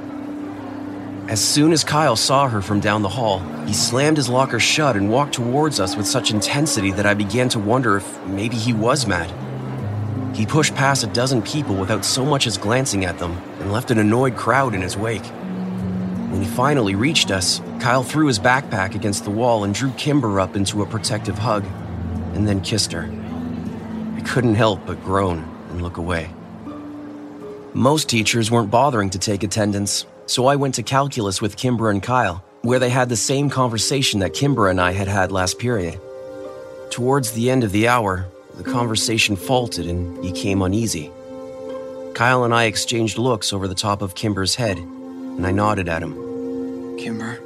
As 1.27 1.43
soon 1.43 1.72
as 1.72 1.84
Kyle 1.84 2.15
saw 2.15 2.49
her 2.49 2.61
from 2.61 2.80
down 2.80 3.03
the 3.03 3.10
hall, 3.10 3.39
he 3.65 3.73
slammed 3.73 4.18
his 4.18 4.27
locker 4.27 4.60
shut 4.60 4.95
and 4.95 5.10
walked 5.10 5.34
towards 5.34 5.80
us 5.80 5.95
with 5.95 6.07
such 6.07 6.31
intensity 6.31 6.91
that 6.91 7.06
I 7.06 7.14
began 7.14 7.48
to 7.49 7.60
wonder 7.60 7.98
if 7.98 8.26
maybe 8.26 8.57
he 8.57 8.73
was 8.73 9.07
mad. 9.07 9.31
He 10.35 10.45
pushed 10.45 10.76
past 10.76 11.03
a 11.03 11.07
dozen 11.07 11.41
people 11.41 11.76
without 11.76 12.03
so 12.03 12.26
much 12.26 12.48
as 12.48 12.57
glancing 12.57 13.06
at 13.06 13.19
them 13.19 13.34
and 13.60 13.72
left 13.72 13.91
an 13.91 13.99
annoyed 13.99 14.35
crowd 14.35 14.73
in 14.73 14.81
his 14.81 14.98
wake. 14.98 15.26
When 16.31 16.41
he 16.41 16.48
finally 16.48 16.95
reached 16.95 17.31
us, 17.31 17.61
Kyle 17.80 18.03
threw 18.03 18.27
his 18.27 18.39
backpack 18.39 18.95
against 18.95 19.23
the 19.23 19.31
wall 19.31 19.64
and 19.64 19.73
drew 19.73 19.91
Kimber 19.91 20.39
up 20.39 20.56
into 20.56 20.81
a 20.81 20.85
protective 20.85 21.38
hug, 21.38 21.65
and 22.34 22.48
then 22.48 22.61
kissed 22.61 22.91
her. 22.93 23.10
I 24.15 24.22
couldn't 24.22 24.56
help 24.56 24.85
but 24.85 25.03
groan 25.03 25.39
and 25.69 25.81
look 25.81 25.98
away. 25.98 26.30
Most 27.73 28.10
teachers 28.10 28.49
weren't 28.49 28.72
bothering 28.72 29.10
to 29.11 29.19
take 29.19 29.43
attendance, 29.43 30.06
so 30.26 30.48
I 30.48 30.56
went 30.56 30.76
to 30.76 30.84
calculus 30.84 31.41
with 31.41 31.57
Kimber 31.57 31.89
and 31.89 32.02
Kyle, 32.02 32.43
where 32.61 32.80
they 32.80 32.89
had 32.89 33.10
the 33.10 33.15
same 33.15 33.49
conversation 33.49 34.19
that 34.19 34.34
Kimber 34.34 34.69
and 34.69 34.80
I 34.80 34.91
had 34.91 35.07
had 35.07 35.31
last 35.31 35.60
period. 35.60 35.99
Towards 36.89 37.31
the 37.31 37.49
end 37.49 37.64
of 37.64 37.72
the 37.72 37.88
hour, 37.88 38.27
the 38.56 38.64
conversation 38.64 39.35
faltered 39.35 39.85
and 39.85 40.22
became 40.22 40.61
uneasy. 40.61 41.11
Kyle 42.14 42.43
and 42.43 42.53
I 42.53 42.65
exchanged 42.65 43.18
looks 43.18 43.53
over 43.53 43.68
the 43.68 43.76
top 43.76 44.02
of 44.02 44.15
Kimber's 44.15 44.56
head, 44.56 44.77
and 44.77 45.48
I 45.48 45.52
nodded 45.52 45.88
at 45.88 46.03
him. 46.03 46.98
Kimber, 46.98 47.39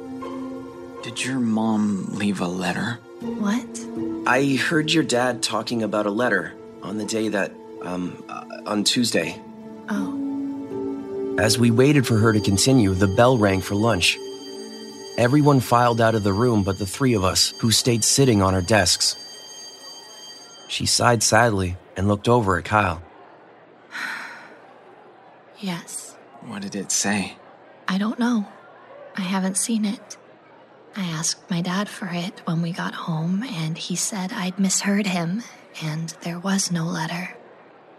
did 1.02 1.24
your 1.24 1.38
mom 1.38 2.06
leave 2.10 2.40
a 2.40 2.48
letter? 2.48 2.98
What? 3.20 3.86
I 4.26 4.56
heard 4.56 4.92
your 4.92 5.04
dad 5.04 5.42
talking 5.42 5.82
about 5.82 6.06
a 6.06 6.10
letter 6.10 6.52
on 6.82 6.98
the 6.98 7.04
day 7.04 7.28
that, 7.28 7.52
um, 7.82 8.22
uh, 8.28 8.44
on 8.66 8.84
Tuesday. 8.84 9.40
Oh. 9.88 10.25
As 11.38 11.58
we 11.58 11.70
waited 11.70 12.06
for 12.06 12.16
her 12.16 12.32
to 12.32 12.40
continue, 12.40 12.94
the 12.94 13.06
bell 13.06 13.36
rang 13.36 13.60
for 13.60 13.74
lunch. 13.74 14.16
Everyone 15.18 15.60
filed 15.60 16.00
out 16.00 16.14
of 16.14 16.24
the 16.24 16.32
room 16.32 16.62
but 16.62 16.78
the 16.78 16.86
three 16.86 17.12
of 17.12 17.24
us, 17.24 17.52
who 17.60 17.70
stayed 17.70 18.02
sitting 18.02 18.40
on 18.40 18.54
our 18.54 18.62
desks. 18.62 19.14
She 20.68 20.86
sighed 20.86 21.22
sadly 21.22 21.76
and 21.94 22.08
looked 22.08 22.28
over 22.28 22.58
at 22.58 22.64
Kyle. 22.64 23.02
Yes. 25.58 26.14
What 26.42 26.60
did 26.62 26.74
it 26.74 26.92
say? 26.92 27.36
I 27.88 27.96
don't 27.96 28.18
know. 28.18 28.46
I 29.16 29.22
haven't 29.22 29.56
seen 29.56 29.86
it. 29.86 30.18
I 30.94 31.04
asked 31.04 31.50
my 31.50 31.62
dad 31.62 31.88
for 31.88 32.08
it 32.12 32.42
when 32.44 32.60
we 32.60 32.72
got 32.72 32.94
home, 32.94 33.42
and 33.42 33.76
he 33.76 33.96
said 33.96 34.32
I'd 34.32 34.58
misheard 34.58 35.06
him, 35.06 35.42
and 35.82 36.10
there 36.20 36.38
was 36.38 36.70
no 36.70 36.84
letter. 36.84 37.36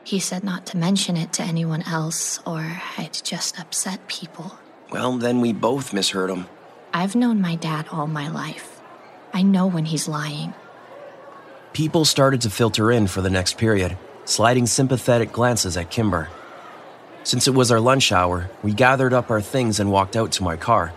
He 0.07 0.19
said 0.19 0.41
not 0.41 0.65
to 0.67 0.77
mention 0.77 1.17
it 1.17 1.33
to 1.33 1.43
anyone 1.43 1.81
else, 1.81 2.39
or 2.45 2.81
I'd 2.97 3.19
just 3.25 3.59
upset 3.59 4.07
people. 4.07 4.57
Well, 4.89 5.17
then 5.17 5.41
we 5.41 5.51
both 5.51 5.91
misheard 5.91 6.29
him. 6.29 6.45
I've 6.93 7.13
known 7.13 7.41
my 7.41 7.55
dad 7.55 7.89
all 7.91 8.07
my 8.07 8.29
life. 8.29 8.79
I 9.33 9.41
know 9.41 9.67
when 9.67 9.83
he's 9.83 10.07
lying. 10.07 10.53
People 11.73 12.05
started 12.05 12.39
to 12.43 12.49
filter 12.49 12.89
in 12.89 13.07
for 13.07 13.21
the 13.21 13.29
next 13.29 13.57
period, 13.57 13.97
sliding 14.23 14.65
sympathetic 14.65 15.33
glances 15.33 15.75
at 15.75 15.91
Kimber. 15.91 16.29
Since 17.25 17.49
it 17.49 17.53
was 17.53 17.69
our 17.69 17.81
lunch 17.81 18.13
hour, 18.13 18.49
we 18.63 18.73
gathered 18.73 19.11
up 19.11 19.29
our 19.29 19.41
things 19.41 19.77
and 19.77 19.91
walked 19.91 20.15
out 20.15 20.31
to 20.33 20.43
my 20.43 20.55
car. 20.55 20.93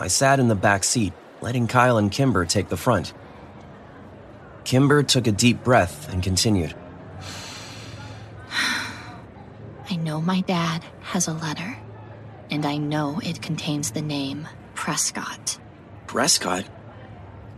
I 0.00 0.08
sat 0.08 0.40
in 0.40 0.48
the 0.48 0.56
back 0.56 0.82
seat, 0.82 1.12
letting 1.40 1.68
Kyle 1.68 1.96
and 1.96 2.10
Kimber 2.10 2.44
take 2.44 2.70
the 2.70 2.76
front. 2.76 3.12
Kimber 4.64 5.04
took 5.04 5.28
a 5.28 5.32
deep 5.46 5.62
breath 5.62 6.12
and 6.12 6.24
continued. 6.24 6.74
I 9.90 9.96
know 9.96 10.20
my 10.20 10.40
dad 10.42 10.84
has 11.00 11.26
a 11.26 11.32
letter, 11.32 11.76
and 12.48 12.64
I 12.64 12.76
know 12.76 13.20
it 13.24 13.42
contains 13.42 13.90
the 13.90 14.00
name 14.00 14.46
Prescott. 14.74 15.58
Prescott? 16.06 16.64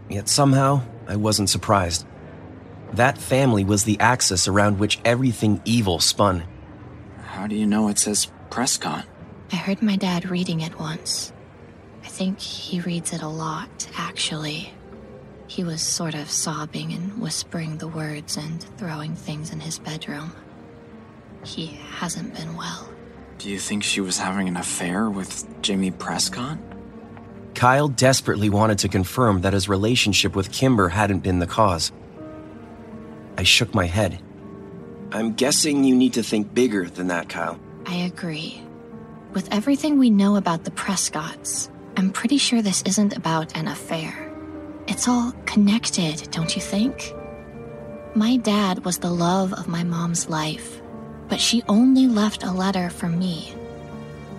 Yet 0.09 0.31
somehow, 0.31 0.81
I 1.07 1.17
wasn't 1.17 1.51
surprised. 1.51 2.07
That 2.95 3.19
family 3.19 3.65
was 3.65 3.85
the 3.85 4.01
axis 4.01 4.49
around 4.49 4.79
which 4.79 4.99
everything 5.05 5.61
evil 5.67 6.01
spun. 6.01 6.45
How 7.23 7.47
do 7.47 7.55
you 7.55 7.67
know 7.67 7.89
it 7.89 7.99
says 7.99 8.29
Prescott? 8.49 9.05
I 9.53 9.57
heard 9.57 9.83
my 9.83 9.97
dad 9.97 10.31
reading 10.31 10.61
it 10.61 10.79
once. 10.79 11.35
I 12.03 12.09
think 12.09 12.41
he 12.41 12.81
reads 12.81 13.13
it 13.13 13.21
a 13.21 13.29
lot, 13.29 13.89
actually. 13.97 14.73
He 15.49 15.65
was 15.65 15.83
sort 15.83 16.15
of 16.15 16.31
sobbing 16.31 16.93
and 16.95 17.21
whispering 17.21 17.77
the 17.77 17.89
words 17.89 18.39
and 18.39 18.63
throwing 18.79 19.15
things 19.15 19.53
in 19.53 19.61
his 19.61 19.79
bedroom. 19.79 20.33
He 21.45 21.67
hasn't 21.67 22.35
been 22.35 22.57
well. 22.57 22.89
Do 23.39 23.51
you 23.51 23.59
think 23.59 23.83
she 23.83 24.01
was 24.01 24.19
having 24.19 24.49
an 24.49 24.57
affair 24.57 25.11
with 25.11 25.47
Jimmy 25.63 25.91
Prescott? 25.91 26.59
Kyle 27.55 27.89
desperately 27.89 28.49
wanted 28.49 28.79
to 28.81 28.89
confirm 28.89 29.43
that 29.43 29.53
his 29.53 29.69
relationship 29.69 30.37
with 30.37 30.53
Kimber 30.53 30.89
hadn't 30.89 31.21
been 31.21 31.39
the 31.39 31.47
cause. 31.47 31.93
I 33.37 33.43
shook 33.43 33.75
my 33.75 33.87
head. 33.87 34.21
I'm 35.11 35.35
guessing 35.35 35.85
you 35.85 35.95
need 35.95 36.15
to 36.15 36.23
think 36.23 36.55
bigger 36.55 36.89
than 36.89 37.09
that, 37.09 37.29
Kyle. 37.29 37.59
I 37.87 37.95
agree. 37.97 38.63
With 39.33 39.53
everything 39.53 39.99
we 39.99 40.11
know 40.11 40.37
about 40.37 40.65
the 40.65 40.71
Prescotts, 40.71 41.71
I'm 41.97 42.11
pretty 42.11 42.39
sure 42.39 42.63
this 42.63 42.83
isn't 42.83 43.17
about 43.17 43.57
an 43.57 43.69
affair. 43.69 44.31
It's 44.87 45.09
all 45.09 45.33
connected, 45.47 46.29
don't 46.31 46.55
you 46.55 46.63
think? 46.63 47.13
My 48.15 48.37
dad 48.37 48.85
was 48.85 48.99
the 48.99 49.11
love 49.11 49.53
of 49.55 49.69
my 49.69 49.85
mom's 49.85 50.29
life, 50.29 50.82
but 51.33 51.41
she 51.41 51.63
only 51.67 52.07
left 52.07 52.43
a 52.43 52.53
letter 52.53 52.91
for 52.91 53.09
me. 53.09 53.55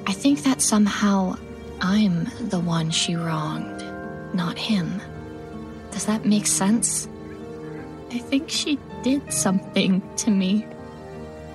I 0.06 0.14
think 0.14 0.44
that 0.44 0.62
somehow 0.62 1.36
I'm 1.82 2.26
the 2.40 2.60
one 2.60 2.92
she 2.92 3.16
wronged, 3.16 3.84
not 4.36 4.60
him. 4.60 5.02
Does 5.90 6.06
that 6.06 6.24
make 6.24 6.46
sense? 6.46 7.10
I 8.12 8.20
think 8.20 8.48
she 8.48 8.78
did 9.02 9.34
something 9.34 10.04
to 10.18 10.30
me. 10.30 10.68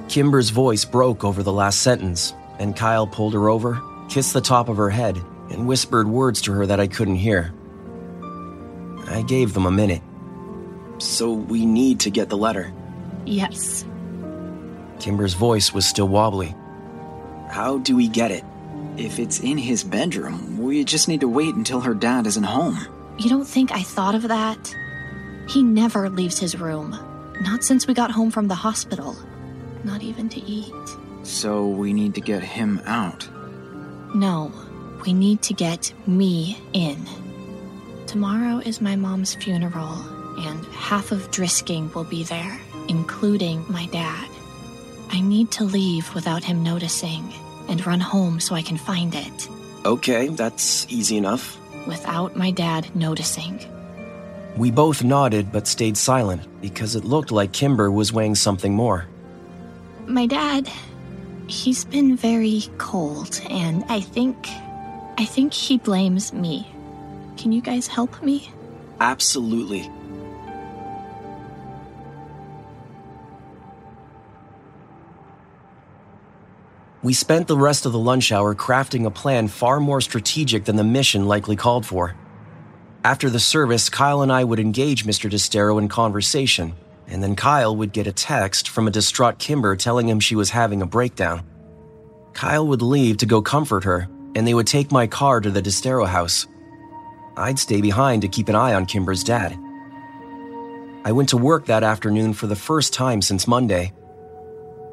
Kimber's 0.09 0.51
voice 0.51 0.85
broke 0.85 1.23
over 1.23 1.45
the 1.45 1.53
last 1.53 1.83
sentence, 1.83 2.35
and 2.59 2.75
Kyle 2.75 3.07
pulled 3.07 3.35
her 3.35 3.49
over, 3.49 3.81
kissed 4.09 4.33
the 4.33 4.41
top 4.41 4.69
of 4.69 4.77
her 4.77 4.91
head, 4.91 5.17
and 5.51 5.69
whispered 5.69 6.09
words 6.09 6.43
to 6.43 6.53
her 6.53 6.67
that 6.67 6.81
I 6.81 6.89
couldn't 6.89 7.15
hear. 7.15 7.55
I 9.07 9.23
gave 9.23 9.55
them 9.55 9.67
a 9.67 9.71
minute. 9.71 10.03
So 10.99 11.33
we 11.33 11.65
need 11.65 12.01
to 12.01 12.11
get 12.11 12.29
the 12.29 12.37
letter. 12.37 12.73
Yes. 13.25 13.85
Kimber's 15.01 15.35
voice 15.35 15.73
was 15.73 15.87
still 15.87 16.09
wobbly. 16.09 16.55
How 17.51 17.79
do 17.79 17.97
we 17.97 18.09
get 18.09 18.31
it? 18.31 18.45
If 18.97 19.19
it's 19.19 19.41
in 19.41 19.59
his 19.59 19.85
bedroom, 19.85 20.59
we 20.59 20.85
just 20.85 21.09
need 21.09 21.21
to 21.21 21.29
wait 21.29 21.55
until 21.55 21.81
her 21.81 21.95
dad 21.95 22.27
isn't 22.27 22.45
home. 22.45 22.79
You 23.19 23.31
don't 23.31 23.47
think 23.47 23.73
I 23.73 23.83
thought 23.83 24.15
of 24.15 24.29
that? 24.29 24.75
He 25.49 25.63
never 25.63 26.11
leaves 26.11 26.39
his 26.39 26.59
room. 26.59 26.97
Not 27.41 27.65
since 27.65 27.87
we 27.87 27.95
got 27.95 28.11
home 28.11 28.31
from 28.31 28.49
the 28.49 28.55
hospital. 28.55 29.17
Not 29.85 30.03
even 30.03 30.29
to 30.31 30.41
eat. 30.41 30.75
So 31.23 31.67
we 31.67 31.93
need 31.93 32.15
to 32.17 32.21
get 32.21 32.43
him 32.43 32.81
out. 32.85 33.29
No, 34.15 34.53
we 35.05 35.13
need 35.13 35.43
to 35.43 35.55
get 35.55 35.93
me 36.07 36.59
in. 36.73 37.07
Tomorrow 38.07 38.59
is 38.59 38.81
my 38.81 38.97
mom's 38.97 39.35
funeral, 39.35 39.93
and 40.39 40.65
half 40.67 41.13
of 41.13 41.31
Drisking 41.31 41.95
will 41.95 42.05
be 42.05 42.25
there, 42.25 42.61
including 42.89 43.65
my 43.69 43.87
dad. 43.87 44.29
I 45.11 45.21
need 45.21 45.51
to 45.53 45.65
leave 45.65 46.15
without 46.15 46.45
him 46.45 46.63
noticing 46.63 47.33
and 47.69 47.85
run 47.87 48.01
home 48.01 48.41
so 48.41 48.55
I 48.55 48.63
can 48.63 48.77
find 48.77 49.15
it. 49.15 49.49
Okay, 49.85 50.29
that's 50.29 50.87
easy 50.89 51.17
enough. 51.17 51.59
Without 51.87 52.37
my 52.37 52.51
dad 52.51 52.95
noticing. 52.95 53.61
We 54.57 54.71
both 54.71 55.05
nodded 55.05 55.53
but 55.53 55.67
stayed 55.67 55.97
silent 55.97 56.43
because 56.61 56.97
it 56.97 57.05
looked 57.05 57.31
like 57.31 57.53
Kimber 57.53 57.91
was 57.91 58.13
weighing 58.13 58.35
something 58.35 58.75
more. 58.75 59.07
My 60.07 60.27
dad, 60.27 60.69
he's 61.47 61.85
been 61.85 62.17
very 62.17 62.65
cold, 62.79 63.41
and 63.49 63.85
I 63.89 64.01
think. 64.01 64.37
I 65.17 65.25
think 65.25 65.53
he 65.53 65.79
blames 65.79 66.33
me. 66.33 66.67
Can 67.37 67.53
you 67.53 67.61
guys 67.61 67.87
help 67.87 68.23
me? 68.23 68.51
Absolutely. 69.01 69.91
We 77.01 77.13
spent 77.13 77.47
the 77.47 77.57
rest 77.57 77.87
of 77.87 77.93
the 77.93 77.99
lunch 77.99 78.33
hour 78.33 78.57
crafting 78.57 79.07
a 79.07 79.11
plan 79.11 79.47
far 79.47 79.79
more 79.79 80.01
strategic 80.01 80.65
than 80.65 80.75
the 80.75 80.83
mission 80.83 81.27
likely 81.27 81.55
called 81.55 81.87
for. 81.87 82.17
After 83.05 83.31
the 83.31 83.39
service, 83.39 83.89
Kyle 83.89 84.23
and 84.23 84.33
I 84.33 84.43
would 84.43 84.59
engage 84.59 85.07
Mr. 85.07 85.31
Destaro 85.31 85.79
in 85.79 85.87
conversation, 85.87 86.75
and 87.07 87.23
then 87.23 87.37
Kyle 87.37 87.75
would 87.77 87.93
get 87.93 88.09
a 88.09 88.13
text 88.13 88.69
from 88.69 88.89
a 88.89 88.91
distraught 88.91 89.39
Kimber 89.39 89.77
telling 89.77 90.09
him 90.09 90.19
she 90.19 90.35
was 90.35 90.51
having 90.51 90.83
a 90.83 90.87
breakdown. 90.87 91.45
Kyle 92.33 92.67
would 92.67 92.83
leave 92.83 93.19
to 93.19 93.27
go 93.27 93.43
comfort 93.43 93.85
her, 93.85 94.09
and 94.35 94.45
they 94.45 94.55
would 94.55 94.67
take 94.67 94.91
my 94.91 95.07
car 95.07 95.41
to 95.41 95.51
the 95.53 95.63
Destaro 95.63 96.07
house. 96.07 96.49
I'd 97.37 97.61
stay 97.61 97.81
behind 97.81 98.23
to 98.23 98.29
keep 98.29 98.49
an 98.49 98.57
eye 98.57 98.75
on 98.75 98.87
Kimber's 98.87 99.23
dad. 99.23 99.57
I 101.05 101.13
went 101.13 101.29
to 101.29 101.37
work 101.37 101.67
that 101.67 101.85
afternoon 101.85 102.33
for 102.35 102.49
the 102.49 102.57
first 102.57 102.93
time 102.93 103.23
since 103.23 103.47
Monday. 103.47 103.93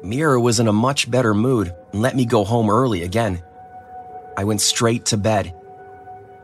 Meera 0.04 0.40
was 0.40 0.60
in 0.60 0.68
a 0.68 0.72
much 0.72 1.10
better 1.10 1.34
mood 1.34 1.74
and 1.96 2.02
let 2.02 2.14
me 2.14 2.26
go 2.26 2.44
home 2.44 2.68
early 2.68 3.04
again. 3.04 3.42
I 4.36 4.44
went 4.44 4.60
straight 4.60 5.06
to 5.06 5.16
bed. 5.16 5.54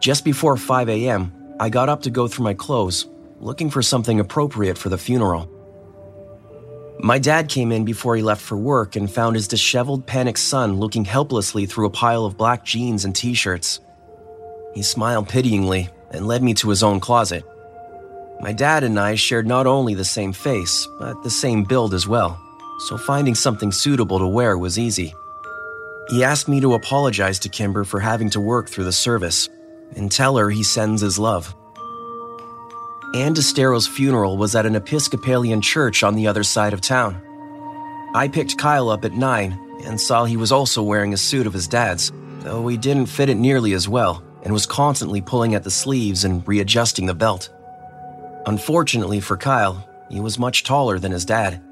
Just 0.01 0.25
before 0.25 0.57
5 0.57 0.89
a.m., 0.89 1.31
I 1.61 1.69
got 1.69 1.91
up 1.91 2.01
to 2.05 2.11
go 2.11 2.27
through 2.27 2.45
my 2.45 2.55
clothes, 2.55 3.07
looking 3.39 3.69
for 3.69 3.83
something 3.83 4.19
appropriate 4.19 4.79
for 4.79 4.89
the 4.89 4.97
funeral. 4.97 5.51
My 7.01 7.19
dad 7.19 7.51
came 7.51 7.71
in 7.71 7.85
before 7.85 8.17
he 8.17 8.23
left 8.23 8.41
for 8.41 8.57
work 8.57 8.97
and 8.97 9.13
found 9.13 9.37
his 9.37 9.47
disheveled, 9.47 10.07
panicked 10.07 10.39
son 10.39 10.81
looking 10.81 11.05
helplessly 11.05 11.67
through 11.67 11.85
a 11.85 11.91
pile 11.91 12.25
of 12.25 12.39
black 12.39 12.65
jeans 12.65 13.05
and 13.05 13.15
t 13.15 13.35
shirts. 13.35 13.79
He 14.75 14.83
smiled 14.83 15.29
pityingly 15.29 15.91
and 16.13 16.27
led 16.27 16.43
me 16.43 16.55
to 16.55 16.71
his 16.71 16.83
own 16.83 16.99
closet. 16.99 17.45
My 18.41 18.55
dad 18.55 18.85
and 18.85 18.99
I 18.99 19.17
shared 19.17 19.47
not 19.47 19.67
only 19.67 19.93
the 19.93 20.13
same 20.17 20.33
face, 20.33 20.89
but 20.99 21.23
the 21.23 21.29
same 21.31 21.65
build 21.65 21.93
as 21.93 22.09
well, 22.09 22.41
so 22.87 22.97
finding 22.97 23.35
something 23.35 23.71
suitable 23.71 24.19
to 24.19 24.27
wear 24.27 24.57
was 24.57 24.79
easy. 24.79 25.13
He 26.13 26.23
asked 26.23 26.47
me 26.47 26.61
to 26.61 26.75
apologize 26.75 27.39
to 27.39 27.49
Kimber 27.49 27.85
for 27.85 27.99
having 27.99 28.29
to 28.31 28.41
work 28.41 28.69
through 28.69 28.85
the 28.85 28.93
service 28.93 29.49
and 29.97 30.13
tell 30.13 30.37
her 30.37 30.51
he 30.51 30.63
sends 30.63 31.01
his 31.01 31.19
love. 31.19 31.57
Ann 33.15 33.33
Destaro's 33.33 33.87
funeral 33.87 34.37
was 34.37 34.55
at 34.55 34.67
an 34.67 34.77
Episcopalian 34.77 35.63
church 35.63 36.03
on 36.03 36.15
the 36.15 36.27
other 36.27 36.43
side 36.43 36.75
of 36.75 36.83
town. 36.83 37.17
I 38.15 38.29
picked 38.29 38.59
Kyle 38.59 38.91
up 38.91 39.07
at 39.07 39.15
9 39.15 39.81
and 39.87 39.99
saw 39.99 40.27
he 40.27 40.37
was 40.37 40.53
also 40.53 40.83
wearing 40.83 41.15
a 41.15 41.17
suit 41.17 41.47
of 41.47 41.55
his 41.55 41.67
dad's, 41.67 42.13
though 42.41 42.69
he 42.69 42.77
didn't 42.77 43.07
fit 43.07 43.31
it 43.31 43.39
nearly 43.39 43.73
as 43.73 43.89
well 43.89 44.23
and 44.43 44.53
was 44.53 44.67
constantly 44.67 45.23
pulling 45.23 45.55
at 45.55 45.65
the 45.65 45.71
sleeves 45.71 46.25
and 46.25 46.47
readjusting 46.47 47.07
the 47.07 47.15
belt. 47.15 47.49
Unfortunately 48.45 49.21
for 49.21 49.39
Kyle, 49.39 49.89
he 50.11 50.21
was 50.21 50.39
much 50.39 50.63
taller 50.63 50.99
than 50.99 51.13
his 51.13 51.25
dad. 51.25 51.63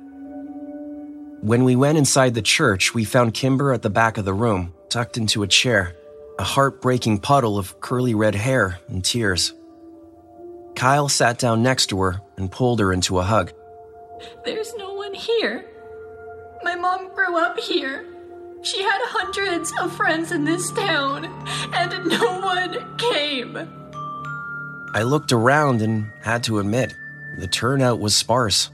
When 1.42 1.64
we 1.64 1.74
went 1.74 1.96
inside 1.96 2.34
the 2.34 2.42
church, 2.42 2.92
we 2.92 3.04
found 3.04 3.32
Kimber 3.32 3.72
at 3.72 3.80
the 3.80 3.88
back 3.88 4.18
of 4.18 4.26
the 4.26 4.34
room, 4.34 4.74
tucked 4.90 5.16
into 5.16 5.42
a 5.42 5.46
chair, 5.46 5.96
a 6.38 6.44
heartbreaking 6.44 7.20
puddle 7.20 7.56
of 7.56 7.80
curly 7.80 8.14
red 8.14 8.34
hair 8.34 8.78
and 8.88 9.02
tears. 9.02 9.54
Kyle 10.74 11.08
sat 11.08 11.38
down 11.38 11.62
next 11.62 11.86
to 11.86 12.00
her 12.02 12.20
and 12.36 12.52
pulled 12.52 12.78
her 12.80 12.92
into 12.92 13.18
a 13.18 13.22
hug. 13.22 13.52
There's 14.44 14.74
no 14.74 14.92
one 14.92 15.14
here. 15.14 15.64
My 16.62 16.74
mom 16.74 17.08
grew 17.14 17.38
up 17.38 17.58
here. 17.58 18.04
She 18.60 18.82
had 18.82 19.00
hundreds 19.04 19.72
of 19.80 19.96
friends 19.96 20.32
in 20.32 20.44
this 20.44 20.70
town, 20.72 21.24
and 21.72 22.06
no 22.06 22.40
one 22.40 22.98
came. 22.98 23.56
I 24.92 25.04
looked 25.04 25.32
around 25.32 25.80
and 25.80 26.10
had 26.20 26.44
to 26.44 26.58
admit, 26.58 26.92
the 27.38 27.46
turnout 27.46 27.98
was 27.98 28.14
sparse. 28.14 28.70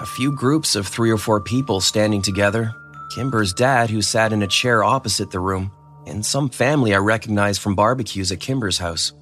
A 0.00 0.06
few 0.06 0.30
groups 0.30 0.76
of 0.76 0.86
three 0.86 1.10
or 1.10 1.18
four 1.18 1.40
people 1.40 1.80
standing 1.80 2.22
together, 2.22 2.72
Kimber's 3.10 3.52
dad, 3.52 3.90
who 3.90 4.00
sat 4.00 4.32
in 4.32 4.42
a 4.42 4.46
chair 4.46 4.84
opposite 4.84 5.32
the 5.32 5.40
room, 5.40 5.72
and 6.06 6.24
some 6.24 6.50
family 6.50 6.94
I 6.94 6.98
recognized 6.98 7.60
from 7.60 7.74
barbecues 7.74 8.30
at 8.30 8.38
Kimber's 8.38 8.78
house. 8.78 9.12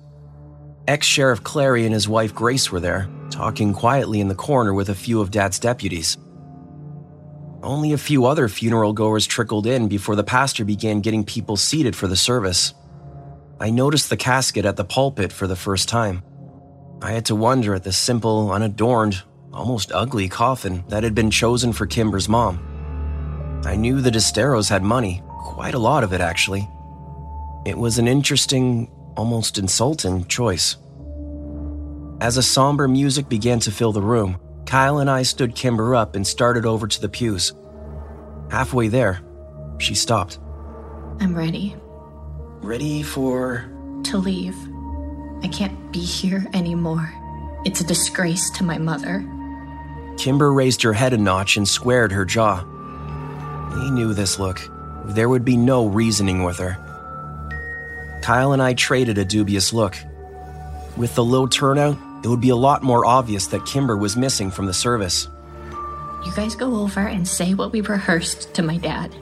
Ex 0.86 1.06
Sheriff 1.06 1.42
Clery 1.42 1.86
and 1.86 1.94
his 1.94 2.06
wife 2.06 2.34
Grace 2.34 2.70
were 2.70 2.80
there, 2.80 3.08
talking 3.30 3.72
quietly 3.72 4.20
in 4.20 4.28
the 4.28 4.34
corner 4.34 4.74
with 4.74 4.90
a 4.90 4.94
few 4.94 5.22
of 5.22 5.30
Dad's 5.30 5.58
deputies. 5.58 6.18
Only 7.62 7.94
a 7.94 7.98
few 7.98 8.26
other 8.26 8.46
funeral 8.46 8.92
goers 8.92 9.26
trickled 9.26 9.66
in 9.66 9.88
before 9.88 10.14
the 10.14 10.24
pastor 10.24 10.66
began 10.66 11.00
getting 11.00 11.24
people 11.24 11.56
seated 11.56 11.96
for 11.96 12.06
the 12.06 12.16
service. 12.16 12.74
I 13.58 13.70
noticed 13.70 14.10
the 14.10 14.16
casket 14.18 14.66
at 14.66 14.76
the 14.76 14.84
pulpit 14.84 15.32
for 15.32 15.46
the 15.46 15.56
first 15.56 15.88
time. 15.88 16.22
I 17.00 17.12
had 17.12 17.24
to 17.26 17.34
wonder 17.34 17.74
at 17.74 17.82
the 17.82 17.92
simple, 17.92 18.52
unadorned, 18.52 19.22
almost 19.56 19.90
ugly 19.92 20.28
coffin 20.28 20.84
that 20.88 21.02
had 21.02 21.14
been 21.14 21.30
chosen 21.30 21.72
for 21.72 21.86
Kimber's 21.86 22.28
mom. 22.28 22.60
I 23.64 23.74
knew 23.74 24.00
the 24.00 24.10
Destaros 24.10 24.68
had 24.68 24.82
money, 24.82 25.22
quite 25.28 25.74
a 25.74 25.78
lot 25.78 26.04
of 26.04 26.12
it 26.12 26.20
actually. 26.20 26.68
It 27.64 27.76
was 27.76 27.98
an 27.98 28.06
interesting, 28.06 28.90
almost 29.16 29.58
insulting 29.58 30.26
choice. 30.26 30.76
As 32.20 32.36
a 32.36 32.42
somber 32.42 32.86
music 32.86 33.28
began 33.28 33.58
to 33.60 33.72
fill 33.72 33.92
the 33.92 34.02
room, 34.02 34.38
Kyle 34.66 34.98
and 34.98 35.10
I 35.10 35.22
stood 35.22 35.54
Kimber 35.54 35.94
up 35.94 36.14
and 36.14 36.26
started 36.26 36.66
over 36.66 36.86
to 36.86 37.00
the 37.00 37.08
pews. 37.08 37.52
Halfway 38.50 38.88
there, 38.88 39.20
she 39.78 39.94
stopped. 39.94 40.38
I'm 41.20 41.34
ready 41.34 41.74
Ready 42.62 43.02
for. 43.02 43.70
to 44.04 44.18
leave. 44.18 44.56
I 45.42 45.48
can't 45.48 45.92
be 45.92 46.00
here 46.00 46.46
anymore. 46.52 47.12
It's 47.64 47.80
a 47.80 47.86
disgrace 47.86 48.50
to 48.50 48.64
my 48.64 48.78
mother. 48.78 49.24
Kimber 50.16 50.52
raised 50.52 50.82
her 50.82 50.92
head 50.92 51.12
a 51.12 51.18
notch 51.18 51.56
and 51.56 51.68
squared 51.68 52.12
her 52.12 52.24
jaw. 52.24 52.64
He 53.80 53.90
knew 53.90 54.14
this 54.14 54.38
look. 54.38 54.60
There 55.04 55.28
would 55.28 55.44
be 55.44 55.56
no 55.56 55.86
reasoning 55.86 56.42
with 56.42 56.58
her. 56.58 56.76
Kyle 58.22 58.52
and 58.52 58.62
I 58.62 58.74
traded 58.74 59.18
a 59.18 59.24
dubious 59.24 59.72
look. 59.72 59.96
With 60.96 61.14
the 61.14 61.24
low 61.24 61.46
turnout, 61.46 61.96
it 62.24 62.28
would 62.28 62.40
be 62.40 62.48
a 62.48 62.56
lot 62.56 62.82
more 62.82 63.04
obvious 63.04 63.46
that 63.48 63.66
Kimber 63.66 63.96
was 63.96 64.16
missing 64.16 64.50
from 64.50 64.66
the 64.66 64.74
service. 64.74 65.28
You 66.24 66.32
guys 66.34 66.56
go 66.56 66.76
over 66.80 67.00
and 67.00 67.28
say 67.28 67.54
what 67.54 67.70
we 67.70 67.82
rehearsed 67.82 68.54
to 68.54 68.62
my 68.62 68.78
dad. 68.78 69.14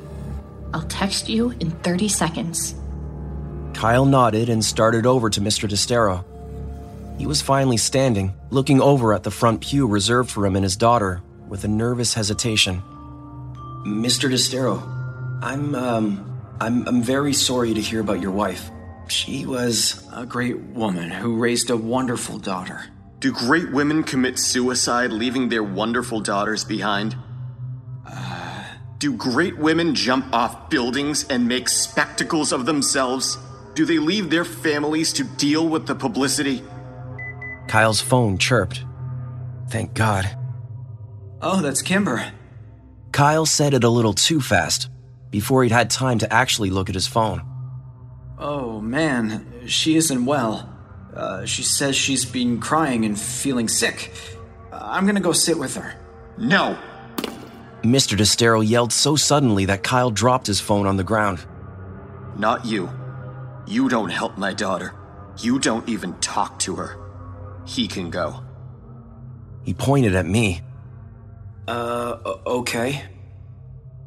I'll 0.72 0.82
text 0.82 1.28
you 1.28 1.50
in 1.60 1.70
30 1.70 2.08
seconds. 2.08 2.74
Kyle 3.74 4.06
nodded 4.06 4.48
and 4.48 4.64
started 4.64 5.04
over 5.04 5.28
to 5.28 5.40
Mr. 5.40 5.68
Destaro. 5.68 6.24
He 7.18 7.26
was 7.26 7.40
finally 7.40 7.76
standing, 7.76 8.34
looking 8.50 8.80
over 8.80 9.14
at 9.14 9.22
the 9.22 9.30
front 9.30 9.60
pew 9.60 9.86
reserved 9.86 10.30
for 10.30 10.46
him 10.46 10.56
and 10.56 10.64
his 10.64 10.76
daughter, 10.76 11.22
with 11.48 11.64
a 11.64 11.68
nervous 11.68 12.14
hesitation. 12.14 12.82
Mr. 13.86 14.30
Destaro, 14.30 14.82
I'm, 15.42 15.74
um, 15.74 16.40
I'm, 16.60 16.86
I'm 16.88 17.02
very 17.02 17.32
sorry 17.32 17.74
to 17.74 17.80
hear 17.80 18.00
about 18.00 18.20
your 18.20 18.32
wife. 18.32 18.70
She 19.08 19.46
was. 19.46 20.02
A 20.12 20.24
great 20.24 20.58
woman 20.58 21.10
who 21.10 21.36
raised 21.36 21.70
a 21.70 21.76
wonderful 21.76 22.38
daughter. 22.38 22.84
Do 23.20 23.32
great 23.32 23.72
women 23.72 24.02
commit 24.02 24.38
suicide, 24.38 25.12
leaving 25.12 25.48
their 25.48 25.62
wonderful 25.62 26.20
daughters 26.20 26.64
behind? 26.64 27.16
Do 28.98 29.12
great 29.14 29.58
women 29.58 29.94
jump 29.94 30.32
off 30.32 30.70
buildings 30.70 31.26
and 31.28 31.46
make 31.46 31.68
spectacles 31.68 32.52
of 32.52 32.64
themselves? 32.64 33.36
Do 33.74 33.84
they 33.84 33.98
leave 33.98 34.30
their 34.30 34.44
families 34.44 35.12
to 35.14 35.24
deal 35.24 35.68
with 35.68 35.86
the 35.86 35.94
publicity? 35.94 36.62
Kyle's 37.68 38.00
phone 38.00 38.38
chirped. 38.38 38.84
Thank 39.68 39.94
God. 39.94 40.36
Oh, 41.40 41.60
that's 41.60 41.82
Kimber. 41.82 42.32
Kyle 43.12 43.46
said 43.46 43.74
it 43.74 43.84
a 43.84 43.88
little 43.88 44.12
too 44.12 44.40
fast, 44.40 44.90
before 45.30 45.62
he'd 45.62 45.72
had 45.72 45.90
time 45.90 46.18
to 46.18 46.32
actually 46.32 46.70
look 46.70 46.88
at 46.88 46.94
his 46.94 47.06
phone. 47.06 47.42
Oh, 48.38 48.80
man, 48.80 49.62
she 49.66 49.96
isn't 49.96 50.24
well. 50.24 50.70
Uh, 51.14 51.44
she 51.44 51.62
says 51.62 51.94
she's 51.94 52.24
been 52.24 52.60
crying 52.60 53.04
and 53.04 53.18
feeling 53.18 53.68
sick. 53.68 54.12
I'm 54.72 55.06
gonna 55.06 55.20
go 55.20 55.32
sit 55.32 55.58
with 55.58 55.76
her. 55.76 55.94
No! 56.36 56.76
Mr. 57.82 58.16
Destaro 58.16 58.66
yelled 58.66 58.92
so 58.92 59.14
suddenly 59.14 59.66
that 59.66 59.82
Kyle 59.82 60.10
dropped 60.10 60.46
his 60.46 60.58
phone 60.58 60.86
on 60.86 60.96
the 60.96 61.04
ground. 61.04 61.44
Not 62.36 62.64
you. 62.64 62.90
You 63.66 63.88
don't 63.88 64.10
help 64.10 64.36
my 64.36 64.52
daughter. 64.52 64.94
You 65.38 65.58
don't 65.58 65.88
even 65.88 66.14
talk 66.20 66.58
to 66.60 66.76
her. 66.76 66.96
He 67.66 67.88
can 67.88 68.10
go. 68.10 68.42
He 69.64 69.74
pointed 69.74 70.14
at 70.14 70.26
me. 70.26 70.60
Uh, 71.66 72.18
okay. 72.46 73.02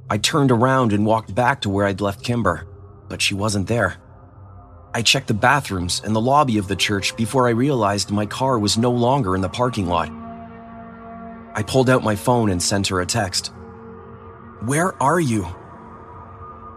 I 0.09 0.17
turned 0.17 0.51
around 0.51 0.93
and 0.93 1.05
walked 1.05 1.33
back 1.33 1.61
to 1.61 1.69
where 1.69 1.85
I'd 1.85 2.01
left 2.01 2.23
Kimber, 2.23 2.67
but 3.09 3.21
she 3.21 3.33
wasn't 3.33 3.67
there. 3.67 3.97
I 4.93 5.01
checked 5.01 5.27
the 5.27 5.33
bathrooms 5.33 6.01
and 6.03 6.15
the 6.15 6.21
lobby 6.21 6.57
of 6.57 6.67
the 6.67 6.75
church 6.75 7.15
before 7.17 7.47
I 7.47 7.51
realized 7.51 8.09
my 8.09 8.25
car 8.25 8.57
was 8.57 8.77
no 8.77 8.91
longer 8.91 9.35
in 9.35 9.41
the 9.41 9.49
parking 9.49 9.87
lot. 9.87 10.09
I 11.53 11.63
pulled 11.63 11.89
out 11.89 12.03
my 12.03 12.15
phone 12.15 12.49
and 12.49 12.61
sent 12.61 12.87
her 12.87 13.01
a 13.01 13.05
text. 13.05 13.51
Where 14.61 15.01
are 15.01 15.19
you? 15.19 15.45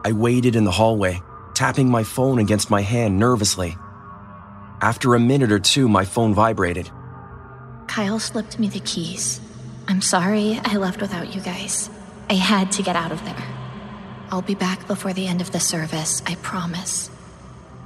I 0.05 0.13
waited 0.13 0.57
in 0.57 0.65
the 0.65 0.71
hallway, 0.71 1.23
tapping 1.55 1.91
my 1.91 2.03
phone 2.03 2.39
against 2.39 2.71
my 2.71 2.81
hand 2.81 3.19
nervously. 3.19 3.77
After 4.83 5.15
a 5.15 5.21
minute 5.21 5.53
or 5.53 5.59
two, 5.59 5.89
my 5.89 6.05
phone 6.05 6.33
vibrated. 6.33 6.91
Kyle 7.87 8.19
slipped 8.19 8.59
me 8.59 8.69
the 8.69 8.81
keys. 8.81 9.41
I'm 9.89 10.01
sorry 10.01 10.59
I 10.65 10.77
left 10.77 11.01
without 11.03 11.35
you 11.35 11.41
guys. 11.41 11.91
I 12.31 12.35
had 12.35 12.73
to 12.73 12.83
get 12.83 12.97
out 12.97 13.13
of 13.13 13.23
there. 13.25 13.45
I'll 14.31 14.43
be 14.43 14.55
back 14.55 14.87
before 14.87 15.13
the 15.13 15.27
end 15.27 15.41
of 15.41 15.51
the 15.51 15.61
service, 15.61 16.23
I 16.27 16.37
promise. 16.37 17.11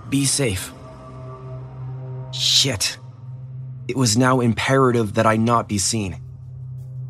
Be 0.09 0.25
safe. 0.25 0.73
Shit. 2.33 2.99
It 3.89 3.97
was 3.97 4.17
now 4.17 4.41
imperative 4.41 5.15
that 5.15 5.27
I 5.27 5.37
not 5.37 5.69
be 5.69 5.79
seen. 5.79 6.21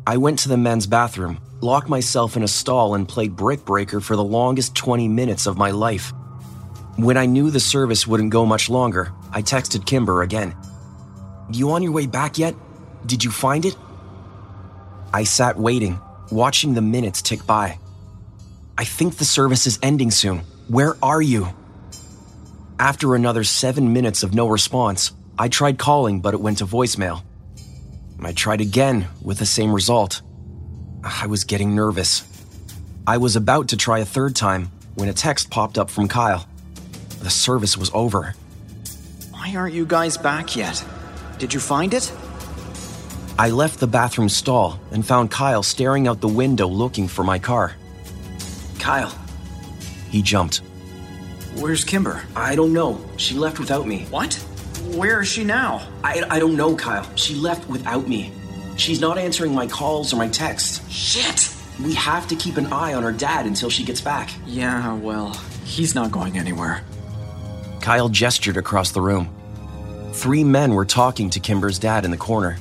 I 0.07 0.17
went 0.17 0.39
to 0.39 0.49
the 0.49 0.57
men's 0.57 0.87
bathroom, 0.87 1.39
locked 1.61 1.89
myself 1.89 2.37
in 2.37 2.43
a 2.43 2.47
stall, 2.47 2.95
and 2.95 3.07
played 3.07 3.35
Brick 3.35 3.65
Breaker 3.65 3.99
for 3.99 4.15
the 4.15 4.23
longest 4.23 4.73
20 4.75 5.07
minutes 5.09 5.45
of 5.45 5.57
my 5.57 5.71
life. 5.71 6.13
When 6.97 7.17
I 7.17 7.25
knew 7.25 7.51
the 7.51 7.59
service 7.59 8.07
wouldn't 8.07 8.29
go 8.29 8.45
much 8.45 8.69
longer, 8.69 9.11
I 9.31 9.41
texted 9.41 9.85
Kimber 9.85 10.21
again. 10.21 10.55
You 11.51 11.71
on 11.71 11.83
your 11.83 11.91
way 11.91 12.05
back 12.05 12.37
yet? 12.37 12.55
Did 13.05 13.21
you 13.21 13.31
find 13.31 13.65
it? 13.65 13.75
I 15.13 15.25
sat 15.25 15.59
waiting, 15.59 15.99
watching 16.31 16.73
the 16.73 16.81
minutes 16.81 17.21
tick 17.21 17.45
by. 17.45 17.79
I 18.77 18.85
think 18.85 19.17
the 19.17 19.25
service 19.25 19.67
is 19.67 19.77
ending 19.83 20.09
soon. 20.09 20.39
Where 20.69 20.95
are 21.03 21.21
you? 21.21 21.49
After 22.79 23.13
another 23.13 23.43
seven 23.43 23.91
minutes 23.91 24.23
of 24.23 24.33
no 24.33 24.47
response, 24.47 25.11
I 25.37 25.49
tried 25.49 25.77
calling, 25.77 26.21
but 26.21 26.33
it 26.33 26.39
went 26.39 26.59
to 26.59 26.65
voicemail. 26.65 27.23
I 28.21 28.31
tried 28.31 28.61
again 28.61 29.07
with 29.21 29.39
the 29.39 29.45
same 29.45 29.73
result. 29.73 30.21
I 31.03 31.27
was 31.27 31.43
getting 31.43 31.75
nervous. 31.75 32.23
I 33.05 33.17
was 33.17 33.35
about 33.35 33.67
to 33.69 33.77
try 33.77 33.99
a 33.99 34.05
third 34.05 34.33
time 34.33 34.71
when 34.95 35.09
a 35.09 35.13
text 35.13 35.49
popped 35.51 35.77
up 35.77 35.89
from 35.89 36.07
Kyle. 36.07 36.47
The 37.19 37.29
service 37.29 37.77
was 37.77 37.91
over. 37.93 38.35
Why 39.31 39.55
aren't 39.55 39.73
you 39.73 39.85
guys 39.85 40.17
back 40.17 40.55
yet? 40.55 40.83
Did 41.37 41.53
you 41.53 41.59
find 41.59 41.93
it? 41.93 42.11
I 43.37 43.49
left 43.49 43.79
the 43.79 43.87
bathroom 43.87 44.29
stall 44.29 44.79
and 44.91 45.05
found 45.05 45.29
Kyle 45.29 45.63
staring 45.63 46.07
out 46.07 46.21
the 46.21 46.27
window 46.27 46.67
looking 46.67 47.07
for 47.07 47.23
my 47.23 47.37
car. 47.39 47.75
Kyle. 48.79 49.13
He 50.09 50.21
jumped. 50.21 50.61
Where's 51.55 51.83
Kimber? 51.83 52.23
I 52.35 52.55
don't 52.55 52.73
know. 52.73 53.03
She 53.17 53.35
left 53.35 53.59
without 53.59 53.87
me. 53.87 54.05
What? 54.09 54.33
Where 54.93 55.21
is 55.21 55.27
she 55.27 55.43
now? 55.43 55.87
I, 56.03 56.23
I 56.29 56.39
don't 56.39 56.55
know, 56.55 56.75
Kyle. 56.75 57.05
She 57.15 57.35
left 57.35 57.67
without 57.69 58.07
me. 58.07 58.31
She's 58.77 59.01
not 59.01 59.17
answering 59.17 59.53
my 59.53 59.67
calls 59.67 60.13
or 60.13 60.17
my 60.17 60.27
texts. 60.27 60.87
Shit! 60.89 61.53
We 61.83 61.93
have 61.95 62.27
to 62.27 62.35
keep 62.35 62.57
an 62.57 62.67
eye 62.67 62.93
on 62.93 63.03
her 63.03 63.11
dad 63.11 63.45
until 63.45 63.69
she 63.69 63.83
gets 63.83 63.99
back. 63.99 64.29
Yeah, 64.45 64.93
well, 64.95 65.33
he's 65.65 65.95
not 65.95 66.11
going 66.11 66.37
anywhere. 66.37 66.83
Kyle 67.85 68.09
gestured 68.09 68.57
across 68.57 68.89
the 68.89 68.99
room. 68.99 69.29
Three 70.11 70.43
men 70.43 70.73
were 70.73 70.85
talking 70.85 71.29
to 71.29 71.39
Kimber's 71.39 71.77
dad 71.77 72.03
in 72.03 72.09
the 72.09 72.17
corner. 72.17 72.57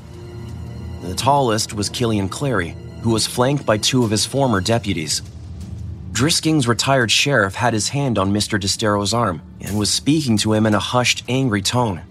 The 1.01 1.15
tallest 1.15 1.73
was 1.73 1.89
Killian 1.89 2.29
Clery, 2.29 2.77
who 3.01 3.09
was 3.09 3.27
flanked 3.27 3.65
by 3.65 3.79
two 3.79 4.05
of 4.05 4.11
his 4.11 4.27
former 4.27 4.61
deputies. 4.61 5.23
Drisking's 6.13 6.69
retired 6.69 7.11
sheriff 7.11 7.55
had 7.55 7.73
his 7.73 7.89
hand 7.89 8.19
on 8.19 8.35
Mr. 8.35 8.61
Destaro's 8.61 9.15
arm 9.15 9.41
and 9.63 9.79
was 9.79 9.91
speaking 9.91 10.37
to 10.37 10.53
him 10.53 10.67
in 10.67 10.75
a 10.75 10.79
hushed, 10.79 11.25
angry 11.27 11.63
tone. 11.63 12.03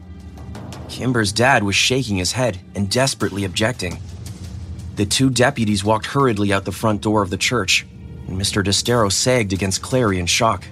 Kimber's 0.90 1.31
dad 1.31 1.61
was 1.61 1.76
shaking 1.76 2.18
his 2.18 2.31
head 2.31 2.57
and 2.73 2.90
desperately 2.90 3.45
objecting. 3.45 3.99
The 4.95 5.06
two 5.06 5.30
deputies 5.30 5.84
walked 5.84 6.07
hurriedly 6.07 6.52
out 6.52 6.65
the 6.65 6.72
front 6.72 7.02
door 7.02 7.22
of 7.22 7.30
the 7.30 7.38
church, 7.38 7.85
and 8.27 8.41
Mr. 8.41 8.65
Destaro 8.65 9.11
sagged 9.11 9.53
against 9.53 9.84
Clery 9.84 10.18
in 10.18 10.26
shock. 10.26 10.65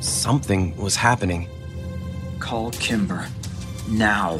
Something 0.00 0.76
was 0.76 0.96
happening. 0.96 1.48
Call 2.38 2.70
Kimber. 2.72 3.26
Now. 3.88 4.38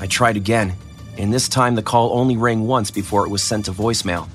I 0.00 0.06
tried 0.06 0.36
again, 0.36 0.74
and 1.18 1.32
this 1.32 1.48
time 1.48 1.74
the 1.74 1.82
call 1.82 2.18
only 2.18 2.36
rang 2.36 2.66
once 2.66 2.90
before 2.90 3.24
it 3.26 3.30
was 3.30 3.42
sent 3.42 3.66
to 3.66 3.72
voicemail. 3.72 4.28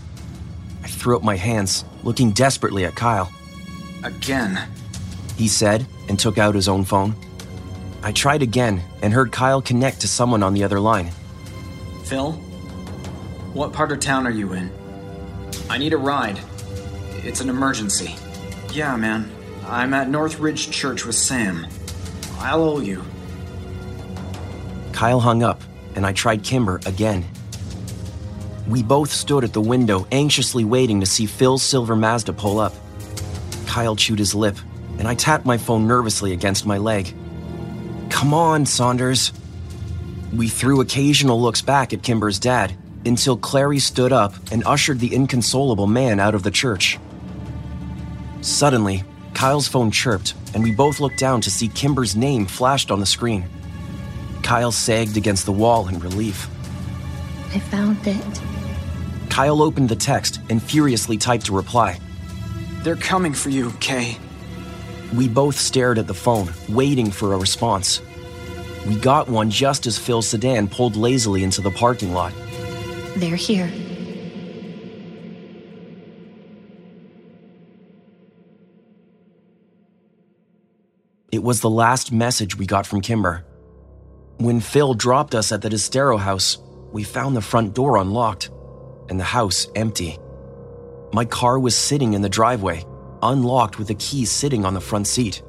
I 0.84 0.88
threw 0.88 1.15
up 1.15 1.23
my 1.23 1.35
hands, 1.35 1.84
looking 2.03 2.31
desperately 2.31 2.85
at 2.85 2.95
Kyle. 2.95 3.31
Again. 4.03 4.60
He 5.38 5.48
said, 5.48 5.85
and 6.07 6.18
took 6.18 6.38
out 6.38 6.56
his 6.56 6.68
own 6.68 6.85
phone. 6.85 7.15
I 8.03 8.11
tried 8.11 8.41
again 8.41 8.81
and 9.02 9.14
heard 9.14 9.31
Kyle 9.31 9.61
connect 9.61 10.02
to 10.02 10.07
someone 10.07 10.44
on 10.44 10.53
the 10.53 10.64
other 10.64 10.80
line. 10.80 11.11
Phil? 12.06 12.34
What 13.53 13.73
part 13.73 13.91
of 13.91 13.99
town 13.99 14.26
are 14.26 14.31
you 14.31 14.53
in? 14.53 14.72
I 15.69 15.77
need 15.77 15.94
a 15.94 15.98
ride. 15.98 16.39
It's 17.23 17.41
an 17.41 17.49
emergency. 17.49 18.15
Yeah, 18.72 18.95
man. 18.95 19.30
I'm 19.69 19.94
at 19.94 20.10
Northridge 20.10 20.72
Church 20.72 21.06
with 21.06 21.15
Sam. 21.15 21.68
I'll 22.39 22.64
owe 22.64 22.80
you. 22.80 23.03
Kyle 24.94 25.19
hung 25.19 25.44
up, 25.44 25.61
and 25.94 26.06
I 26.06 26.14
tried 26.14 26.44
Kimber 26.44 26.80
again. 26.85 27.26
We 28.65 28.81
both 28.81 29.11
stood 29.11 29.44
at 29.44 29.52
the 29.52 29.61
window, 29.61 30.07
anxiously 30.10 30.64
waiting 30.64 31.02
to 31.02 31.06
see 31.06 31.26
Phil's 31.26 31.64
silver 31.64 31.98
Mazda 31.98 32.31
pull 32.31 32.60
up. 32.60 32.73
Kyle 33.65 33.98
chewed 33.98 34.19
his 34.19 34.34
lip, 34.34 34.57
and 34.99 35.07
I 35.07 35.15
tapped 35.15 35.45
my 35.45 35.57
phone 35.57 35.85
nervously 35.85 36.31
against 36.31 36.65
my 36.65 36.77
leg. 36.77 37.14
Come 38.10 38.34
on, 38.34 38.65
Saunders. 38.65 39.34
We 40.34 40.48
threw 40.48 40.80
occasional 40.80 41.41
looks 41.41 41.61
back 41.61 41.91
at 41.91 42.03
Kimber's 42.03 42.39
dad 42.39 42.73
until 43.06 43.38
Clery 43.38 43.81
stood 43.81 44.14
up 44.14 44.34
and 44.49 44.64
ushered 44.65 44.99
the 44.99 45.14
inconsolable 45.14 45.88
man 45.88 46.22
out 46.22 46.35
of 46.35 46.44
the 46.44 46.52
church. 46.52 46.98
Suddenly, 48.41 49.03
Kyle's 49.38 49.68
phone 49.68 49.91
chirped, 49.91 50.34
and 50.55 50.64
we 50.64 50.72
both 50.72 50.99
looked 50.99 51.19
down 51.19 51.41
to 51.41 51.51
see 51.51 51.68
Kimber's 51.68 52.15
name 52.15 52.47
flashed 52.47 52.89
on 52.89 52.99
the 52.99 53.05
screen. 53.05 53.47
Kyle 54.41 54.72
sagged 54.72 55.15
against 55.15 55.45
the 55.45 55.51
wall 55.51 55.88
in 55.88 55.99
relief. 55.99 56.49
I 57.53 57.59
found 57.59 57.99
it. 58.07 58.41
Kyle 59.30 59.61
opened 59.61 59.89
the 59.89 59.95
text 59.95 60.39
and 60.49 60.59
furiously 60.59 61.18
typed 61.18 61.49
a 61.49 61.53
reply. 61.53 61.99
They're 62.81 62.95
coming 62.95 63.35
for 63.35 63.51
you, 63.51 63.73
Kay. 63.80 64.18
We 65.15 65.27
both 65.27 65.55
stared 65.55 65.99
at 65.99 66.07
the 66.07 66.15
phone, 66.15 66.51
waiting 66.68 67.11
for 67.11 67.35
a 67.35 67.38
response. 67.38 68.01
We 68.88 68.95
got 68.95 69.30
one 69.30 69.51
just 69.51 69.85
as 69.85 69.99
Phil's 69.99 70.27
sedan 70.27 70.68
pulled 70.68 70.95
lazily 70.95 71.43
into 71.43 71.61
the 71.61 71.69
parking 71.69 72.11
lot. 72.11 72.34
They're 73.18 73.35
here. 73.35 73.72
It 81.29 81.43
was 81.43 81.59
the 81.59 81.69
last 81.69 82.13
message 82.13 82.57
we 82.57 82.65
got 82.65 82.87
from 82.87 83.01
Kimber. 83.01 83.43
When 84.37 84.61
Phil 84.61 84.93
dropped 84.93 85.35
us 85.35 85.51
at 85.51 85.61
the 85.61 85.67
Destaro 85.67 86.17
house, 86.17 86.57
we 86.93 87.03
found 87.03 87.35
the 87.35 87.41
front 87.41 87.75
door 87.75 87.97
unlocked 87.97 88.49
and 89.09 89.19
the 89.19 89.25
house 89.25 89.67
empty. 89.75 90.17
My 91.11 91.25
car 91.25 91.59
was 91.59 91.75
sitting 91.75 92.13
in 92.13 92.21
the 92.21 92.29
driveway, 92.29 92.85
unlocked 93.21 93.77
with 93.77 93.89
the 93.89 93.95
key 93.95 94.23
sitting 94.23 94.63
on 94.63 94.73
the 94.73 94.79
front 94.79 95.05
seat. 95.05 95.43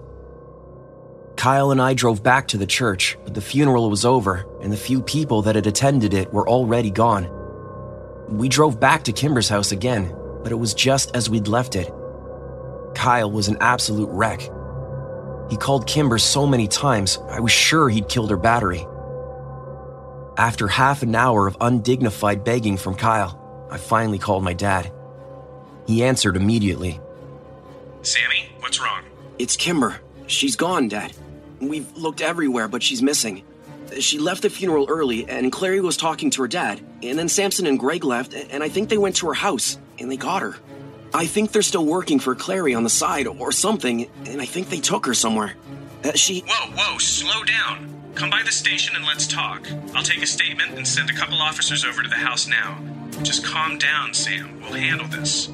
Kyle 1.36 1.70
and 1.70 1.80
I 1.80 1.94
drove 1.94 2.24
back 2.24 2.48
to 2.48 2.58
the 2.58 2.66
church, 2.66 3.16
but 3.22 3.34
the 3.34 3.40
funeral 3.40 3.88
was 3.88 4.04
over 4.04 4.46
and 4.60 4.72
the 4.72 4.76
few 4.76 5.00
people 5.00 5.42
that 5.42 5.54
had 5.54 5.68
attended 5.68 6.12
it 6.12 6.32
were 6.32 6.48
already 6.48 6.90
gone. 6.90 7.30
We 8.28 8.48
drove 8.48 8.80
back 8.80 9.04
to 9.04 9.12
Kimber's 9.12 9.48
house 9.48 9.70
again, 9.70 10.12
but 10.42 10.50
it 10.50 10.56
was 10.56 10.74
just 10.74 11.14
as 11.14 11.30
we'd 11.30 11.46
left 11.46 11.76
it. 11.76 11.94
Kyle 12.96 13.30
was 13.30 13.46
an 13.46 13.58
absolute 13.60 14.10
wreck. 14.10 14.40
He 15.48 15.56
called 15.56 15.86
Kimber 15.86 16.18
so 16.18 16.46
many 16.46 16.68
times, 16.68 17.18
I 17.30 17.40
was 17.40 17.52
sure 17.52 17.88
he'd 17.88 18.08
killed 18.08 18.30
her 18.30 18.36
battery. 18.36 18.86
After 20.36 20.68
half 20.68 21.02
an 21.02 21.14
hour 21.14 21.46
of 21.46 21.56
undignified 21.60 22.44
begging 22.44 22.76
from 22.76 22.94
Kyle, 22.94 23.66
I 23.70 23.78
finally 23.78 24.18
called 24.18 24.44
my 24.44 24.52
dad. 24.52 24.92
He 25.86 26.04
answered 26.04 26.36
immediately. 26.36 27.00
Sammy, 28.02 28.50
what's 28.60 28.80
wrong? 28.80 29.02
It's 29.38 29.56
Kimber. 29.56 30.00
She's 30.26 30.54
gone, 30.54 30.88
Dad. 30.88 31.12
We've 31.60 31.90
looked 31.96 32.20
everywhere, 32.20 32.68
but 32.68 32.82
she's 32.82 33.02
missing. 33.02 33.42
She 33.98 34.18
left 34.18 34.42
the 34.42 34.50
funeral 34.50 34.86
early, 34.88 35.28
and 35.28 35.50
Clery 35.50 35.82
was 35.82 35.96
talking 35.96 36.30
to 36.30 36.42
her 36.42 36.48
dad. 36.48 36.80
And 37.02 37.18
then 37.18 37.28
Samson 37.28 37.66
and 37.66 37.78
Greg 37.78 38.04
left, 38.04 38.34
and 38.34 38.62
I 38.62 38.68
think 38.68 38.90
they 38.90 38.98
went 38.98 39.16
to 39.16 39.28
her 39.28 39.34
house, 39.34 39.78
and 39.98 40.10
they 40.10 40.16
got 40.16 40.42
her. 40.42 40.56
I 41.14 41.26
think 41.26 41.52
they're 41.52 41.62
still 41.62 41.86
working 41.86 42.18
for 42.18 42.34
Clery 42.34 42.76
on 42.76 42.84
the 42.84 42.90
side 42.90 43.26
or 43.26 43.52
something, 43.52 44.08
and 44.26 44.40
I 44.40 44.44
think 44.44 44.68
they 44.68 44.80
took 44.80 45.06
her 45.06 45.14
somewhere. 45.14 45.54
Uh, 46.04 46.12
she. 46.14 46.40
Whoa, 46.46 46.72
whoa, 46.76 46.98
slow 46.98 47.44
down. 47.44 47.94
Come 48.14 48.30
by 48.30 48.42
the 48.42 48.52
station 48.52 48.96
and 48.96 49.04
let's 49.06 49.26
talk. 49.26 49.66
I'll 49.94 50.02
take 50.02 50.22
a 50.22 50.26
statement 50.26 50.76
and 50.76 50.86
send 50.86 51.10
a 51.10 51.14
couple 51.14 51.38
officers 51.38 51.84
over 51.84 52.02
to 52.02 52.08
the 52.08 52.16
house 52.16 52.46
now. 52.46 52.78
Just 53.22 53.44
calm 53.44 53.78
down, 53.78 54.12
Sam. 54.12 54.60
We'll 54.60 54.72
handle 54.72 55.06
this. 55.08 55.48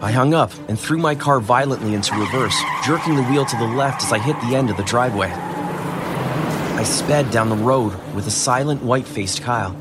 I 0.00 0.12
hung 0.12 0.34
up 0.34 0.52
and 0.68 0.78
threw 0.78 0.98
my 0.98 1.14
car 1.14 1.40
violently 1.40 1.94
into 1.94 2.14
reverse, 2.14 2.56
jerking 2.84 3.16
the 3.16 3.22
wheel 3.24 3.46
to 3.46 3.56
the 3.56 3.64
left 3.64 4.04
as 4.04 4.12
I 4.12 4.18
hit 4.18 4.36
the 4.42 4.54
end 4.54 4.70
of 4.70 4.76
the 4.76 4.84
driveway. 4.84 5.28
I 5.28 6.82
sped 6.84 7.30
down 7.30 7.48
the 7.48 7.56
road 7.56 7.94
with 8.14 8.26
a 8.26 8.30
silent, 8.30 8.82
white 8.82 9.06
faced 9.06 9.42
Kyle. 9.42 9.74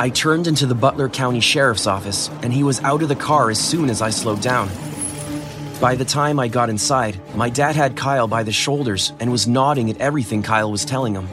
I 0.00 0.08
turned 0.08 0.46
into 0.46 0.64
the 0.64 0.74
Butler 0.74 1.10
County 1.10 1.40
Sheriff's 1.40 1.86
Office, 1.86 2.30
and 2.42 2.54
he 2.54 2.62
was 2.62 2.80
out 2.80 3.02
of 3.02 3.10
the 3.10 3.14
car 3.14 3.50
as 3.50 3.58
soon 3.58 3.90
as 3.90 4.00
I 4.00 4.08
slowed 4.08 4.40
down. 4.40 4.70
By 5.78 5.94
the 5.94 6.06
time 6.06 6.40
I 6.40 6.48
got 6.48 6.70
inside, 6.70 7.20
my 7.36 7.50
dad 7.50 7.76
had 7.76 7.98
Kyle 7.98 8.26
by 8.26 8.42
the 8.42 8.50
shoulders 8.50 9.12
and 9.20 9.30
was 9.30 9.46
nodding 9.46 9.90
at 9.90 10.00
everything 10.00 10.42
Kyle 10.42 10.70
was 10.70 10.86
telling 10.86 11.14
him. 11.14 11.26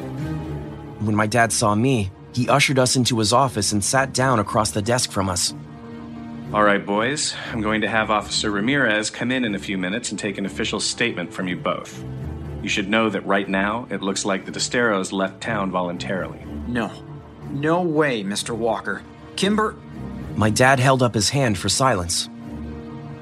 When 1.06 1.16
my 1.16 1.28
dad 1.28 1.54
saw 1.54 1.76
me, 1.76 2.12
he 2.34 2.50
ushered 2.50 2.78
us 2.78 2.98
into 2.98 3.20
his 3.20 3.32
office 3.32 3.72
and 3.72 3.82
sat 3.82 4.14
down 4.14 4.38
across 4.38 4.72
the 4.72 4.82
desk 4.82 5.14
from 5.14 5.30
us. 5.30 5.54
All 6.52 6.64
right, 6.64 6.86
boys. 6.86 7.36
I'm 7.54 7.62
going 7.62 7.80
to 7.80 7.88
have 7.88 8.12
Officer 8.12 8.52
Ramirez 8.52 9.10
come 9.10 9.32
in 9.32 9.46
in 9.46 9.56
a 9.56 9.60
few 9.60 9.78
minutes 9.78 10.10
and 10.10 10.20
take 10.20 10.38
an 10.38 10.46
official 10.46 10.82
statement 10.82 11.32
from 11.32 11.48
you 11.48 11.56
both. 11.56 12.04
You 12.62 12.68
should 12.68 12.90
know 12.90 13.10
that 13.12 13.26
right 13.26 13.48
now, 13.48 13.88
it 13.90 14.02
looks 14.02 14.26
like 14.26 14.44
the 14.44 14.52
Destaros 14.52 15.14
left 15.14 15.40
town 15.40 15.72
voluntarily. 15.72 16.44
No. 16.68 16.92
No 17.50 17.82
way, 17.82 18.24
Mr. 18.24 18.56
Walker. 18.56 19.02
Kimber. 19.36 19.76
My 20.36 20.50
dad 20.50 20.80
held 20.80 21.02
up 21.02 21.14
his 21.14 21.30
hand 21.30 21.58
for 21.58 21.70
silence. 21.70 22.30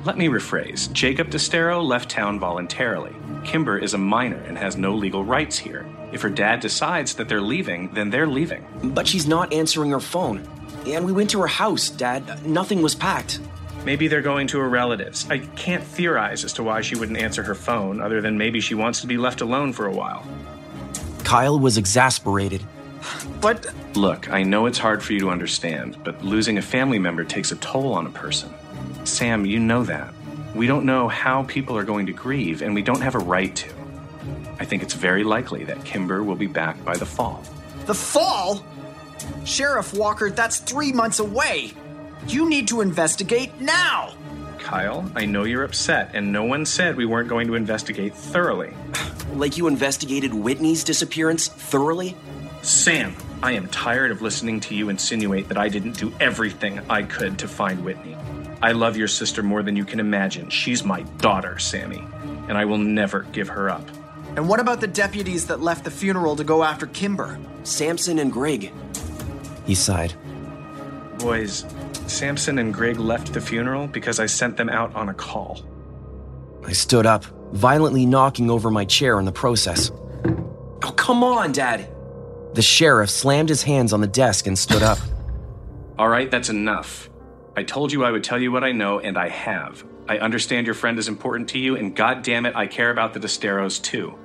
Let 0.04 0.18
me 0.18 0.28
rephrase 0.28 0.92
Jacob 0.92 1.30
Destaro 1.30 1.84
left 1.84 2.10
town 2.10 2.40
voluntarily. 2.40 3.16
Kimber 3.44 3.78
is 3.78 3.94
a 3.94 3.98
minor 3.98 4.40
and 4.42 4.58
has 4.58 4.78
no 4.78 4.94
legal 4.94 5.24
rights 5.24 5.58
here. 5.58 5.86
If 6.12 6.22
her 6.22 6.30
dad 6.30 6.60
decides 6.60 7.16
that 7.16 7.28
they're 7.28 7.42
leaving, 7.42 7.94
then 7.94 8.10
they're 8.10 8.28
leaving. 8.28 8.66
But 8.84 9.08
she's 9.08 9.28
not 9.28 9.52
answering 9.52 9.92
her 9.92 10.00
phone. 10.00 10.48
And 10.86 11.06
we 11.06 11.12
went 11.12 11.32
to 11.32 11.42
her 11.42 11.48
house, 11.48 11.90
Dad. 11.90 12.46
Nothing 12.46 12.82
was 12.82 12.94
packed. 12.94 13.40
Maybe 13.84 14.08
they're 14.08 14.22
going 14.22 14.48
to 14.48 14.60
her 14.60 14.70
relatives. 14.70 15.28
I 15.30 15.40
can't 15.40 15.84
theorize 15.84 16.44
as 16.44 16.54
to 16.54 16.64
why 16.64 16.82
she 16.82 16.96
wouldn't 16.96 17.18
answer 17.18 17.44
her 17.44 17.56
phone, 17.56 18.02
other 18.02 18.22
than 18.22 18.38
maybe 18.38 18.60
she 18.60 18.76
wants 18.76 19.02
to 19.02 19.08
be 19.08 19.18
left 19.18 19.42
alone 19.42 19.74
for 19.74 19.88
a 19.88 19.92
while. 19.92 20.26
Kyle 21.24 21.60
was 21.60 21.78
exasperated. 21.78 22.64
But. 23.42 23.74
Look, 23.96 24.30
I 24.32 24.44
know 24.44 24.66
it's 24.66 24.78
hard 24.78 25.04
for 25.04 25.14
you 25.14 25.20
to 25.22 25.30
understand, 25.30 25.98
but 26.04 26.24
losing 26.24 26.58
a 26.58 26.62
family 26.62 27.00
member 27.00 27.24
takes 27.24 27.52
a 27.52 27.56
toll 27.58 27.94
on 27.94 28.06
a 28.06 28.12
person. 28.12 28.54
Sam, 29.04 29.46
you 29.46 29.60
know 29.60 29.84
that. 29.84 30.14
We 30.54 30.68
don't 30.68 30.86
know 30.86 31.08
how 31.08 31.44
people 31.44 31.78
are 31.78 31.84
going 31.84 32.06
to 32.06 32.14
grieve, 32.14 32.62
and 32.62 32.74
we 32.74 32.82
don't 32.82 33.02
have 33.02 33.16
a 33.16 33.20
right 33.20 33.56
to. 33.56 33.70
I 34.60 34.66
think 34.66 34.84
it's 34.84 34.94
very 34.94 35.24
likely 35.24 35.66
that 35.66 35.84
Kimber 35.84 36.24
will 36.24 36.36
be 36.36 36.48
back 36.48 36.84
by 36.86 36.96
the 36.96 37.06
fall. 37.06 37.44
The 37.86 37.94
fall? 37.94 38.66
Sheriff 39.44 39.94
Walker, 39.94 40.30
that's 40.30 40.60
three 40.60 40.92
months 40.92 41.20
away. 41.20 41.74
You 42.28 42.50
need 42.50 42.68
to 42.70 42.82
investigate 42.82 43.60
now. 43.60 44.14
Kyle, 44.58 45.10
I 45.16 45.26
know 45.26 45.44
you're 45.44 45.64
upset, 45.64 46.12
and 46.14 46.32
no 46.32 46.44
one 46.44 46.66
said 46.66 46.96
we 46.96 47.06
weren't 47.06 47.30
going 47.30 47.48
to 47.48 47.56
investigate 47.56 48.16
thoroughly. 48.16 48.74
Like 49.34 49.58
you 49.58 49.68
investigated 49.68 50.34
Whitney's 50.34 50.84
disappearance 50.84 51.50
thoroughly? 51.50 52.16
Sam, 52.66 53.16
I 53.44 53.52
am 53.52 53.68
tired 53.68 54.10
of 54.10 54.24
listening 54.24 54.60
to 54.62 54.74
you 54.74 54.90
insinuate 54.90 55.50
that 55.50 55.58
I 55.58 55.70
didn't 55.70 56.00
do 56.00 56.12
everything 56.20 56.80
I 56.90 57.04
could 57.04 57.38
to 57.38 57.48
find 57.48 57.86
Whitney. 57.86 58.18
I 58.60 58.72
love 58.72 58.98
your 58.98 59.08
sister 59.08 59.44
more 59.44 59.62
than 59.62 59.76
you 59.76 59.86
can 59.86 60.00
imagine. 60.00 60.50
She's 60.50 60.84
my 60.84 61.04
daughter, 61.20 61.60
Sammy, 61.60 62.04
and 62.48 62.58
I 62.58 62.66
will 62.66 62.80
never 62.80 63.22
give 63.32 63.50
her 63.50 63.70
up. 63.70 63.88
And 64.36 64.50
what 64.50 64.60
about 64.60 64.82
the 64.82 64.88
deputies 64.88 65.46
that 65.46 65.62
left 65.62 65.84
the 65.84 65.92
funeral 65.92 66.36
to 66.38 66.44
go 66.44 66.64
after 66.64 66.88
Kimber? 66.88 67.38
Samson 67.62 68.18
and 68.18 68.32
Greg. 68.34 68.74
He 69.68 69.76
sighed. 69.76 70.16
Boys, 71.20 71.68
Samson 72.08 72.58
and 72.58 72.74
Greg 72.74 72.98
left 72.98 73.32
the 73.32 73.42
funeral 73.42 73.86
because 73.86 74.20
I 74.20 74.26
sent 74.26 74.58
them 74.58 74.70
out 74.70 74.96
on 74.96 75.10
a 75.10 75.14
call. 75.14 75.62
I 76.66 76.72
stood 76.72 77.06
up, 77.06 77.26
violently 77.52 78.08
knocking 78.08 78.50
over 78.50 78.72
my 78.72 78.86
chair 78.86 79.20
in 79.20 79.26
the 79.26 79.32
process. 79.32 79.92
Oh, 80.84 80.94
come 80.96 81.24
on, 81.24 81.52
Dad! 81.52 81.95
The 82.56 82.62
sheriff 82.62 83.10
slammed 83.10 83.50
his 83.50 83.64
hands 83.64 83.92
on 83.92 84.00
the 84.00 84.08
desk 84.08 84.48
and 84.48 84.58
stood 84.58 84.82
up. 84.82 84.98
All 86.00 86.08
right, 86.08 86.32
that's 86.32 86.48
enough. 86.48 87.10
I 87.58 87.64
told 87.64 87.92
you 87.92 88.06
I 88.06 88.12
would 88.12 88.24
tell 88.24 88.42
you 88.42 88.50
what 88.50 88.64
I 88.64 88.72
know, 88.72 89.02
and 89.02 89.18
I 89.18 89.28
have. 89.28 89.84
I 90.08 90.20
understand 90.20 90.66
your 90.66 90.74
friend 90.74 90.98
is 90.98 91.10
important 91.10 91.50
to 91.50 91.60
you, 91.60 91.76
and 91.76 91.94
god 91.94 92.24
damn 92.24 92.46
it, 92.46 92.56
I 92.56 92.68
care 92.68 92.92
about 92.92 93.14
the 93.14 93.20
Destaros 93.20 93.82
too. 93.84 94.18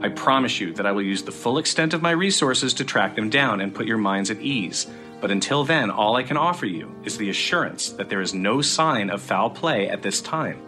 I 0.00 0.08
promise 0.08 0.60
you 0.60 0.72
that 0.72 0.86
I 0.86 0.92
will 0.92 1.02
use 1.02 1.24
the 1.24 1.30
full 1.30 1.58
extent 1.58 1.92
of 1.92 2.00
my 2.00 2.12
resources 2.12 2.72
to 2.74 2.86
track 2.86 3.16
them 3.16 3.28
down 3.28 3.60
and 3.60 3.74
put 3.74 3.86
your 3.86 3.98
minds 3.98 4.30
at 4.30 4.40
ease. 4.40 4.86
But 5.20 5.30
until 5.30 5.62
then, 5.62 5.90
all 5.90 6.16
I 6.16 6.22
can 6.22 6.38
offer 6.38 6.64
you 6.64 6.90
is 7.04 7.18
the 7.18 7.28
assurance 7.28 7.90
that 7.90 8.08
there 8.08 8.22
is 8.22 8.32
no 8.32 8.62
sign 8.62 9.10
of 9.10 9.20
foul 9.20 9.50
play 9.50 9.90
at 9.90 10.00
this 10.00 10.22
time. 10.22 10.58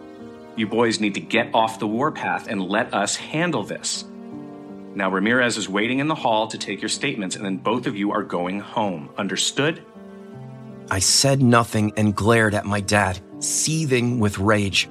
You 0.55 0.67
boys 0.67 0.99
need 0.99 1.15
to 1.15 1.19
get 1.19 1.49
off 1.55 1.79
the 1.79 1.87
warpath 1.87 2.47
and 2.47 2.61
let 2.61 2.93
us 2.93 3.15
handle 3.15 3.63
this. 3.63 4.05
Now, 4.97 5.11
Ramirez 5.11 5.57
is 5.57 5.69
waiting 5.69 5.99
in 5.99 6.07
the 6.07 6.15
hall 6.15 6.47
to 6.47 6.57
take 6.57 6.81
your 6.81 6.89
statements, 6.89 7.35
and 7.35 7.45
then 7.45 7.57
both 7.57 7.85
of 7.85 7.95
you 7.95 8.13
are 8.13 8.23
going 8.23 8.59
home. 8.59 9.11
Understood? 9.15 9.85
I 10.89 10.97
said 10.97 11.39
nothing 11.39 11.93
and 11.95 12.15
glared 12.15 12.55
at 12.55 12.65
my 12.65 12.81
dad, 12.81 13.19
seething 13.37 14.19
with 14.19 14.39
rage. 14.39 14.89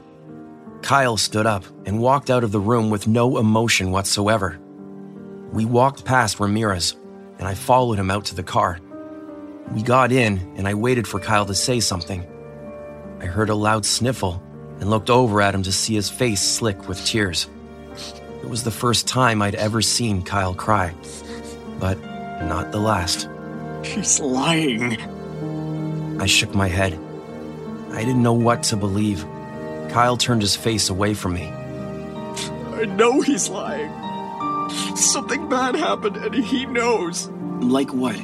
Kyle 0.81 1.17
stood 1.17 1.45
up 1.45 1.65
and 1.87 1.99
walked 1.99 2.31
out 2.31 2.45
of 2.45 2.53
the 2.53 2.61
room 2.61 2.89
with 2.89 3.09
no 3.09 3.39
emotion 3.39 3.91
whatsoever. 3.91 4.61
We 5.51 5.65
walked 5.65 6.05
past 6.05 6.39
Ramirez, 6.39 6.95
and 7.41 7.49
I 7.49 7.55
followed 7.55 7.99
him 7.99 8.13
out 8.13 8.27
to 8.27 8.37
the 8.37 8.45
car. 8.45 8.79
We 9.73 9.83
got 9.83 10.13
in, 10.13 10.39
and 10.57 10.69
I 10.69 10.75
waited 10.75 11.09
for 11.09 11.19
Kyle 11.19 11.47
to 11.47 11.55
say 11.55 11.81
something. 11.81 12.25
I 13.21 13.25
heard 13.25 13.51
a 13.51 13.57
loud 13.57 13.85
sniffle 13.85 14.41
and 14.79 14.89
looked 14.89 15.11
over 15.11 15.43
at 15.43 15.53
him 15.53 15.65
to 15.65 15.73
see 15.73 15.97
his 15.97 16.09
face 16.09 16.43
slick 16.43 16.87
with 16.87 17.05
tears. 17.05 17.49
It 18.47 18.49
was 18.49 18.63
the 18.63 18.71
first 18.71 19.09
time 19.09 19.43
I'd 19.43 19.57
ever 19.57 19.83
seen 19.83 20.23
Kyle 20.23 20.55
cry, 20.55 20.95
but 21.81 21.99
not 22.45 22.71
the 22.71 22.79
last. 22.79 23.29
He's 23.85 24.21
lying. 24.21 25.01
I 26.21 26.27
shook 26.27 26.55
my 26.55 26.69
head. 26.69 26.97
I 27.91 28.05
didn't 28.05 28.23
know 28.23 28.33
what 28.33 28.63
to 28.65 28.77
believe. 28.77 29.27
Kyle 29.91 30.17
turned 30.17 30.43
his 30.43 30.55
face 30.55 30.89
away 30.89 31.13
from 31.13 31.35
me. 31.35 31.49
I 31.49 32.85
know 32.85 33.21
he's 33.21 33.49
lying. 33.49 33.91
Something 34.97 35.49
bad 35.49 35.75
happened 35.75 36.17
and 36.17 36.33
he 36.33 36.67
knows. 36.67 37.29
Like 37.61 37.93
what? 37.93 38.15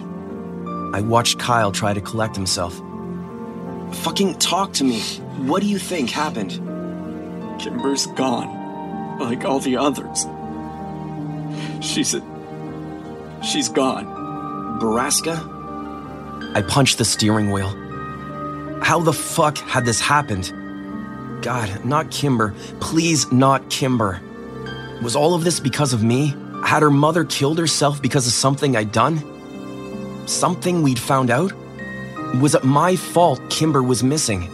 I 0.94 1.00
watched 1.00 1.40
Kyle 1.40 1.72
try 1.72 1.94
to 1.94 2.00
collect 2.00 2.36
himself. 2.36 2.80
Fucking 4.04 4.38
talk 4.38 4.72
to 4.74 4.84
me. 4.84 5.00
What 5.48 5.62
do 5.62 5.68
you 5.68 5.80
think 5.80 6.10
happened? 6.10 6.52
Kimber's 7.60 8.06
gone, 8.06 8.61
like 9.22 9.44
all 9.44 9.60
the 9.60 9.76
others. 9.76 10.26
She's 11.84 12.14
a. 12.14 12.20
She's 13.42 13.68
gone. 13.68 14.06
Borrasca? 14.80 15.50
I 16.54 16.62
punched 16.62 16.98
the 16.98 17.04
steering 17.04 17.50
wheel. 17.50 17.68
How 18.82 19.00
the 19.00 19.12
fuck 19.12 19.58
had 19.58 19.84
this 19.84 20.00
happened? 20.00 20.52
God, 21.42 21.84
not 21.84 22.10
Kimber. 22.10 22.54
Please, 22.80 23.30
not 23.32 23.68
Kimber. 23.70 24.20
Was 25.02 25.16
all 25.16 25.34
of 25.34 25.44
this 25.44 25.60
because 25.60 25.92
of 25.92 26.02
me? 26.02 26.36
Had 26.64 26.82
her 26.82 26.90
mother 26.90 27.24
killed 27.24 27.58
herself 27.58 28.00
because 28.00 28.26
of 28.26 28.32
something 28.32 28.76
I'd 28.76 28.92
done? 28.92 29.18
Something 30.28 30.82
we'd 30.82 30.98
found 30.98 31.30
out? 31.30 31.52
Was 32.40 32.54
it 32.54 32.64
my 32.64 32.96
fault 32.96 33.40
Kimber 33.50 33.82
was 33.82 34.04
missing? 34.04 34.48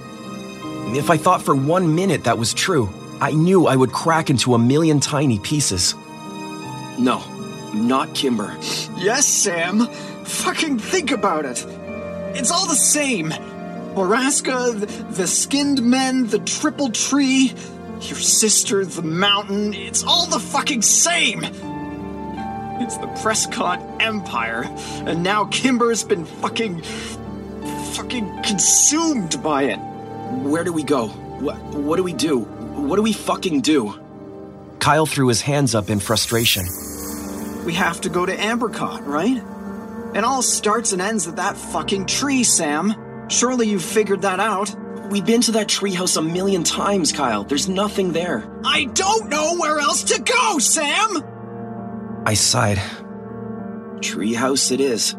If 0.96 1.10
I 1.10 1.18
thought 1.18 1.42
for 1.42 1.54
one 1.54 1.94
minute 1.94 2.24
that 2.24 2.38
was 2.38 2.54
true, 2.54 2.88
I 3.20 3.32
knew 3.32 3.66
I 3.66 3.74
would 3.76 3.92
crack 3.92 4.30
into 4.30 4.54
a 4.54 4.58
million 4.58 5.00
tiny 5.00 5.38
pieces. 5.38 5.94
No, 6.98 7.22
not 7.74 8.14
Kimber. 8.14 8.56
Yes, 8.96 9.26
Sam. 9.26 9.86
Fucking 10.24 10.78
think 10.78 11.10
about 11.10 11.44
it. 11.44 11.64
It's 12.36 12.50
all 12.50 12.66
the 12.66 12.74
same. 12.74 13.30
Borrasca, 13.94 14.78
the, 14.78 14.86
the 15.14 15.26
skinned 15.26 15.82
men, 15.82 16.28
the 16.28 16.38
triple 16.38 16.90
tree, 16.90 17.52
your 18.00 18.18
sister, 18.18 18.84
the 18.84 19.02
mountain. 19.02 19.74
It's 19.74 20.04
all 20.04 20.26
the 20.26 20.38
fucking 20.38 20.82
same. 20.82 21.42
It's 22.80 22.96
the 22.98 23.08
Prescott 23.22 23.80
Empire, 24.00 24.62
and 25.04 25.24
now 25.24 25.46
Kimber's 25.46 26.04
been 26.04 26.24
fucking. 26.24 26.82
fucking 27.94 28.42
consumed 28.44 29.42
by 29.42 29.64
it. 29.64 29.78
Where 30.44 30.62
do 30.62 30.72
we 30.72 30.84
go? 30.84 31.08
What, 31.08 31.56
what 31.74 31.96
do 31.96 32.04
we 32.04 32.12
do? 32.12 32.46
What 32.78 32.96
do 32.96 33.02
we 33.02 33.12
fucking 33.12 33.62
do? 33.62 33.98
Kyle 34.78 35.04
threw 35.04 35.26
his 35.28 35.40
hands 35.40 35.74
up 35.74 35.90
in 35.90 35.98
frustration. 35.98 36.64
We 37.66 37.74
have 37.74 38.00
to 38.02 38.08
go 38.08 38.24
to 38.24 38.34
Ambercott, 38.34 39.04
right? 39.04 39.42
It 40.16 40.24
all 40.24 40.42
starts 40.42 40.92
and 40.92 41.02
ends 41.02 41.26
at 41.26 41.36
that 41.36 41.56
fucking 41.56 42.06
tree, 42.06 42.44
Sam. 42.44 42.94
Surely 43.28 43.68
you've 43.68 43.84
figured 43.84 44.22
that 44.22 44.38
out. 44.40 44.74
We've 45.10 45.26
been 45.26 45.40
to 45.42 45.52
that 45.52 45.66
treehouse 45.66 46.16
a 46.16 46.22
million 46.22 46.62
times, 46.62 47.12
Kyle. 47.12 47.42
There's 47.42 47.68
nothing 47.68 48.12
there. 48.12 48.48
I 48.64 48.84
don't 48.84 49.28
know 49.28 49.56
where 49.56 49.80
else 49.80 50.04
to 50.04 50.22
go, 50.22 50.58
Sam! 50.58 51.24
I 52.24 52.34
sighed. 52.34 52.78
Treehouse 54.00 54.70
it 54.70 54.80
is. 54.80 55.16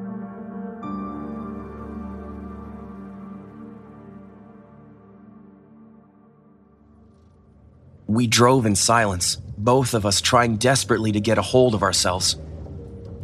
We 8.09 8.25
drove 8.25 8.65
in 8.65 8.73
silence, 8.73 9.35
both 9.55 9.93
of 9.93 10.03
us 10.03 10.19
trying 10.19 10.57
desperately 10.57 11.11
to 11.11 11.19
get 11.19 11.37
a 11.37 11.43
hold 11.43 11.75
of 11.75 11.83
ourselves. 11.83 12.37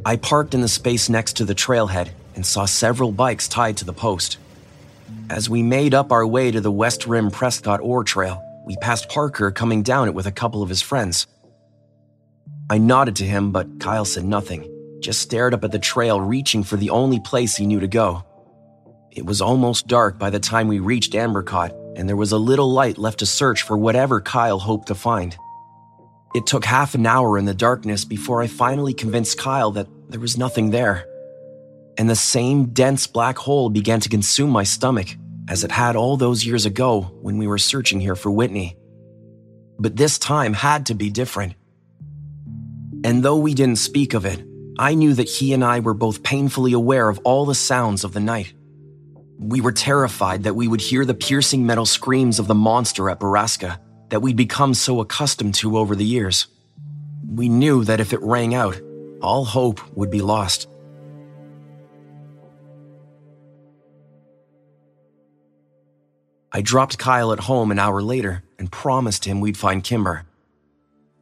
I 0.05 0.15
parked 0.15 0.53
in 0.53 0.61
the 0.61 0.67
space 0.67 1.09
next 1.09 1.37
to 1.37 1.43
the 1.43 1.55
trailhead 1.55 2.09
and 2.35 2.45
saw 2.45 2.65
several 2.65 3.11
bikes 3.11 3.47
tied 3.47 3.77
to 3.77 3.85
the 3.85 3.93
post. 3.93 4.37
As 5.31 5.49
we 5.49 5.63
made 5.63 5.95
up 5.95 6.11
our 6.11 6.27
way 6.27 6.51
to 6.51 6.61
the 6.61 6.71
West 6.71 7.07
Rim 7.07 7.31
Prescott 7.31 7.79
Ore 7.81 8.03
Trail, 8.03 8.39
we 8.67 8.75
passed 8.77 9.09
Parker 9.09 9.49
coming 9.49 9.81
down 9.81 10.07
it 10.07 10.13
with 10.13 10.27
a 10.27 10.31
couple 10.31 10.61
of 10.61 10.69
his 10.69 10.83
friends. 10.83 11.25
I 12.69 12.77
nodded 12.77 13.15
to 13.15 13.25
him, 13.25 13.51
but 13.51 13.79
Kyle 13.79 14.05
said 14.05 14.23
nothing, 14.23 14.69
just 14.99 15.19
stared 15.19 15.55
up 15.55 15.63
at 15.63 15.71
the 15.71 15.79
trail, 15.79 16.21
reaching 16.21 16.63
for 16.63 16.77
the 16.77 16.91
only 16.91 17.19
place 17.19 17.55
he 17.55 17.65
knew 17.65 17.79
to 17.79 17.87
go. 17.87 18.23
It 19.09 19.25
was 19.25 19.41
almost 19.41 19.87
dark 19.87 20.19
by 20.19 20.29
the 20.29 20.39
time 20.39 20.67
we 20.67 20.77
reached 20.77 21.13
Ambercott, 21.13 21.73
and 21.95 22.07
there 22.07 22.15
was 22.15 22.31
a 22.31 22.37
little 22.37 22.71
light 22.71 22.97
left 22.97 23.19
to 23.19 23.25
search 23.25 23.61
for 23.61 23.77
whatever 23.77 24.21
Kyle 24.21 24.59
hoped 24.59 24.87
to 24.87 24.95
find. 24.95 25.37
It 26.35 26.45
took 26.45 26.65
half 26.65 26.95
an 26.95 27.05
hour 27.05 27.37
in 27.37 27.45
the 27.45 27.53
darkness 27.53 28.03
before 28.03 28.41
I 28.41 28.47
finally 28.47 28.93
convinced 28.93 29.37
Kyle 29.37 29.71
that 29.71 29.87
there 30.09 30.19
was 30.19 30.37
nothing 30.37 30.71
there. 30.71 31.05
And 31.97 32.09
the 32.09 32.15
same 32.15 32.73
dense 32.73 33.07
black 33.07 33.37
hole 33.37 33.69
began 33.69 34.01
to 34.01 34.09
consume 34.09 34.49
my 34.49 34.63
stomach, 34.63 35.15
as 35.47 35.63
it 35.63 35.71
had 35.71 35.95
all 35.95 36.17
those 36.17 36.45
years 36.45 36.65
ago 36.65 37.03
when 37.21 37.37
we 37.37 37.47
were 37.47 37.57
searching 37.57 38.01
here 38.01 38.15
for 38.15 38.31
Whitney. 38.31 38.75
But 39.79 39.95
this 39.95 40.17
time 40.17 40.53
had 40.53 40.87
to 40.87 40.93
be 40.93 41.09
different. 41.09 41.53
And 43.05 43.23
though 43.23 43.37
we 43.37 43.53
didn't 43.53 43.77
speak 43.77 44.13
of 44.13 44.25
it, 44.25 44.43
I 44.77 44.93
knew 44.93 45.13
that 45.13 45.29
he 45.29 45.53
and 45.53 45.63
I 45.63 45.79
were 45.79 45.93
both 45.93 46.23
painfully 46.23 46.73
aware 46.73 47.07
of 47.07 47.19
all 47.19 47.45
the 47.45 47.55
sounds 47.55 48.03
of 48.03 48.11
the 48.11 48.19
night. 48.19 48.53
We 49.39 49.61
were 49.61 49.71
terrified 49.71 50.43
that 50.43 50.55
we 50.55 50.67
would 50.67 50.81
hear 50.81 51.05
the 51.05 51.13
piercing 51.13 51.65
metal 51.65 51.85
screams 51.85 52.39
of 52.39 52.47
the 52.47 52.55
monster 52.55 53.09
at 53.09 53.19
Borrasca 53.19 53.79
that 54.09 54.21
we'd 54.21 54.37
become 54.37 54.73
so 54.73 55.01
accustomed 55.01 55.55
to 55.55 55.77
over 55.77 55.95
the 55.95 56.05
years. 56.05 56.47
We 57.27 57.49
knew 57.49 57.83
that 57.83 57.99
if 57.99 58.13
it 58.13 58.21
rang 58.21 58.53
out, 58.53 58.79
all 59.21 59.45
hope 59.45 59.81
would 59.95 60.09
be 60.09 60.21
lost. 60.21 60.69
I 66.51 66.61
dropped 66.61 66.97
Kyle 66.97 67.33
at 67.33 67.39
home 67.39 67.71
an 67.71 67.79
hour 67.79 68.01
later 68.01 68.43
and 68.57 68.71
promised 68.71 69.25
him 69.25 69.41
we'd 69.41 69.57
find 69.57 69.83
Kimber. 69.83 70.25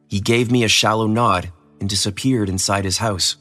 He 0.06 0.20
gave 0.20 0.52
me 0.52 0.62
a 0.62 0.68
shallow 0.68 1.08
nod 1.08 1.50
and 1.80 1.90
disappeared 1.90 2.48
inside 2.48 2.84
his 2.84 2.98
house. 2.98 3.36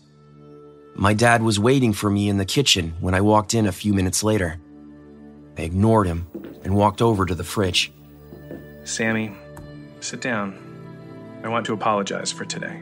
My 0.96 1.14
dad 1.14 1.44
was 1.44 1.60
waiting 1.60 1.94
for 1.94 2.10
me 2.10 2.30
in 2.30 2.38
the 2.38 2.46
kitchen 2.46 2.96
when 3.00 3.14
I 3.14 3.22
walked 3.22 3.54
in 3.54 3.68
a 3.68 3.72
few 3.72 3.94
minutes 3.94 4.24
later. 4.24 4.60
I 5.58 5.62
ignored 5.62 6.08
him 6.08 6.28
and 6.64 6.76
walked 6.76 7.02
over 7.02 7.26
to 7.26 7.36
the 7.36 7.44
fridge. 7.44 7.92
Sammy, 8.84 9.36
sit 10.00 10.22
down. 10.22 10.58
I 11.44 11.50
want 11.50 11.66
to 11.68 11.74
apologize 11.74 12.32
for 12.32 12.46
today. 12.46 12.82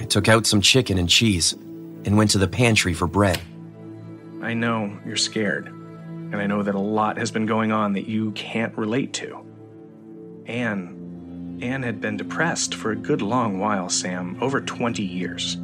I 0.00 0.04
took 0.04 0.28
out 0.28 0.46
some 0.46 0.60
chicken 0.60 0.98
and 0.98 1.08
cheese 1.08 1.52
and 1.52 2.16
went 2.16 2.30
to 2.32 2.38
the 2.38 2.48
pantry 2.48 2.94
for 2.94 3.06
bread. 3.06 3.40
I 4.42 4.54
know 4.54 4.96
you're 5.04 5.16
scared, 5.16 5.66
and 5.66 6.36
I 6.36 6.46
know 6.46 6.62
that 6.62 6.74
a 6.74 6.80
lot 6.80 7.18
has 7.18 7.30
been 7.30 7.46
going 7.46 7.72
on 7.72 7.94
that 7.94 8.06
you 8.06 8.30
can't 8.32 8.76
relate 8.76 9.12
to. 9.14 9.44
Anne, 10.46 11.58
Anne 11.62 11.82
had 11.82 12.00
been 12.00 12.16
depressed 12.16 12.74
for 12.74 12.92
a 12.92 12.96
good 12.96 13.22
long 13.22 13.58
while, 13.58 13.88
Sam, 13.88 14.36
over 14.40 14.60
20 14.60 15.02
years. 15.02 15.56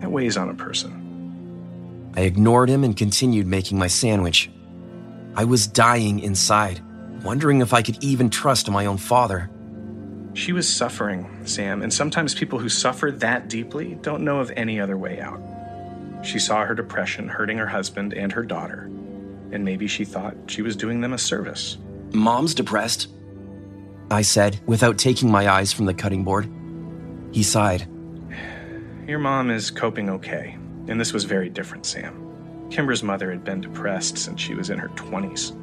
That 0.00 0.10
weighs 0.10 0.36
on 0.36 0.50
a 0.50 0.54
person. 0.54 2.12
I 2.14 2.22
ignored 2.22 2.68
him 2.68 2.84
and 2.84 2.96
continued 2.96 3.46
making 3.46 3.78
my 3.78 3.86
sandwich. 3.86 4.50
I 5.34 5.44
was 5.44 5.66
dying 5.66 6.20
inside, 6.20 6.82
wondering 7.22 7.60
if 7.60 7.72
I 7.72 7.82
could 7.82 8.02
even 8.04 8.28
trust 8.28 8.70
my 8.70 8.86
own 8.86 8.98
father. 8.98 9.50
She 10.34 10.52
was 10.52 10.68
suffering, 10.68 11.46
Sam, 11.46 11.82
and 11.82 11.92
sometimes 11.92 12.34
people 12.34 12.58
who 12.58 12.68
suffer 12.68 13.10
that 13.12 13.48
deeply 13.48 13.98
don't 14.02 14.24
know 14.24 14.40
of 14.40 14.50
any 14.56 14.80
other 14.80 14.96
way 14.96 15.20
out. 15.20 15.40
She 16.22 16.38
saw 16.38 16.64
her 16.64 16.74
depression 16.74 17.28
hurting 17.28 17.58
her 17.58 17.66
husband 17.66 18.14
and 18.14 18.32
her 18.32 18.42
daughter, 18.42 18.90
and 19.50 19.64
maybe 19.64 19.86
she 19.86 20.04
thought 20.04 20.36
she 20.46 20.62
was 20.62 20.76
doing 20.76 21.00
them 21.00 21.12
a 21.12 21.18
service. 21.18 21.78
Mom's 22.12 22.54
depressed, 22.54 23.08
I 24.10 24.22
said, 24.22 24.60
without 24.66 24.98
taking 24.98 25.30
my 25.30 25.48
eyes 25.48 25.72
from 25.72 25.86
the 25.86 25.94
cutting 25.94 26.24
board. 26.24 26.50
He 27.32 27.42
sighed. 27.42 27.88
Your 29.06 29.18
mom 29.18 29.50
is 29.50 29.70
coping 29.70 30.08
okay, 30.10 30.56
and 30.88 31.00
this 31.00 31.12
was 31.12 31.24
very 31.24 31.48
different, 31.48 31.86
Sam. 31.86 32.21
Kimber's 32.72 33.02
mother 33.02 33.30
had 33.30 33.44
been 33.44 33.60
depressed 33.60 34.16
since 34.16 34.40
she 34.40 34.54
was 34.54 34.70
in 34.70 34.78
her 34.78 34.88
20s. 34.90 35.54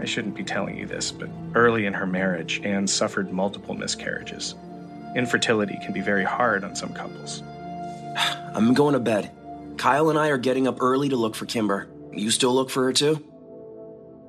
I 0.00 0.06
shouldn't 0.06 0.34
be 0.34 0.42
telling 0.42 0.78
you 0.78 0.86
this, 0.86 1.12
but 1.12 1.28
early 1.54 1.84
in 1.84 1.92
her 1.92 2.06
marriage, 2.06 2.62
Anne 2.64 2.86
suffered 2.86 3.30
multiple 3.30 3.74
miscarriages. 3.74 4.54
Infertility 5.14 5.78
can 5.84 5.92
be 5.92 6.00
very 6.00 6.24
hard 6.24 6.64
on 6.64 6.74
some 6.74 6.94
couples. 6.94 7.42
I'm 8.54 8.72
going 8.72 8.94
to 8.94 8.98
bed. 8.98 9.30
Kyle 9.76 10.08
and 10.08 10.18
I 10.18 10.28
are 10.28 10.38
getting 10.38 10.66
up 10.66 10.80
early 10.80 11.10
to 11.10 11.16
look 11.16 11.34
for 11.34 11.44
Kimber. 11.44 11.86
You 12.12 12.30
still 12.30 12.54
look 12.54 12.70
for 12.70 12.84
her 12.84 12.94
too? 12.94 13.22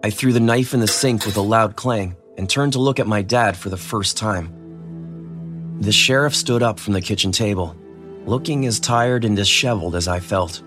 I 0.04 0.10
threw 0.10 0.34
the 0.34 0.42
knife 0.42 0.74
in 0.74 0.82
the 0.82 0.88
sink 0.88 1.26
with 1.26 1.38
a 1.38 1.42
loud 1.42 1.78
clang 1.78 2.18
and 2.38 2.50
turned 2.50 2.74
to 2.74 2.80
look 2.80 3.00
at 3.00 3.08
my 3.08 3.22
dad 3.22 3.56
for 3.56 3.70
the 3.70 3.78
first 3.78 4.18
time. 4.18 5.80
The 5.80 5.94
sheriff 5.94 6.36
stood 6.36 6.64
up 6.64 6.82
from 6.82 6.94
the 6.94 7.02
kitchen 7.02 7.32
table, 7.32 7.78
looking 8.26 8.66
as 8.66 8.82
tired 8.82 9.24
and 9.24 9.38
disheveled 9.38 9.96
as 9.96 10.10
I 10.10 10.20
felt. 10.20 10.62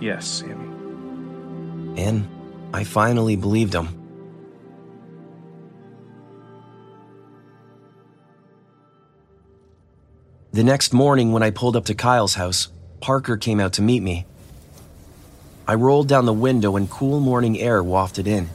Yes, 0.00 0.26
Sammy. 0.26 0.68
And 2.00 2.28
I 2.72 2.84
finally 2.84 3.36
believed 3.36 3.74
him. 3.74 3.88
The 10.52 10.64
next 10.64 10.92
morning, 10.92 11.32
when 11.32 11.42
I 11.42 11.50
pulled 11.50 11.76
up 11.76 11.84
to 11.86 11.94
Kyle's 11.94 12.34
house, 12.34 12.68
Parker 13.00 13.36
came 13.36 13.60
out 13.60 13.74
to 13.74 13.82
meet 13.82 14.02
me. 14.02 14.24
I 15.68 15.74
rolled 15.74 16.08
down 16.08 16.26
the 16.26 16.32
window 16.32 16.76
and 16.76 16.88
cool 16.88 17.20
morning 17.20 17.60
air 17.60 17.82
wafted 17.82 18.26
in. 18.26 18.48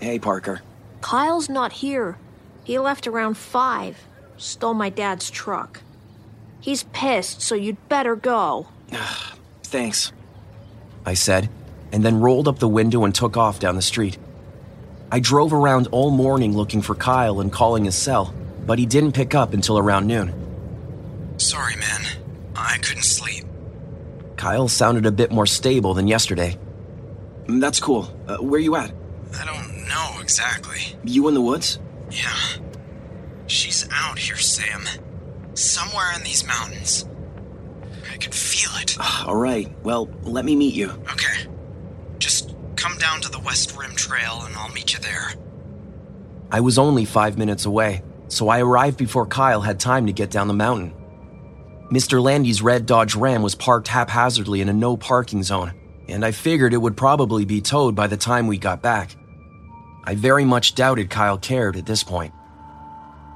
Hey, 0.00 0.18
Parker. 0.18 0.62
Kyle's 1.00 1.48
not 1.48 1.72
here. 1.72 2.16
He 2.64 2.78
left 2.78 3.06
around 3.06 3.36
five. 3.36 3.96
Stole 4.36 4.74
my 4.74 4.88
dad's 4.88 5.30
truck. 5.30 5.80
He's 6.60 6.82
pissed, 6.92 7.42
so 7.42 7.54
you'd 7.54 7.88
better 7.88 8.16
go. 8.16 8.66
Thanks, 9.62 10.12
I 11.08 11.14
said, 11.14 11.48
and 11.90 12.04
then 12.04 12.20
rolled 12.20 12.48
up 12.48 12.58
the 12.58 12.68
window 12.68 13.04
and 13.04 13.14
took 13.14 13.38
off 13.38 13.58
down 13.58 13.76
the 13.76 13.82
street. 13.82 14.18
I 15.10 15.20
drove 15.20 15.54
around 15.54 15.88
all 15.90 16.10
morning 16.10 16.54
looking 16.54 16.82
for 16.82 16.94
Kyle 16.94 17.40
and 17.40 17.50
calling 17.50 17.86
his 17.86 17.94
cell, 17.94 18.34
but 18.66 18.78
he 18.78 18.84
didn't 18.84 19.12
pick 19.12 19.34
up 19.34 19.54
until 19.54 19.78
around 19.78 20.06
noon. 20.06 20.34
Sorry, 21.38 21.76
man. 21.76 22.02
I 22.54 22.76
couldn't 22.82 23.04
sleep. 23.04 23.46
Kyle 24.36 24.68
sounded 24.68 25.06
a 25.06 25.10
bit 25.10 25.32
more 25.32 25.46
stable 25.46 25.94
than 25.94 26.08
yesterday. 26.08 26.58
That's 27.46 27.80
cool. 27.80 28.14
Uh, 28.26 28.36
where 28.36 28.60
you 28.60 28.76
at? 28.76 28.92
I 29.34 29.46
don't 29.46 29.88
know 29.88 30.20
exactly. 30.20 30.94
You 31.04 31.26
in 31.28 31.34
the 31.34 31.40
woods? 31.40 31.78
Yeah. 32.10 32.36
She's 33.46 33.88
out 33.90 34.18
here, 34.18 34.36
Sam. 34.36 34.84
Somewhere 35.54 36.12
in 36.14 36.22
these 36.22 36.46
mountains. 36.46 37.06
I 38.18 38.20
could 38.20 38.34
feel 38.34 38.70
it. 38.82 38.96
Ah, 38.98 39.28
all 39.28 39.36
right. 39.36 39.70
Well, 39.84 40.08
let 40.24 40.44
me 40.44 40.56
meet 40.56 40.74
you. 40.74 40.90
Okay. 41.12 41.46
Just 42.18 42.52
come 42.74 42.98
down 42.98 43.20
to 43.20 43.30
the 43.30 43.38
West 43.38 43.78
Rim 43.78 43.94
Trail 43.94 44.42
and 44.42 44.56
I'll 44.56 44.72
meet 44.72 44.92
you 44.92 44.98
there. 44.98 45.34
I 46.50 46.58
was 46.58 46.78
only 46.78 47.04
five 47.04 47.38
minutes 47.38 47.64
away, 47.64 48.02
so 48.26 48.48
I 48.48 48.60
arrived 48.60 48.98
before 48.98 49.24
Kyle 49.24 49.60
had 49.60 49.78
time 49.78 50.06
to 50.06 50.12
get 50.12 50.32
down 50.32 50.48
the 50.48 50.54
mountain. 50.54 50.92
Mr. 51.92 52.20
Landy's 52.20 52.60
red 52.60 52.86
Dodge 52.86 53.14
Ram 53.14 53.40
was 53.40 53.54
parked 53.54 53.86
haphazardly 53.86 54.62
in 54.62 54.68
a 54.68 54.72
no 54.72 54.96
parking 54.96 55.44
zone, 55.44 55.72
and 56.08 56.24
I 56.24 56.32
figured 56.32 56.74
it 56.74 56.78
would 56.78 56.96
probably 56.96 57.44
be 57.44 57.60
towed 57.60 57.94
by 57.94 58.08
the 58.08 58.16
time 58.16 58.48
we 58.48 58.58
got 58.58 58.82
back. 58.82 59.14
I 60.02 60.16
very 60.16 60.44
much 60.44 60.74
doubted 60.74 61.08
Kyle 61.08 61.38
cared 61.38 61.76
at 61.76 61.86
this 61.86 62.02
point. 62.02 62.34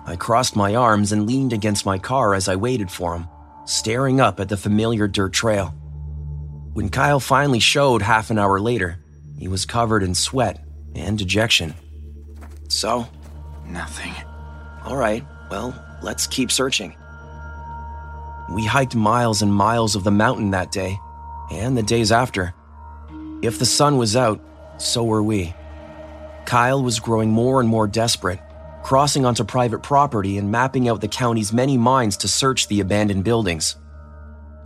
I 0.06 0.16
crossed 0.16 0.56
my 0.56 0.74
arms 0.74 1.12
and 1.12 1.24
leaned 1.24 1.52
against 1.52 1.86
my 1.86 1.98
car 1.98 2.34
as 2.34 2.48
I 2.48 2.56
waited 2.56 2.90
for 2.90 3.14
him, 3.14 3.28
staring 3.64 4.20
up 4.20 4.40
at 4.40 4.48
the 4.48 4.56
familiar 4.56 5.08
dirt 5.08 5.32
trail. 5.32 5.74
When 6.72 6.88
Kyle 6.88 7.20
finally 7.20 7.60
showed 7.60 8.02
half 8.02 8.30
an 8.30 8.38
hour 8.38 8.58
later, 8.58 8.98
he 9.38 9.48
was 9.48 9.66
covered 9.66 10.02
in 10.02 10.14
sweat 10.14 10.64
and 10.94 11.18
dejection. 11.18 11.74
So? 12.68 13.06
Nothing. 13.66 14.14
All 14.84 14.96
right, 14.96 15.24
well, 15.50 15.74
let's 16.02 16.26
keep 16.26 16.50
searching. 16.50 16.94
We 18.50 18.66
hiked 18.66 18.94
miles 18.94 19.42
and 19.42 19.52
miles 19.52 19.94
of 19.94 20.04
the 20.04 20.10
mountain 20.10 20.50
that 20.50 20.72
day, 20.72 20.98
and 21.50 21.76
the 21.76 21.82
days 21.82 22.12
after. 22.12 22.54
If 23.42 23.58
the 23.58 23.66
sun 23.66 23.96
was 23.96 24.16
out, 24.16 24.40
so 24.78 25.04
were 25.04 25.22
we. 25.22 25.54
Kyle 26.44 26.82
was 26.82 27.00
growing 27.00 27.30
more 27.30 27.60
and 27.60 27.68
more 27.68 27.86
desperate, 27.86 28.40
crossing 28.82 29.24
onto 29.24 29.44
private 29.44 29.82
property 29.82 30.38
and 30.38 30.50
mapping 30.50 30.88
out 30.88 31.00
the 31.00 31.08
county's 31.08 31.52
many 31.52 31.78
mines 31.78 32.16
to 32.18 32.28
search 32.28 32.68
the 32.68 32.80
abandoned 32.80 33.24
buildings. 33.24 33.76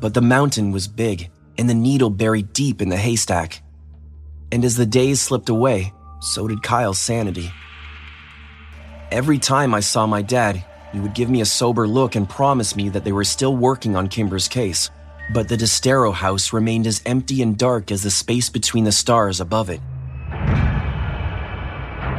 But 0.01 0.15
the 0.15 0.23
mountain 0.23 0.73
was 0.73 0.89
big, 0.89 1.31
and 1.59 1.69
the 1.69 1.75
needle 1.75 2.11
buried 2.11 2.53
deep 2.53 2.83
in 2.83 2.89
the 2.89 2.97
haystack. 2.97 3.63
And 4.53 4.65
as 4.65 4.77
the 4.77 4.87
days 4.87 5.21
slipped 5.21 5.49
away, 5.49 5.93
so 6.21 6.49
did 6.49 6.63
Kyle's 6.63 6.99
sanity. 6.99 7.51
Every 9.11 9.39
time 9.39 9.75
I 9.75 9.81
saw 9.81 10.07
my 10.07 10.23
dad, 10.23 10.65
he 10.93 11.01
would 11.01 11.15
give 11.15 11.31
me 11.31 11.41
a 11.41 11.47
sober 11.47 11.87
look 11.87 12.15
and 12.17 12.29
promise 12.29 12.75
me 12.75 12.89
that 12.91 13.05
they 13.05 13.13
were 13.13 13.25
still 13.25 13.57
working 13.57 13.97
on 13.97 14.09
Kimber's 14.09 14.49
case. 14.49 14.91
But 15.35 15.49
the 15.49 15.57
Destaro 15.57 16.13
house 16.13 16.53
remained 16.53 16.87
as 16.87 17.03
empty 17.05 17.43
and 17.43 17.59
dark 17.59 17.91
as 17.91 18.03
the 18.03 18.11
space 18.11 18.49
between 18.49 18.85
the 18.85 18.93
stars 18.93 19.41
above 19.41 19.71
it. 19.71 19.81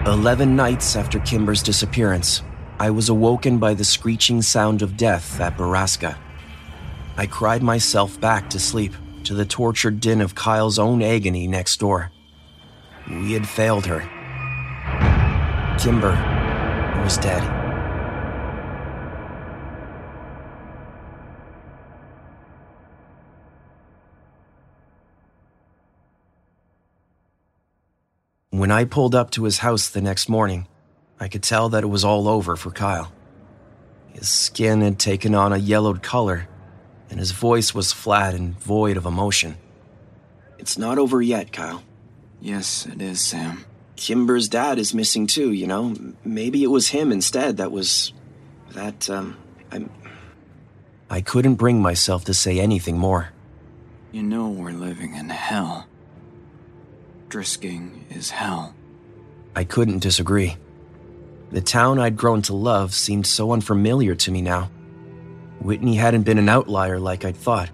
Eleven 0.07 0.55
nights 0.55 0.95
after 0.95 1.19
Kimber's 1.19 1.61
disappearance, 1.61 2.41
I 2.79 2.91
was 2.91 3.09
awoken 3.09 3.57
by 3.57 3.73
the 3.73 3.83
screeching 3.83 4.41
sound 4.41 4.81
of 4.81 4.95
death 4.95 5.41
at 5.41 5.57
Borrasca. 5.57 6.17
I 7.17 7.25
cried 7.25 7.61
myself 7.61 8.17
back 8.21 8.49
to 8.51 8.59
sleep 8.59 8.93
to 9.25 9.33
the 9.33 9.43
tortured 9.43 9.99
din 9.99 10.21
of 10.21 10.33
Kyle's 10.33 10.79
own 10.79 11.03
agony 11.03 11.45
next 11.45 11.81
door. 11.81 12.13
We 13.09 13.33
had 13.33 13.49
failed 13.49 13.85
her. 13.87 13.99
Kimber 15.77 16.13
was 17.03 17.17
dead. 17.17 17.56
When 28.49 28.71
I 28.71 28.85
pulled 28.85 29.13
up 29.13 29.31
to 29.31 29.43
his 29.43 29.57
house 29.57 29.89
the 29.89 30.01
next 30.01 30.29
morning, 30.29 30.67
I 31.19 31.27
could 31.27 31.43
tell 31.43 31.67
that 31.69 31.83
it 31.83 31.87
was 31.87 32.05
all 32.05 32.29
over 32.29 32.55
for 32.55 32.71
Kyle. 32.71 33.11
His 34.13 34.29
skin 34.29 34.79
had 34.81 34.97
taken 34.97 35.35
on 35.35 35.51
a 35.51 35.57
yellowed 35.57 36.01
color, 36.01 36.47
and 37.09 37.19
his 37.19 37.31
voice 37.31 37.75
was 37.75 37.91
flat 37.91 38.33
and 38.33 38.57
void 38.57 38.95
of 38.95 39.05
emotion. 39.05 39.57
It's 40.57 40.77
not 40.77 40.97
over 40.97 41.21
yet, 41.21 41.51
Kyle. 41.51 41.83
Yes, 42.39 42.85
it 42.85 43.01
is, 43.01 43.19
Sam. 43.19 43.65
Kimber's 43.97 44.47
dad 44.47 44.79
is 44.79 44.93
missing 44.93 45.27
too, 45.27 45.51
you 45.51 45.67
know? 45.67 45.95
Maybe 46.23 46.63
it 46.63 46.67
was 46.67 46.87
him 46.87 47.11
instead 47.11 47.57
that 47.57 47.71
was. 47.71 48.13
that, 48.71 49.09
um. 49.09 49.35
I'm. 49.71 49.89
I 51.09 51.19
couldn't 51.19 51.55
bring 51.55 51.81
myself 51.81 52.23
to 52.25 52.33
say 52.33 52.59
anything 52.59 52.97
more. 52.97 53.33
You 54.13 54.23
know 54.23 54.47
we're 54.49 54.71
living 54.71 55.15
in 55.15 55.29
hell. 55.29 55.86
Drisking 57.29 58.09
is 58.09 58.29
hell. 58.29 58.73
I 59.55 59.63
couldn't 59.63 59.99
disagree. 59.99 60.55
The 61.51 61.61
town 61.61 61.99
I'd 61.99 62.17
grown 62.17 62.41
to 62.43 62.53
love 62.53 62.93
seemed 62.93 63.27
so 63.27 63.51
unfamiliar 63.51 64.15
to 64.15 64.31
me 64.31 64.41
now. 64.41 64.69
Whitney 65.59 65.95
hadn't 65.95 66.23
been 66.23 66.37
an 66.37 66.49
outlier 66.49 66.99
like 66.99 67.25
I'd 67.25 67.35
thought. 67.35 67.69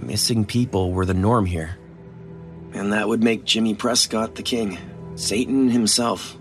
Missing 0.00 0.44
people 0.44 0.92
were 0.92 1.06
the 1.06 1.14
norm 1.14 1.46
here. 1.46 1.78
And 2.74 2.92
that 2.92 3.08
would 3.08 3.22
make 3.22 3.44
Jimmy 3.44 3.74
Prescott 3.74 4.34
the 4.34 4.42
king, 4.42 4.78
Satan 5.14 5.68
himself. 5.68 6.36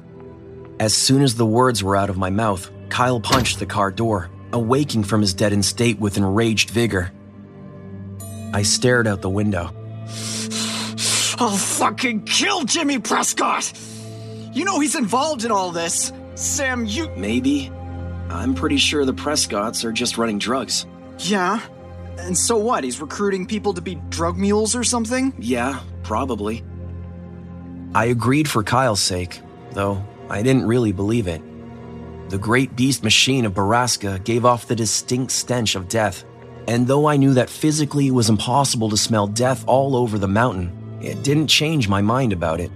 As 0.79 0.93
soon 0.93 1.21
as 1.21 1.35
the 1.35 1.45
words 1.45 1.83
were 1.83 1.95
out 1.95 2.09
of 2.09 2.17
my 2.17 2.29
mouth, 2.29 2.69
Kyle 2.89 3.19
punched 3.19 3.59
the 3.59 3.65
car 3.65 3.91
door, 3.91 4.29
awaking 4.51 5.03
from 5.03 5.21
his 5.21 5.33
deadened 5.33 5.65
state 5.65 5.99
with 5.99 6.17
enraged 6.17 6.69
vigor. 6.69 7.11
I 8.53 8.63
stared 8.63 9.07
out 9.07 9.21
the 9.21 9.29
window. 9.29 9.73
I'll 11.37 11.57
fucking 11.57 12.23
kill 12.23 12.63
Jimmy 12.63 12.99
Prescott! 12.99 13.71
You 14.53 14.63
know 14.63 14.79
he's 14.79 14.95
involved 14.95 15.43
in 15.43 15.51
all 15.51 15.71
this. 15.71 16.13
Sam, 16.35 16.85
you. 16.85 17.09
Maybe. 17.17 17.71
I'm 18.29 18.55
pretty 18.55 18.77
sure 18.77 19.05
the 19.05 19.13
Prescotts 19.13 19.83
are 19.83 19.91
just 19.91 20.17
running 20.17 20.39
drugs. 20.39 20.85
Yeah? 21.19 21.61
And 22.17 22.37
so 22.37 22.57
what? 22.57 22.83
He's 22.83 23.01
recruiting 23.01 23.45
people 23.45 23.73
to 23.73 23.81
be 23.81 23.95
drug 24.09 24.37
mules 24.37 24.75
or 24.75 24.83
something? 24.83 25.33
Yeah, 25.37 25.81
probably. 26.03 26.63
I 27.93 28.05
agreed 28.05 28.49
for 28.49 28.63
Kyle's 28.63 29.01
sake, 29.01 29.41
though 29.71 30.03
I 30.29 30.41
didn't 30.41 30.65
really 30.67 30.91
believe 30.93 31.27
it. 31.27 31.41
The 32.29 32.37
great 32.37 32.75
beast 32.75 33.03
machine 33.03 33.45
of 33.45 33.53
Borrasca 33.53 34.23
gave 34.23 34.45
off 34.45 34.67
the 34.67 34.75
distinct 34.75 35.31
stench 35.31 35.75
of 35.75 35.87
death, 35.87 36.23
and 36.67 36.87
though 36.87 37.05
I 37.05 37.17
knew 37.17 37.33
that 37.35 37.49
physically 37.49 38.07
it 38.07 38.11
was 38.11 38.29
impossible 38.29 38.89
to 38.89 38.97
smell 38.97 39.27
death 39.27 39.63
all 39.67 39.95
over 39.95 40.17
the 40.17 40.27
mountain, 40.27 40.71
it 41.01 41.23
didn't 41.23 41.47
change 41.47 41.87
my 41.87 42.01
mind 42.01 42.33
about 42.33 42.59
it. 42.59 42.71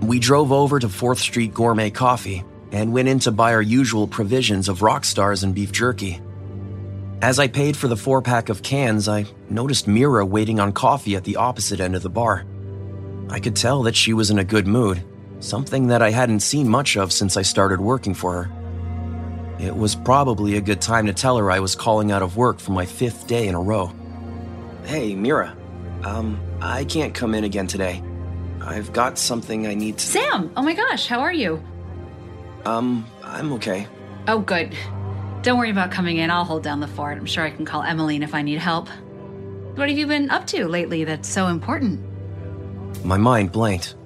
We 0.00 0.18
drove 0.18 0.52
over 0.52 0.78
to 0.78 0.88
4th 0.88 1.18
Street 1.18 1.54
Gourmet 1.54 1.90
Coffee 1.90 2.44
and 2.72 2.92
went 2.92 3.08
in 3.08 3.18
to 3.20 3.30
buy 3.30 3.52
our 3.54 3.62
usual 3.62 4.08
provisions 4.08 4.68
of 4.68 4.82
rock 4.82 5.04
stars 5.04 5.44
and 5.44 5.54
beef 5.54 5.70
jerky. 5.72 6.20
As 7.20 7.38
I 7.38 7.46
paid 7.46 7.76
for 7.76 7.86
the 7.86 7.96
four 7.96 8.20
pack 8.20 8.48
of 8.48 8.62
cans, 8.62 9.08
I 9.08 9.26
noticed 9.48 9.86
Meera 9.86 10.26
waiting 10.26 10.58
on 10.58 10.72
coffee 10.72 11.14
at 11.14 11.22
the 11.22 11.36
opposite 11.36 11.78
end 11.78 11.94
of 11.94 12.02
the 12.02 12.10
bar. 12.10 12.44
I 13.28 13.38
could 13.38 13.54
tell 13.54 13.84
that 13.84 13.94
she 13.94 14.12
was 14.12 14.30
in 14.30 14.40
a 14.40 14.44
good 14.44 14.66
mood, 14.66 15.04
something 15.38 15.86
that 15.86 16.02
I 16.02 16.10
hadn't 16.10 16.40
seen 16.40 16.68
much 16.68 16.96
of 16.96 17.12
since 17.12 17.36
I 17.36 17.42
started 17.42 17.80
working 17.80 18.14
for 18.14 18.42
her. 18.42 18.62
It 19.60 19.76
was 19.76 19.94
probably 19.94 20.56
a 20.56 20.60
good 20.60 20.80
time 20.80 21.06
to 21.06 21.12
tell 21.12 21.36
her 21.36 21.48
I 21.48 21.60
was 21.60 21.76
calling 21.76 22.10
out 22.10 22.22
of 22.22 22.36
work 22.36 22.58
for 22.58 22.72
my 22.72 22.86
fifth 22.86 23.28
day 23.28 23.46
in 23.46 23.54
a 23.54 23.60
row. 23.60 23.92
Hey, 24.84 25.14
Meera. 25.14 25.54
Um, 26.04 26.40
I 26.64 26.84
can't 26.84 27.12
come 27.12 27.34
in 27.34 27.42
again 27.42 27.66
today. 27.66 28.00
I've 28.60 28.92
got 28.92 29.18
something 29.18 29.66
I 29.66 29.74
need 29.74 29.98
to. 29.98 30.06
Sam! 30.06 30.52
Oh 30.56 30.62
my 30.62 30.74
gosh, 30.74 31.08
how 31.08 31.18
are 31.18 31.32
you? 31.32 31.60
Um, 32.64 33.04
I'm 33.24 33.52
okay. 33.54 33.88
Oh, 34.28 34.38
good. 34.38 34.72
Don't 35.42 35.58
worry 35.58 35.70
about 35.70 35.90
coming 35.90 36.18
in. 36.18 36.30
I'll 36.30 36.44
hold 36.44 36.62
down 36.62 36.78
the 36.78 36.86
fort. 36.86 37.18
I'm 37.18 37.26
sure 37.26 37.42
I 37.42 37.50
can 37.50 37.64
call 37.64 37.82
Emmeline 37.82 38.22
if 38.22 38.32
I 38.32 38.42
need 38.42 38.60
help. 38.60 38.88
What 39.74 39.88
have 39.88 39.98
you 39.98 40.06
been 40.06 40.30
up 40.30 40.46
to 40.48 40.68
lately 40.68 41.02
that's 41.02 41.28
so 41.28 41.48
important? 41.48 42.00
My 43.04 43.16
mind 43.16 43.50
blanked. 43.50 43.96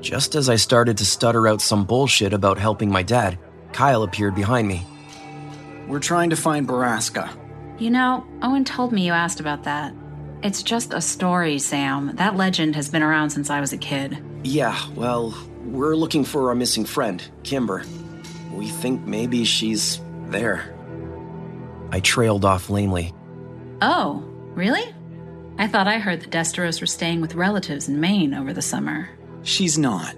Just 0.00 0.34
as 0.34 0.48
I 0.48 0.56
started 0.56 0.98
to 0.98 1.06
stutter 1.06 1.46
out 1.46 1.60
some 1.60 1.84
bullshit 1.84 2.32
about 2.32 2.58
helping 2.58 2.90
my 2.90 3.04
dad, 3.04 3.38
Kyle 3.72 4.02
appeared 4.02 4.34
behind 4.34 4.66
me. 4.66 4.84
We're 5.86 6.00
trying 6.00 6.30
to 6.30 6.36
find 6.36 6.66
Borrasca. 6.66 7.30
You 7.78 7.90
know, 7.90 8.26
Owen 8.42 8.64
told 8.64 8.92
me 8.92 9.06
you 9.06 9.12
asked 9.12 9.38
about 9.38 9.62
that. 9.62 9.94
It's 10.42 10.62
just 10.62 10.92
a 10.92 11.00
story, 11.00 11.58
Sam. 11.58 12.14
That 12.16 12.36
legend 12.36 12.76
has 12.76 12.88
been 12.88 13.02
around 13.02 13.30
since 13.30 13.50
I 13.50 13.60
was 13.60 13.72
a 13.72 13.78
kid. 13.78 14.18
Yeah, 14.44 14.78
well, 14.94 15.34
we're 15.64 15.96
looking 15.96 16.24
for 16.24 16.48
our 16.48 16.54
missing 16.54 16.84
friend, 16.84 17.22
Kimber. 17.42 17.84
We 18.54 18.68
think 18.68 19.04
maybe 19.04 19.44
she's 19.44 20.00
There. 20.28 20.74
I 21.90 22.00
trailed 22.00 22.44
off 22.44 22.70
lamely. 22.70 23.14
Oh, 23.80 24.22
really? 24.54 24.94
I 25.58 25.66
thought 25.66 25.88
I 25.88 25.98
heard 25.98 26.20
the 26.20 26.26
Destaros 26.26 26.80
were 26.80 26.86
staying 26.86 27.20
with 27.20 27.34
relatives 27.34 27.88
in 27.88 27.98
Maine 27.98 28.34
over 28.34 28.52
the 28.52 28.62
summer. 28.62 29.08
She's 29.42 29.78
not. 29.78 30.14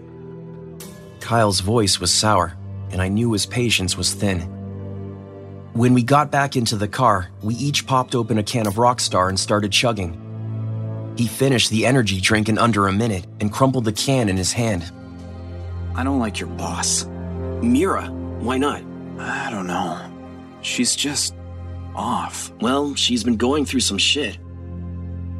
Kyle's 1.21 1.61
voice 1.61 2.01
was 2.01 2.11
sour, 2.11 2.57
and 2.91 3.01
I 3.01 3.09
knew 3.09 3.33
his 3.33 3.47
patience 3.47 3.97
was 3.97 4.13
thin. 4.13 4.41
When 5.73 5.95
we 5.95 6.03
got 6.03 6.33
back 6.33 6.57
into 6.57 6.75
the 6.75 6.89
car, 6.89 7.31
we 7.43 7.55
each 7.55 7.87
popped 7.87 8.17
open 8.17 8.39
a 8.39 8.43
can 8.43 8.67
of 8.67 8.75
Rockstar 8.75 9.29
and 9.29 9.39
started 9.39 9.71
chugging. 9.71 11.15
He 11.17 11.29
finished 11.29 11.71
the 11.71 11.87
energy 11.87 12.21
drink 12.21 12.49
in 12.49 12.59
under 12.59 12.89
a 12.89 12.93
minute 12.93 13.25
and 13.41 13.53
crumpled 13.53 13.85
the 13.85 13.93
can 13.93 14.29
in 14.29 14.37
his 14.37 14.53
hand. 14.53 14.91
I 15.95 16.03
don't 16.03 16.19
like 16.19 16.41
your 16.41 16.49
boss. 16.49 17.05
Meera, 17.63 18.11
why 18.41 18.59
not? 18.59 18.83
I 19.21 19.51
don't 19.51 19.69
know. 19.69 20.11
She's 20.63 20.97
just 20.97 21.35
off. 21.95 22.51
Well, 22.61 22.97
she's 22.97 23.23
been 23.23 23.37
going 23.37 23.65
through 23.65 23.81
some 23.81 23.99
shit. 23.99 24.39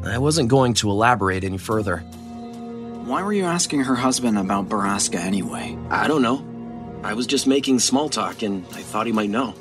I 0.05 0.17
wasn't 0.17 0.47
going 0.47 0.75
to 0.75 0.89
elaborate 0.89 1.43
any 1.43 1.57
further. 1.57 1.97
Why 1.97 3.21
were 3.21 3.33
you 3.33 3.43
asking 3.43 3.81
her 3.81 3.95
husband 3.95 4.37
about 4.37 4.69
Borrasca 4.69 5.19
anyway? 5.19 5.77
I 5.89 6.07
don't 6.07 6.21
know. 6.21 6.45
I 7.03 7.15
was 7.15 7.27
just 7.27 7.47
making 7.47 7.79
small 7.79 8.07
talk 8.07 8.43
and 8.43 8.65
I 8.67 8.81
thought 8.81 9.07
he 9.07 9.11
might 9.11 9.29
know. 9.29 9.55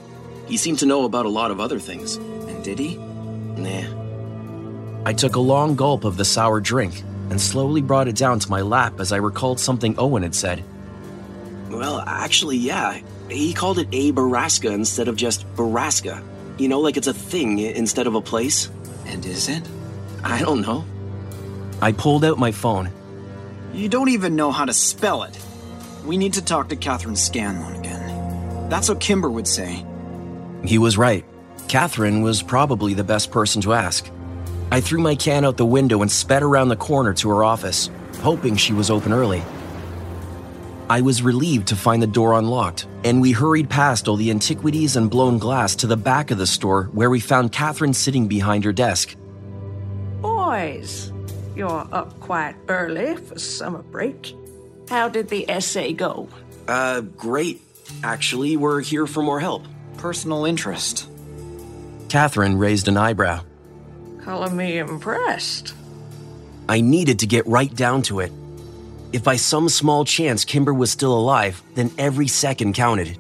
He 0.51 0.57
seemed 0.57 0.81
to 0.81 0.87
know 0.87 1.05
about 1.05 1.27
a 1.27 1.31
lot 1.31 1.53
of 1.53 1.61
other 1.61 1.79
things. 1.79 2.17
And 2.17 2.65
did 2.65 2.79
he? 2.79 2.97
Nah. 2.97 5.07
I 5.07 5.13
took 5.13 5.37
a 5.37 5.41
long 5.41 5.77
gulp 5.77 6.05
of 6.05 6.17
the 6.17 6.25
sour 6.25 6.61
drink 6.61 7.03
and 7.31 7.41
slowly 7.41 7.81
brought 7.81 8.09
it 8.09 8.17
down 8.17 8.41
to 8.41 8.51
my 8.51 8.61
lap 8.61 8.99
as 8.99 9.13
I 9.13 9.19
recalled 9.19 9.61
something 9.61 9.95
Owen 9.97 10.25
had 10.25 10.35
said. 10.35 10.65
Well, 11.71 12.03
actually, 12.05 12.57
yeah. 12.57 13.01
He 13.31 13.55
called 13.55 13.79
it 13.79 13.87
a 13.93 14.11
Borrasca 14.11 14.73
instead 14.73 15.07
of 15.07 15.15
just 15.15 15.47
Borrasca. 15.55 16.21
You 16.59 16.67
know, 16.67 16.81
like 16.81 16.97
it's 16.97 17.07
a 17.07 17.15
thing 17.15 17.61
instead 17.61 18.09
of 18.09 18.17
a 18.17 18.21
place. 18.21 18.69
And 19.07 19.25
is 19.25 19.49
it? 19.49 19.63
I 20.25 20.41
don't 20.41 20.63
know. 20.63 20.85
I 21.81 21.93
pulled 21.93 22.25
out 22.25 22.39
my 22.39 22.51
phone. 22.51 22.91
You 23.73 23.89
don't 23.89 24.09
even 24.09 24.35
know 24.35 24.51
how 24.51 24.65
to 24.65 24.73
spell 24.73 25.23
it. 25.23 25.39
We 26.05 26.17
need 26.17 26.33
to 26.35 26.45
talk 26.45 26.71
to 26.71 26.77
Kathryn 26.77 27.17
Scanlon 27.17 27.79
again. 27.79 28.69
That's 28.69 28.89
what 28.89 28.99
Kimber 28.99 29.31
would 29.31 29.47
say. 29.47 29.87
He 30.65 30.79
was 30.79 30.99
right. 30.99 31.25
Kathryn 31.69 32.23
was 32.23 32.43
probably 32.43 32.95
the 32.95 33.05
best 33.05 33.31
person 33.31 33.63
to 33.63 33.73
ask. 33.73 34.11
I 34.73 34.81
threw 34.81 35.01
my 35.01 35.15
can 35.15 35.45
out 35.45 35.57
the 35.57 35.67
window 35.67 36.03
and 36.03 36.11
sped 36.11 36.43
around 36.43 36.69
the 36.69 36.77
corner 36.77 37.13
to 37.15 37.31
her 37.31 37.45
office, 37.45 37.91
hoping 38.21 38.57
she 38.57 38.73
was 38.73 38.91
open 38.91 39.13
early. 39.13 39.43
I 40.89 41.03
was 41.03 41.23
relieved 41.23 41.69
to 41.69 41.77
find 41.77 42.03
the 42.03 42.09
door 42.09 42.37
unlocked, 42.37 42.89
and 43.05 43.21
we 43.21 43.31
hurried 43.31 43.71
past 43.71 44.09
all 44.09 44.17
the 44.17 44.31
antiquities 44.31 44.97
and 44.97 45.09
blown 45.09 45.39
glass 45.39 45.77
to 45.77 45.87
the 45.87 45.97
back 45.97 46.33
of 46.33 46.39
the 46.39 46.47
store 46.47 46.85
where 46.93 47.11
we 47.11 47.21
found 47.21 47.53
Kathryn 47.53 47.95
sitting 47.95 48.27
behind 48.27 48.65
her 48.65 48.73
desk. 48.73 49.15
Boys, 50.21 51.13
you're 51.55 51.87
up 51.93 52.19
quite 52.19 52.57
early 52.67 53.15
for 53.17 53.39
summer 53.39 53.83
break. 53.83 54.35
How 54.89 55.09
did 55.09 55.29
the 55.29 55.49
essay 55.49 55.93
go? 55.93 56.29
Uh, 56.67 57.03
great. 57.03 57.61
Actually, 58.03 58.57
we're 58.57 58.81
here 58.81 59.07
for 59.07 59.23
more 59.23 59.39
help. 59.39 59.63
Personal 60.01 60.47
interest. 60.47 61.07
Kathryn 62.09 62.59
raised 62.59 62.89
an 62.89 62.97
eyebrow. 62.97 63.45
Color 64.23 64.49
me 64.49 64.79
impressed. 64.79 65.75
I 66.71 66.81
needed 66.81 67.19
to 67.19 67.27
get 67.27 67.47
right 67.47 67.73
down 67.75 68.01
to 68.05 68.21
it. 68.21 68.33
If 69.13 69.23
by 69.23 69.37
some 69.37 69.69
small 69.69 70.07
chance 70.07 70.47
Kimber 70.47 70.73
was 70.73 70.91
still 70.91 71.13
alive, 71.13 71.63
then 71.75 71.91
every 71.99 72.29
second 72.29 72.73
counted. 72.73 73.19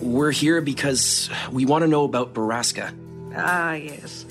We're 0.00 0.32
here 0.32 0.60
because 0.60 1.30
we 1.52 1.66
want 1.66 1.82
to 1.82 1.88
know 1.88 2.02
about 2.02 2.34
Borrasca. 2.34 2.92
Ah, 3.36 3.74
yes. 3.74 4.26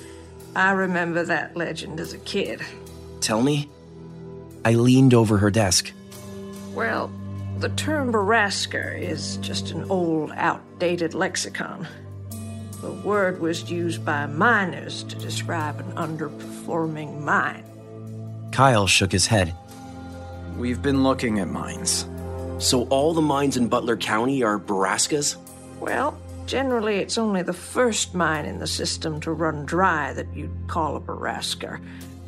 I 0.57 0.71
remember 0.71 1.23
that 1.23 1.55
legend 1.55 2.01
as 2.01 2.11
a 2.11 2.17
kid. 2.17 2.61
Tell 3.21 3.41
me? 3.41 3.69
I 4.65 4.73
leaned 4.73 5.13
over 5.13 5.37
her 5.37 5.51
desk. 5.51 5.93
Well, 6.73 7.09
the 7.59 7.69
term 7.69 8.11
Borrasca 8.11 8.99
is 8.99 9.37
just 9.37 9.71
an 9.71 9.89
old, 9.89 10.31
outdated 10.35 11.13
lexicon. 11.13 11.87
The 12.81 12.91
word 12.91 13.39
was 13.39 13.71
used 13.71 14.03
by 14.03 14.25
miners 14.25 15.03
to 15.03 15.15
describe 15.15 15.79
an 15.79 15.91
underperforming 15.93 17.21
mine. 17.21 17.63
Kyle 18.51 18.87
shook 18.87 19.11
his 19.11 19.27
head. 19.27 19.55
We've 20.57 20.81
been 20.81 21.03
looking 21.03 21.39
at 21.39 21.47
mines. 21.47 22.07
So 22.59 22.83
all 22.87 23.13
the 23.13 23.21
mines 23.21 23.57
in 23.57 23.67
Butler 23.67 23.97
County 23.97 24.43
are 24.43 24.59
Borrascas? 24.59 25.37
Well, 25.79 26.17
generally 26.45 26.97
it's 26.97 27.17
only 27.17 27.41
the 27.41 27.53
first 27.53 28.13
mine 28.13 28.45
in 28.45 28.59
the 28.59 28.67
system 28.67 29.19
to 29.21 29.31
run 29.31 29.65
dry 29.65 30.13
that 30.13 30.27
you'd 30.33 30.67
call 30.67 30.95
a 30.95 31.01
Borrasca. 31.01 31.81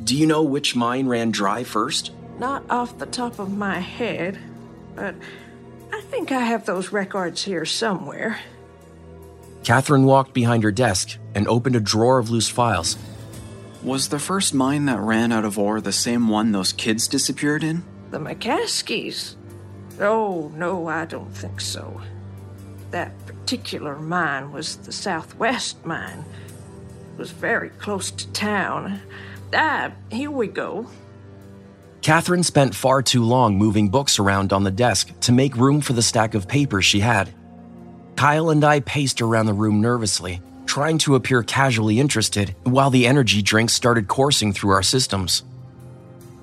Do 0.04 0.16
you 0.16 0.26
know 0.26 0.42
which 0.42 0.74
mine 0.74 1.06
ran 1.06 1.30
dry 1.30 1.64
first? 1.64 2.12
Not 2.38 2.62
off 2.70 2.98
the 2.98 3.06
top 3.06 3.38
of 3.38 3.56
my 3.56 3.78
head, 3.78 4.38
but 4.98 5.14
I 5.92 6.00
think 6.02 6.32
I 6.32 6.40
have 6.40 6.66
those 6.66 6.90
records 6.90 7.44
here 7.44 7.64
somewhere. 7.64 8.40
Kathryn 9.62 10.04
walked 10.04 10.34
behind 10.34 10.64
her 10.64 10.72
desk 10.72 11.18
and 11.34 11.46
opened 11.46 11.76
a 11.76 11.80
drawer 11.80 12.18
of 12.18 12.30
loose 12.30 12.48
files. 12.48 12.98
Was 13.82 14.08
the 14.08 14.18
first 14.18 14.54
mine 14.54 14.86
that 14.86 14.98
ran 14.98 15.30
out 15.30 15.44
of 15.44 15.58
ore 15.58 15.80
the 15.80 15.92
same 15.92 16.28
one 16.28 16.50
those 16.50 16.72
kids 16.72 17.06
disappeared 17.06 17.62
in? 17.62 17.84
The 18.10 18.18
McCaskeys? 18.18 19.36
Oh, 20.00 20.50
no, 20.56 20.88
I 20.88 21.04
don't 21.04 21.30
think 21.30 21.60
so. 21.60 22.00
That 22.90 23.26
particular 23.26 23.96
mine 23.96 24.50
was 24.50 24.76
the 24.76 24.92
Southwest 24.92 25.84
mine. 25.84 26.24
It 27.12 27.18
was 27.18 27.30
very 27.30 27.70
close 27.70 28.10
to 28.10 28.28
town. 28.32 29.00
Ah, 29.54 29.92
here 30.10 30.30
we 30.30 30.48
go. 30.48 30.88
Kathryn 32.02 32.44
spent 32.44 32.74
far 32.74 33.02
too 33.02 33.24
long 33.24 33.56
moving 33.56 33.88
books 33.88 34.18
around 34.18 34.52
on 34.52 34.64
the 34.64 34.70
desk 34.70 35.12
to 35.20 35.32
make 35.32 35.56
room 35.56 35.80
for 35.80 35.92
the 35.92 36.02
stack 36.02 36.34
of 36.34 36.48
papers 36.48 36.84
she 36.84 37.00
had. 37.00 37.30
Kyle 38.16 38.50
and 38.50 38.64
I 38.64 38.80
paced 38.80 39.20
around 39.20 39.46
the 39.46 39.52
room 39.52 39.80
nervously, 39.80 40.40
trying 40.66 40.98
to 40.98 41.14
appear 41.14 41.42
casually 41.42 42.00
interested 42.00 42.54
while 42.64 42.90
the 42.90 43.06
energy 43.06 43.42
drinks 43.42 43.72
started 43.72 44.08
coursing 44.08 44.52
through 44.52 44.70
our 44.70 44.82
systems. 44.82 45.42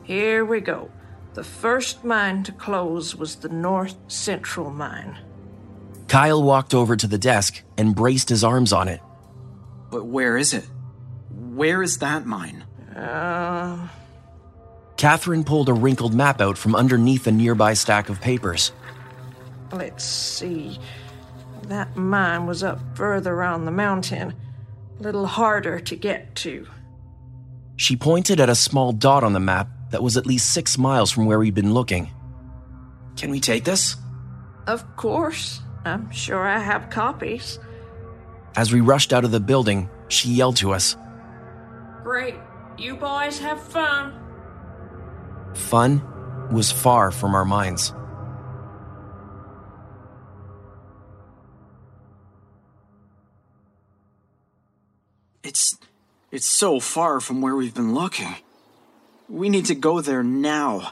Here 0.04 0.46
we 0.46 0.60
go. 0.62 0.92
The 1.34 1.44
first 1.44 2.04
mine 2.04 2.44
to 2.44 2.52
close 2.52 3.16
was 3.16 3.36
the 3.36 3.50
North 3.50 3.96
Central 4.08 4.70
Mine. 4.70 5.18
Kyle 6.08 6.42
walked 6.42 6.74
over 6.74 6.96
to 6.96 7.08
the 7.08 7.18
desk 7.18 7.62
and 7.78 7.96
braced 7.96 8.30
his 8.30 8.44
arms 8.44 8.72
on 8.72 8.88
it. 8.88 9.02
But 9.92 10.06
where 10.06 10.38
is 10.38 10.54
it? 10.54 10.66
Where 11.30 11.82
is 11.82 11.98
that 11.98 12.26
mine? 12.26 12.64
Uh, 12.96 13.88
Kathryn 14.98 15.46
pulled 15.46 15.70
a 15.70 15.74
wrinkled 15.74 16.14
map 16.14 16.40
out 16.40 16.58
from 16.58 16.76
underneath 16.76 17.28
a 17.28 17.32
nearby 17.32 17.74
stack 17.74 18.10
of 18.10 18.22
papers. 18.22 18.72
let's 19.72 20.04
see. 20.04 20.80
That 21.64 21.96
mine 21.98 22.46
was 22.46 22.64
up 22.64 22.80
further 22.96 23.44
on 23.44 23.66
the 23.66 23.72
mountain, 23.72 24.34
a 25.00 25.04
little 25.04 25.26
harder 25.26 25.80
to 25.80 25.96
get 25.96 26.36
to. 26.36 26.68
She 27.76 27.96
pointed 27.96 28.40
at 28.40 28.50
a 28.50 28.56
small 28.56 28.94
dot 28.94 29.24
on 29.24 29.34
the 29.34 29.40
map 29.40 29.68
that 29.92 30.04
was 30.04 30.16
at 30.16 30.26
least 30.26 30.54
six 30.54 30.78
miles 30.78 31.12
from 31.12 31.26
where 31.26 31.40
we'd 31.40 31.56
been 31.56 31.74
looking. 31.74 32.10
Can 33.18 33.32
we 33.32 33.40
take 33.40 33.66
this? 33.66 33.98
Of 34.68 34.96
course. 34.96 35.62
I'm 35.84 36.10
sure 36.12 36.48
I 36.48 36.60
have 36.60 36.90
copies. 36.90 37.60
As 38.56 38.72
we 38.72 38.80
rushed 38.82 39.12
out 39.12 39.26
of 39.26 39.32
the 39.32 39.40
building, 39.40 39.90
she 40.08 40.30
yelled 40.30 40.58
to 40.58 40.72
us. 40.74 40.96
Great. 42.04 42.36
You 42.78 42.96
boys 42.96 43.40
have 43.40 43.62
fun. 43.62 44.14
Fun 45.56 46.02
was 46.52 46.72
far 46.72 47.12
from 47.12 47.34
our 47.34 47.46
minds. 47.46 47.94
It's. 55.44 55.78
It's 56.32 56.46
so 56.46 56.80
far 56.82 57.22
from 57.22 57.42
where 57.42 57.56
we've 57.56 57.74
been 57.74 57.94
looking. 57.94 58.36
We 59.30 59.48
need 59.48 59.66
to 59.66 59.76
go 59.76 60.02
there 60.02 60.22
now. 60.22 60.92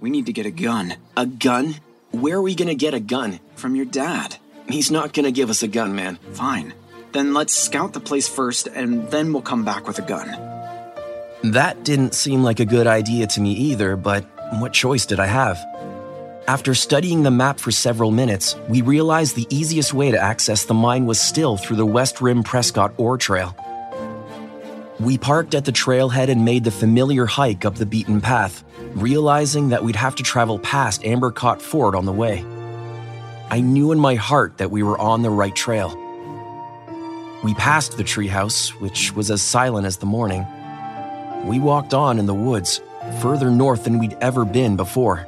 We 0.00 0.10
need 0.10 0.26
to 0.26 0.32
get 0.32 0.44
a 0.44 0.50
gun. 0.50 0.96
A 1.16 1.24
gun? 1.24 1.76
Where 2.10 2.38
are 2.38 2.42
we 2.42 2.56
gonna 2.56 2.74
get 2.74 2.92
a 2.92 3.00
gun? 3.00 3.38
From 3.54 3.76
your 3.76 3.84
dad. 3.84 4.36
He's 4.68 4.90
not 4.90 5.12
gonna 5.12 5.30
give 5.30 5.50
us 5.50 5.62
a 5.62 5.68
gun, 5.68 5.94
man. 5.94 6.18
Fine. 6.32 6.74
Then 7.12 7.32
let's 7.32 7.54
scout 7.54 7.92
the 7.92 8.00
place 8.00 8.28
first, 8.28 8.66
and 8.66 9.08
then 9.10 9.32
we'll 9.32 9.42
come 9.42 9.64
back 9.64 9.86
with 9.86 9.98
a 9.98 10.02
gun. 10.02 10.59
That 11.42 11.84
didn't 11.84 12.14
seem 12.14 12.42
like 12.42 12.60
a 12.60 12.66
good 12.66 12.86
idea 12.86 13.26
to 13.28 13.40
me 13.40 13.52
either, 13.52 13.96
but 13.96 14.26
what 14.58 14.74
choice 14.74 15.06
did 15.06 15.18
I 15.18 15.24
have? 15.24 15.56
After 16.46 16.74
studying 16.74 17.22
the 17.22 17.30
map 17.30 17.58
for 17.58 17.70
several 17.70 18.10
minutes, 18.10 18.56
we 18.68 18.82
realized 18.82 19.36
the 19.36 19.46
easiest 19.48 19.94
way 19.94 20.10
to 20.10 20.20
access 20.20 20.66
the 20.66 20.74
mine 20.74 21.06
was 21.06 21.18
still 21.18 21.56
through 21.56 21.76
the 21.76 21.86
West 21.86 22.20
Rim 22.20 22.42
Prescott 22.42 22.92
ore 22.98 23.16
trail. 23.16 23.56
We 24.98 25.16
parked 25.16 25.54
at 25.54 25.64
the 25.64 25.72
trailhead 25.72 26.28
and 26.28 26.44
made 26.44 26.64
the 26.64 26.70
familiar 26.70 27.24
hike 27.24 27.64
up 27.64 27.76
the 27.76 27.86
beaten 27.86 28.20
path, 28.20 28.62
realizing 28.94 29.70
that 29.70 29.82
we'd 29.82 29.96
have 29.96 30.16
to 30.16 30.22
travel 30.22 30.58
past 30.58 31.02
Ambercott 31.04 31.62
Ford 31.62 31.94
on 31.94 32.04
the 32.04 32.12
way. 32.12 32.44
I 33.48 33.62
knew 33.62 33.92
in 33.92 33.98
my 33.98 34.16
heart 34.16 34.58
that 34.58 34.70
we 34.70 34.82
were 34.82 34.98
on 34.98 35.22
the 35.22 35.30
right 35.30 35.56
trail. 35.56 35.96
We 37.42 37.54
passed 37.54 37.96
the 37.96 38.04
treehouse, 38.04 38.78
which 38.78 39.14
was 39.14 39.30
as 39.30 39.40
silent 39.40 39.86
as 39.86 39.96
the 39.96 40.06
morning. 40.06 40.46
We 41.44 41.58
walked 41.58 41.94
on 41.94 42.18
in 42.18 42.26
the 42.26 42.34
woods, 42.34 42.80
further 43.20 43.50
north 43.50 43.84
than 43.84 43.98
we'd 43.98 44.16
ever 44.20 44.44
been 44.44 44.76
before. 44.76 45.26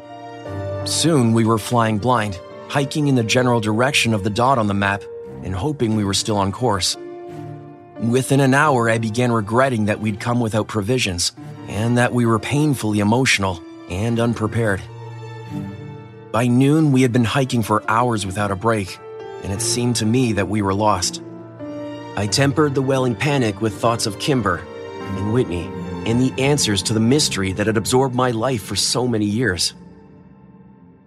Soon 0.84 1.32
we 1.32 1.44
were 1.44 1.58
flying 1.58 1.98
blind, 1.98 2.38
hiking 2.68 3.08
in 3.08 3.14
the 3.14 3.22
general 3.22 3.60
direction 3.60 4.12
of 4.12 4.22
the 4.22 4.30
dot 4.30 4.58
on 4.58 4.66
the 4.66 4.74
map 4.74 5.02
and 5.42 5.54
hoping 5.54 5.96
we 5.96 6.04
were 6.04 6.14
still 6.14 6.36
on 6.36 6.52
course. 6.52 6.96
Within 7.98 8.40
an 8.40 8.52
hour, 8.52 8.90
I 8.90 8.98
began 8.98 9.32
regretting 9.32 9.86
that 9.86 10.00
we'd 10.00 10.20
come 10.20 10.40
without 10.40 10.68
provisions 10.68 11.32
and 11.68 11.96
that 11.98 12.12
we 12.12 12.26
were 12.26 12.38
painfully 12.38 12.98
emotional 12.98 13.62
and 13.88 14.20
unprepared. 14.20 14.82
By 16.30 16.46
noon, 16.46 16.92
we 16.92 17.02
had 17.02 17.12
been 17.12 17.24
hiking 17.24 17.62
for 17.62 17.88
hours 17.90 18.26
without 18.26 18.50
a 18.50 18.56
break, 18.56 18.98
and 19.44 19.52
it 19.52 19.60
seemed 19.60 19.96
to 19.96 20.06
me 20.06 20.32
that 20.32 20.48
we 20.48 20.62
were 20.62 20.74
lost. 20.74 21.22
I 22.16 22.26
tempered 22.26 22.74
the 22.74 22.82
welling 22.82 23.14
panic 23.14 23.60
with 23.60 23.74
thoughts 23.74 24.06
of 24.06 24.18
Kimber 24.18 24.62
and 25.00 25.32
Whitney 25.32 25.70
and 26.06 26.20
the 26.20 26.42
answers 26.42 26.82
to 26.82 26.94
the 26.94 27.00
mystery 27.00 27.52
that 27.52 27.66
had 27.66 27.76
absorbed 27.76 28.14
my 28.14 28.30
life 28.30 28.62
for 28.62 28.76
so 28.76 29.06
many 29.06 29.26
years. 29.26 29.74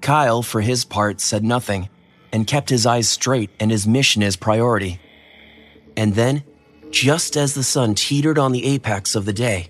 Kyle, 0.01 0.41
for 0.41 0.61
his 0.61 0.85
part, 0.85 1.19
said 1.19 1.43
nothing 1.43 1.89
and 2.31 2.47
kept 2.47 2.69
his 2.69 2.85
eyes 2.85 3.09
straight 3.09 3.49
and 3.59 3.71
his 3.71 3.87
mission 3.87 4.21
as 4.21 4.35
priority. 4.35 4.99
And 5.97 6.13
then, 6.13 6.43
just 6.91 7.37
as 7.37 7.53
the 7.53 7.63
sun 7.63 7.95
teetered 7.95 8.37
on 8.37 8.51
the 8.51 8.65
apex 8.65 9.15
of 9.15 9.25
the 9.25 9.33
day, 9.33 9.69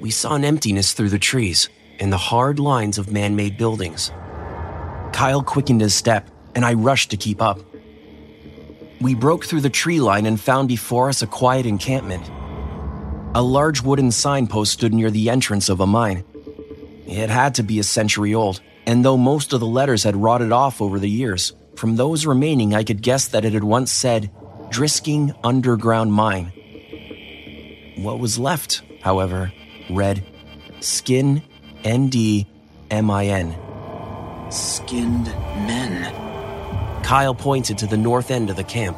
we 0.00 0.10
saw 0.10 0.34
an 0.34 0.44
emptiness 0.44 0.92
through 0.92 1.10
the 1.10 1.18
trees 1.18 1.68
and 2.00 2.12
the 2.12 2.18
hard 2.18 2.58
lines 2.58 2.98
of 2.98 3.12
man 3.12 3.36
made 3.36 3.56
buildings. 3.56 4.10
Kyle 5.12 5.42
quickened 5.42 5.80
his 5.80 5.94
step, 5.94 6.30
and 6.54 6.64
I 6.64 6.74
rushed 6.74 7.10
to 7.10 7.16
keep 7.16 7.40
up. 7.40 7.60
We 9.00 9.14
broke 9.14 9.44
through 9.44 9.60
the 9.60 9.70
tree 9.70 10.00
line 10.00 10.26
and 10.26 10.40
found 10.40 10.68
before 10.68 11.08
us 11.08 11.22
a 11.22 11.26
quiet 11.26 11.66
encampment. 11.66 12.28
A 13.36 13.42
large 13.42 13.82
wooden 13.82 14.12
signpost 14.12 14.74
stood 14.74 14.94
near 14.94 15.10
the 15.10 15.28
entrance 15.28 15.68
of 15.68 15.80
a 15.80 15.88
mine. 15.88 16.22
It 17.08 17.30
had 17.30 17.56
to 17.56 17.64
be 17.64 17.80
a 17.80 17.82
century 17.82 18.32
old, 18.32 18.60
and 18.86 19.04
though 19.04 19.16
most 19.16 19.52
of 19.52 19.58
the 19.58 19.66
letters 19.66 20.04
had 20.04 20.14
rotted 20.14 20.52
off 20.52 20.80
over 20.80 21.00
the 21.00 21.10
years, 21.10 21.52
from 21.74 21.96
those 21.96 22.26
remaining 22.26 22.76
I 22.76 22.84
could 22.84 23.02
guess 23.02 23.26
that 23.26 23.44
it 23.44 23.52
had 23.52 23.64
once 23.64 23.90
said 23.90 24.30
Drisking 24.68 25.34
Underground 25.42 26.12
Mine. 26.12 26.52
What 27.96 28.20
was 28.20 28.38
left, 28.38 28.82
however, 29.02 29.52
read 29.90 30.24
Skin 30.78 31.42
ND 31.84 32.46
MIN. 32.92 33.56
Skinned 34.50 35.26
men. 35.66 37.02
Kyle 37.02 37.34
pointed 37.34 37.78
to 37.78 37.88
the 37.88 37.96
north 37.96 38.30
end 38.30 38.48
of 38.48 38.54
the 38.54 38.62
camp. 38.62 38.96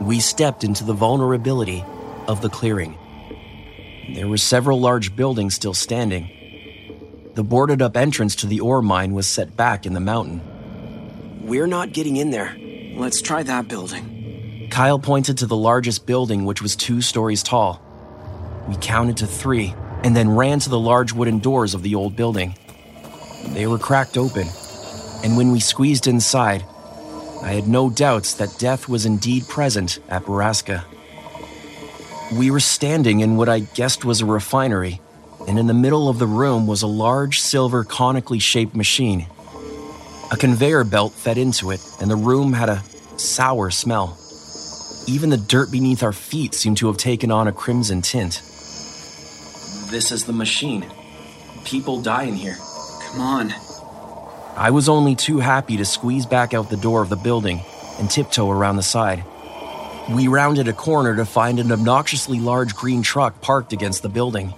We 0.00 0.20
stepped 0.20 0.64
into 0.64 0.84
the 0.84 0.94
vulnerability 0.94 1.84
of 2.28 2.40
the 2.40 2.48
clearing. 2.48 2.96
There 4.14 4.28
were 4.28 4.38
several 4.38 4.80
large 4.80 5.16
buildings 5.16 5.54
still 5.54 5.74
standing. 5.74 6.30
The 7.34 7.42
boarded 7.44 7.82
up 7.82 7.96
entrance 7.96 8.36
to 8.36 8.46
the 8.46 8.60
ore 8.60 8.82
mine 8.82 9.12
was 9.12 9.26
set 9.26 9.56
back 9.56 9.86
in 9.86 9.94
the 9.94 10.00
mountain. 10.00 10.40
We're 11.46 11.66
not 11.66 11.92
getting 11.92 12.16
in 12.16 12.30
there. 12.30 12.56
Let's 12.94 13.20
try 13.20 13.42
that 13.42 13.68
building. 13.68 14.68
Kyle 14.70 14.98
pointed 14.98 15.38
to 15.38 15.46
the 15.46 15.56
largest 15.56 16.06
building, 16.06 16.44
which 16.44 16.62
was 16.62 16.76
two 16.76 17.00
stories 17.00 17.42
tall. 17.42 17.82
We 18.68 18.76
counted 18.80 19.16
to 19.18 19.26
three 19.26 19.74
and 20.02 20.14
then 20.14 20.36
ran 20.36 20.58
to 20.60 20.70
the 20.70 20.78
large 20.78 21.12
wooden 21.12 21.38
doors 21.38 21.74
of 21.74 21.82
the 21.82 21.94
old 21.94 22.14
building. 22.14 22.56
They 23.48 23.66
were 23.66 23.78
cracked 23.78 24.16
open, 24.16 24.48
and 25.22 25.36
when 25.36 25.50
we 25.50 25.60
squeezed 25.60 26.06
inside, 26.06 26.64
I 27.42 27.52
had 27.52 27.68
no 27.68 27.90
doubts 27.90 28.34
that 28.34 28.58
death 28.58 28.88
was 28.88 29.06
indeed 29.06 29.48
present 29.48 29.98
at 30.08 30.24
Borrasca. 30.24 30.84
We 32.32 32.50
were 32.50 32.60
standing 32.60 33.20
in 33.20 33.36
what 33.36 33.48
I 33.48 33.60
guessed 33.60 34.04
was 34.04 34.20
a 34.20 34.26
refinery, 34.26 35.00
and 35.46 35.58
in 35.58 35.66
the 35.66 35.74
middle 35.74 36.08
of 36.08 36.18
the 36.18 36.26
room 36.26 36.66
was 36.66 36.82
a 36.82 36.86
large 36.86 37.40
silver 37.40 37.84
conically 37.84 38.38
shaped 38.38 38.74
machine. 38.74 39.26
A 40.32 40.36
conveyor 40.36 40.84
belt 40.84 41.12
fed 41.12 41.38
into 41.38 41.70
it, 41.70 41.80
and 42.00 42.10
the 42.10 42.16
room 42.16 42.54
had 42.54 42.70
a 42.70 42.82
sour 43.16 43.70
smell. 43.70 44.18
Even 45.06 45.28
the 45.28 45.36
dirt 45.36 45.70
beneath 45.70 46.02
our 46.02 46.12
feet 46.14 46.54
seemed 46.54 46.78
to 46.78 46.86
have 46.86 46.96
taken 46.96 47.30
on 47.30 47.46
a 47.46 47.52
crimson 47.52 48.00
tint. 48.00 48.40
This 49.90 50.10
is 50.10 50.24
the 50.24 50.32
machine. 50.32 50.90
People 51.64 52.00
die 52.00 52.24
in 52.24 52.34
here. 52.34 52.56
Come 53.02 53.20
on. 53.20 53.52
I 54.56 54.70
was 54.70 54.88
only 54.88 55.14
too 55.14 55.38
happy 55.38 55.76
to 55.76 55.84
squeeze 55.84 56.26
back 56.26 56.54
out 56.54 56.70
the 56.70 56.76
door 56.76 57.02
of 57.02 57.10
the 57.10 57.16
building 57.16 57.60
and 57.98 58.10
tiptoe 58.10 58.50
around 58.50 58.76
the 58.76 58.82
side. 58.82 59.24
We 60.10 60.28
rounded 60.28 60.68
a 60.68 60.74
corner 60.74 61.16
to 61.16 61.24
find 61.24 61.58
an 61.58 61.72
obnoxiously 61.72 62.38
large 62.38 62.74
green 62.74 63.00
truck 63.00 63.40
parked 63.40 63.72
against 63.72 64.02
the 64.02 64.10
building. 64.10 64.52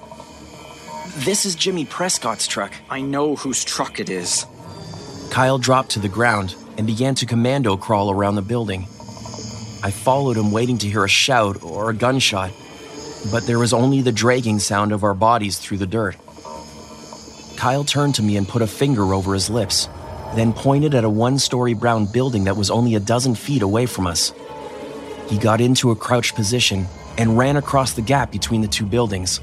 This 1.18 1.46
is 1.46 1.54
Jimmy 1.54 1.84
Prescott's 1.84 2.48
truck. 2.48 2.72
I 2.90 3.00
know 3.00 3.36
whose 3.36 3.62
truck 3.62 4.00
it 4.00 4.10
is. 4.10 4.44
Kyle 5.30 5.58
dropped 5.58 5.90
to 5.90 6.00
the 6.00 6.08
ground 6.08 6.56
and 6.76 6.84
began 6.84 7.14
to 7.16 7.26
commando 7.26 7.76
crawl 7.76 8.10
around 8.10 8.34
the 8.34 8.42
building. 8.42 8.82
I 9.84 9.92
followed 9.92 10.36
him, 10.36 10.50
waiting 10.50 10.78
to 10.78 10.88
hear 10.88 11.04
a 11.04 11.08
shout 11.08 11.62
or 11.62 11.90
a 11.90 11.94
gunshot, 11.94 12.50
but 13.30 13.46
there 13.46 13.60
was 13.60 13.72
only 13.72 14.02
the 14.02 14.10
dragging 14.10 14.58
sound 14.58 14.90
of 14.90 15.04
our 15.04 15.14
bodies 15.14 15.58
through 15.58 15.78
the 15.78 15.86
dirt. 15.86 16.16
Kyle 17.56 17.84
turned 17.84 18.16
to 18.16 18.22
me 18.22 18.36
and 18.36 18.48
put 18.48 18.62
a 18.62 18.66
finger 18.66 19.14
over 19.14 19.32
his 19.32 19.48
lips, 19.48 19.88
then 20.34 20.52
pointed 20.52 20.92
at 20.92 21.04
a 21.04 21.08
one 21.08 21.38
story 21.38 21.72
brown 21.72 22.06
building 22.06 22.44
that 22.44 22.56
was 22.56 22.68
only 22.68 22.96
a 22.96 23.00
dozen 23.00 23.36
feet 23.36 23.62
away 23.62 23.86
from 23.86 24.08
us. 24.08 24.32
He 25.28 25.38
got 25.38 25.60
into 25.60 25.90
a 25.90 25.96
crouched 25.96 26.34
position 26.34 26.86
and 27.18 27.36
ran 27.36 27.56
across 27.56 27.94
the 27.94 28.02
gap 28.02 28.30
between 28.30 28.60
the 28.60 28.68
two 28.68 28.86
buildings. 28.86 29.40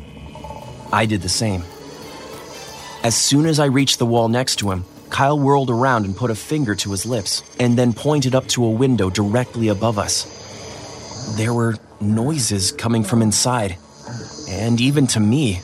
I 0.92 1.06
did 1.06 1.22
the 1.22 1.30
same. 1.30 1.64
As 3.04 3.16
soon 3.16 3.46
as 3.46 3.60
I 3.60 3.66
reached 3.66 4.00
the 4.00 4.06
wall 4.06 4.30
next 4.30 4.58
to 4.58 4.72
him, 4.72 4.86
Kyle 5.10 5.38
whirled 5.38 5.70
around 5.70 6.06
and 6.06 6.16
put 6.16 6.32
a 6.32 6.36
finger 6.36 6.74
to 6.74 6.92
his 6.92 7.06
lips, 7.06 7.44
and 7.60 7.78
then 7.78 7.94
pointed 7.94 8.34
up 8.34 8.48
to 8.48 8.66
a 8.66 8.70
window 8.70 9.10
directly 9.10 9.68
above 9.68 10.00
us. 10.00 11.36
There 11.38 11.54
were 11.54 11.76
noises 12.02 12.72
coming 12.72 13.04
from 13.04 13.22
inside, 13.22 13.78
and 14.50 14.80
even 14.82 15.06
to 15.08 15.20
me, 15.20 15.62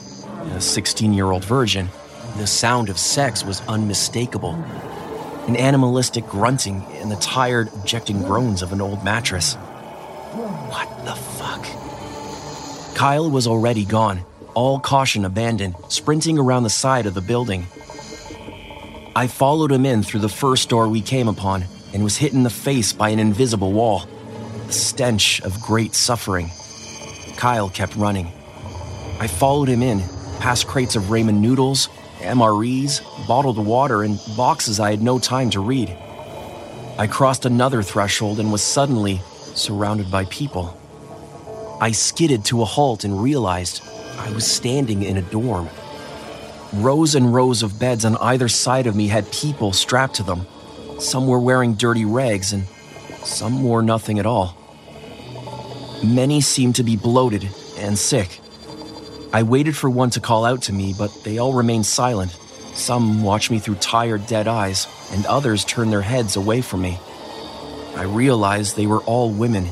a 0.52 0.60
16 0.60 1.12
year 1.12 1.30
old 1.30 1.44
virgin, 1.44 1.88
the 2.36 2.46
sound 2.46 2.90
of 2.90 2.98
sex 2.98 3.44
was 3.44 3.60
unmistakable. 3.62 4.52
An 5.48 5.56
animalistic 5.56 6.26
grunting 6.26 6.84
and 7.00 7.10
the 7.10 7.16
tired, 7.16 7.68
objecting 7.74 8.22
groans 8.22 8.62
of 8.62 8.72
an 8.72 8.80
old 8.80 9.02
mattress. 9.02 9.56
What 10.70 11.04
the 11.04 11.16
fuck? 11.16 12.94
Kyle 12.94 13.28
was 13.28 13.48
already 13.48 13.84
gone, 13.84 14.20
all 14.54 14.78
caution 14.78 15.24
abandoned, 15.24 15.74
sprinting 15.88 16.38
around 16.38 16.62
the 16.62 16.70
side 16.70 17.06
of 17.06 17.14
the 17.14 17.20
building. 17.20 17.66
I 19.16 19.26
followed 19.26 19.72
him 19.72 19.84
in 19.84 20.04
through 20.04 20.20
the 20.20 20.28
first 20.28 20.68
door 20.68 20.88
we 20.88 21.00
came 21.00 21.26
upon 21.26 21.64
and 21.92 22.04
was 22.04 22.16
hit 22.16 22.34
in 22.34 22.44
the 22.44 22.50
face 22.50 22.92
by 22.92 23.08
an 23.08 23.18
invisible 23.18 23.72
wall. 23.72 24.06
The 24.68 24.72
stench 24.72 25.40
of 25.40 25.60
great 25.60 25.96
suffering. 25.96 26.50
Kyle 27.36 27.68
kept 27.68 27.96
running. 27.96 28.28
I 29.18 29.26
followed 29.26 29.68
him 29.68 29.82
in, 29.82 29.98
past 30.38 30.68
crates 30.68 30.94
of 30.94 31.04
ramen 31.04 31.40
noodles, 31.40 31.88
MREs, 32.20 33.02
bottled 33.26 33.58
water, 33.58 34.04
and 34.04 34.20
boxes 34.36 34.78
I 34.78 34.92
had 34.92 35.02
no 35.02 35.18
time 35.18 35.50
to 35.50 35.60
read. 35.60 35.96
I 36.96 37.08
crossed 37.08 37.44
another 37.44 37.82
threshold 37.82 38.38
and 38.38 38.52
was 38.52 38.62
suddenly 38.62 39.20
surrounded 39.54 40.10
by 40.10 40.24
people. 40.26 40.76
I 41.80 41.92
skidded 41.92 42.44
to 42.46 42.62
a 42.62 42.66
halt 42.66 43.04
and 43.04 43.22
realized 43.22 43.82
I 44.18 44.30
was 44.32 44.46
standing 44.46 45.02
in 45.02 45.16
a 45.16 45.22
dorm. 45.22 45.68
Rows 46.74 47.14
and 47.14 47.34
rows 47.34 47.62
of 47.62 47.78
beds 47.78 48.04
on 48.04 48.16
either 48.18 48.48
side 48.48 48.86
of 48.86 48.94
me 48.94 49.08
had 49.08 49.32
people 49.32 49.72
strapped 49.72 50.14
to 50.16 50.22
them. 50.22 50.46
Some 50.98 51.26
were 51.26 51.40
wearing 51.40 51.74
dirty 51.74 52.04
rags, 52.04 52.52
and 52.52 52.66
some 53.24 53.62
wore 53.62 53.82
nothing 53.82 54.18
at 54.18 54.26
all. 54.26 54.56
Many 56.04 56.40
seemed 56.40 56.76
to 56.76 56.82
be 56.82 56.96
bloated 56.96 57.48
and 57.78 57.98
sick. 57.98 58.40
I 59.32 59.42
waited 59.42 59.76
for 59.76 59.88
one 59.88 60.10
to 60.10 60.20
call 60.20 60.44
out 60.44 60.62
to 60.62 60.72
me, 60.72 60.94
but 60.96 61.24
they 61.24 61.38
all 61.38 61.54
remained 61.54 61.86
silent. 61.86 62.36
Some 62.74 63.22
watched 63.22 63.50
me 63.50 63.58
through 63.58 63.76
tired, 63.76 64.26
dead 64.26 64.46
eyes, 64.46 64.86
and 65.12 65.24
others 65.26 65.64
turned 65.64 65.92
their 65.92 66.02
heads 66.02 66.36
away 66.36 66.60
from 66.60 66.82
me. 66.82 66.98
I 67.96 68.04
realized 68.04 68.76
they 68.76 68.86
were 68.86 69.02
all 69.02 69.30
women, 69.30 69.68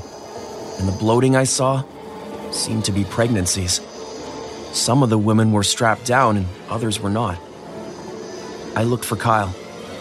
and 0.79 0.89
the 0.89 0.97
bloating 0.99 1.37
I 1.37 1.45
saw 1.45 1.85
seemed 2.51 2.85
to 2.87 2.93
be 2.93 3.05
pregnancies. 3.05 3.81
Some 4.73 5.03
of 5.03 5.11
the 5.11 5.19
women 5.19 5.53
were 5.53 5.63
strapped 5.63 6.07
down, 6.07 6.37
and 6.37 6.47
others 6.69 7.01
were 7.01 7.11
not. 7.11 7.39
I 8.77 8.85
looked 8.85 9.05
for 9.05 9.17
Kyle 9.17 9.55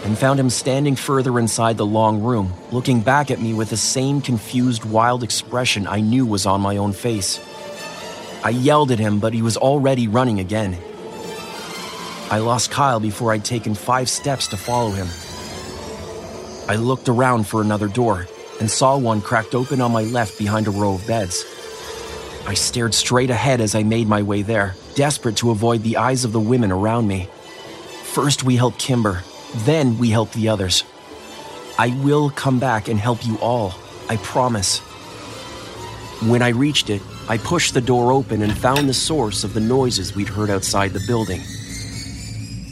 and 0.04 0.18
found 0.18 0.40
him 0.40 0.50
standing 0.50 0.96
further 0.96 1.40
inside 1.40 1.78
the 1.78 1.86
long 1.86 2.22
room, 2.22 2.54
looking 2.72 3.02
back 3.02 3.32
at 3.32 3.42
me 3.42 3.54
with 3.54 3.70
the 3.70 3.78
same 3.78 4.22
confused, 4.22 4.86
wild 4.86 5.24
expression 5.24 5.88
I 5.88 6.02
knew 6.02 6.26
was 6.26 6.46
on 6.46 6.62
my 6.62 6.78
own 6.78 6.94
face. 6.94 7.40
I 8.44 8.50
yelled 8.50 8.92
at 8.92 9.00
him, 9.00 9.20
but 9.20 9.34
he 9.34 9.42
was 9.42 9.58
already 9.58 10.08
running 10.08 10.40
again. 10.40 10.78
I 12.30 12.40
lost 12.40 12.72
Kyle 12.72 13.00
before 13.00 13.32
I'd 13.32 13.46
taken 13.46 13.74
five 13.74 14.10
steps 14.10 14.48
to 14.50 14.58
follow 14.58 14.92
him. 14.92 15.08
I 16.68 16.76
looked 16.76 17.08
around 17.08 17.48
for 17.48 17.62
another 17.62 17.88
door 17.88 18.28
and 18.60 18.70
saw 18.70 18.98
one 18.98 19.22
cracked 19.22 19.56
open 19.56 19.80
on 19.80 19.94
my 19.94 20.04
left 20.04 20.38
behind 20.38 20.68
a 20.68 20.72
row 20.72 20.96
of 20.96 21.08
beds. 21.08 21.46
I 22.46 22.56
stared 22.56 22.94
straight 22.94 23.30
ahead 23.30 23.62
as 23.62 23.74
I 23.74 23.84
made 23.84 24.08
my 24.08 24.22
way 24.22 24.42
there, 24.42 24.76
desperate 24.96 25.38
to 25.38 25.52
avoid 25.52 25.84
the 25.84 25.98
eyes 25.98 26.26
of 26.26 26.34
the 26.34 26.40
women 26.40 26.72
around 26.72 27.08
me. 27.08 27.30
First, 28.04 28.44
we 28.44 28.58
helped 28.58 28.80
Kimber, 28.80 29.24
then, 29.56 29.98
we 29.98 30.10
helped 30.10 30.34
the 30.34 30.50
others. 30.50 30.84
I 31.78 31.90
will 32.04 32.30
come 32.32 32.60
back 32.60 32.88
and 32.90 33.00
help 33.00 33.26
you 33.26 33.38
all, 33.40 33.74
I 34.10 34.18
promise. 34.18 34.80
When 36.24 36.42
I 36.42 36.50
reached 36.50 36.90
it, 36.90 37.02
I 37.30 37.38
pushed 37.38 37.76
the 37.76 37.82
door 37.82 38.12
open 38.12 38.42
and 38.42 38.58
found 38.58 38.90
the 38.90 38.94
source 38.94 39.44
of 39.44 39.54
the 39.54 39.60
noises 39.62 40.16
we'd 40.16 40.28
heard 40.28 40.50
outside 40.50 40.92
the 40.92 41.04
building. 41.08 41.42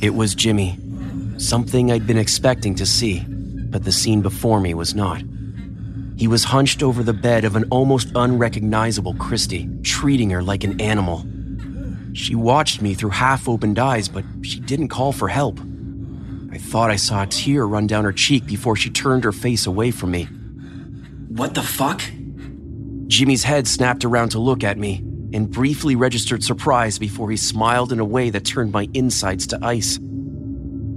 It 0.02 0.16
was 0.16 0.36
Jimmy, 0.36 0.80
something 1.38 1.92
I'd 1.92 2.08
been 2.08 2.18
expecting 2.18 2.76
to 2.76 2.86
see, 2.86 3.26
but 3.76 3.84
the 3.84 3.92
scene 3.92 4.22
before 4.22 4.62
me 4.62 4.74
was 4.74 4.96
not. 4.96 5.22
He 6.16 6.30
was 6.30 6.46
hunched 6.46 6.82
over 6.82 7.04
the 7.04 7.12
bed 7.12 7.44
of 7.44 7.58
an 7.58 7.66
almost 7.70 8.10
unrecognizable 8.16 9.16
Christy, 9.16 9.70
treating 9.84 10.30
her 10.30 10.42
like 10.42 10.64
an 10.64 10.80
animal. 10.80 11.26
She 12.14 12.36
watched 12.36 12.82
me 12.82 12.94
through 12.94 13.10
half 13.10 13.50
opened 13.50 13.78
eyes, 13.78 14.08
but 14.08 14.24
she 14.44 14.62
didn't 14.62 14.88
call 14.88 15.12
for 15.12 15.28
help. 15.28 15.60
I 16.54 16.58
thought 16.58 16.90
I 16.90 16.96
saw 16.96 17.24
a 17.24 17.28
tear 17.28 17.68
run 17.68 17.86
down 17.86 18.06
her 18.06 18.14
cheek 18.14 18.46
before 18.46 18.78
she 18.78 18.90
turned 18.90 19.26
her 19.26 19.34
face 19.34 19.66
away 19.66 19.92
from 19.92 20.12
me. 20.12 20.24
What 21.28 21.54
the 21.54 21.62
fuck? 21.62 22.02
Jimmy's 23.08 23.44
head 23.44 23.68
snapped 23.68 24.06
around 24.06 24.30
to 24.30 24.40
look 24.40 24.64
at 24.64 24.78
me 24.78 25.04
and 25.34 25.52
briefly 25.52 25.98
registered 25.98 26.46
surprise 26.46 26.98
before 26.98 27.30
he 27.30 27.36
smiled 27.36 27.92
in 27.92 28.00
a 28.00 28.06
way 28.06 28.30
that 28.30 28.46
turned 28.46 28.72
my 28.72 28.88
insides 28.94 29.46
to 29.48 29.60
ice. 29.62 30.00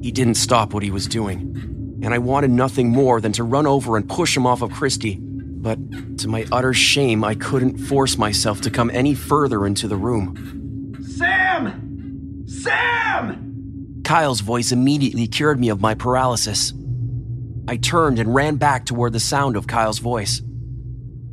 He 0.01 0.13
didn't 0.13 0.37
stop 0.37 0.73
what 0.73 0.85
he 0.85 0.93
was 0.93 1.09
doing 1.09 1.75
and 2.03 2.15
I 2.15 2.19
wanted 2.19 2.51
nothing 2.51 2.91
more 2.91 3.20
than 3.20 3.33
to 3.33 3.45
run 3.45 3.66
over 3.66 3.97
and 3.97 4.09
push 4.09 4.37
him 4.37 4.47
off 4.47 4.62
of 4.62 4.70
Christy. 4.70 5.19
But 5.20 6.19
to 6.19 6.29
my 6.29 6.47
utter 6.53 6.73
shame, 6.73 7.25
I 7.25 7.35
couldn't 7.35 7.79
force 7.79 8.16
myself 8.16 8.61
to 8.62 8.70
come 8.70 8.91
any 8.91 9.15
further 9.15 9.66
into 9.66 9.89
the 9.89 9.97
room. 9.97 10.97
Sam! 11.03 12.45
Sam! 12.47 14.01
Kyle's 14.05 14.41
voice 14.41 14.70
immediately 14.73 15.27
cured 15.27 15.59
me 15.59 15.69
of 15.69 15.81
my 15.81 15.95
paralysis. 15.95 16.73
I 17.66 17.77
turned 17.77 18.19
and 18.19 18.35
ran 18.35 18.57
back 18.57 18.87
toward 18.87 19.12
the 19.12 19.20
sound 19.20 19.57
of 19.57 19.66
Kyle's 19.66 19.99
voice. 19.99 20.41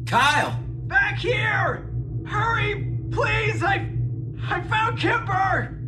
Kyle! 0.05 0.59
Back 0.87 1.19
here! 1.19 1.89
Hurry, 2.25 2.97
please! 3.11 3.63
I. 3.63 3.91
I 4.49 4.61
found 4.61 4.99
Kimber! 4.99 5.84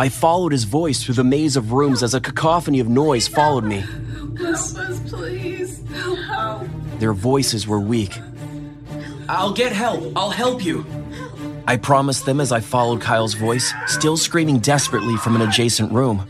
I 0.00 0.08
followed 0.08 0.52
his 0.52 0.64
voice 0.64 1.04
through 1.04 1.16
the 1.16 1.24
maze 1.24 1.56
of 1.56 1.72
rooms 1.72 2.02
as 2.02 2.14
a 2.14 2.22
cacophony 2.22 2.80
of 2.80 2.88
noise 2.88 3.28
followed 3.28 3.64
me. 3.64 3.80
Help 3.80 4.40
us, 4.40 5.00
please. 5.10 5.86
Help. 6.26 6.66
Their 6.98 7.12
voices 7.12 7.66
were 7.66 7.78
weak. 7.78 8.18
I'll 9.28 9.52
get 9.52 9.72
help. 9.72 10.10
I'll 10.16 10.30
help 10.30 10.64
you. 10.64 10.86
I 11.66 11.76
promised 11.76 12.24
them 12.24 12.40
as 12.40 12.50
I 12.50 12.60
followed 12.60 13.02
Kyle's 13.02 13.34
voice, 13.34 13.74
still 13.88 14.16
screaming 14.16 14.60
desperately 14.60 15.18
from 15.18 15.36
an 15.36 15.42
adjacent 15.42 15.92
room. 15.92 16.26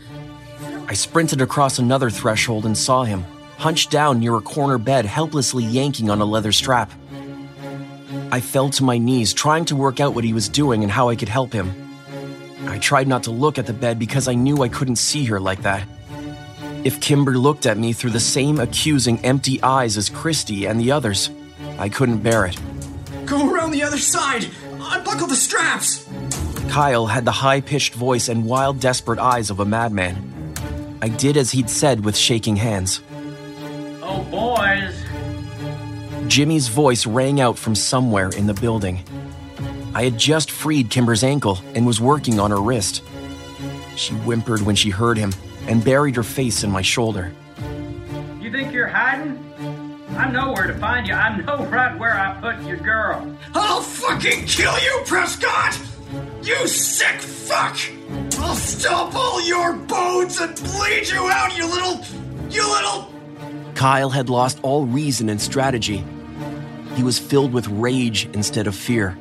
I 0.89 0.93
sprinted 0.93 1.39
across 1.39 1.79
another 1.79 2.09
threshold 2.09 2.65
and 2.65 2.77
saw 2.77 3.05
him, 3.05 3.23
hunched 3.57 3.89
down 3.89 4.19
near 4.19 4.35
a 4.35 4.41
corner 4.41 4.79
bed, 4.79 5.05
helplessly 5.05 5.63
yanking 5.63 6.09
on 6.09 6.19
a 6.19 6.25
leather 6.25 6.51
strap. 6.51 6.91
I 8.33 8.41
fell 8.41 8.69
to 8.71 8.83
my 8.83 8.97
knees, 8.97 9.33
trying 9.33 9.63
to 9.65 9.77
work 9.77 10.01
out 10.01 10.13
what 10.13 10.25
he 10.25 10.33
was 10.33 10.49
doing 10.49 10.83
and 10.83 10.91
how 10.91 11.07
I 11.07 11.15
could 11.15 11.29
help 11.29 11.53
him. 11.53 11.80
I 12.67 12.77
tried 12.79 13.07
not 13.07 13.23
to 13.23 13.31
look 13.31 13.57
at 13.57 13.65
the 13.65 13.73
bed 13.73 13.99
because 13.99 14.27
I 14.27 14.33
knew 14.33 14.63
I 14.63 14.69
couldn't 14.69 14.97
see 14.97 15.25
her 15.25 15.39
like 15.39 15.61
that. 15.63 15.87
If 16.83 16.99
Kimber 16.99 17.37
looked 17.37 17.65
at 17.65 17.77
me 17.77 17.93
through 17.93 18.11
the 18.11 18.19
same 18.19 18.59
accusing, 18.59 19.19
empty 19.25 19.61
eyes 19.61 19.97
as 19.97 20.09
Christy 20.09 20.65
and 20.65 20.79
the 20.79 20.91
others, 20.91 21.29
I 21.77 21.89
couldn't 21.89 22.19
bear 22.19 22.45
it. 22.45 22.59
Go 23.25 23.53
around 23.53 23.71
the 23.71 23.83
other 23.83 23.97
side! 23.97 24.47
Unbuckle 24.79 25.27
the 25.27 25.35
straps! 25.35 26.07
Kyle 26.69 27.05
had 27.05 27.25
the 27.25 27.31
high 27.31 27.61
pitched 27.61 27.93
voice 27.93 28.29
and 28.29 28.45
wild, 28.45 28.79
desperate 28.79 29.19
eyes 29.19 29.49
of 29.49 29.59
a 29.59 29.65
madman. 29.65 30.55
I 31.01 31.09
did 31.09 31.37
as 31.37 31.51
he'd 31.51 31.69
said 31.69 32.05
with 32.05 32.15
shaking 32.15 32.55
hands. 32.55 33.01
Oh, 34.01 34.25
boys. 34.31 34.95
Jimmy's 36.27 36.67
voice 36.67 37.05
rang 37.05 37.41
out 37.41 37.57
from 37.57 37.75
somewhere 37.75 38.29
in 38.29 38.47
the 38.47 38.53
building. 38.53 39.03
I 39.93 40.03
had 40.03 40.17
just 40.17 40.51
freed 40.51 40.89
Kimber's 40.89 41.23
ankle 41.23 41.59
and 41.75 41.85
was 41.85 41.99
working 41.99 42.39
on 42.39 42.51
her 42.51 42.61
wrist. 42.61 43.03
She 43.95 44.13
whimpered 44.13 44.61
when 44.61 44.75
she 44.75 44.89
heard 44.89 45.17
him 45.17 45.33
and 45.67 45.83
buried 45.83 46.15
her 46.15 46.23
face 46.23 46.63
in 46.63 46.71
my 46.71 46.81
shoulder. 46.81 47.33
You 48.39 48.51
think 48.51 48.73
you're 48.73 48.87
hiding? 48.87 49.37
I 50.17 50.29
know 50.31 50.53
where 50.53 50.67
to 50.67 50.73
find 50.75 51.07
you. 51.07 51.13
I 51.13 51.37
know 51.37 51.65
right 51.69 51.97
where 51.99 52.17
I 52.17 52.39
put 52.39 52.65
your 52.65 52.77
girl. 52.77 53.37
I'll 53.53 53.81
fucking 53.81 54.45
kill 54.45 54.77
you, 54.79 55.01
Prescott! 55.05 55.77
You 56.43 56.67
sick 56.67 57.19
fuck! 57.21 57.77
I'll 58.39 58.55
stomp 58.55 59.13
all 59.15 59.45
your 59.45 59.73
bones 59.73 60.39
and 60.39 60.55
bleed 60.55 61.07
you 61.09 61.27
out, 61.29 61.55
you 61.57 61.65
little. 61.67 62.01
you 62.49 62.67
little. 62.67 63.13
Kyle 63.75 64.09
had 64.09 64.29
lost 64.29 64.59
all 64.63 64.85
reason 64.85 65.29
and 65.29 65.39
strategy. 65.39 66.03
He 66.95 67.03
was 67.03 67.19
filled 67.19 67.53
with 67.53 67.67
rage 67.67 68.27
instead 68.33 68.67
of 68.67 68.75
fear. 68.75 69.17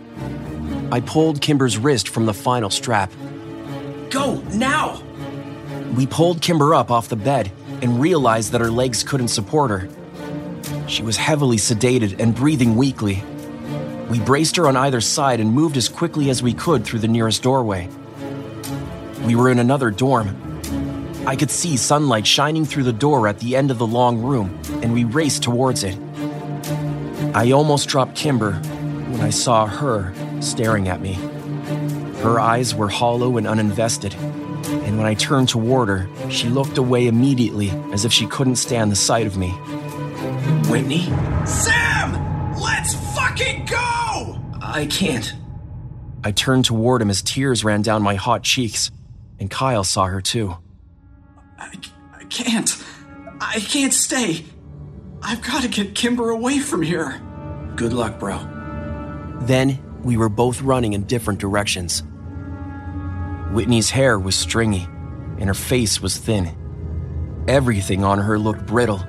I 0.93 1.01
pulled 1.01 1.41
Kimber's 1.41 1.79
wrist 1.79 2.09
from 2.09 2.27
the 2.27 2.35
final 2.35 2.69
strap. 2.69 3.13
Go, 4.11 4.41
now! 4.53 5.01
We 5.95 6.07
pulled 6.07 6.43
Kimber 6.43 6.75
up 6.75 6.91
off 6.91 7.09
the 7.09 7.17
bed 7.17 7.53
and 7.81 8.01
realized 8.01 8.51
that 8.53 8.61
her 8.61 8.71
legs 8.73 9.05
couldn't 9.05 9.29
support 9.29 9.71
her. 9.71 9.89
She 10.89 11.05
was 11.05 11.17
heavily 11.17 11.59
sedated 11.59 12.19
and 12.19 12.35
breathing 12.35 12.75
weakly. 12.75 13.23
We 14.11 14.19
braced 14.19 14.57
her 14.57 14.67
on 14.67 14.77
either 14.77 15.01
side 15.01 15.39
and 15.39 15.53
moved 15.53 15.77
as 15.77 15.89
quickly 15.89 16.29
as 16.29 16.43
we 16.43 16.53
could 16.53 16.85
through 16.85 16.99
the 16.99 17.09
nearest 17.09 17.45
doorway. 17.45 17.89
We 19.25 19.37
were 19.37 19.49
in 19.49 19.61
another 19.61 19.93
dorm. 19.93 20.37
I 21.25 21.37
could 21.37 21.53
see 21.53 21.77
sunlight 21.77 22.27
shining 22.27 22.65
through 22.65 22.85
the 22.85 22.93
door 22.93 23.29
at 23.29 23.39
the 23.39 23.55
end 23.55 23.71
of 23.71 23.79
the 23.79 23.87
long 23.87 24.21
room, 24.21 24.59
and 24.83 24.93
we 24.93 25.05
raced 25.05 25.45
towards 25.45 25.85
it. 25.85 25.97
I 27.33 27.53
almost 27.53 27.89
dropped 27.89 28.17
Kimber 28.17 28.55
when 28.55 29.21
I 29.21 29.31
saw 29.31 29.67
her 29.67 30.13
staring 30.41 30.89
at 30.89 31.01
me. 31.01 31.15
Her 32.23 32.41
eyes 32.41 32.75
were 32.75 32.89
hollow 32.89 33.37
and 33.37 33.47
uninvested, 33.47 34.15
and 34.15 34.99
when 34.99 35.07
I 35.07 35.15
turned 35.15 35.49
toward 35.49 35.89
her, 35.89 36.09
she 36.31 36.49
looked 36.49 36.79
away 36.79 37.07
immediately 37.07 37.71
as 37.93 38.05
if 38.05 38.13
she 38.13 38.27
couldn't 38.27 38.57
stand 38.57 38.91
the 38.91 38.97
sight 38.97 39.27
of 39.27 39.37
me. 39.37 39.51
Whitney? 40.69 41.05
Sam! 41.47 42.55
Let's 42.61 42.95
fucking 43.15 43.67
go! 43.67 44.39
I 44.61 44.87
can't. 44.91 45.35
I 46.23 46.33
turned 46.33 46.67
toward 46.67 47.01
him 47.01 47.11
as 47.11 47.23
tears 47.23 47.65
ran 47.65 47.83
down 47.83 48.03
my 48.03 48.15
hot 48.15 48.43
cheeks, 48.43 48.91
and 49.39 49.51
Kyle 49.51 49.85
saw 49.85 50.07
her 50.07 50.21
too. 50.21 50.57
I, 51.59 51.73
I 52.15 52.25
can't. 52.25 52.77
I 53.41 53.61
can't 53.61 53.95
stay. 53.95 54.45
I've 55.23 55.43
got 55.43 55.63
to 55.63 55.69
get 55.69 55.95
Kimber 55.95 56.31
away 56.31 56.59
from 56.59 56.83
here. 56.83 57.21
Good 57.77 57.93
luck, 57.93 58.19
bro. 58.19 58.39
Then 59.43 59.79
we 60.05 60.17
were 60.17 60.29
both 60.29 60.63
running 60.63 60.93
in 60.93 61.05
different 61.05 61.41
directions. 61.41 62.03
Whitney's 63.53 63.91
hair 63.91 64.19
was 64.19 64.35
stringy, 64.35 64.87
and 65.39 65.45
her 65.45 65.55
face 65.55 66.01
was 66.01 66.17
thin. 66.17 66.57
Everything 67.49 68.05
on 68.05 68.19
her 68.19 68.39
looked 68.39 68.67
brittle, 68.67 69.05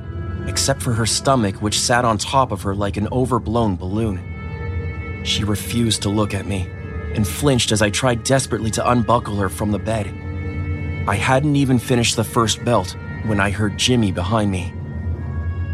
except 0.47 0.81
for 0.81 0.93
her 0.93 1.05
stomach, 1.05 1.61
which 1.61 1.79
sat 1.79 2.05
on 2.05 2.17
top 2.17 2.51
of 2.51 2.63
her 2.63 2.73
like 2.73 2.97
an 2.97 3.07
overblown 3.11 3.75
balloon. 3.75 5.21
She 5.23 5.43
refused 5.43 6.01
to 6.03 6.09
look 6.09 6.33
at 6.33 6.47
me 6.47 6.67
and 7.15 7.27
flinched 7.27 7.71
as 7.71 7.81
I 7.81 7.89
tried 7.89 8.23
desperately 8.23 8.71
to 8.71 8.89
unbuckle 8.89 9.35
her 9.35 9.49
from 9.49 9.71
the 9.71 9.79
bed. 9.79 10.07
I 11.07 11.15
hadn't 11.15 11.55
even 11.55 11.77
finished 11.77 12.15
the 12.15 12.23
first 12.23 12.63
belt 12.63 12.95
when 13.25 13.39
I 13.39 13.51
heard 13.51 13.77
Jimmy 13.77 14.11
behind 14.11 14.49
me. 14.49 14.73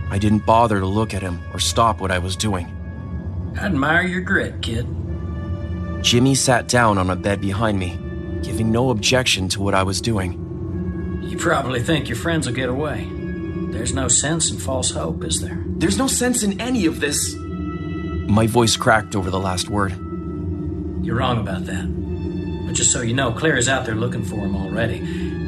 I 0.09 0.17
didn't 0.17 0.45
bother 0.45 0.79
to 0.79 0.85
look 0.85 1.13
at 1.13 1.21
him 1.21 1.41
or 1.53 1.59
stop 1.59 2.01
what 2.01 2.11
I 2.11 2.19
was 2.19 2.35
doing. 2.35 2.73
I 3.59 3.65
admire 3.65 4.03
your 4.03 4.21
grit, 4.21 4.61
kid. 4.61 4.87
Jimmy 6.01 6.35
sat 6.35 6.67
down 6.67 6.97
on 6.97 7.09
a 7.09 7.15
bed 7.15 7.41
behind 7.41 7.79
me, 7.79 7.97
giving 8.43 8.71
no 8.71 8.89
objection 8.89 9.49
to 9.49 9.61
what 9.61 9.73
I 9.73 9.83
was 9.83 9.99
doing. 9.99 10.43
You 11.23 11.37
probably 11.37 11.81
think 11.81 12.07
your 12.07 12.17
friends 12.17 12.47
will 12.47 12.53
get 12.53 12.69
away. 12.69 13.07
There's 13.71 13.93
no 13.93 14.07
sense 14.07 14.49
in 14.51 14.57
false 14.57 14.91
hope, 14.91 15.23
is 15.23 15.41
there? 15.41 15.63
There's 15.67 15.97
no 15.97 16.07
sense 16.07 16.43
in 16.43 16.59
any 16.61 16.85
of 16.85 16.99
this. 16.99 17.35
My 17.35 18.47
voice 18.47 18.77
cracked 18.77 19.15
over 19.15 19.29
the 19.29 19.39
last 19.39 19.69
word. 19.69 19.91
You're 21.03 21.17
wrong 21.17 21.39
about 21.39 21.65
that. 21.65 21.85
But 22.65 22.75
just 22.75 22.91
so 22.91 23.01
you 23.01 23.13
know, 23.13 23.31
Clery's 23.31 23.69
out 23.69 23.85
there 23.85 23.95
looking 23.95 24.23
for 24.23 24.35
him 24.35 24.55
already. 24.55 24.99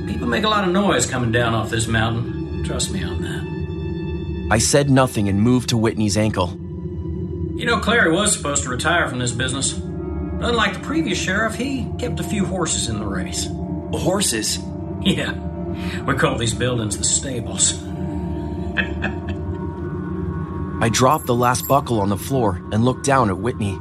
People 0.08 0.28
make 0.28 0.44
a 0.44 0.50
lot 0.50 0.64
of 0.64 0.72
noise 0.72 1.06
coming 1.06 1.32
down 1.32 1.54
off 1.54 1.70
this 1.70 1.88
mountain. 1.88 2.64
Trust 2.64 2.92
me 2.92 3.04
on 3.04 3.22
that. 3.22 4.50
I 4.54 4.58
said 4.58 4.90
nothing 4.90 5.30
and 5.30 5.42
moved 5.42 5.70
to 5.70 5.78
Whitney's 5.78 6.18
ankle. 6.18 6.50
You 7.56 7.66
know, 7.66 7.80
Clery 7.80 8.12
was 8.12 8.34
supposed 8.34 8.64
to 8.64 8.70
retire 8.70 9.08
from 9.08 9.20
this 9.20 9.32
business. 9.32 9.80
Unlike 10.42 10.74
the 10.76 10.80
previous 10.80 11.18
sheriff, 11.20 11.56
he 11.56 11.86
kept 11.98 12.20
a 12.20 12.24
few 12.24 12.46
horses 12.46 12.88
in 12.88 13.00
the 13.00 13.06
race. 13.06 13.48
Horses? 13.92 14.60
Yeah. 15.02 15.34
We 16.06 16.16
call 16.16 16.38
these 16.38 16.54
buildings 16.54 16.98
the 16.98 17.04
stables. 17.04 17.84
I 20.82 20.90
dropped 20.90 21.26
the 21.26 21.36
last 21.36 21.68
buckle 21.68 22.00
on 22.00 22.08
the 22.08 22.18
floor 22.18 22.62
and 22.72 22.86
looked 22.86 23.04
down 23.06 23.30
at 23.30 23.38
Whitney. 23.38 23.78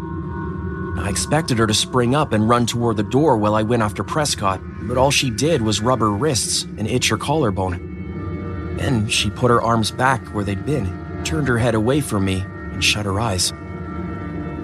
I 0.98 1.08
expected 1.08 1.58
her 1.58 1.66
to 1.68 1.74
spring 1.74 2.16
up 2.16 2.32
and 2.32 2.48
run 2.48 2.66
toward 2.66 2.96
the 2.96 3.04
door 3.04 3.36
while 3.36 3.54
I 3.54 3.62
went 3.62 3.84
after 3.84 4.02
Prescott, 4.02 4.60
but 4.82 4.98
all 4.98 5.12
she 5.12 5.30
did 5.30 5.62
was 5.62 5.80
rub 5.80 6.00
her 6.00 6.10
wrists 6.10 6.64
and 6.64 6.88
itch 6.88 7.08
her 7.10 7.16
collarbone. 7.16 8.74
Then 8.78 9.08
she 9.08 9.30
put 9.30 9.50
her 9.52 9.62
arms 9.62 9.92
back 9.92 10.26
where 10.34 10.42
they'd 10.42 10.66
been, 10.66 11.22
turned 11.24 11.46
her 11.46 11.58
head 11.58 11.76
away 11.76 12.00
from 12.00 12.24
me, 12.24 12.40
and 12.72 12.82
shut 12.82 13.06
her 13.06 13.20
eyes. 13.20 13.52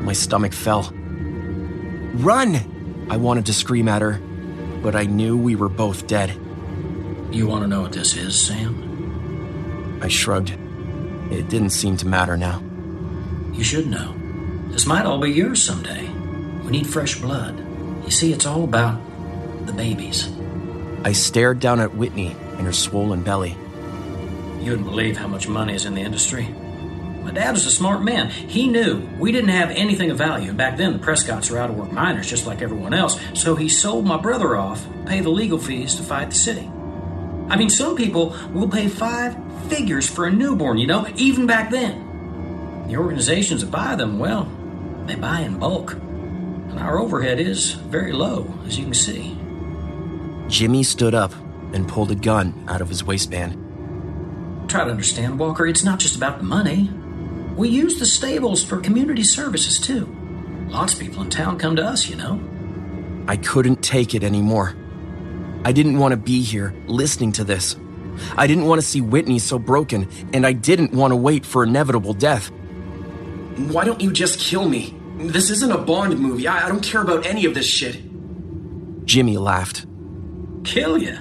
My 0.01 0.13
stomach 0.13 0.53
fell. 0.53 0.93
Run! 2.15 3.07
I 3.11 3.17
wanted 3.17 3.47
to 3.47 3.53
scream 3.53 3.89
at 3.89 4.01
her, 4.01 4.21
but 4.83 4.95
I 4.95 5.05
knew 5.05 5.37
we 5.37 5.57
were 5.57 5.69
both 5.69 6.07
dead. 6.07 6.31
You 7.33 7.49
want 7.49 7.63
to 7.63 7.67
know 7.67 7.83
what 7.83 7.93
this 7.93 8.17
is, 8.17 8.41
Sam? 8.41 9.99
I 10.01 10.07
shrugged. 10.07 10.51
It 11.31 11.49
didn't 11.49 11.71
seem 11.71 11.97
to 11.97 12.07
matter 12.07 12.37
now. 12.37 12.63
You 13.53 13.65
should 13.65 13.89
know. 13.89 14.15
This 14.69 14.87
might 14.87 15.07
all 15.07 15.19
be 15.19 15.33
yours 15.33 15.63
someday. 15.63 16.09
We 16.63 16.71
need 16.71 16.87
fresh 16.87 17.21
blood. 17.21 17.59
You 18.05 18.11
see, 18.13 18.33
it's 18.33 18.47
all 18.47 18.63
about 18.63 19.01
the 19.67 19.73
babies. 19.73 20.31
I 21.03 21.13
stared 21.13 21.59
down 21.59 21.81
at 21.81 21.97
Whitney 21.97 22.37
and 22.59 22.67
her 22.67 22.73
swollen 22.73 23.23
belly. 23.23 23.57
You 24.61 24.71
wouldn't 24.71 24.89
believe 24.89 25.17
how 25.17 25.27
much 25.27 25.49
money 25.49 25.75
is 25.75 25.85
in 25.85 25.95
the 25.95 26.01
industry. 26.01 26.55
My 27.25 27.31
dad 27.31 27.53
was 27.53 27.65
a 27.65 27.71
smart 27.71 28.03
man. 28.03 28.29
He 28.29 28.69
knew 28.69 29.01
we 29.19 29.33
didn't 29.33 29.49
have 29.49 29.71
anything 29.71 30.11
of 30.11 30.19
value. 30.19 30.51
And 30.51 30.59
back 30.59 30.77
then, 30.77 30.93
the 30.93 30.99
Prescotts 30.99 31.51
were 31.51 31.59
out 31.59 31.71
of 31.71 31.77
work 31.77 31.91
miners 31.91 32.29
just 32.29 32.47
like 32.47 32.61
everyone 32.61 32.93
else. 32.93 33.19
So 33.33 33.57
he 33.57 33.69
sold 33.71 34.05
my 34.05 34.19
brother 34.19 34.57
off, 34.57 34.87
pay 35.07 35.21
the 35.21 35.31
legal 35.31 35.59
fees 35.59 35.95
to 35.95 36.03
fight 36.03 36.31
the 36.31 36.37
city. 36.37 36.71
I 37.49 37.57
mean, 37.57 37.71
some 37.71 37.97
people 37.97 38.37
will 38.53 38.69
pay 38.69 38.89
five 38.89 39.37
figures 39.69 40.09
for 40.09 40.27
a 40.27 40.31
newborn, 40.31 40.77
you 40.77 40.87
know, 40.87 41.07
even 41.17 41.47
back 41.47 41.71
then. 41.71 42.85
The 42.89 42.97
organizations 42.99 43.63
that 43.63 43.71
buy 43.71 43.97
them, 43.97 44.19
well, 44.19 44.51
they 45.07 45.15
buy 45.15 45.41
in 45.41 45.59
bulk. 45.59 45.95
And 45.95 46.79
our 46.79 46.99
overhead 46.99 47.41
is 47.41 47.73
very 47.73 48.13
low, 48.13 48.53
as 48.67 48.77
you 48.77 48.85
can 48.85 48.95
see. 48.95 49.39
Jimmy 50.49 50.83
stood 50.83 51.15
up 51.15 51.33
and 51.73 51.89
pulled 51.89 52.11
a 52.11 52.15
gun 52.15 52.65
out 52.69 52.83
of 52.83 52.91
his 52.91 53.03
waistband. 53.03 53.55
Try 54.69 54.85
to 54.85 54.91
understand, 54.91 55.39
Walker, 55.39 55.67
it's 55.67 55.85
not 55.85 55.99
just 55.99 56.17
about 56.17 56.39
the 56.39 56.45
money. 56.45 56.91
We 57.57 57.69
use 57.69 57.99
the 57.99 58.07
stables 58.07 58.65
for 58.65 58.81
community 58.81 59.23
services, 59.23 59.79
too. 59.79 60.07
Lots 60.69 60.95
of 60.95 61.01
people 61.01 61.23
in 61.23 61.31
town 61.31 61.59
come 61.59 61.77
to 61.77 61.85
us, 61.85 62.09
you 62.09 62.17
know. 62.17 62.41
I 63.29 63.37
couldn't 63.37 63.83
take 63.83 64.15
it 64.15 64.25
anymore. 64.25 64.75
I 65.65 65.73
didn't 65.73 65.99
want 65.99 66.13
to 66.13 66.17
be 66.17 66.43
here 66.43 66.75
listening 66.87 67.33
to 67.33 67.45
this. 67.45 67.77
I 68.37 68.47
didn't 68.47 68.67
want 68.67 68.81
to 68.81 68.87
see 68.87 69.01
Whitney 69.01 69.39
so 69.39 69.59
broken, 69.59 70.09
and 70.33 70.47
I 70.47 70.53
didn't 70.53 70.93
want 70.93 71.13
to 71.13 71.17
wait 71.17 71.47
for 71.47 71.63
inevitable 71.65 72.13
death. 72.13 72.51
Why 73.57 73.85
don't 73.85 74.01
you 74.01 74.13
just 74.13 74.41
kill 74.41 74.69
me? 74.69 74.95
This 75.17 75.49
isn't 75.51 75.71
a 75.71 75.79
Bond 75.79 76.19
movie. 76.19 76.49
I, 76.49 76.67
I 76.67 76.69
don't 76.69 76.83
care 76.83 77.03
about 77.03 77.25
any 77.25 77.45
of 77.45 77.55
this 77.55 77.67
shit. 77.67 78.03
Jimmy 79.07 79.39
laughed. 79.39 79.87
Kill 80.65 80.99
you? 80.99 81.19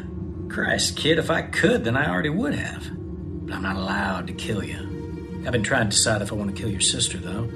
Christ, 0.49 0.97
kid, 0.97 1.19
if 1.19 1.29
I 1.29 1.43
could, 1.43 1.83
then 1.83 1.95
I 1.95 2.09
already 2.09 2.29
would 2.29 2.55
have. 2.55 2.89
But 3.45 3.55
I'm 3.55 3.63
not 3.63 3.75
allowed 3.75 4.27
to 4.27 4.33
kill 4.33 4.63
you. 4.63 4.92
I've 5.45 5.51
been 5.51 5.63
trying 5.63 5.89
to 5.89 5.95
decide 5.95 6.21
if 6.21 6.31
I 6.31 6.35
want 6.35 6.55
to 6.55 6.61
kill 6.61 6.69
your 6.69 6.81
sister, 6.81 7.17
though. 7.17 7.49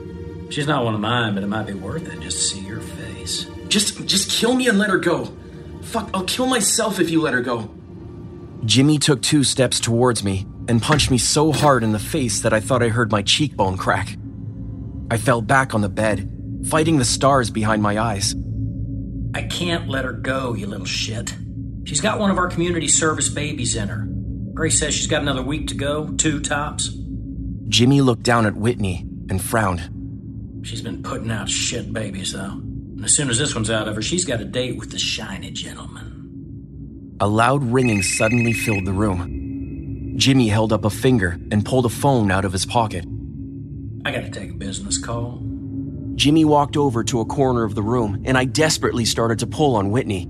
She's 0.50 0.68
not 0.68 0.86
one 0.86 0.94
of 0.94 1.00
mine, 1.00 1.34
but 1.34 1.44
it 1.44 1.48
might 1.48 1.68
be 1.68 1.74
worth 1.74 2.08
it 2.08 2.20
just 2.20 2.38
to 2.38 2.44
see 2.44 2.66
your 2.66 2.80
face. 2.80 3.48
Just 3.68 4.06
just 4.06 4.32
kill 4.32 4.54
me 4.54 4.68
and 4.68 4.78
let 4.78 4.90
her 4.90 4.98
go. 4.98 5.34
Fuck, 5.84 6.10
I'll 6.14 6.24
kill 6.24 6.48
myself 6.48 7.00
if 7.00 7.10
you 7.10 7.22
let 7.22 7.34
her 7.34 7.42
go. 7.42 7.70
Jimmy 8.66 8.98
took 8.98 9.22
two 9.22 9.44
steps 9.44 9.80
towards 9.80 10.24
me 10.24 10.46
and 10.68 10.82
punched 10.82 11.12
me 11.12 11.18
so 11.18 11.52
hard 11.52 11.84
in 11.84 11.92
the 11.92 12.00
face 12.00 12.42
that 12.42 12.54
I 12.54 12.60
thought 12.60 12.84
I 12.84 12.90
heard 12.90 13.12
my 13.12 13.22
cheekbone 13.22 13.78
crack. 13.78 14.18
I 15.10 15.18
fell 15.18 15.42
back 15.42 15.74
on 15.74 15.82
the 15.82 15.90
bed, 15.90 16.30
fighting 16.68 16.98
the 16.98 17.06
stars 17.06 17.50
behind 17.50 17.82
my 17.82 17.98
eyes. 17.98 18.36
I 19.34 19.44
can't 19.44 19.88
let 19.88 20.04
her 20.04 20.14
go, 20.14 20.54
you 20.54 20.68
little 20.68 20.86
shit. 20.86 21.34
She's 21.86 22.02
got 22.02 22.20
one 22.20 22.32
of 22.32 22.38
our 22.38 22.48
community 22.48 22.88
service 22.88 23.30
babies 23.30 23.76
in 23.76 23.88
her. 23.88 24.08
Grace 24.54 24.80
says 24.80 24.94
she's 24.94 25.08
got 25.08 25.22
another 25.22 25.44
week 25.44 25.68
to 25.68 25.76
go, 25.76 26.08
two 26.18 26.42
tops. 26.42 26.90
Jimmy 27.68 28.02
looked 28.02 28.24
down 28.24 28.46
at 28.46 28.56
Whitney 28.56 29.06
and 29.30 29.42
frowned. 29.42 30.64
She's 30.66 30.82
been 30.82 31.04
putting 31.04 31.32
out 31.32 31.50
shit 31.50 31.92
babies, 31.94 32.34
though. 32.34 32.52
And 32.52 33.04
as 33.06 33.14
soon 33.14 33.30
as 33.30 33.38
this 33.38 33.54
one's 33.54 33.70
out 33.70 33.88
of 33.88 33.96
her, 33.96 34.02
she's 34.02 34.26
got 34.26 34.42
a 34.42 34.46
date 34.46 34.78
with 34.78 34.92
the 34.92 35.00
shiny 35.00 35.52
gentleman. 35.52 37.16
A 37.20 37.28
loud 37.28 37.64
ringing 37.64 38.04
suddenly 38.04 38.54
filled 38.54 38.86
the 38.86 38.94
room. 38.94 40.14
Jimmy 40.18 40.48
held 40.48 40.74
up 40.74 40.86
a 40.86 40.90
finger 40.90 41.40
and 41.52 41.66
pulled 41.66 41.86
a 41.86 41.90
phone 41.90 42.32
out 42.32 42.46
of 42.46 42.52
his 42.52 42.66
pocket. 42.66 43.06
I 44.06 44.12
gotta 44.12 44.30
take 44.30 44.52
a 44.52 44.56
business 44.56 44.98
call. 44.98 45.42
Jimmy 46.16 46.46
walked 46.46 46.78
over 46.78 47.04
to 47.04 47.20
a 47.20 47.26
corner 47.26 47.64
of 47.64 47.76
the 47.76 47.84
room, 47.84 48.24
and 48.26 48.38
I 48.38 48.46
desperately 48.46 49.06
started 49.06 49.40
to 49.40 49.48
pull 49.48 49.76
on 49.76 49.92
Whitney. 49.92 50.28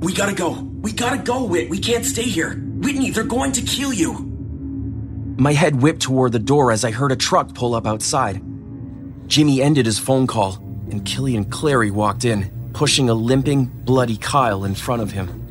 We 0.00 0.12
gotta 0.12 0.34
go. 0.34 0.52
We 0.82 0.92
gotta 0.92 1.18
go, 1.18 1.44
Whit. 1.44 1.68
We 1.68 1.78
can't 1.78 2.04
stay 2.04 2.22
here. 2.22 2.54
Whitney, 2.54 3.10
they're 3.10 3.24
going 3.24 3.52
to 3.52 3.62
kill 3.62 3.92
you. 3.92 4.25
My 5.38 5.52
head 5.52 5.82
whipped 5.82 6.00
toward 6.00 6.32
the 6.32 6.38
door 6.38 6.72
as 6.72 6.82
I 6.82 6.90
heard 6.90 7.12
a 7.12 7.16
truck 7.16 7.54
pull 7.54 7.74
up 7.74 7.86
outside. 7.86 8.42
Jimmy 9.26 9.60
ended 9.60 9.84
his 9.84 9.98
phone 9.98 10.26
call, 10.26 10.54
and 10.90 11.04
Killian 11.04 11.44
Clery 11.44 11.90
walked 11.90 12.24
in, 12.24 12.50
pushing 12.72 13.10
a 13.10 13.14
limping, 13.14 13.66
bloody 13.66 14.16
Kyle 14.16 14.64
in 14.64 14.74
front 14.74 15.02
of 15.02 15.10
him. 15.10 15.42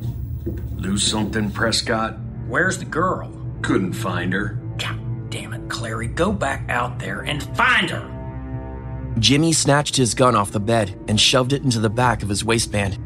Lose 0.78 1.06
something, 1.06 1.52
Prescott? 1.52 2.18
Where's 2.48 2.80
the 2.80 2.86
girl? 2.86 3.32
Couldn't 3.62 3.94
find 3.94 4.34
her. 4.34 4.60
God 4.80 5.30
damn 5.30 5.54
it, 5.54 5.68
Clery. 5.68 6.08
Go 6.08 6.32
back 6.32 6.68
out 6.68 6.98
there 6.98 7.22
and 7.22 7.44
find 7.56 7.92
her. 7.92 8.12
Jimmy 9.20 9.54
snatched 9.54 9.96
his 9.96 10.16
gun 10.16 10.36
off 10.36 10.52
the 10.52 10.60
bed 10.60 11.00
and 11.08 11.20
shoved 11.20 11.54
it 11.54 11.64
into 11.64 11.80
the 11.80 11.90
back 11.92 12.24
of 12.24 12.30
his 12.30 12.44
waistband. 12.44 12.98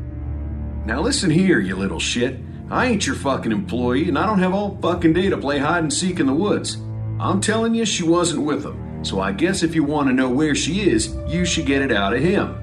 Now 0.85 1.01
listen 1.01 1.29
here, 1.29 1.59
you 1.59 1.75
little 1.75 1.99
shit. 1.99 2.39
I 2.71 2.85
ain't 2.85 3.07
your 3.07 3.15
fucking 3.15 3.51
employee, 3.51 4.09
and 4.09 4.17
I 4.17 4.27
don't 4.27 4.39
have 4.39 4.53
all 4.53 4.77
fucking 4.81 5.13
day 5.13 5.29
to 5.29 5.37
play 5.37 5.57
hide 5.57 5.83
and 5.83 5.91
seek 5.91 6.19
in 6.19 6.27
the 6.27 6.33
woods. 6.33 6.77
I'm 7.19 7.41
telling 7.41 7.73
you, 7.73 7.83
she 7.83 8.03
wasn't 8.03 8.43
with 8.43 8.61
them. 8.61 9.03
So 9.03 9.19
I 9.19 9.31
guess 9.31 9.63
if 9.63 9.73
you 9.73 9.83
want 9.83 10.07
to 10.07 10.13
know 10.13 10.29
where 10.29 10.53
she 10.53 10.81
is, 10.81 11.15
you 11.27 11.45
should 11.45 11.65
get 11.65 11.81
it 11.81 11.91
out 11.91 12.13
of 12.13 12.21
him. 12.21 12.55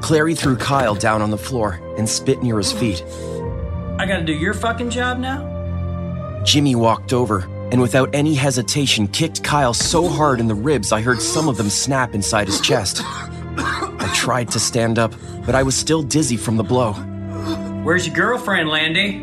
Clery 0.00 0.38
threw 0.38 0.56
Kyle 0.56 0.94
down 0.94 1.20
on 1.20 1.30
the 1.30 1.38
floor 1.38 1.80
and 1.96 2.08
spit 2.08 2.42
near 2.42 2.58
his 2.58 2.72
feet. 2.72 3.02
I 3.98 4.06
gotta 4.06 4.24
do 4.24 4.32
your 4.32 4.54
fucking 4.54 4.90
job 4.90 5.18
now? 5.18 6.42
Jimmy 6.44 6.76
walked 6.76 7.12
over 7.12 7.40
and 7.72 7.80
without 7.80 8.14
any 8.14 8.34
hesitation 8.34 9.08
kicked 9.08 9.42
Kyle 9.42 9.74
so 9.74 10.08
hard 10.08 10.38
in 10.38 10.46
the 10.46 10.54
ribs 10.54 10.92
I 10.92 11.02
heard 11.02 11.20
some 11.20 11.48
of 11.48 11.56
them 11.56 11.68
snap 11.68 12.14
inside 12.14 12.46
his 12.46 12.60
chest. 12.60 13.00
I 13.04 14.10
tried 14.14 14.50
to 14.52 14.60
stand 14.60 14.98
up, 14.98 15.12
but 15.44 15.54
I 15.54 15.64
was 15.64 15.74
still 15.74 16.02
dizzy 16.02 16.36
from 16.36 16.56
the 16.56 16.62
blow. 16.62 16.94
Where's 17.88 18.06
your 18.06 18.14
girlfriend, 18.14 18.68
Landy? 18.68 19.18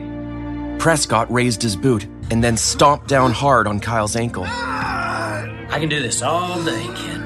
Prescott 0.79 1.31
raised 1.31 1.61
his 1.61 1.75
boot 1.75 2.05
and 2.31 2.43
then 2.43 2.57
stomped 2.57 3.07
down 3.07 3.31
hard 3.31 3.67
on 3.67 3.79
Kyle's 3.79 4.15
ankle. 4.15 4.43
I 4.43 5.67
can 5.69 5.87
do 5.87 6.01
this 6.01 6.23
all 6.23 6.63
day, 6.63 6.87
kid. 6.95 7.21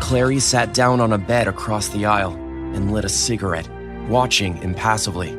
Clery 0.00 0.40
sat 0.40 0.74
down 0.74 1.00
on 1.00 1.12
a 1.12 1.18
bed 1.18 1.48
across 1.48 1.88
the 1.88 2.06
aisle 2.06 2.34
and 2.34 2.92
lit 2.92 3.04
a 3.04 3.08
cigarette, 3.08 3.68
watching 4.08 4.58
impassively. 4.58 5.36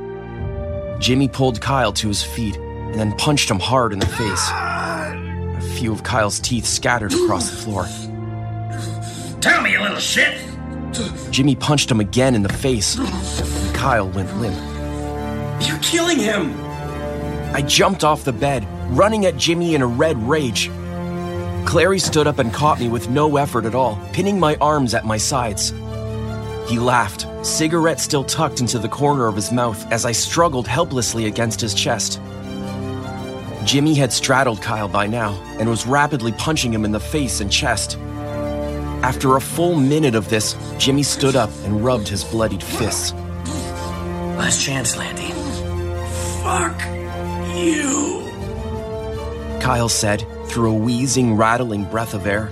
Jimmy 0.99 1.29
pulled 1.29 1.61
Kyle 1.61 1.93
to 1.93 2.09
his 2.09 2.21
feet 2.21 2.57
and 2.57 2.95
then 2.95 3.13
punched 3.13 3.49
him 3.49 3.61
hard 3.61 3.93
in 3.93 3.99
the 3.99 4.05
face. 4.05 4.49
A 4.51 5.61
few 5.77 5.93
of 5.93 6.03
Kyle's 6.03 6.41
teeth 6.41 6.65
scattered 6.65 7.13
across 7.13 7.49
the 7.49 7.55
floor. 7.55 7.85
Tell 9.39 9.61
me, 9.61 9.71
you 9.71 9.81
little 9.81 9.97
shit! 9.97 10.37
Jimmy 11.31 11.55
punched 11.55 11.89
him 11.89 12.01
again 12.01 12.35
in 12.35 12.43
the 12.43 12.51
face, 12.51 12.97
and 12.97 13.73
Kyle 13.73 14.09
went 14.09 14.35
limp. 14.41 14.72
You're 15.67 15.79
killing 15.79 16.19
him! 16.19 16.53
I 17.55 17.61
jumped 17.61 18.03
off 18.03 18.23
the 18.23 18.33
bed, 18.33 18.67
running 18.89 19.25
at 19.25 19.37
Jimmy 19.37 19.75
in 19.75 19.81
a 19.81 19.87
red 19.87 20.17
rage. 20.17 20.69
Clery 21.65 21.99
stood 22.01 22.27
up 22.27 22.39
and 22.39 22.53
caught 22.53 22.79
me 22.79 22.89
with 22.89 23.09
no 23.09 23.37
effort 23.37 23.65
at 23.65 23.75
all, 23.75 23.99
pinning 24.11 24.39
my 24.39 24.55
arms 24.57 24.93
at 24.93 25.05
my 25.05 25.17
sides. 25.17 25.73
He 26.67 26.79
laughed, 26.79 27.27
cigarette 27.45 27.99
still 27.99 28.23
tucked 28.23 28.59
into 28.59 28.79
the 28.79 28.89
corner 28.89 29.27
of 29.27 29.35
his 29.35 29.51
mouth 29.51 29.91
as 29.91 30.05
I 30.05 30.11
struggled 30.11 30.67
helplessly 30.67 31.25
against 31.25 31.61
his 31.61 31.73
chest. 31.73 32.21
Jimmy 33.65 33.93
had 33.93 34.11
straddled 34.11 34.61
Kyle 34.61 34.89
by 34.89 35.07
now 35.07 35.33
and 35.59 35.69
was 35.69 35.85
rapidly 35.87 36.33
punching 36.33 36.73
him 36.73 36.85
in 36.85 36.91
the 36.91 36.99
face 36.99 37.39
and 37.39 37.51
chest. 37.51 37.97
After 39.03 39.35
a 39.35 39.41
full 39.41 39.75
minute 39.75 40.15
of 40.15 40.29
this, 40.29 40.55
Jimmy 40.77 41.03
stood 41.03 41.35
up 41.35 41.49
and 41.63 41.83
rubbed 41.83 42.07
his 42.07 42.23
bloodied 42.23 42.63
fists. 42.63 43.13
Last 44.37 44.61
chance, 44.61 44.97
Landy. 44.97 45.22
Fuck 46.43 46.79
you. 47.55 48.29
Kyle 49.59 49.89
said 49.89 50.25
through 50.47 50.71
a 50.71 50.75
wheezing, 50.75 51.35
rattling 51.35 51.85
breath 51.85 52.13
of 52.13 52.27
air. 52.27 52.51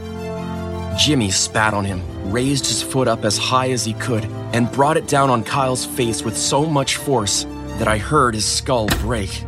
Jimmy 0.97 1.29
spat 1.29 1.73
on 1.73 1.85
him, 1.85 2.01
raised 2.31 2.65
his 2.65 2.81
foot 2.81 3.07
up 3.07 3.25
as 3.25 3.37
high 3.37 3.69
as 3.71 3.85
he 3.85 3.93
could, 3.93 4.25
and 4.53 4.71
brought 4.71 4.97
it 4.97 5.07
down 5.07 5.29
on 5.29 5.43
Kyle's 5.43 5.85
face 5.85 6.23
with 6.23 6.37
so 6.37 6.65
much 6.65 6.95
force 6.95 7.45
that 7.77 7.87
I 7.87 7.97
heard 7.97 8.33
his 8.33 8.45
skull 8.45 8.87
break. 8.99 9.43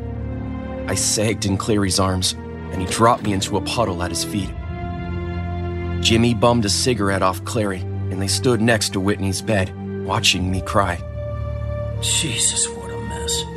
I 0.87 0.95
sagged 0.95 1.45
in 1.45 1.57
Clery's 1.57 1.99
arms 1.99 2.35
and 2.73 2.81
he 2.81 2.87
dropped 2.87 3.23
me 3.23 3.33
into 3.33 3.55
a 3.55 3.61
puddle 3.61 4.01
at 4.01 4.09
his 4.09 4.23
feet. 4.23 4.49
Jimmy 6.01 6.33
bummed 6.33 6.65
a 6.65 6.69
cigarette 6.69 7.21
off 7.21 7.45
Clary, 7.45 7.79
and 7.79 8.19
they 8.19 8.27
stood 8.27 8.59
next 8.61 8.89
to 8.89 8.99
Whitney's 8.99 9.41
bed, 9.41 9.71
watching 10.05 10.51
me 10.51 10.59
cry. 10.61 10.97
Jesus, 12.01 12.67
what 12.67 12.89
a 12.89 12.99
mess. 13.01 13.52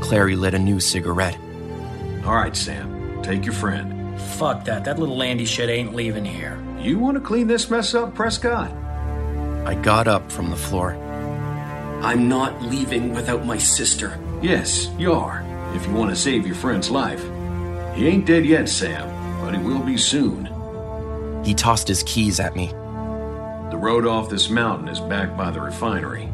Clery 0.00 0.36
lit 0.36 0.54
a 0.54 0.58
new 0.58 0.80
cigarette. 0.80 1.38
All 2.24 2.34
right, 2.34 2.56
Sam, 2.56 3.22
take 3.22 3.44
your 3.44 3.54
friend. 3.54 4.20
Fuck 4.20 4.64
that. 4.64 4.84
That 4.84 4.98
little 4.98 5.16
Landy 5.16 5.44
shit 5.44 5.68
ain't 5.70 5.94
leaving 5.94 6.24
here. 6.24 6.62
You 6.78 6.98
want 6.98 7.16
to 7.16 7.20
clean 7.20 7.46
this 7.46 7.70
mess 7.70 7.94
up, 7.94 8.14
Prescott? 8.14 8.70
I 9.66 9.74
got 9.74 10.08
up 10.08 10.30
from 10.30 10.50
the 10.50 10.56
floor. 10.56 10.92
I'm 12.02 12.28
not 12.28 12.62
leaving 12.62 13.12
without 13.12 13.44
my 13.44 13.58
sister. 13.58 14.18
Yes, 14.40 14.88
you 14.98 15.12
are, 15.12 15.44
if 15.74 15.86
you 15.86 15.92
want 15.92 16.10
to 16.10 16.16
save 16.16 16.46
your 16.46 16.54
friend's 16.54 16.90
life. 16.90 17.22
He 17.94 18.06
ain't 18.06 18.26
dead 18.26 18.46
yet, 18.46 18.68
Sam, 18.68 19.08
but 19.40 19.54
he 19.54 19.60
will 19.60 19.82
be 19.82 19.96
soon. 19.96 20.46
He 21.44 21.54
tossed 21.54 21.88
his 21.88 22.04
keys 22.04 22.38
at 22.38 22.54
me. 22.54 22.68
The 23.70 23.76
road 23.76 24.06
off 24.06 24.30
this 24.30 24.48
mountain 24.48 24.88
is 24.88 25.00
back 25.00 25.36
by 25.36 25.50
the 25.50 25.60
refinery. 25.60 26.28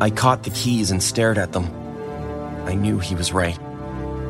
I 0.00 0.10
caught 0.10 0.42
the 0.42 0.50
keys 0.50 0.90
and 0.90 1.02
stared 1.02 1.38
at 1.38 1.52
them. 1.52 1.79
I 2.70 2.74
knew 2.74 3.00
he 3.00 3.16
was 3.16 3.32
right. 3.32 3.58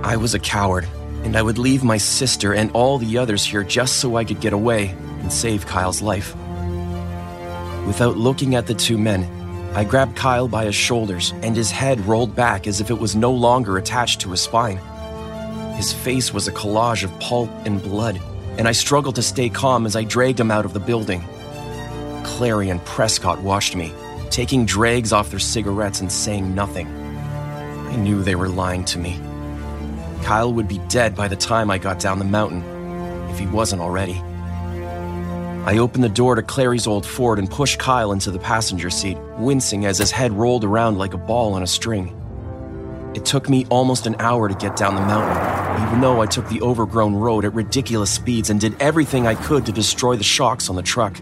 I 0.02 0.16
was 0.16 0.32
a 0.32 0.38
coward, 0.38 0.88
and 1.24 1.36
I 1.36 1.42
would 1.42 1.58
leave 1.58 1.84
my 1.84 1.98
sister 1.98 2.54
and 2.54 2.70
all 2.72 2.96
the 2.96 3.18
others 3.18 3.44
here 3.44 3.62
just 3.62 3.96
so 3.96 4.16
I 4.16 4.24
could 4.24 4.40
get 4.40 4.54
away 4.54 4.94
and 5.20 5.30
save 5.30 5.66
Kyle's 5.66 6.00
life. 6.00 6.34
Without 7.86 8.16
looking 8.16 8.54
at 8.54 8.66
the 8.66 8.72
two 8.72 8.96
men, 8.96 9.24
I 9.74 9.84
grabbed 9.84 10.16
Kyle 10.16 10.48
by 10.48 10.64
his 10.64 10.74
shoulders, 10.74 11.34
and 11.42 11.54
his 11.54 11.70
head 11.70 12.00
rolled 12.06 12.34
back 12.34 12.66
as 12.66 12.80
if 12.80 12.90
it 12.90 12.98
was 12.98 13.14
no 13.14 13.30
longer 13.30 13.76
attached 13.76 14.22
to 14.22 14.30
his 14.30 14.40
spine. 14.40 14.78
His 15.76 15.92
face 15.92 16.32
was 16.32 16.48
a 16.48 16.52
collage 16.52 17.04
of 17.04 17.20
pulp 17.20 17.50
and 17.66 17.82
blood, 17.82 18.18
and 18.56 18.66
I 18.66 18.72
struggled 18.72 19.16
to 19.16 19.22
stay 19.22 19.50
calm 19.50 19.84
as 19.84 19.96
I 19.96 20.04
dragged 20.04 20.40
him 20.40 20.50
out 20.50 20.64
of 20.64 20.72
the 20.72 20.80
building. 20.80 21.20
Clery 22.24 22.70
and 22.70 22.82
Prescott 22.86 23.42
watched 23.42 23.76
me, 23.76 23.92
taking 24.30 24.64
drags 24.64 25.12
off 25.12 25.28
their 25.28 25.38
cigarettes 25.38 26.00
and 26.00 26.10
saying 26.10 26.54
nothing. 26.54 26.99
I 27.90 27.96
knew 27.96 28.22
they 28.22 28.36
were 28.36 28.48
lying 28.48 28.84
to 28.86 28.98
me. 28.98 29.20
Kyle 30.22 30.52
would 30.52 30.68
be 30.68 30.78
dead 30.88 31.16
by 31.16 31.26
the 31.26 31.34
time 31.34 31.70
I 31.70 31.78
got 31.78 31.98
down 31.98 32.20
the 32.20 32.24
mountain, 32.24 32.62
if 33.30 33.38
he 33.38 33.46
wasn't 33.48 33.82
already. 33.82 34.22
I 35.66 35.78
opened 35.78 36.04
the 36.04 36.08
door 36.08 36.36
to 36.36 36.42
Clery's 36.42 36.86
old 36.86 37.04
Ford 37.04 37.38
and 37.40 37.50
pushed 37.50 37.80
Kyle 37.80 38.12
into 38.12 38.30
the 38.30 38.38
passenger 38.38 38.90
seat, 38.90 39.18
wincing 39.38 39.86
as 39.86 39.98
his 39.98 40.10
head 40.10 40.32
rolled 40.32 40.64
around 40.64 40.98
like 40.98 41.14
a 41.14 41.18
ball 41.18 41.52
on 41.54 41.64
a 41.64 41.66
string. 41.66 42.16
It 43.14 43.24
took 43.24 43.48
me 43.48 43.66
almost 43.70 44.06
an 44.06 44.14
hour 44.20 44.48
to 44.48 44.54
get 44.54 44.76
down 44.76 44.94
the 44.94 45.00
mountain, 45.00 45.88
even 45.88 46.00
though 46.00 46.22
I 46.22 46.26
took 46.26 46.48
the 46.48 46.62
overgrown 46.62 47.16
road 47.16 47.44
at 47.44 47.52
ridiculous 47.54 48.12
speeds 48.12 48.50
and 48.50 48.60
did 48.60 48.80
everything 48.80 49.26
I 49.26 49.34
could 49.34 49.66
to 49.66 49.72
destroy 49.72 50.14
the 50.14 50.22
shocks 50.22 50.70
on 50.70 50.76
the 50.76 50.82
truck. 50.82 51.20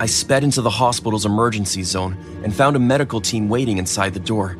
I 0.00 0.06
sped 0.06 0.44
into 0.44 0.62
the 0.62 0.70
hospital's 0.70 1.26
emergency 1.26 1.82
zone 1.82 2.16
and 2.42 2.54
found 2.54 2.74
a 2.74 2.80
medical 2.80 3.20
team 3.20 3.50
waiting 3.50 3.76
inside 3.76 4.14
the 4.14 4.20
door. 4.20 4.56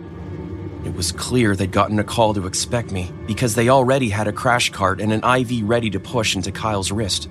It 0.85 0.95
was 0.95 1.13
clear 1.13 1.57
they'd 1.57 1.73
gotten 1.73 1.99
a 1.99 2.05
call 2.05 2.35
to 2.35 2.47
expect 2.47 2.93
me 2.93 3.11
because 3.27 3.55
they 3.55 3.69
already 3.69 4.09
had 4.09 4.29
a 4.29 4.33
crash 4.33 4.71
cart 4.71 5.01
and 5.01 5.13
an 5.13 5.25
IV 5.25 5.69
ready 5.69 5.91
to 5.91 6.01
push 6.01 6.37
into 6.37 6.53
Kyle's 6.53 6.93
wrist. 6.93 7.29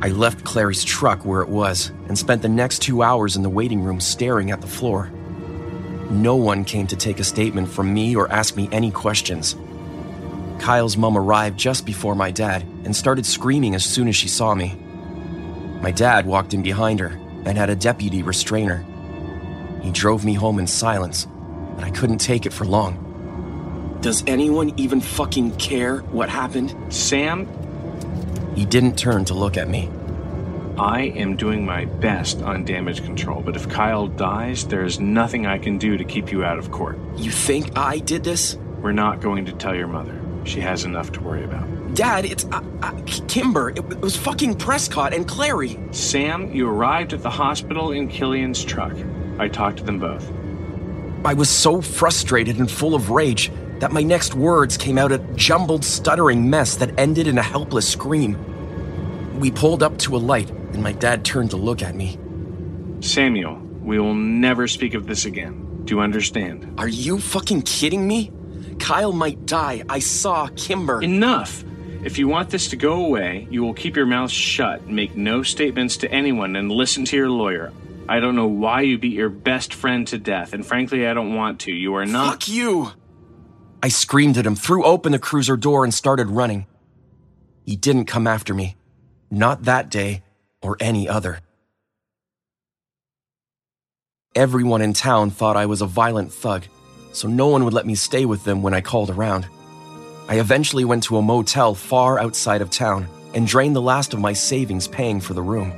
I 0.00 0.10
left 0.10 0.44
Clery's 0.44 0.84
truck 0.84 1.24
where 1.24 1.42
it 1.42 1.48
was 1.48 1.90
and 2.06 2.16
spent 2.16 2.42
the 2.42 2.48
next 2.48 2.82
two 2.82 3.02
hours 3.02 3.34
in 3.34 3.42
the 3.42 3.50
waiting 3.50 3.82
room 3.82 4.00
staring 4.00 4.52
at 4.52 4.60
the 4.60 4.68
floor. 4.68 5.10
No 6.10 6.36
one 6.36 6.64
came 6.64 6.86
to 6.86 6.96
take 6.96 7.18
a 7.18 7.24
statement 7.24 7.68
from 7.68 7.92
me 7.92 8.14
or 8.14 8.30
ask 8.30 8.56
me 8.56 8.68
any 8.70 8.92
questions. 8.92 9.56
Kyle's 10.60 10.96
mom 10.96 11.16
arrived 11.16 11.58
just 11.58 11.84
before 11.84 12.14
my 12.14 12.30
dad 12.30 12.62
and 12.84 12.94
started 12.94 13.26
screaming 13.26 13.74
as 13.74 13.84
soon 13.84 14.06
as 14.06 14.14
she 14.14 14.28
saw 14.28 14.54
me. 14.54 14.76
My 15.82 15.90
dad 15.90 16.26
walked 16.26 16.54
in 16.54 16.62
behind 16.62 17.00
her 17.00 17.18
and 17.44 17.58
had 17.58 17.70
a 17.70 17.76
deputy 17.76 18.22
restrain 18.22 18.68
her. 18.68 18.84
He 19.82 19.90
drove 19.90 20.24
me 20.24 20.34
home 20.34 20.58
in 20.58 20.66
silence, 20.66 21.26
but 21.78 21.86
I 21.86 21.90
couldn't 21.90 22.18
take 22.18 22.44
it 22.44 22.52
for 22.52 22.64
long. 22.64 23.98
Does 24.00 24.24
anyone 24.26 24.74
even 24.76 25.00
fucking 25.00 25.56
care 25.58 25.98
what 25.98 26.28
happened? 26.28 26.74
Sam? 26.92 27.46
He 28.56 28.64
didn't 28.64 28.98
turn 28.98 29.24
to 29.26 29.34
look 29.34 29.56
at 29.56 29.68
me. 29.68 29.88
I 30.76 31.02
am 31.02 31.36
doing 31.36 31.64
my 31.64 31.84
best 31.84 32.42
on 32.42 32.64
damage 32.64 33.04
control, 33.04 33.42
but 33.42 33.54
if 33.54 33.68
Kyle 33.68 34.08
dies, 34.08 34.66
there 34.66 34.84
is 34.84 34.98
nothing 34.98 35.46
I 35.46 35.58
can 35.58 35.78
do 35.78 35.96
to 35.96 36.02
keep 36.02 36.32
you 36.32 36.44
out 36.44 36.58
of 36.58 36.72
court. 36.72 36.98
You 37.16 37.30
think 37.30 37.78
I 37.78 37.98
did 37.98 38.24
this? 38.24 38.56
We're 38.80 38.90
not 38.90 39.20
going 39.20 39.44
to 39.46 39.52
tell 39.52 39.74
your 39.74 39.88
mother. 39.88 40.20
She 40.44 40.60
has 40.60 40.82
enough 40.82 41.12
to 41.12 41.20
worry 41.20 41.44
about. 41.44 41.94
Dad, 41.94 42.24
it's 42.24 42.44
uh, 42.46 42.60
uh, 42.82 42.92
Kimber. 43.28 43.70
It, 43.70 43.78
it 43.78 44.00
was 44.00 44.16
fucking 44.16 44.56
Prescott 44.56 45.14
and 45.14 45.28
Clery. 45.28 45.94
Sam, 45.94 46.52
you 46.52 46.68
arrived 46.68 47.12
at 47.12 47.22
the 47.22 47.30
hospital 47.30 47.92
in 47.92 48.08
Killian's 48.08 48.64
truck. 48.64 48.94
I 49.38 49.46
talked 49.46 49.78
to 49.78 49.84
them 49.84 50.00
both. 50.00 50.28
I 51.24 51.34
was 51.34 51.50
so 51.50 51.80
frustrated 51.80 52.58
and 52.58 52.70
full 52.70 52.94
of 52.94 53.10
rage 53.10 53.50
that 53.80 53.92
my 53.92 54.02
next 54.02 54.34
words 54.34 54.76
came 54.76 54.98
out 54.98 55.12
a 55.12 55.18
jumbled, 55.34 55.84
stuttering 55.84 56.48
mess 56.48 56.76
that 56.76 56.98
ended 56.98 57.26
in 57.26 57.38
a 57.38 57.42
helpless 57.42 57.88
scream. 57.88 58.36
We 59.38 59.50
pulled 59.50 59.82
up 59.82 59.98
to 59.98 60.16
a 60.16 60.18
light, 60.18 60.50
and 60.50 60.82
my 60.82 60.92
dad 60.92 61.24
turned 61.24 61.50
to 61.50 61.56
look 61.56 61.82
at 61.82 61.94
me. 61.94 62.18
Samuel, 63.00 63.56
we 63.82 63.98
will 63.98 64.14
never 64.14 64.66
speak 64.68 64.94
of 64.94 65.06
this 65.06 65.24
again. 65.24 65.82
Do 65.84 65.96
you 65.96 66.00
understand? 66.00 66.74
Are 66.78 66.88
you 66.88 67.18
fucking 67.18 67.62
kidding 67.62 68.06
me? 68.06 68.32
Kyle 68.78 69.12
might 69.12 69.46
die. 69.46 69.82
I 69.88 69.98
saw 69.98 70.48
Kimber. 70.56 71.02
Enough! 71.02 71.64
If 72.04 72.16
you 72.16 72.28
want 72.28 72.50
this 72.50 72.68
to 72.68 72.76
go 72.76 73.04
away, 73.04 73.48
you 73.50 73.62
will 73.62 73.74
keep 73.74 73.96
your 73.96 74.06
mouth 74.06 74.30
shut, 74.30 74.86
make 74.86 75.16
no 75.16 75.42
statements 75.42 75.96
to 75.98 76.12
anyone, 76.12 76.54
and 76.54 76.70
listen 76.70 77.04
to 77.06 77.16
your 77.16 77.28
lawyer. 77.28 77.72
I 78.08 78.20
don't 78.20 78.36
know 78.36 78.46
why 78.46 78.80
you 78.80 78.96
beat 78.96 79.12
your 79.12 79.28
best 79.28 79.74
friend 79.74 80.06
to 80.08 80.18
death, 80.18 80.54
and 80.54 80.64
frankly, 80.64 81.06
I 81.06 81.12
don't 81.12 81.34
want 81.34 81.60
to. 81.60 81.72
You 81.72 81.94
are 81.96 82.06
not. 82.06 82.32
Fuck 82.32 82.48
you! 82.48 82.92
I 83.82 83.88
screamed 83.88 84.38
at 84.38 84.46
him, 84.46 84.56
threw 84.56 84.84
open 84.84 85.12
the 85.12 85.18
cruiser 85.18 85.56
door, 85.56 85.84
and 85.84 85.92
started 85.92 86.28
running. 86.28 86.66
He 87.64 87.76
didn't 87.76 88.06
come 88.06 88.26
after 88.26 88.54
me. 88.54 88.76
Not 89.30 89.64
that 89.64 89.90
day 89.90 90.22
or 90.62 90.76
any 90.80 91.08
other. 91.08 91.40
Everyone 94.34 94.80
in 94.80 94.94
town 94.94 95.30
thought 95.30 95.56
I 95.56 95.66
was 95.66 95.82
a 95.82 95.86
violent 95.86 96.32
thug, 96.32 96.64
so 97.12 97.28
no 97.28 97.48
one 97.48 97.64
would 97.64 97.74
let 97.74 97.86
me 97.86 97.94
stay 97.94 98.24
with 98.24 98.44
them 98.44 98.62
when 98.62 98.72
I 98.72 98.80
called 98.80 99.10
around. 99.10 99.46
I 100.28 100.40
eventually 100.40 100.84
went 100.84 101.02
to 101.04 101.18
a 101.18 101.22
motel 101.22 101.74
far 101.74 102.18
outside 102.18 102.62
of 102.62 102.70
town 102.70 103.06
and 103.34 103.46
drained 103.46 103.76
the 103.76 103.82
last 103.82 104.14
of 104.14 104.20
my 104.20 104.32
savings 104.32 104.88
paying 104.88 105.20
for 105.20 105.34
the 105.34 105.42
room. 105.42 105.72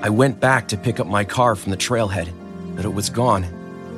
I 0.00 0.10
went 0.10 0.38
back 0.38 0.68
to 0.68 0.76
pick 0.76 1.00
up 1.00 1.08
my 1.08 1.24
car 1.24 1.56
from 1.56 1.72
the 1.72 1.76
trailhead, 1.76 2.32
but 2.76 2.84
it 2.84 2.94
was 2.94 3.10
gone. 3.10 3.44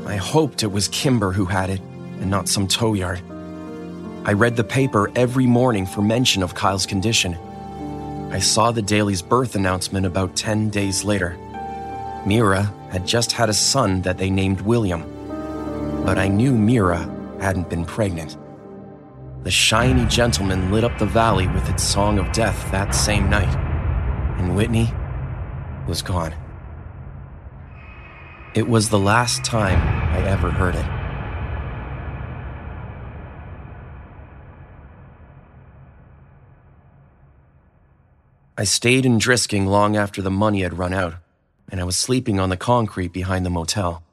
I 0.06 0.16
hoped 0.16 0.62
it 0.62 0.72
was 0.72 0.88
Kimber 0.88 1.30
who 1.30 1.44
had 1.44 1.68
it 1.68 1.80
and 2.20 2.30
not 2.30 2.48
some 2.48 2.66
tow 2.66 2.94
yard. 2.94 3.20
I 4.24 4.32
read 4.32 4.56
the 4.56 4.64
paper 4.64 5.12
every 5.14 5.46
morning 5.46 5.84
for 5.84 6.00
mention 6.00 6.42
of 6.42 6.54
Kyle's 6.54 6.86
condition. 6.86 7.34
I 8.32 8.38
saw 8.38 8.70
the 8.70 8.80
Daily's 8.80 9.20
birth 9.20 9.56
announcement 9.56 10.06
about 10.06 10.36
10 10.36 10.70
days 10.70 11.04
later. 11.04 11.36
Meera 12.24 12.72
had 12.90 13.06
just 13.06 13.32
had 13.32 13.50
a 13.50 13.54
son 13.54 14.00
that 14.02 14.16
they 14.16 14.30
named 14.30 14.62
William, 14.62 15.02
but 16.06 16.16
I 16.16 16.28
knew 16.28 16.52
Meera 16.52 17.02
hadn't 17.42 17.68
been 17.68 17.84
pregnant. 17.84 18.38
The 19.44 19.50
shiny 19.50 20.06
gentleman 20.06 20.72
lit 20.72 20.84
up 20.84 20.98
the 20.98 21.06
valley 21.06 21.46
with 21.48 21.68
its 21.68 21.82
song 21.82 22.18
of 22.18 22.32
death 22.32 22.70
that 22.72 22.94
same 22.94 23.28
night, 23.28 23.54
and 24.38 24.56
Whitney 24.56 24.90
was 25.90 26.02
gone. 26.02 26.32
It 28.54 28.68
was 28.68 28.88
the 28.88 28.98
last 28.98 29.44
time 29.44 29.78
I 30.14 30.24
ever 30.26 30.50
heard 30.50 30.76
it. 30.76 30.86
I 38.56 38.64
stayed 38.64 39.04
in 39.04 39.18
Drisking 39.18 39.66
long 39.66 39.96
after 39.96 40.22
the 40.22 40.30
money 40.30 40.62
had 40.62 40.78
run 40.78 40.94
out, 40.94 41.14
and 41.70 41.80
I 41.80 41.84
was 41.84 41.96
sleeping 41.96 42.38
on 42.38 42.50
the 42.50 42.56
concrete 42.56 43.12
behind 43.12 43.44
the 43.44 43.50
motel. 43.50 44.04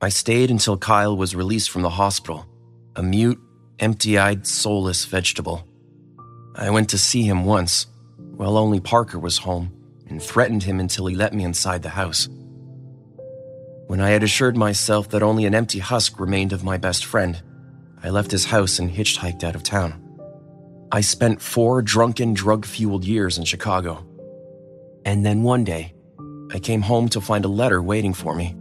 I 0.00 0.10
stayed 0.10 0.50
until 0.50 0.76
Kyle 0.76 1.16
was 1.16 1.34
released 1.34 1.70
from 1.70 1.82
the 1.82 1.90
hospital, 1.90 2.46
a 2.94 3.02
mute, 3.02 3.40
empty 3.80 4.16
eyed, 4.16 4.46
soulless 4.46 5.06
vegetable. 5.06 5.66
I 6.54 6.70
went 6.70 6.90
to 6.90 6.98
see 6.98 7.22
him 7.22 7.44
once, 7.44 7.86
while 8.36 8.56
only 8.56 8.78
Parker 8.78 9.18
was 9.18 9.38
home, 9.38 9.77
and 10.08 10.22
threatened 10.22 10.62
him 10.62 10.80
until 10.80 11.06
he 11.06 11.14
let 11.14 11.34
me 11.34 11.44
inside 11.44 11.82
the 11.82 11.88
house. 11.88 12.28
When 13.86 14.00
I 14.00 14.10
had 14.10 14.22
assured 14.22 14.56
myself 14.56 15.08
that 15.10 15.22
only 15.22 15.46
an 15.46 15.54
empty 15.54 15.78
husk 15.78 16.20
remained 16.20 16.52
of 16.52 16.64
my 16.64 16.76
best 16.76 17.04
friend, 17.04 17.42
I 18.02 18.10
left 18.10 18.30
his 18.30 18.44
house 18.44 18.78
and 18.78 18.90
hitchhiked 18.90 19.44
out 19.44 19.54
of 19.54 19.62
town. 19.62 20.04
I 20.92 21.00
spent 21.00 21.42
four 21.42 21.82
drunken, 21.82 22.34
drug 22.34 22.64
fueled 22.64 23.04
years 23.04 23.38
in 23.38 23.44
Chicago. 23.44 24.06
And 25.04 25.24
then 25.24 25.42
one 25.42 25.64
day, 25.64 25.94
I 26.52 26.58
came 26.58 26.82
home 26.82 27.08
to 27.10 27.20
find 27.20 27.44
a 27.44 27.48
letter 27.48 27.82
waiting 27.82 28.14
for 28.14 28.34
me. 28.34 28.56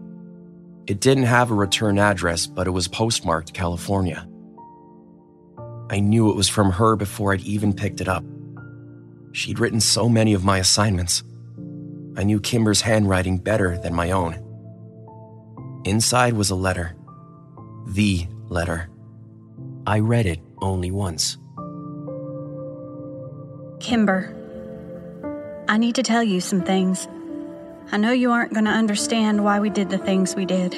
It 0.88 1.02
didn't 1.02 1.24
have 1.24 1.52
a 1.52 1.56
return 1.56 2.00
address, 2.00 2.48
but 2.48 2.68
it 2.68 2.72
was 2.72 2.88
postmarked 2.88 3.54
California. 3.54 4.28
I 5.90 6.00
knew 6.00 6.30
it 6.30 6.36
was 6.36 6.50
from 6.50 6.72
her 6.72 6.96
before 6.96 7.34
I'd 7.34 7.42
even 7.42 7.74
picked 7.74 8.02
it 8.02 8.08
up. 8.08 8.24
She'd 9.32 9.60
written 9.60 9.80
so 9.80 10.10
many 10.10 10.34
of 10.34 10.44
my 10.44 10.58
assignments. 10.58 11.24
I 12.18 12.24
knew 12.24 12.40
Kimber's 12.40 12.82
handwriting 12.82 13.38
better 13.38 13.78
than 13.78 13.94
my 13.94 14.10
own. 14.10 14.44
Inside 15.86 16.34
was 16.34 16.50
a 16.50 16.56
letter. 16.56 16.96
The 17.86 18.26
letter. 18.50 18.90
I 19.86 20.00
read 20.00 20.26
it 20.26 20.40
only 20.60 20.90
once. 20.90 21.38
Kimber, 23.80 24.34
I 25.70 25.78
need 25.78 25.94
to 25.96 26.04
tell 26.04 26.24
you 26.24 26.42
some 26.42 26.64
things. 26.64 27.08
I 27.92 27.98
know 27.98 28.12
you 28.12 28.32
aren't 28.32 28.52
going 28.52 28.66
to 28.66 28.72
understand 28.72 29.44
why 29.44 29.60
we 29.60 29.70
did 29.70 29.92
the 29.92 30.00
things 30.00 30.36
we 30.36 30.46
did. 30.46 30.74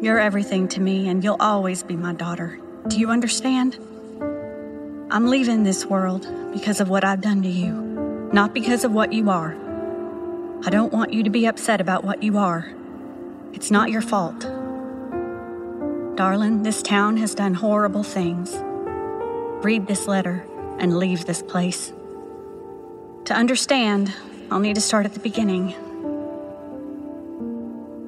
You're 0.00 0.18
everything 0.18 0.68
to 0.68 0.80
me, 0.80 1.06
and 1.08 1.22
you'll 1.22 1.36
always 1.38 1.82
be 1.82 1.96
my 1.96 2.14
daughter. 2.14 2.58
Do 2.88 2.98
you 2.98 3.10
understand? 3.10 3.78
I'm 5.10 5.26
leaving 5.26 5.64
this 5.64 5.84
world 5.84 6.26
because 6.54 6.80
of 6.80 6.88
what 6.88 7.04
I've 7.04 7.20
done 7.20 7.42
to 7.42 7.48
you, 7.48 8.30
not 8.32 8.54
because 8.54 8.84
of 8.84 8.92
what 8.92 9.12
you 9.12 9.28
are. 9.28 9.54
I 10.66 10.70
don't 10.70 10.94
want 10.94 11.12
you 11.12 11.22
to 11.24 11.30
be 11.30 11.46
upset 11.46 11.82
about 11.82 12.04
what 12.04 12.22
you 12.22 12.38
are. 12.38 12.72
It's 13.52 13.70
not 13.70 13.90
your 13.90 14.00
fault. 14.00 14.40
Darling, 16.16 16.62
this 16.62 16.80
town 16.80 17.18
has 17.18 17.34
done 17.34 17.52
horrible 17.52 18.02
things. 18.02 18.56
Read 19.62 19.86
this 19.86 20.06
letter 20.06 20.46
and 20.78 20.96
leave 20.96 21.26
this 21.26 21.42
place. 21.42 21.92
To 23.26 23.34
understand, 23.34 24.14
I'll 24.50 24.58
need 24.58 24.76
to 24.76 24.80
start 24.80 25.04
at 25.04 25.12
the 25.12 25.20
beginning. 25.20 25.74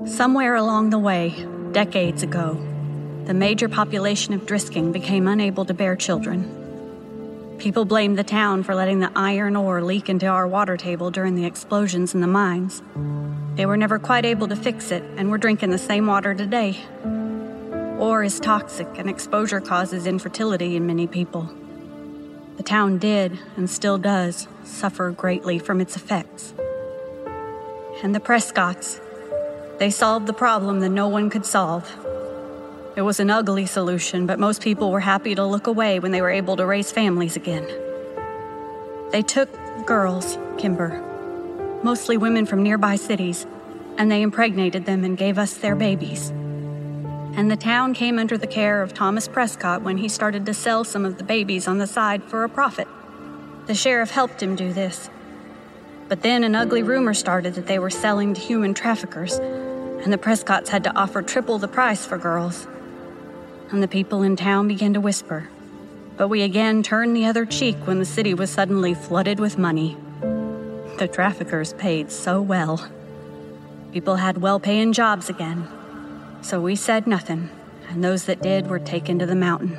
Somewhere 0.07 0.55
along 0.55 0.91
the 0.91 0.99
way, 0.99 1.35
decades 1.73 2.23
ago, 2.23 2.55
the 3.27 3.35
major 3.35 3.69
population 3.69 4.33
of 4.33 4.47
Drisking 4.47 4.93
became 4.93 5.29
unable 5.29 5.67
to 5.67 5.75
bear 5.75 5.95
children. 5.95 6.66
People 7.59 7.87
blamed 7.87 8.19
the 8.19 8.25
town 8.25 8.63
for 8.63 8.75
letting 8.75 9.01
the 9.01 9.11
iron 9.17 9.57
ore 9.57 9.83
leak 9.83 10.11
into 10.11 10.27
our 10.27 10.47
water 10.47 10.77
table 10.77 11.11
during 11.11 11.35
the 11.35 11.47
explosions 11.47 12.15
in 12.15 12.21
the 12.21 12.27
mines. 12.27 12.83
They 13.55 13.65
were 13.65 13.79
never 13.79 13.99
quite 13.99 14.27
able 14.27 14.47
to 14.49 14.57
fix 14.57 14.91
it, 14.91 15.03
and 15.17 15.31
we're 15.31 15.39
drinking 15.39 15.71
the 15.71 15.79
same 15.79 16.07
water 16.07 16.35
today. 16.35 16.79
Ore 17.99 18.23
is 18.23 18.39
toxic, 18.39 18.87
and 18.99 19.09
exposure 19.09 19.63
causes 19.63 20.07
infertility 20.07 20.77
in 20.77 20.87
many 20.87 21.07
people. 21.07 21.51
The 22.59 22.63
town 22.63 22.99
did, 22.99 23.39
and 23.57 23.71
still 23.71 23.97
does, 23.97 24.49
suffer 24.65 25.11
greatly 25.11 25.59
from 25.59 25.81
its 25.81 25.97
effects. 25.97 26.53
And 28.03 28.15
the 28.15 28.21
Prescotts, 28.21 29.01
they 29.79 29.89
solved 29.91 30.27
the 30.27 30.35
problem 30.35 30.81
that 30.81 30.91
no 30.91 31.09
one 31.09 31.31
could 31.31 31.47
solve 31.47 31.91
it 32.97 33.03
was 33.03 33.21
an 33.21 33.29
ugly 33.29 33.67
solution, 33.67 34.27
but 34.27 34.39
most 34.39 34.63
people 34.63 34.91
were 34.91 35.01
happy 35.01 35.35
to 35.35 35.45
look 35.45 35.67
away 35.67 36.01
when 36.01 36.13
they 36.13 36.23
were 36.23 36.31
able 36.31 36.57
to 36.57 36.65
raise 36.65 36.91
families 36.91 37.37
again. 37.37 37.69
They 39.11 39.21
took 39.23 39.51
girls, 39.85 40.39
Kimber, 40.57 41.03
mostly 41.83 42.17
women 42.17 42.47
from 42.47 42.63
nearby 42.63 42.97
cities, 42.97 43.47
and 43.99 44.11
they 44.11 44.23
impregnated 44.23 44.87
them 44.87 45.05
and 45.05 45.17
gave 45.17 45.37
us 45.39 45.59
their 45.59 45.77
babies. 45.77 46.31
And 46.31 47.51
the 47.51 47.57
town 47.57 47.93
came 47.93 48.19
under 48.19 48.39
the 48.39 48.47
care 48.47 48.81
of 48.81 48.95
Thomas 48.95 49.29
Prescott 49.29 49.83
when 49.83 49.99
he 49.99 50.09
started 50.09 50.47
to 50.47 50.55
sell 50.55 50.83
some 50.83 51.05
of 51.05 51.19
the 51.19 51.25
babies 51.25 51.69
on 51.69 51.77
the 51.77 51.87
side 51.87 52.25
for 52.25 52.45
a 52.45 52.49
profit. 52.49 52.89
The 53.67 53.75
sheriff 53.75 54.11
helped 54.11 54.43
him 54.43 54.57
do 54.57 54.73
this. 54.73 55.11
But 56.09 56.23
then 56.23 56.45
an 56.45 56.55
ugly 56.55 56.83
rumor 56.83 57.13
started 57.13 57.55
that 57.57 57.67
they 57.67 57.79
were 57.79 57.91
selling 57.91 58.33
to 58.33 58.41
human 58.41 58.73
traffickers, 58.73 59.35
and 59.35 60.11
the 60.11 60.19
Prescotts 60.19 60.71
had 60.71 60.85
to 60.85 60.97
offer 60.97 61.21
triple 61.21 61.59
the 61.59 61.69
price 61.69 62.07
for 62.07 62.17
girls 62.17 62.67
and 63.71 63.83
the 63.83 63.89
people 63.89 64.23
in 64.23 64.37
town 64.37 64.69
began 64.69 64.95
to 64.95 65.01
whisper. 65.01 65.49
But 66.17 66.29
we 66.29 66.43
again 66.43 66.83
turned 66.83 67.15
the 67.15 67.27
other 67.27 67.45
cheek 67.45 67.77
when 67.85 67.99
the 67.99 68.05
city 68.05 68.33
was 68.35 68.51
suddenly 68.51 68.95
flooded 68.95 69.39
with 69.39 69.59
money. 69.59 69.97
The 70.99 71.09
traffickers 71.13 71.75
paid 71.75 72.11
so 72.11 72.41
well. 72.41 72.89
People 73.93 74.17
had 74.17 74.39
well 74.39 74.59
paying 74.59 74.93
jobs 74.93 75.29
again. 75.29 75.69
So 76.41 76.61
we 76.61 76.77
said 76.77 77.07
nothing, 77.07 77.51
and 77.89 78.03
those 78.03 78.25
that 78.25 78.43
did 78.43 78.69
were 78.69 78.79
taken 78.79 79.19
to 79.19 79.27
the 79.27 79.35
mountain. 79.35 79.75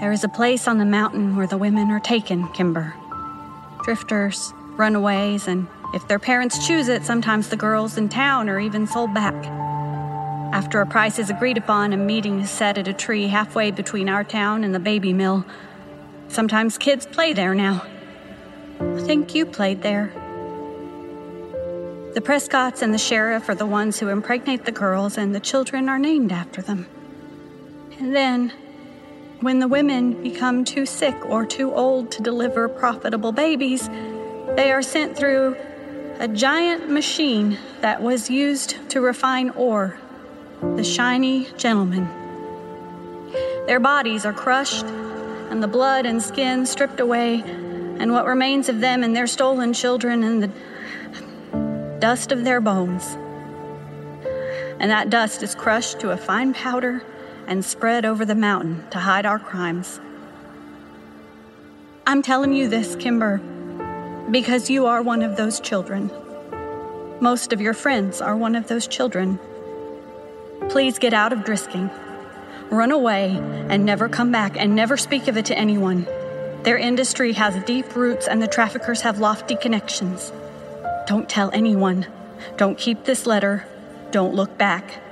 There 0.00 0.12
is 0.12 0.24
a 0.24 0.28
place 0.28 0.66
on 0.66 0.78
the 0.78 0.84
mountain 0.84 1.36
where 1.36 1.46
the 1.46 1.58
women 1.58 1.90
are 1.90 2.00
taken, 2.00 2.48
Kimber. 2.48 2.94
Drifters, 3.84 4.52
runaways, 4.76 5.46
and 5.46 5.68
if 5.94 6.08
their 6.08 6.18
parents 6.18 6.66
choose 6.66 6.88
it, 6.88 7.04
sometimes 7.04 7.48
the 7.48 7.56
girls 7.56 7.96
in 7.96 8.08
town 8.08 8.48
are 8.48 8.58
even 8.58 8.86
sold 8.86 9.14
back. 9.14 9.34
After 10.54 10.80
a 10.80 10.86
price 10.86 11.18
is 11.18 11.30
agreed 11.30 11.58
upon, 11.58 11.92
a 11.92 11.96
meeting 11.96 12.38
is 12.38 12.48
set 12.48 12.78
at 12.78 12.86
a 12.86 12.92
tree 12.92 13.26
halfway 13.26 13.72
between 13.72 14.08
our 14.08 14.22
town 14.22 14.62
and 14.62 14.72
the 14.72 14.78
baby 14.78 15.12
mill. 15.12 15.44
Sometimes 16.28 16.78
kids 16.78 17.06
play 17.06 17.32
there 17.32 17.56
now. 17.56 17.84
I 18.78 19.00
think 19.00 19.34
you 19.34 19.46
played 19.46 19.82
there. 19.82 20.12
The 22.14 22.20
Prescotts 22.20 22.82
and 22.82 22.94
the 22.94 22.98
sheriff 22.98 23.48
are 23.48 23.56
the 23.56 23.66
ones 23.66 23.98
who 23.98 24.10
impregnate 24.10 24.64
the 24.64 24.70
girls, 24.70 25.18
and 25.18 25.34
the 25.34 25.40
children 25.40 25.88
are 25.88 25.98
named 25.98 26.30
after 26.30 26.62
them. 26.62 26.86
And 27.98 28.14
then, 28.14 28.52
when 29.40 29.58
the 29.58 29.66
women 29.66 30.22
become 30.22 30.64
too 30.64 30.86
sick 30.86 31.16
or 31.26 31.44
too 31.44 31.74
old 31.74 32.12
to 32.12 32.22
deliver 32.22 32.68
profitable 32.68 33.32
babies, 33.32 33.88
they 34.54 34.70
are 34.70 34.82
sent 34.82 35.16
through 35.16 35.56
a 36.20 36.28
giant 36.28 36.88
machine 36.88 37.58
that 37.80 38.00
was 38.00 38.30
used 38.30 38.76
to 38.90 39.00
refine 39.00 39.50
ore 39.50 39.98
the 40.76 40.84
shiny 40.84 41.48
gentlemen. 41.56 42.08
Their 43.66 43.80
bodies 43.80 44.26
are 44.26 44.32
crushed, 44.32 44.84
and 44.84 45.62
the 45.62 45.68
blood 45.68 46.06
and 46.06 46.22
skin 46.22 46.66
stripped 46.66 47.00
away, 47.00 47.42
and 47.42 48.12
what 48.12 48.26
remains 48.26 48.68
of 48.68 48.80
them 48.80 49.02
and 49.02 49.14
their 49.14 49.26
stolen 49.26 49.72
children 49.72 50.22
and 50.22 50.42
the 50.42 50.50
dust 52.00 52.32
of 52.32 52.44
their 52.44 52.60
bones. 52.60 53.16
And 54.78 54.90
that 54.90 55.10
dust 55.10 55.42
is 55.42 55.54
crushed 55.54 56.00
to 56.00 56.10
a 56.10 56.16
fine 56.16 56.52
powder 56.52 57.02
and 57.46 57.64
spread 57.64 58.04
over 58.04 58.24
the 58.24 58.34
mountain 58.34 58.84
to 58.90 58.98
hide 58.98 59.26
our 59.26 59.38
crimes. 59.38 60.00
I'm 62.06 62.20
telling 62.20 62.52
you 62.52 62.68
this, 62.68 62.96
Kimber, 62.96 63.38
because 64.30 64.68
you 64.68 64.86
are 64.86 65.02
one 65.02 65.22
of 65.22 65.36
those 65.36 65.60
children. 65.60 66.10
Most 67.20 67.52
of 67.52 67.60
your 67.60 67.72
friends 67.72 68.20
are 68.20 68.36
one 68.36 68.54
of 68.54 68.68
those 68.68 68.86
children. 68.86 69.38
Please 70.70 70.98
get 70.98 71.14
out 71.14 71.32
of 71.32 71.40
Drisking. 71.40 71.90
Run 72.70 72.90
away 72.90 73.30
and 73.68 73.84
never 73.84 74.08
come 74.08 74.32
back 74.32 74.56
and 74.58 74.74
never 74.74 74.96
speak 74.96 75.28
of 75.28 75.36
it 75.36 75.46
to 75.46 75.58
anyone. 75.58 76.06
Their 76.62 76.78
industry 76.78 77.32
has 77.34 77.62
deep 77.64 77.94
roots 77.94 78.26
and 78.26 78.42
the 78.42 78.48
traffickers 78.48 79.02
have 79.02 79.18
lofty 79.18 79.54
connections. 79.54 80.32
Don't 81.06 81.28
tell 81.28 81.50
anyone. 81.52 82.06
Don't 82.56 82.78
keep 82.78 83.04
this 83.04 83.26
letter. 83.26 83.66
Don't 84.10 84.34
look 84.34 84.56
back. 84.56 85.02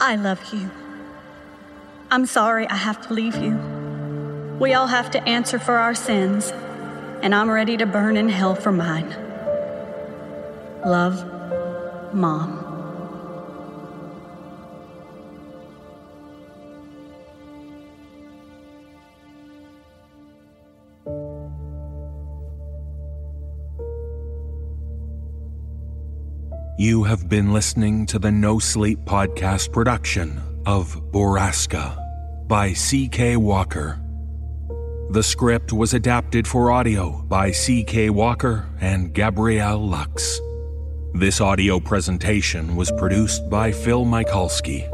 I 0.00 0.16
love 0.16 0.52
you. 0.52 0.70
I'm 2.10 2.26
sorry 2.26 2.66
I 2.68 2.76
have 2.76 3.06
to 3.06 3.14
leave 3.14 3.36
you. 3.36 3.56
We 4.58 4.74
all 4.74 4.86
have 4.86 5.10
to 5.12 5.22
answer 5.28 5.58
for 5.58 5.76
our 5.76 5.94
sins, 5.94 6.50
and 7.22 7.34
I'm 7.34 7.50
ready 7.50 7.76
to 7.76 7.86
burn 7.86 8.16
in 8.16 8.28
hell 8.28 8.54
for 8.54 8.72
mine. 8.72 9.08
Love, 10.84 12.14
Mom. 12.14 12.65
You 26.78 27.04
have 27.04 27.26
been 27.26 27.54
listening 27.54 28.04
to 28.04 28.18
the 28.18 28.30
No 28.30 28.58
Sleep 28.58 28.98
podcast 29.06 29.72
production 29.72 30.42
of 30.66 30.94
Borrasca 31.10 31.96
by 32.46 32.74
C.K. 32.74 33.38
Walker. 33.38 33.98
The 35.08 35.22
script 35.22 35.72
was 35.72 35.94
adapted 35.94 36.46
for 36.46 36.70
audio 36.70 37.22
by 37.28 37.50
C.K. 37.50 38.10
Walker 38.10 38.68
and 38.78 39.14
Gabrielle 39.14 39.88
Lux. 39.88 40.38
This 41.14 41.40
audio 41.40 41.80
presentation 41.80 42.76
was 42.76 42.92
produced 42.92 43.48
by 43.48 43.72
Phil 43.72 44.04
Michalski. 44.04 44.86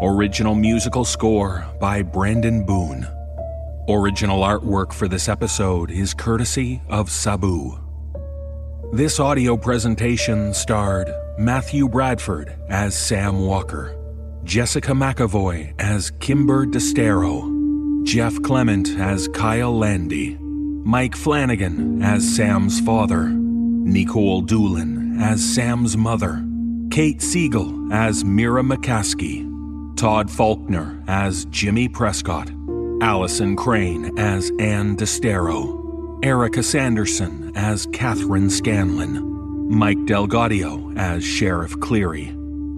Original 0.00 0.54
musical 0.54 1.04
score 1.04 1.66
by 1.78 2.00
Brandon 2.00 2.64
Boone. 2.64 3.06
Original 3.86 4.40
artwork 4.40 4.94
for 4.94 5.08
this 5.08 5.28
episode 5.28 5.90
is 5.90 6.14
courtesy 6.14 6.80
of 6.88 7.10
Sabu. 7.10 7.81
This 8.94 9.18
audio 9.18 9.56
presentation 9.56 10.52
starred 10.52 11.10
Matthew 11.38 11.88
Bradford 11.88 12.54
as 12.68 12.94
Sam 12.94 13.40
Walker, 13.40 13.96
Jessica 14.44 14.92
McEvoy 14.92 15.72
as 15.78 16.10
Kimber 16.20 16.66
Destaro, 16.66 18.04
Jeff 18.04 18.34
Clement 18.42 18.90
as 18.98 19.28
Kyle 19.28 19.74
Landy, 19.74 20.36
Mike 20.38 21.16
Flanagan 21.16 22.02
as 22.02 22.36
Sam's 22.36 22.80
father, 22.80 23.30
Nikolle 23.30 24.42
Doolin 24.42 25.18
as 25.22 25.42
Sam's 25.42 25.96
mother, 25.96 26.44
Kate 26.90 27.22
Siegel 27.22 27.90
as 27.94 28.24
Meera 28.24 28.62
McCaskey, 28.62 29.48
Todd 29.96 30.30
Faulkner 30.30 31.02
as 31.08 31.46
Jimmy 31.46 31.88
Prescott, 31.88 32.50
Alison 33.00 33.56
Crane 33.56 34.18
as 34.18 34.52
Anne 34.58 34.98
Destaro, 34.98 35.81
Erika 36.22 36.62
Sanderson 36.62 37.50
as 37.56 37.88
Kathryn 37.88 38.48
Scanlon, 38.48 39.68
Mike 39.68 39.98
DelGaudio 40.06 40.96
as 40.96 41.24
Sheriff 41.24 41.76
Clery, 41.78 42.28